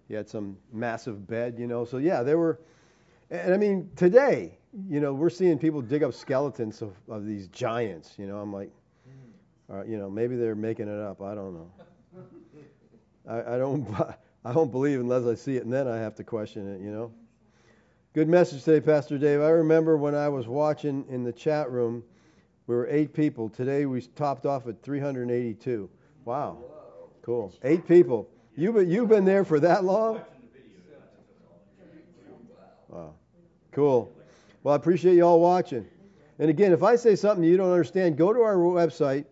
He 0.07 0.13
had 0.13 0.29
some 0.29 0.57
massive 0.71 1.25
bed, 1.27 1.55
you 1.57 1.65
know. 1.65 1.85
So 1.85 1.97
yeah, 1.97 2.21
there 2.21 2.37
were, 2.37 2.59
and 3.31 3.51
I 3.53 3.57
mean 3.57 3.89
today, 3.95 4.59
you 4.87 4.99
know, 4.99 5.13
we're 5.13 5.29
seeing 5.31 5.57
people 5.57 5.81
dig 5.81 6.03
up 6.03 6.13
skeletons 6.13 6.83
of, 6.83 6.93
of 7.07 7.25
these 7.25 7.47
giants. 7.47 8.13
You 8.19 8.27
know, 8.27 8.37
I'm 8.37 8.53
like, 8.53 8.71
uh, 9.71 9.83
you 9.85 9.97
know, 9.97 10.09
maybe 10.09 10.35
they're 10.35 10.55
making 10.55 10.87
it 10.87 10.99
up. 10.99 11.21
I 11.21 11.33
don't 11.33 11.53
know. 11.53 11.71
I, 13.30 13.56
I 13.56 13.57
don't, 13.57 13.88
I 14.45 14.53
don't 14.53 14.72
believe 14.72 14.99
unless 14.99 15.26
I 15.26 15.35
see 15.35 15.56
it, 15.56 15.64
and 15.64 15.72
then 15.72 15.88
I 15.88 15.97
have 15.97 16.15
to 16.15 16.23
question 16.23 16.73
it. 16.73 16.81
You 16.81 16.91
know. 16.91 17.11
Good 18.14 18.27
message 18.27 18.64
today, 18.64 18.84
Pastor 18.84 19.19
Dave. 19.19 19.39
I 19.39 19.49
remember 19.49 19.95
when 19.95 20.15
I 20.15 20.27
was 20.30 20.47
watching 20.47 21.06
in 21.10 21.23
the 21.23 21.31
chat 21.31 21.69
room, 21.69 22.03
we 22.65 22.76
were 22.76 22.88
eight 22.89 23.14
people. 23.14 23.49
Today 23.49 23.85
we 23.85 24.01
topped 24.01 24.47
off 24.47 24.68
at 24.68 24.81
382. 24.81 25.89
Wow. 26.26 26.57
Cool. 27.22 27.53
Eight 27.64 27.88
people. 27.88 28.27
Been, 28.57 28.89
you've 28.89 29.10
been 29.10 29.26
there 29.26 29.45
for 29.45 29.60
that 29.60 29.84
long? 29.84 30.22
Wow. 32.88 33.14
Cool. 33.72 34.11
Well, 34.64 34.73
I 34.73 34.76
appreciate 34.76 35.15
you 35.15 35.23
all 35.23 35.39
watching. 35.39 35.88
And 36.39 36.49
again, 36.49 36.72
if 36.72 36.81
I 36.81 36.95
say 36.95 37.15
something 37.15 37.43
you 37.43 37.57
don't 37.57 37.72
understand, 37.72 38.18
go 38.18 38.34
to 38.34 38.41
our 38.41 38.56
website, 38.56 39.26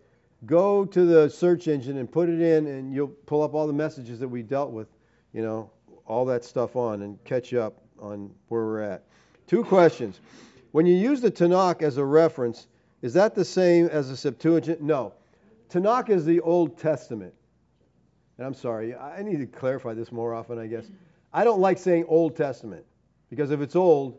go 0.46 0.84
to 0.84 1.04
the 1.04 1.28
search 1.28 1.68
engine 1.68 1.98
and 1.98 2.10
put 2.10 2.28
it 2.28 2.40
in, 2.40 2.66
and 2.66 2.92
you'll 2.92 3.08
pull 3.08 3.42
up 3.42 3.54
all 3.54 3.66
the 3.66 3.72
messages 3.72 4.18
that 4.20 4.28
we 4.28 4.42
dealt 4.42 4.70
with, 4.70 4.88
you 5.32 5.42
know, 5.42 5.70
all 6.06 6.24
that 6.24 6.44
stuff 6.44 6.76
on 6.76 7.02
and 7.02 7.22
catch 7.24 7.52
up 7.54 7.82
on 8.00 8.30
where 8.48 8.64
we're 8.64 8.80
at. 8.80 9.04
Two 9.46 9.64
questions. 9.64 10.20
When 10.72 10.86
you 10.86 10.94
use 10.94 11.20
the 11.20 11.30
Tanakh 11.30 11.82
as 11.82 11.96
a 11.96 12.04
reference, 12.04 12.68
is 13.02 13.12
that 13.14 13.34
the 13.34 13.44
same 13.44 13.86
as 13.86 14.08
the 14.08 14.16
Septuagint? 14.16 14.80
No. 14.80 15.14
Tanakh 15.70 16.08
is 16.10 16.24
the 16.24 16.40
Old 16.40 16.78
Testament. 16.78 17.34
And 18.36 18.46
I'm 18.46 18.54
sorry, 18.54 18.94
I 18.94 19.22
need 19.22 19.38
to 19.38 19.46
clarify 19.46 19.94
this 19.94 20.12
more 20.12 20.32
often, 20.32 20.58
I 20.58 20.66
guess. 20.66 20.90
I 21.32 21.44
don't 21.44 21.60
like 21.60 21.78
saying 21.78 22.04
Old 22.08 22.36
Testament 22.36 22.84
because 23.30 23.50
if 23.50 23.60
it's 23.60 23.76
old, 23.76 24.18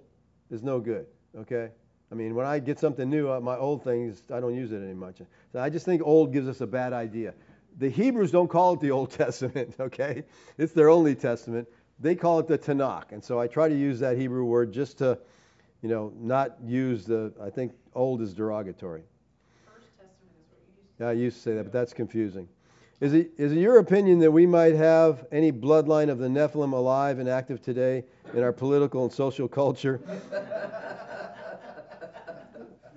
it's 0.52 0.62
no 0.62 0.80
good. 0.80 1.06
Okay? 1.38 1.70
I 2.12 2.16
mean, 2.16 2.34
when 2.34 2.46
I 2.46 2.60
get 2.60 2.80
something 2.80 3.10
new, 3.10 3.40
my 3.40 3.56
old 3.56 3.84
things, 3.84 4.24
I 4.34 4.40
don't 4.40 4.56
use 4.56 4.72
it 4.72 4.82
any 4.82 4.94
much. 4.94 5.22
So 5.54 5.60
I 5.60 5.70
just 5.70 5.86
think 5.86 6.02
old 6.04 6.34
gives 6.34 6.48
us 6.48 6.62
a 6.62 6.68
bad 6.68 6.92
idea. 6.92 7.34
The 7.78 7.90
Hebrews 7.90 8.32
don't 8.32 8.48
call 8.48 8.74
it 8.74 8.80
the 8.80 8.92
Old 8.92 9.12
Testament, 9.24 9.76
okay? 9.80 10.24
It's 10.58 10.74
their 10.74 10.90
only 10.90 11.16
testament. 11.16 11.68
They 12.00 12.16
call 12.16 12.40
it 12.40 12.48
the 12.48 12.58
Tanakh. 12.58 13.12
And 13.12 13.24
so 13.24 13.40
I 13.40 13.48
try 13.48 13.70
to 13.70 13.76
use 13.76 14.00
that 14.00 14.18
Hebrew 14.18 14.44
word 14.44 14.74
just 14.74 14.98
to, 15.00 15.20
you 15.82 15.90
know, 15.90 16.12
not 16.20 16.58
use 16.66 17.06
the, 17.06 17.32
I 17.42 17.50
think 17.50 17.74
old 17.94 18.22
is 18.22 18.34
derogatory. 18.34 19.04
Yeah, 21.00 21.10
I 21.10 21.12
used 21.14 21.38
to 21.38 21.44
say 21.44 21.54
that, 21.56 21.64
but 21.64 21.72
that's 21.72 21.94
confusing. 21.94 22.48
Is 23.00 23.14
it, 23.14 23.32
is 23.38 23.54
it 23.54 23.60
your 23.60 23.78
opinion 23.78 24.20
that 24.20 24.32
we 24.32 24.46
might 24.46 24.76
have 24.76 25.26
any 25.32 25.54
bloodline 25.54 26.10
of 26.10 26.18
the 26.18 26.28
Nephilim 26.28 26.74
alive 26.74 27.20
and 27.20 27.30
active 27.30 27.62
today 27.62 28.04
in 28.34 28.44
our 28.44 28.52
political 28.52 29.04
and 29.04 29.14
social 29.14 29.48
culture? 29.48 30.02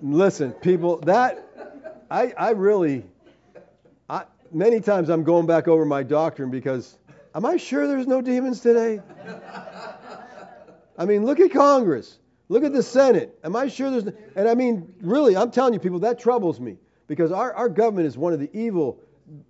Listen, 0.03 0.51
people, 0.51 0.97
that, 0.97 1.41
I, 2.11 2.33
I 2.37 2.49
really, 2.49 3.05
I, 4.09 4.25
many 4.51 4.81
times 4.81 5.07
I'm 5.07 5.23
going 5.23 5.45
back 5.45 5.69
over 5.69 5.85
my 5.85 6.03
doctrine 6.03 6.51
because, 6.51 6.97
am 7.33 7.45
I 7.45 7.55
sure 7.55 7.87
there's 7.87 8.05
no 8.05 8.21
demons 8.21 8.59
today? 8.59 8.99
I 10.97 11.05
mean, 11.05 11.25
look 11.25 11.39
at 11.39 11.53
Congress. 11.53 12.19
Look 12.49 12.65
at 12.65 12.73
the 12.73 12.83
Senate. 12.83 13.39
Am 13.45 13.55
I 13.55 13.69
sure 13.69 13.91
there's, 13.91 14.13
and 14.35 14.49
I 14.49 14.55
mean, 14.55 14.93
really, 14.99 15.37
I'm 15.37 15.51
telling 15.51 15.73
you 15.73 15.79
people, 15.79 15.99
that 15.99 16.19
troubles 16.19 16.59
me 16.59 16.75
because 17.07 17.31
our, 17.31 17.53
our 17.53 17.69
government 17.69 18.05
is 18.05 18.17
one 18.17 18.33
of 18.33 18.41
the 18.41 18.49
evil, 18.51 18.99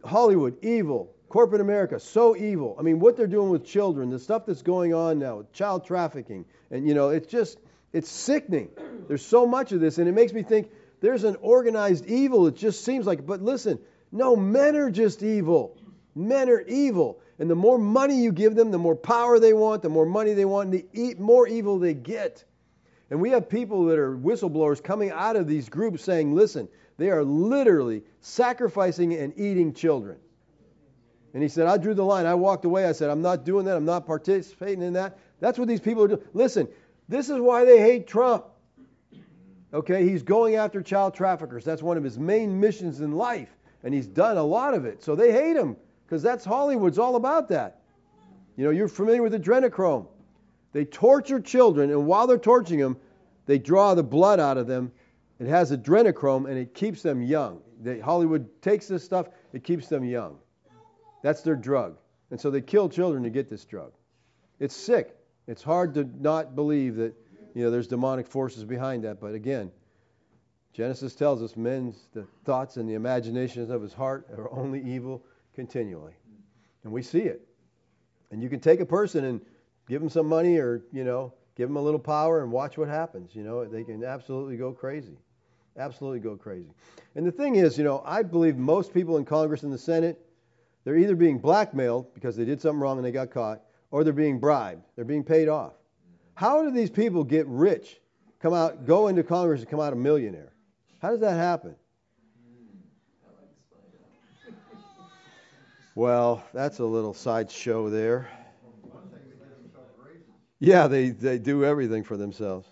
Hollywood, 0.05 0.55
evil, 0.63 1.15
corporate 1.29 1.61
America, 1.61 1.99
so 1.99 2.37
evil. 2.37 2.75
I 2.77 2.83
mean, 2.83 2.99
what 2.99 3.17
they're 3.17 3.25
doing 3.25 3.49
with 3.49 3.65
children, 3.65 4.11
the 4.11 4.19
stuff 4.19 4.45
that's 4.45 4.61
going 4.61 4.93
on 4.93 5.17
now, 5.17 5.45
child 5.51 5.83
trafficking, 5.83 6.45
and 6.69 6.87
you 6.87 6.93
know, 6.93 7.09
it's 7.09 7.25
just, 7.25 7.57
it's 7.93 8.09
sickening. 8.09 8.69
There's 9.07 9.25
so 9.25 9.45
much 9.45 9.71
of 9.71 9.79
this, 9.79 9.99
and 9.99 10.09
it 10.09 10.13
makes 10.13 10.33
me 10.33 10.43
think 10.43 10.69
there's 10.99 11.23
an 11.23 11.37
organized 11.41 12.05
evil. 12.05 12.47
It 12.47 12.55
just 12.55 12.83
seems 12.83 13.05
like, 13.05 13.25
but 13.25 13.41
listen, 13.41 13.79
no, 14.11 14.35
men 14.35 14.75
are 14.75 14.89
just 14.89 15.23
evil. 15.23 15.77
Men 16.15 16.49
are 16.49 16.61
evil. 16.61 17.19
And 17.39 17.49
the 17.49 17.55
more 17.55 17.77
money 17.77 18.21
you 18.21 18.31
give 18.31 18.55
them, 18.55 18.71
the 18.71 18.77
more 18.77 18.95
power 18.95 19.39
they 19.39 19.53
want, 19.53 19.81
the 19.81 19.89
more 19.89 20.05
money 20.05 20.33
they 20.33 20.45
want, 20.45 20.73
and 20.73 20.83
the 20.91 21.15
more 21.15 21.47
evil 21.47 21.79
they 21.79 21.93
get. 21.93 22.43
And 23.09 23.21
we 23.21 23.31
have 23.31 23.49
people 23.49 23.85
that 23.85 23.99
are 23.99 24.15
whistleblowers 24.15 24.83
coming 24.83 25.11
out 25.11 25.35
of 25.35 25.47
these 25.47 25.69
groups 25.69 26.03
saying, 26.03 26.33
listen, 26.33 26.67
they 26.97 27.09
are 27.09 27.23
literally 27.23 28.03
sacrificing 28.21 29.13
and 29.13 29.37
eating 29.37 29.73
children. 29.73 30.17
And 31.33 31.41
he 31.41 31.49
said, 31.49 31.67
I 31.67 31.77
drew 31.77 31.95
the 31.95 32.05
line. 32.05 32.27
I 32.27 32.35
walked 32.35 32.65
away. 32.65 32.85
I 32.85 32.91
said, 32.91 33.09
I'm 33.09 33.23
not 33.23 33.43
doing 33.43 33.65
that. 33.65 33.75
I'm 33.75 33.85
not 33.85 34.05
participating 34.05 34.83
in 34.83 34.93
that. 34.93 35.17
That's 35.39 35.57
what 35.57 35.67
these 35.67 35.81
people 35.81 36.03
are 36.03 36.07
doing. 36.07 36.21
Listen, 36.33 36.67
this 37.07 37.29
is 37.29 37.39
why 37.39 37.65
they 37.65 37.79
hate 37.79 38.07
Trump. 38.07 38.45
Okay, 39.73 40.07
he's 40.07 40.21
going 40.21 40.55
after 40.55 40.81
child 40.81 41.15
traffickers. 41.15 41.63
That's 41.65 41.81
one 41.81 41.97
of 41.97 42.03
his 42.03 42.19
main 42.19 42.59
missions 42.59 43.01
in 43.01 43.11
life. 43.11 43.49
And 43.83 43.93
he's 43.93 44.07
done 44.07 44.37
a 44.37 44.43
lot 44.43 44.73
of 44.73 44.85
it. 44.85 45.03
So 45.03 45.15
they 45.15 45.31
hate 45.31 45.57
him 45.57 45.75
because 46.05 46.21
that's 46.21 46.45
Hollywood's 46.45 46.99
all 46.99 47.15
about 47.15 47.49
that. 47.49 47.81
You 48.55 48.65
know, 48.65 48.69
you're 48.69 48.87
familiar 48.87 49.23
with 49.23 49.33
adrenochrome. 49.33 50.07
They 50.73 50.85
torture 50.85 51.39
children, 51.39 51.89
and 51.89 52.05
while 52.05 52.27
they're 52.27 52.37
torturing 52.37 52.79
them, 52.79 52.97
they 53.45 53.59
draw 53.59 53.93
the 53.93 54.03
blood 54.03 54.39
out 54.39 54.57
of 54.57 54.67
them. 54.67 54.91
It 55.39 55.47
has 55.47 55.71
adrenochrome, 55.71 56.47
and 56.47 56.57
it 56.57 56.73
keeps 56.73 57.01
them 57.01 57.21
young. 57.21 57.61
They, 57.81 57.99
Hollywood 57.99 58.61
takes 58.61 58.87
this 58.87 59.03
stuff, 59.03 59.27
it 59.53 59.63
keeps 59.63 59.87
them 59.87 60.05
young. 60.05 60.37
That's 61.21 61.41
their 61.41 61.55
drug. 61.55 61.97
And 62.31 62.39
so 62.39 62.49
they 62.49 62.61
kill 62.61 62.89
children 62.89 63.23
to 63.23 63.29
get 63.29 63.49
this 63.49 63.65
drug. 63.65 63.91
It's 64.59 64.75
sick. 64.75 65.15
It's 65.47 65.63
hard 65.63 65.93
to 65.95 66.09
not 66.19 66.55
believe 66.55 66.95
that 66.95 67.13
you 67.53 67.63
know 67.63 67.71
there's 67.71 67.87
demonic 67.87 68.27
forces 68.27 68.63
behind 68.63 69.03
that. 69.03 69.19
But 69.19 69.33
again, 69.33 69.71
Genesis 70.73 71.13
tells 71.13 71.43
us 71.43 71.55
men's 71.55 72.07
the 72.13 72.25
thoughts 72.45 72.77
and 72.77 72.89
the 72.89 72.95
imaginations 72.95 73.69
of 73.69 73.81
his 73.81 73.93
heart 73.93 74.27
are 74.37 74.51
only 74.51 74.81
evil 74.81 75.23
continually. 75.53 76.13
And 76.83 76.91
we 76.91 77.01
see 77.03 77.21
it. 77.21 77.47
And 78.31 78.41
you 78.41 78.49
can 78.49 78.59
take 78.59 78.79
a 78.79 78.85
person 78.85 79.25
and 79.25 79.41
give 79.87 80.01
them 80.01 80.09
some 80.09 80.27
money 80.27 80.57
or, 80.57 80.81
you 80.91 81.03
know, 81.03 81.33
give 81.55 81.69
them 81.69 81.77
a 81.77 81.81
little 81.81 81.99
power 81.99 82.41
and 82.41 82.51
watch 82.51 82.77
what 82.77 82.87
happens. 82.87 83.35
You 83.35 83.43
know, 83.43 83.63
they 83.65 83.83
can 83.83 84.03
absolutely 84.03 84.57
go 84.57 84.71
crazy. 84.71 85.17
Absolutely 85.77 86.19
go 86.19 86.35
crazy. 86.35 86.73
And 87.15 87.25
the 87.25 87.31
thing 87.31 87.55
is, 87.55 87.77
you 87.77 87.83
know, 87.83 88.01
I 88.05 88.23
believe 88.23 88.57
most 88.57 88.93
people 88.93 89.17
in 89.17 89.25
Congress 89.25 89.63
and 89.63 89.71
the 89.71 89.77
Senate, 89.77 90.19
they're 90.83 90.97
either 90.97 91.15
being 91.15 91.37
blackmailed 91.37 92.13
because 92.13 92.35
they 92.35 92.45
did 92.45 92.59
something 92.59 92.79
wrong 92.79 92.97
and 92.97 93.05
they 93.05 93.11
got 93.11 93.29
caught, 93.29 93.61
or 93.93 94.03
they're 94.03 94.11
being 94.11 94.39
bribed. 94.39 94.83
They're 94.95 95.05
being 95.05 95.23
paid 95.23 95.47
off. 95.47 95.73
How 96.33 96.63
do 96.63 96.71
these 96.71 96.89
people 96.89 97.23
get 97.23 97.45
rich, 97.47 98.01
come 98.39 98.51
out, 98.51 98.87
go 98.87 99.07
into 99.07 99.21
Congress 99.21 99.61
and 99.61 99.69
come 99.69 99.79
out 99.79 99.93
a 99.93 99.95
millionaire? 99.95 100.51
How 100.99 101.11
does 101.11 101.19
that 101.19 101.35
happen? 101.35 101.75
Well, 105.93 106.43
that's 106.55 106.79
a 106.79 106.85
little 106.85 107.13
sideshow 107.13 107.87
there. 107.91 108.27
Yeah, 110.59 110.87
they, 110.87 111.09
they 111.09 111.37
do 111.37 111.63
everything 111.63 112.03
for 112.03 112.17
themselves. 112.17 112.67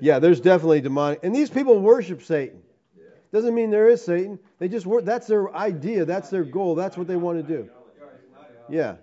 Yeah, 0.00 0.18
there's 0.18 0.40
definitely 0.40 0.80
demonic. 0.80 1.20
And 1.22 1.34
these 1.34 1.50
people 1.50 1.78
worship 1.80 2.22
Satan. 2.22 2.62
Doesn't 3.32 3.54
mean 3.54 3.70
there 3.70 3.88
is 3.88 4.02
Satan. 4.04 4.38
They 4.58 4.68
just 4.68 4.86
work. 4.86 5.04
That's 5.04 5.26
their 5.26 5.54
idea. 5.54 6.04
That's 6.04 6.30
their 6.30 6.44
goal. 6.44 6.74
That's 6.74 6.96
what 6.96 7.06
they 7.06 7.16
want 7.16 7.46
to 7.46 7.56
do. 7.56 7.68
Yeah. 8.70 8.96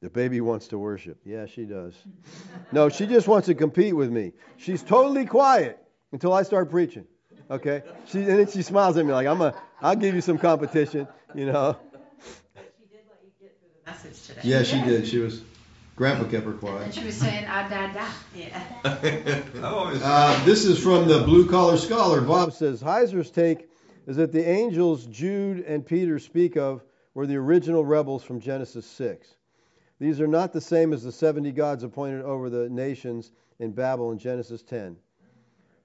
The 0.00 0.10
baby 0.10 0.40
wants 0.40 0.68
to 0.68 0.78
worship. 0.78 1.18
Yeah, 1.24 1.46
she 1.46 1.64
does. 1.64 1.94
No, 2.70 2.88
she 2.88 3.06
just 3.06 3.26
wants 3.26 3.46
to 3.46 3.54
compete 3.54 3.96
with 3.96 4.10
me. 4.10 4.32
She's 4.56 4.82
totally 4.82 5.26
quiet 5.26 5.78
until 6.12 6.32
I 6.32 6.44
start 6.44 6.70
preaching. 6.70 7.06
Okay? 7.50 7.82
She, 8.06 8.18
and 8.18 8.38
then 8.38 8.46
she 8.46 8.62
smiles 8.62 8.96
at 8.96 9.04
me 9.04 9.12
like, 9.12 9.26
I'm 9.26 9.40
a, 9.40 9.54
I'll 9.80 9.96
give 9.96 10.14
you 10.14 10.20
some 10.20 10.38
competition, 10.38 11.08
you 11.34 11.46
know. 11.46 11.76
Message 13.84 14.26
today. 14.26 14.40
Yeah, 14.44 14.62
she 14.62 14.80
did. 14.82 15.08
She 15.08 15.18
was. 15.18 15.42
Grandpa 15.96 16.24
kept 16.24 16.44
her 16.44 16.52
quiet. 16.52 16.82
And 16.84 16.92
quiet. 16.92 16.94
she 16.94 17.04
was 17.04 17.16
saying, 17.16 17.46
I 17.46 17.68
die, 17.68 17.92
die. 17.92 18.12
Yeah. 18.34 19.42
Uh, 19.58 20.44
this 20.44 20.64
is 20.64 20.78
from 20.78 21.08
the 21.08 21.20
Blue 21.20 21.48
Collar 21.48 21.76
Scholar. 21.76 22.20
Bob 22.20 22.52
says 22.52 22.82
Heiser's 22.82 23.30
take 23.30 23.68
is 24.06 24.16
that 24.16 24.30
the 24.30 24.46
angels 24.46 25.06
Jude 25.06 25.60
and 25.60 25.84
Peter 25.84 26.18
speak 26.18 26.56
of 26.56 26.84
were 27.14 27.26
the 27.26 27.36
original 27.36 27.84
rebels 27.84 28.22
from 28.22 28.40
Genesis 28.40 28.86
6. 28.86 29.26
These 29.98 30.20
are 30.20 30.26
not 30.26 30.52
the 30.52 30.60
same 30.60 30.92
as 30.92 31.02
the 31.02 31.10
70 31.10 31.50
gods 31.52 31.82
appointed 31.82 32.22
over 32.22 32.50
the 32.50 32.68
nations 32.68 33.32
in 33.58 33.72
Babel 33.72 34.12
in 34.12 34.18
Genesis 34.18 34.62
10. 34.62 34.96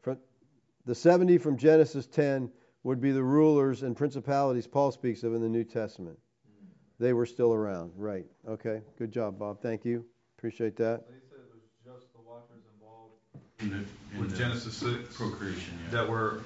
From, 0.01 0.17
the 0.85 0.95
70 0.95 1.37
from 1.37 1.57
Genesis 1.57 2.05
10 2.07 2.51
would 2.83 2.99
be 2.99 3.11
the 3.11 3.23
rulers 3.23 3.83
and 3.83 3.95
principalities 3.95 4.67
Paul 4.67 4.91
speaks 4.91 5.23
of 5.23 5.33
in 5.33 5.41
the 5.41 5.49
New 5.49 5.63
Testament. 5.63 6.19
They 7.01 7.13
were 7.13 7.25
still 7.25 7.51
around. 7.51 7.93
Right. 7.97 8.25
Okay. 8.47 8.81
Good 8.99 9.11
job, 9.11 9.39
Bob. 9.39 9.59
Thank 9.61 9.85
you. 9.85 10.05
Appreciate 10.37 10.75
that. 10.77 11.01
They 11.07 11.15
said 11.29 11.39
it 11.39 11.51
was 11.51 11.63
just 11.99 12.13
the 12.13 12.19
watchers 12.21 12.61
involved 12.75 13.13
In 13.59 13.69
the, 13.71 13.77
in 14.15 14.21
with 14.21 14.31
the 14.31 14.37
Genesis 14.37 14.75
six 14.75 15.17
procreation, 15.17 15.79
yeah. 15.85 15.97
that 15.97 16.07
were 16.09 16.41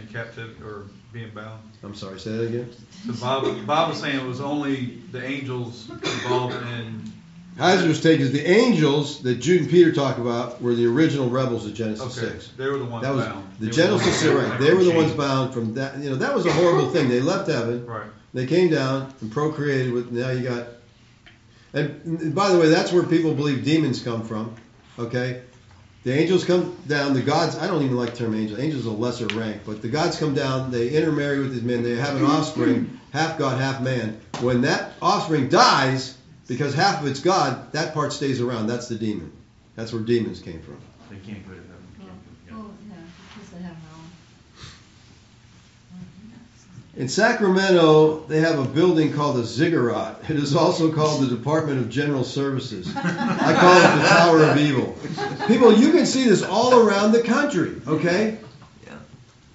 in 0.00 0.06
captivity 0.06 0.62
or 0.62 0.84
being 1.12 1.30
bound. 1.34 1.62
I'm 1.82 1.96
sorry. 1.96 2.20
Say 2.20 2.30
that 2.36 2.42
again. 2.48 2.70
So 3.06 3.12
Bob, 3.14 3.66
Bob 3.66 3.88
was 3.90 4.00
saying 4.00 4.20
it 4.20 4.24
was 4.26 4.40
only 4.40 5.02
the 5.10 5.24
angels 5.24 5.90
involved 5.90 6.54
in. 6.54 7.12
Heiser's 7.58 8.00
take 8.02 8.20
is 8.20 8.30
the 8.32 8.46
angels 8.46 9.22
that 9.22 9.36
Jude 9.36 9.62
and 9.62 9.70
Peter 9.70 9.90
talk 9.90 10.18
about 10.18 10.60
were 10.62 10.74
the 10.76 10.86
original 10.86 11.28
rebels 11.30 11.66
of 11.66 11.74
Genesis 11.74 12.16
Okay, 12.18 12.28
6. 12.34 12.52
they 12.58 12.68
were 12.68 12.76
the 12.78 12.84
ones 12.84 13.02
That 13.02 13.14
was 13.14 13.24
bound. 13.24 13.48
the 13.58 13.60
They 13.60 13.66
were 13.66 13.72
Genesis 13.72 14.24
ones- 14.26 14.48
right. 14.50 14.60
They 14.60 14.74
were 14.74 14.84
the 14.84 14.94
ones 14.94 15.12
bound 15.12 15.54
from 15.54 15.74
that. 15.74 15.98
You 15.98 16.10
know 16.10 16.16
that 16.16 16.34
was 16.34 16.44
a 16.46 16.52
horrible 16.52 16.90
thing. 16.90 17.08
They 17.08 17.20
left 17.20 17.48
heaven. 17.48 17.84
Right. 17.86 18.10
They 18.36 18.44
came 18.44 18.68
down 18.68 19.14
and 19.22 19.32
procreated 19.32 19.94
with. 19.94 20.12
Now 20.12 20.28
you 20.28 20.46
got. 20.46 20.66
And, 21.72 22.34
by 22.34 22.50
the 22.52 22.58
way, 22.58 22.68
that's 22.68 22.92
where 22.92 23.02
people 23.02 23.34
believe 23.34 23.64
demons 23.64 24.02
come 24.02 24.24
from. 24.24 24.54
Okay, 24.98 25.40
the 26.04 26.12
angels 26.12 26.44
come 26.44 26.76
down. 26.86 27.14
The 27.14 27.22
gods. 27.22 27.56
I 27.56 27.66
don't 27.66 27.82
even 27.82 27.96
like 27.96 28.10
the 28.10 28.18
term 28.18 28.34
angel. 28.34 28.60
Angels 28.60 28.86
are 28.86 28.90
lesser 28.90 29.26
rank, 29.28 29.62
but 29.64 29.80
the 29.80 29.88
gods 29.88 30.18
come 30.18 30.34
down. 30.34 30.70
They 30.70 30.90
intermarry 30.90 31.38
with 31.38 31.54
these 31.54 31.62
men. 31.62 31.82
They 31.82 31.96
have 31.96 32.16
an 32.16 32.26
offspring, 32.26 33.00
half 33.10 33.38
God, 33.38 33.58
half 33.58 33.80
man. 33.80 34.20
When 34.42 34.60
that 34.60 34.92
offspring 35.00 35.48
dies, 35.48 36.14
because 36.46 36.74
half 36.74 37.00
of 37.00 37.08
it's 37.08 37.20
God, 37.20 37.72
that 37.72 37.94
part 37.94 38.12
stays 38.12 38.42
around. 38.42 38.66
That's 38.66 38.88
the 38.88 38.96
demon. 38.96 39.32
That's 39.76 39.94
where 39.94 40.02
demons 40.02 40.40
came 40.40 40.60
from. 40.60 40.76
They 41.08 41.16
can't 41.16 41.42
go 41.48 41.54
to 41.54 41.60
heaven. 41.60 41.86
can't 41.98 42.10
go- 42.10 42.54
yeah. 42.54 42.62
Oh, 42.62 42.70
yeah, 42.86 42.96
because 43.34 43.50
they 43.50 43.62
have 43.62 43.76
no. 43.76 43.96
In 46.96 47.08
Sacramento, 47.08 48.20
they 48.26 48.40
have 48.40 48.58
a 48.58 48.64
building 48.64 49.12
called 49.12 49.36
the 49.36 49.44
Ziggurat. 49.44 50.30
It 50.30 50.36
is 50.36 50.56
also 50.56 50.90
called 50.90 51.22
the 51.22 51.26
Department 51.26 51.78
of 51.80 51.90
General 51.90 52.24
Services. 52.24 52.90
I 52.96 53.54
call 53.54 53.76
it 53.76 54.02
the 54.02 54.08
Tower 54.08 54.42
of 54.44 54.56
Evil. 54.56 54.96
People, 55.46 55.76
you 55.76 55.92
can 55.92 56.06
see 56.06 56.24
this 56.24 56.42
all 56.42 56.80
around 56.80 57.12
the 57.12 57.22
country, 57.22 57.82
okay? 57.86 58.38
Yeah. 58.86 58.94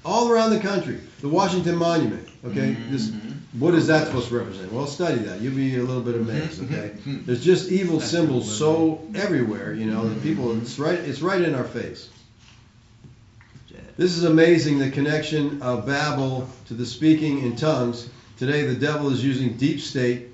All 0.06 0.30
around 0.32 0.52
the 0.52 0.60
country. 0.60 1.00
The 1.22 1.30
Washington 1.30 1.78
Monument, 1.78 2.30
okay? 2.46 2.76
Mm-hmm. 2.76 2.92
This, 2.92 3.12
what 3.58 3.74
is 3.74 3.88
that 3.88 4.06
supposed 4.06 4.28
to 4.30 4.38
represent? 4.38 4.72
Well, 4.72 4.86
study 4.86 5.22
that. 5.24 5.42
You'll 5.42 5.56
be 5.56 5.78
a 5.78 5.84
little 5.84 6.04
bit 6.04 6.16
amazed, 6.16 6.64
okay? 6.72 6.92
There's 7.06 7.44
just 7.44 7.72
evil 7.72 8.02
symbols 8.02 8.56
so 8.56 9.02
everywhere, 9.16 9.74
you 9.74 9.86
know, 9.86 10.08
that 10.08 10.22
people, 10.22 10.56
it's 10.62 10.78
right, 10.78 11.00
it's 11.00 11.24
right 11.24 11.42
in 11.42 11.56
our 11.56 11.64
face. 11.64 12.08
This 14.02 14.18
is 14.18 14.24
amazing, 14.24 14.80
the 14.80 14.90
connection 14.90 15.62
of 15.62 15.86
Babel 15.86 16.50
to 16.70 16.74
the 16.74 16.88
speaking 16.88 17.44
in 17.44 17.56
tongues. 17.56 18.10
Today, 18.40 18.64
the 18.64 18.74
devil 18.74 19.12
is 19.12 19.24
using 19.24 19.58
deep 19.58 19.80
state 19.80 20.30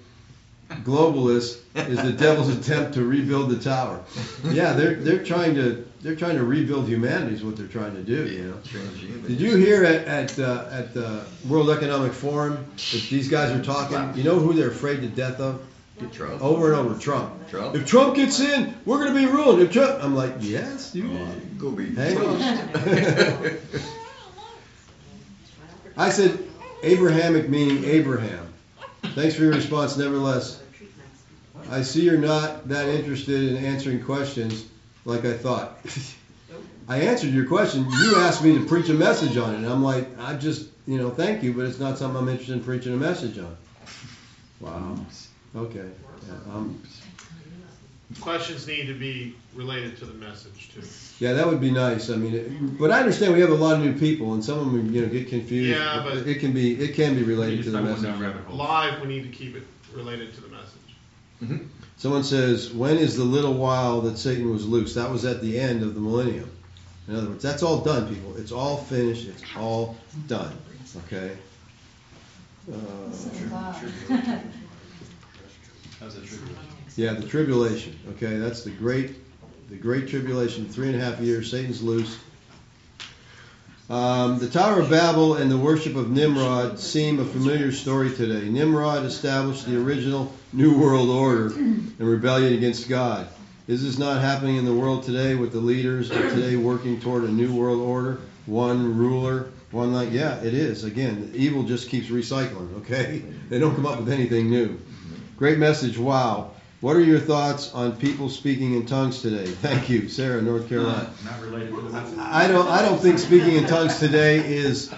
globalists 0.69 1.59
is 1.75 2.01
the 2.01 2.13
devil's 2.13 2.47
attempt 2.47 2.93
to 2.93 3.03
rebuild 3.03 3.49
the 3.49 3.59
tower. 3.59 4.01
Yeah, 4.45 4.71
they're 4.71 4.95
they're 4.95 5.21
trying 5.21 5.55
to 5.55 5.85
they're 5.99 6.15
trying 6.15 6.37
to 6.37 6.45
rebuild 6.45 6.87
humanity 6.87 7.35
is 7.35 7.43
what 7.43 7.57
they're 7.57 7.67
trying 7.67 7.93
to 7.95 8.03
do. 8.03 8.27
You 8.27 8.43
know. 8.43 9.27
Did 9.27 9.41
you 9.41 9.57
hear 9.57 9.83
at 9.83 10.07
at 10.07 10.39
uh, 10.39 10.69
at 10.71 10.93
the 10.93 11.25
World 11.49 11.69
Economic 11.69 12.13
Forum 12.13 12.65
that 12.93 13.07
these 13.09 13.27
guys 13.27 13.51
are 13.51 13.61
talking? 13.61 14.17
You 14.17 14.23
know 14.23 14.39
who 14.39 14.53
they're 14.53 14.69
afraid 14.69 15.01
to 15.01 15.07
death 15.09 15.41
of? 15.41 15.61
Trump. 16.05 16.41
Over 16.41 16.73
and 16.73 16.79
over, 16.79 16.99
Trump. 16.99 17.49
Trump. 17.49 17.75
If 17.75 17.87
Trump 17.87 18.15
gets 18.15 18.39
in, 18.39 18.73
we're 18.85 18.99
going 18.99 19.13
to 19.13 19.19
be 19.19 19.25
ruined. 19.25 19.61
If 19.61 19.71
Trump, 19.71 20.03
I'm 20.03 20.15
like, 20.15 20.35
yes, 20.39 20.93
you 20.93 21.05
are. 21.05 21.33
Go 21.57 21.71
be. 21.71 21.93
Hang 21.95 22.17
on. 22.17 22.39
I 25.97 26.09
said 26.09 26.37
Abrahamic 26.83 27.49
meaning 27.49 27.83
Abraham. 27.85 28.53
Thanks 29.01 29.35
for 29.35 29.41
your 29.43 29.53
response, 29.53 29.97
nevertheless. 29.97 30.61
I 31.71 31.81
see 31.81 32.03
you're 32.03 32.19
not 32.19 32.67
that 32.69 32.87
interested 32.87 33.51
in 33.51 33.57
answering 33.57 34.03
questions 34.03 34.65
like 35.05 35.25
I 35.25 35.33
thought. 35.33 35.79
I 36.87 36.99
answered 37.01 37.33
your 37.33 37.45
question. 37.45 37.85
You 37.89 38.17
asked 38.17 38.43
me 38.43 38.57
to 38.57 38.65
preach 38.65 38.89
a 38.89 38.93
message 38.93 39.35
on 39.37 39.55
it, 39.55 39.57
and 39.57 39.65
I'm 39.65 39.83
like, 39.83 40.07
I 40.19 40.35
just, 40.35 40.69
you 40.85 40.97
know, 40.97 41.09
thank 41.09 41.43
you, 41.43 41.51
but 41.53 41.65
it's 41.65 41.79
not 41.79 41.97
something 41.97 42.21
I'm 42.21 42.29
interested 42.29 42.53
in 42.53 42.63
preaching 42.63 42.93
a 42.93 42.97
message 42.97 43.37
on. 43.39 43.57
Wow. 44.61 44.97
Okay. 45.57 45.89
Yeah, 46.27 46.53
um, 46.53 46.81
Questions 48.21 48.65
need 48.67 48.85
to 48.87 48.93
be 48.93 49.35
related 49.53 49.97
to 49.97 50.05
the 50.05 50.13
message 50.13 50.69
too. 50.73 50.81
yeah, 51.19 51.33
that 51.33 51.45
would 51.45 51.59
be 51.59 51.71
nice. 51.71 52.09
I 52.09 52.15
mean, 52.15 52.33
it, 52.33 52.79
but 52.79 52.89
I 52.89 52.99
understand 52.99 53.33
we 53.33 53.41
have 53.41 53.49
a 53.49 53.55
lot 53.55 53.75
of 53.75 53.81
new 53.81 53.97
people, 53.99 54.33
and 54.33 54.43
some 54.43 54.59
of 54.59 54.65
them, 54.71 54.93
you 54.93 55.01
know, 55.01 55.07
get 55.09 55.27
confused. 55.27 55.77
Yeah, 55.77 56.03
but- 56.05 56.25
it 56.25 56.39
can 56.39 56.53
be 56.53 56.75
it 56.79 56.95
can 56.95 57.15
be 57.15 57.23
related 57.23 57.63
to 57.65 57.71
the 57.71 57.81
message. 57.81 58.05
Live, 58.49 59.01
we 59.01 59.07
need 59.07 59.23
to 59.23 59.29
keep 59.37 59.55
it 59.57 59.63
related 59.93 60.33
to 60.35 60.41
the 60.41 60.47
message. 60.47 61.61
Someone 61.97 62.23
says, 62.23 62.71
when 62.71 62.97
is 62.97 63.17
the 63.17 63.23
little 63.23 63.55
while 63.55 64.01
that 64.01 64.17
Satan 64.17 64.51
was 64.51 64.67
loose? 64.67 64.93
That 64.93 65.09
was 65.11 65.25
at 65.25 65.41
the 65.41 65.59
end 65.59 65.81
of 65.81 65.95
the 65.95 65.99
millennium. 65.99 66.49
In 67.07 67.15
other 67.15 67.29
words, 67.29 67.41
that's 67.43 67.63
all 67.63 67.81
done, 67.81 68.13
people. 68.13 68.37
It's 68.37 68.51
all 68.51 68.77
finished. 68.77 69.27
It's 69.27 69.43
all 69.57 69.97
done. 70.27 70.55
Okay? 71.07 71.35
Uh, 72.71 72.75
How's 75.99 76.15
that 76.15 76.25
trigger? 76.25 76.45
yeah, 76.95 77.13
the 77.13 77.27
tribulation. 77.27 77.97
Okay, 78.11 78.37
that's 78.37 78.63
the 78.63 78.69
great, 78.69 79.15
the 79.69 79.75
great 79.75 80.07
tribulation. 80.07 80.67
Three 80.67 80.87
and 80.87 80.95
a 80.95 80.99
half 81.03 81.19
years. 81.19 81.49
Satan's 81.49 81.81
loose. 81.81 82.19
Um, 83.89 84.37
the 84.37 84.49
Tower 84.49 84.81
of 84.81 84.89
Babel 84.89 85.35
and 85.35 85.49
the 85.49 85.57
worship 85.57 85.95
of 85.95 86.11
Nimrod 86.11 86.77
seem 86.77 87.19
a 87.19 87.25
familiar 87.25 87.71
story 87.71 88.13
today. 88.13 88.49
Nimrod 88.49 89.05
established 89.05 89.65
the 89.65 89.81
original 89.81 90.33
New 90.51 90.77
World 90.77 91.09
Order 91.09 91.55
and 91.55 91.97
rebellion 91.99 92.53
against 92.53 92.89
God. 92.89 93.29
Is 93.67 93.83
this 93.83 93.97
not 93.97 94.21
happening 94.21 94.57
in 94.57 94.65
the 94.65 94.73
world 94.73 95.03
today 95.03 95.35
with 95.35 95.51
the 95.51 95.59
leaders 95.59 96.11
of 96.11 96.17
today 96.17 96.57
working 96.57 96.99
toward 96.99 97.23
a 97.23 97.31
New 97.31 97.55
World 97.55 97.79
Order? 97.79 98.19
One 98.45 98.97
ruler, 98.97 99.49
one 99.71 99.93
like, 99.93 100.11
yeah, 100.11 100.41
it 100.41 100.53
is. 100.53 100.83
Again, 100.83 101.31
evil 101.33 101.63
just 101.63 101.89
keeps 101.89 102.07
recycling, 102.07 102.77
okay? 102.79 103.23
They 103.49 103.57
don't 103.59 103.75
come 103.75 103.85
up 103.85 103.99
with 103.99 104.09
anything 104.09 104.49
new. 104.49 104.79
Great 105.37 105.59
message, 105.59 105.99
wow. 105.99 106.49
What 106.81 106.95
are 106.95 107.01
your 107.01 107.19
thoughts 107.19 107.71
on 107.73 107.95
people 107.95 108.27
speaking 108.27 108.73
in 108.73 108.87
tongues 108.87 109.21
today? 109.21 109.45
Thank 109.61 109.87
you, 109.87 110.09
Sarah, 110.09 110.41
North 110.41 110.67
Carolina. 110.67 111.11
Not 111.23 111.39
related 111.41 111.69
to 111.69 111.81
the 111.81 111.89
message. 111.91 112.17
I 112.19 112.47
don't 112.47 112.67
I 112.67 112.81
don't 112.81 112.99
think 112.99 113.19
speaking 113.19 113.55
in 113.55 113.65
tongues 113.67 113.99
today 113.99 114.39
is 114.39 114.91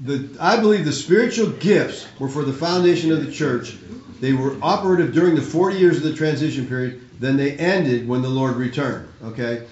the 0.00 0.28
I 0.38 0.60
believe 0.60 0.84
the 0.84 0.92
spiritual 0.92 1.50
gifts 1.50 2.06
were 2.18 2.28
for 2.28 2.44
the 2.44 2.52
foundation 2.52 3.12
of 3.12 3.24
the 3.24 3.32
church. 3.32 3.76
They 4.20 4.34
were 4.34 4.56
operative 4.60 5.14
during 5.14 5.36
the 5.36 5.42
40 5.42 5.78
years 5.78 5.96
of 5.98 6.02
the 6.02 6.14
transition 6.14 6.66
period, 6.66 7.00
then 7.18 7.36
they 7.36 7.52
ended 7.52 8.06
when 8.06 8.20
the 8.20 8.28
Lord 8.28 8.56
returned, 8.56 9.08
okay? 9.22 9.66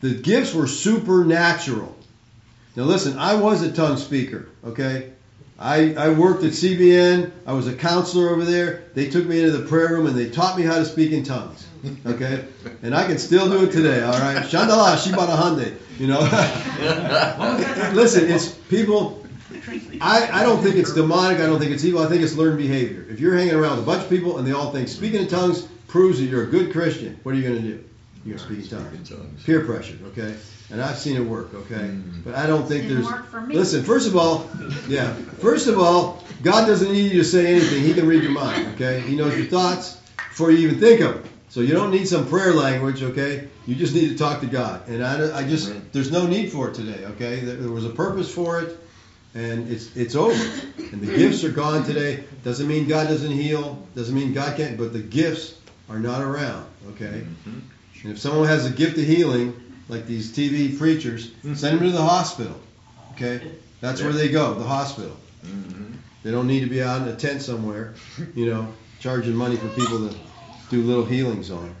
The 0.00 0.14
gifts 0.14 0.54
were 0.54 0.66
supernatural. 0.66 1.96
Now 2.76 2.84
listen, 2.84 3.18
I 3.18 3.34
was 3.34 3.62
a 3.62 3.70
tongue 3.70 3.98
speaker, 3.98 4.48
okay? 4.64 5.12
I, 5.60 5.94
I 5.94 6.08
worked 6.08 6.42
at 6.42 6.52
CBN. 6.52 7.30
I 7.46 7.52
was 7.52 7.66
a 7.66 7.74
counselor 7.74 8.30
over 8.30 8.44
there. 8.44 8.84
They 8.94 9.10
took 9.10 9.26
me 9.26 9.40
into 9.42 9.56
the 9.58 9.68
prayer 9.68 9.88
room 9.88 10.06
and 10.06 10.16
they 10.16 10.30
taught 10.30 10.56
me 10.56 10.64
how 10.64 10.76
to 10.76 10.86
speak 10.86 11.12
in 11.12 11.22
tongues. 11.22 11.66
Okay? 12.06 12.46
And 12.82 12.94
I 12.94 13.06
can 13.06 13.18
still 13.18 13.48
do 13.48 13.64
it 13.64 13.72
today, 13.72 14.02
all 14.02 14.18
right? 14.18 14.38
Shandala, 14.38 14.96
Shibana 14.96 15.36
Hande. 15.36 15.76
You 15.98 16.06
know? 16.06 16.20
Listen, 17.94 18.30
it's 18.30 18.48
people. 18.48 19.26
I, 20.00 20.30
I 20.32 20.42
don't 20.42 20.62
think 20.62 20.76
it's 20.76 20.94
demonic. 20.94 21.40
I 21.40 21.46
don't 21.46 21.58
think 21.58 21.72
it's 21.72 21.84
evil. 21.84 22.00
I 22.00 22.06
think 22.06 22.22
it's 22.22 22.34
learned 22.34 22.56
behavior. 22.56 23.06
If 23.10 23.20
you're 23.20 23.36
hanging 23.36 23.54
around 23.54 23.72
with 23.76 23.80
a 23.80 23.86
bunch 23.86 24.04
of 24.04 24.08
people 24.08 24.38
and 24.38 24.46
they 24.46 24.52
all 24.52 24.72
think 24.72 24.88
speaking 24.88 25.20
in 25.20 25.28
tongues 25.28 25.68
proves 25.88 26.20
that 26.20 26.26
you're 26.26 26.44
a 26.44 26.46
good 26.46 26.72
Christian, 26.72 27.20
what 27.22 27.34
are 27.34 27.38
you 27.38 27.44
going 27.44 27.56
to 27.56 27.62
do? 27.62 27.84
You're 28.24 28.36
going 28.36 28.48
to 28.48 28.62
speak 28.62 28.72
in 28.72 28.78
tongues. 28.78 29.44
Peer 29.44 29.64
pressure, 29.64 29.98
okay? 30.06 30.34
And 30.72 30.80
I've 30.80 30.98
seen 30.98 31.16
it 31.16 31.24
work, 31.24 31.52
okay? 31.52 31.74
Mm. 31.74 32.24
But 32.24 32.34
I 32.36 32.46
don't 32.46 32.66
think 32.66 32.82
Didn't 32.82 33.02
there's. 33.02 33.12
work 33.12 33.26
for 33.28 33.40
me. 33.40 33.56
Listen, 33.56 33.82
first 33.82 34.06
of 34.06 34.16
all, 34.16 34.48
yeah. 34.88 35.12
First 35.40 35.66
of 35.66 35.78
all, 35.78 36.22
God 36.42 36.66
doesn't 36.66 36.92
need 36.92 37.10
you 37.12 37.18
to 37.18 37.24
say 37.24 37.54
anything. 37.54 37.82
He 37.82 37.92
can 37.92 38.06
read 38.06 38.22
your 38.22 38.32
mind, 38.32 38.68
okay? 38.74 39.00
He 39.00 39.16
knows 39.16 39.36
your 39.36 39.46
thoughts 39.46 39.96
before 40.16 40.50
you 40.52 40.58
even 40.68 40.78
think 40.78 41.00
of 41.00 41.14
them. 41.14 41.24
So 41.48 41.60
you 41.60 41.72
don't 41.72 41.90
need 41.90 42.06
some 42.06 42.28
prayer 42.28 42.54
language, 42.54 43.02
okay? 43.02 43.48
You 43.66 43.74
just 43.74 43.94
need 43.94 44.10
to 44.10 44.16
talk 44.16 44.40
to 44.40 44.46
God. 44.46 44.86
And 44.88 45.04
I, 45.04 45.40
I 45.40 45.42
just, 45.42 45.72
there's 45.92 46.12
no 46.12 46.26
need 46.26 46.52
for 46.52 46.68
it 46.68 46.74
today, 46.74 47.04
okay? 47.06 47.40
There, 47.40 47.56
there 47.56 47.72
was 47.72 47.84
a 47.84 47.90
purpose 47.90 48.32
for 48.32 48.62
it, 48.62 48.78
and 49.34 49.68
it's 49.68 49.96
it's 49.96 50.14
over. 50.14 50.42
And 50.78 51.00
the 51.00 51.16
gifts 51.16 51.42
are 51.42 51.50
gone 51.50 51.84
today. 51.84 52.22
Doesn't 52.44 52.68
mean 52.68 52.86
God 52.86 53.08
doesn't 53.08 53.32
heal. 53.32 53.84
Doesn't 53.96 54.14
mean 54.14 54.32
God 54.32 54.56
can't. 54.56 54.78
But 54.78 54.92
the 54.92 55.00
gifts 55.00 55.56
are 55.88 55.98
not 55.98 56.22
around, 56.22 56.66
okay? 56.90 57.24
Mm-hmm. 57.24 57.58
And 58.04 58.12
if 58.12 58.18
someone 58.20 58.46
has 58.46 58.66
a 58.66 58.70
gift 58.70 58.96
of 58.98 59.04
healing, 59.04 59.60
like 59.90 60.06
these 60.06 60.32
TV 60.32 60.78
preachers, 60.78 61.28
mm-hmm. 61.28 61.54
send 61.54 61.78
them 61.78 61.86
to 61.88 61.92
the 61.92 62.02
hospital. 62.02 62.58
Okay, 63.12 63.52
that's 63.80 64.02
where 64.02 64.12
they 64.12 64.28
go, 64.28 64.54
the 64.54 64.64
hospital. 64.64 65.16
Mm-hmm. 65.44 65.94
They 66.22 66.30
don't 66.30 66.46
need 66.46 66.60
to 66.60 66.66
be 66.66 66.82
out 66.82 67.02
in 67.02 67.08
a 67.08 67.16
tent 67.16 67.42
somewhere, 67.42 67.94
you 68.34 68.46
know, 68.46 68.72
charging 69.00 69.34
money 69.34 69.56
for 69.56 69.68
people 69.70 70.08
to 70.08 70.16
do 70.70 70.82
little 70.82 71.04
healings 71.04 71.50
on. 71.50 71.74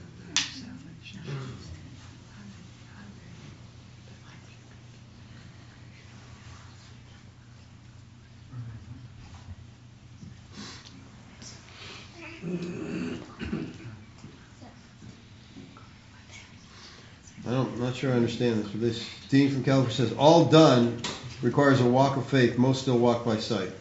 I 17.50 17.54
don't, 17.54 17.72
I'm 17.72 17.80
not 17.80 17.96
sure 17.96 18.12
I 18.12 18.14
understand 18.14 18.62
this. 18.62 18.70
But 18.70 18.80
this 18.80 19.10
Dean 19.28 19.50
from 19.50 19.64
California 19.64 19.92
says, 19.92 20.12
all 20.16 20.44
done 20.44 21.02
requires 21.42 21.80
a 21.80 21.84
walk 21.84 22.16
of 22.16 22.26
faith. 22.26 22.56
Most 22.56 22.82
still 22.82 22.98
walk 22.98 23.24
by 23.24 23.38
sight. 23.38 23.72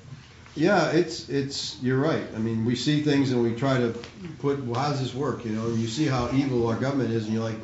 Yeah, 0.55 0.89
it's 0.89 1.29
it's 1.29 1.77
you're 1.79 1.99
right. 1.99 2.23
I 2.35 2.39
mean, 2.39 2.65
we 2.65 2.75
see 2.75 3.01
things 3.01 3.31
and 3.31 3.43
we 3.43 3.53
try 3.53 3.77
to 3.77 3.95
put, 4.39 4.63
well, 4.65 4.81
how 4.81 4.89
does 4.89 4.99
this 4.99 5.13
work? 5.13 5.45
You 5.45 5.51
know, 5.51 5.67
and 5.67 5.77
you 5.77 5.87
see 5.87 6.07
how 6.07 6.31
evil 6.33 6.67
our 6.67 6.77
government 6.77 7.11
is, 7.11 7.25
and 7.25 7.33
you're 7.35 7.43
like, 7.43 7.59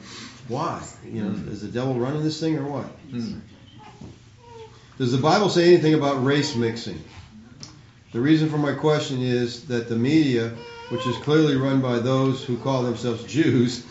why? 0.47 0.85
You 1.03 1.23
know, 1.23 1.31
hmm. 1.31 1.51
is 1.51 1.61
the 1.61 1.69
devil 1.69 1.95
running 1.95 2.23
this 2.23 2.39
thing 2.39 2.55
or 2.59 2.69
what? 2.69 2.85
Hmm. 3.09 3.39
Does 4.99 5.11
the 5.11 5.17
Bible 5.17 5.49
say 5.49 5.73
anything 5.73 5.95
about 5.95 6.23
race 6.23 6.55
mixing? 6.55 7.03
The 8.13 8.21
reason 8.21 8.47
for 8.47 8.59
my 8.59 8.73
question 8.73 9.23
is 9.23 9.65
that 9.67 9.89
the 9.89 9.95
media, 9.95 10.53
which 10.89 11.07
is 11.07 11.17
clearly 11.17 11.55
run 11.55 11.81
by 11.81 11.97
those 11.97 12.43
who 12.43 12.57
call 12.57 12.83
themselves 12.83 13.23
Jews 13.23 13.83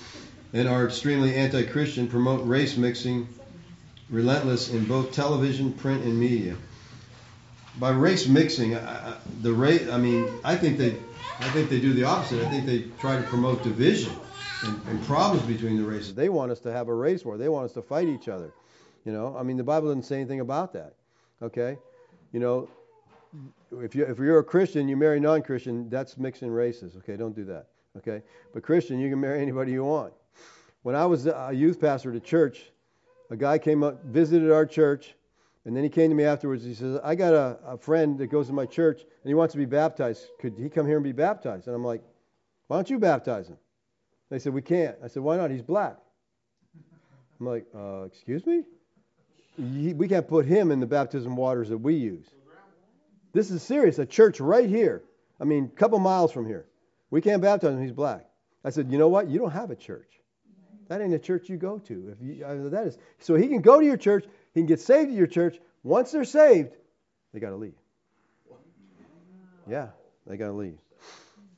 and 0.55 0.69
are 0.69 0.87
extremely 0.87 1.35
anti 1.35 1.65
Christian, 1.65 2.09
promote 2.09 2.47
race 2.47 2.77
mixing 2.77 3.29
relentless 4.09 4.71
in 4.71 4.85
both 4.85 5.13
television, 5.13 5.73
print, 5.73 6.05
and 6.05 6.19
media. 6.19 6.57
By 7.79 7.91
race 7.91 8.29
mixing, 8.29 8.77
I, 8.77 9.11
I, 9.11 9.17
the 9.43 9.53
rate, 9.53 9.91
I 9.91 9.99
mean, 9.99 10.29
I 10.45 10.55
think 10.55 10.79
they, 10.79 10.97
I 11.41 11.49
think 11.51 11.69
they 11.69 11.81
do 11.81 11.93
the 11.93 12.05
opposite. 12.05 12.47
I 12.47 12.49
think 12.49 12.67
they 12.67 12.83
try 13.01 13.17
to 13.17 13.23
promote 13.25 13.65
division 13.65 14.15
and, 14.63 14.81
and 14.87 15.03
problems 15.05 15.45
between 15.45 15.77
the 15.77 15.85
races. 15.85 16.15
They 16.15 16.29
want 16.29 16.53
us 16.53 16.61
to 16.61 16.73
have 16.73 16.89
a 16.89 16.95
race 16.95 17.25
war. 17.25 17.37
They 17.37 17.49
want 17.49 17.65
us 17.65 17.73
to 17.73 17.83
fight 17.83 18.07
each 18.07 18.29
other. 18.29 18.53
You 19.05 19.13
know, 19.13 19.37
I 19.37 19.43
mean, 19.43 19.57
the 19.57 19.65
Bible 19.65 19.89
doesn't 19.89 20.05
say 20.05 20.17
anything 20.17 20.41
about 20.41 20.73
that. 20.75 20.95
Okay, 21.43 21.77
you 22.33 22.39
know, 22.39 22.71
if 23.83 23.95
you 23.97 24.05
if 24.05 24.19
you're 24.19 24.39
a 24.39 24.45
Christian, 24.45 24.87
you 24.89 24.97
marry 24.97 25.19
non-Christian, 25.19 25.91
that's 25.91 26.17
mixing 26.17 26.51
races. 26.51 26.97
Okay, 26.99 27.17
don't 27.17 27.35
do 27.35 27.45
that. 27.47 27.67
Okay, 27.99 28.23
but 28.53 28.63
Christian, 28.63 29.01
you 29.01 29.11
can 29.11 29.21
marry 29.21 29.43
anybody 29.43 29.73
you 29.73 29.85
want. 29.85 30.15
When 30.85 30.95
I 30.95 31.07
was 31.07 31.27
a 31.27 31.51
youth 31.51 31.81
pastor 31.81 32.11
at 32.11 32.17
a 32.17 32.21
church, 32.21 32.71
a 33.31 33.37
guy 33.37 33.57
came 33.57 33.83
up, 33.83 34.05
visited 34.05 34.53
our 34.53 34.67
church, 34.67 35.15
and 35.65 35.75
then 35.75 35.83
he 35.83 35.89
came 35.89 36.11
to 36.11 36.15
me 36.15 36.25
afterwards. 36.25 36.63
He 36.63 36.75
says, 36.75 37.01
"I 37.03 37.15
got 37.15 37.33
a, 37.33 37.59
a 37.65 37.79
friend 37.79 38.19
that 38.19 38.27
goes 38.27 38.49
to 38.49 38.53
my 38.53 38.67
church, 38.67 39.01
and 39.01 39.29
he 39.29 39.33
wants 39.33 39.53
to 39.53 39.59
be 39.59 39.65
baptized. 39.65 40.27
Could 40.41 40.59
he 40.59 40.69
come 40.69 40.87
here 40.87 40.97
and 40.97 41.05
be 41.05 41.13
baptized?" 41.13 41.69
And 41.69 41.75
I'm 41.75 41.83
like, 41.83 42.03
"Why 42.67 42.77
don't 42.77 42.91
you 42.91 42.99
baptize 42.99 43.49
him?" 43.49 43.57
They 44.29 44.39
said, 44.39 44.53
"We 44.53 44.61
can't." 44.61 44.95
I 45.03 45.09
said, 45.09 45.23
"Why 45.23 45.39
not? 45.39 45.51
He's 45.51 45.63
black." 45.63 45.97
I'm 47.41 47.47
like, 47.47 47.65
uh, 47.75 48.03
"Excuse 48.03 48.45
me? 48.45 48.65
We 49.59 50.07
can't 50.07 50.29
put 50.29 50.45
him 50.45 50.71
in 50.71 50.81
the 50.81 50.87
baptism 50.87 51.35
waters 51.35 51.71
that 51.71 51.79
we 51.79 51.95
use." 51.95 52.27
This 53.33 53.51
is 53.51 53.63
serious. 53.63 53.99
A 53.99 54.05
church 54.05 54.39
right 54.39 54.69
here. 54.69 55.03
I 55.41 55.45
mean, 55.45 55.65
a 55.65 55.79
couple 55.81 55.99
miles 55.99 56.31
from 56.31 56.45
here. 56.45 56.67
We 57.09 57.23
can't 57.23 57.41
baptize 57.41 57.73
him. 57.73 57.81
He's 57.81 57.91
black. 57.91 58.27
I 58.63 58.69
said, 58.69 58.93
you 58.93 58.99
know 58.99 59.09
what? 59.09 59.29
You 59.31 59.39
don't 59.39 59.51
have 59.51 59.71
a 59.71 59.77
church. 59.77 60.21
That 60.89 61.01
ain't 61.01 61.15
a 61.15 61.19
church 61.19 61.49
you 61.49 61.57
go 61.57 61.79
to. 61.79 62.09
If 62.13 62.19
you, 62.21 62.45
uh, 62.45 62.69
that 62.69 62.87
is 62.87 62.99
so 63.19 63.35
he 63.35 63.49
can 63.49 63.61
go 63.61 63.81
to 63.81 63.87
your 63.87 63.97
church. 63.97 64.27
He 64.53 64.61
can 64.61 64.67
get 64.67 64.81
saved 64.81 65.11
at 65.11 65.17
your 65.17 65.27
church. 65.27 65.59
Once 65.83 66.13
they're 66.13 66.25
saved, 66.25 66.77
they 67.33 67.41
got 67.41 67.51
to 67.51 67.57
leave. 67.57 67.75
Yeah, 69.69 69.89
they 70.27 70.37
got 70.37 70.47
to 70.47 70.53
leave. 70.53 70.79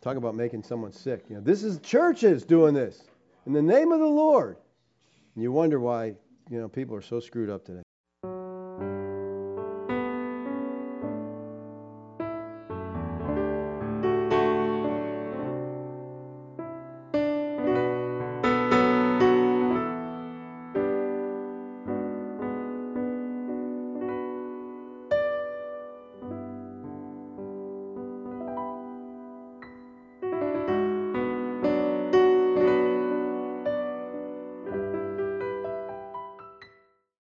Talk 0.01 0.17
about 0.17 0.35
making 0.35 0.63
someone 0.63 0.93
sick. 0.93 1.25
You 1.29 1.37
know, 1.37 1.41
this 1.41 1.65
is 1.65 1.81
churches 1.81 2.45
doing 2.45 2.75
this 2.75 3.03
in 3.47 3.53
the 3.53 3.63
name 3.63 3.93
of 3.93 4.01
the 4.01 4.07
Lord. 4.07 4.57
And 5.35 5.43
you 5.43 5.51
wonder 5.51 5.81
why 5.81 6.15
you 6.49 6.61
know 6.61 6.69
people 6.69 6.95
are 6.97 7.03
so 7.03 7.21
screwed 7.21 7.51
up 7.51 7.65
today. 7.65 7.83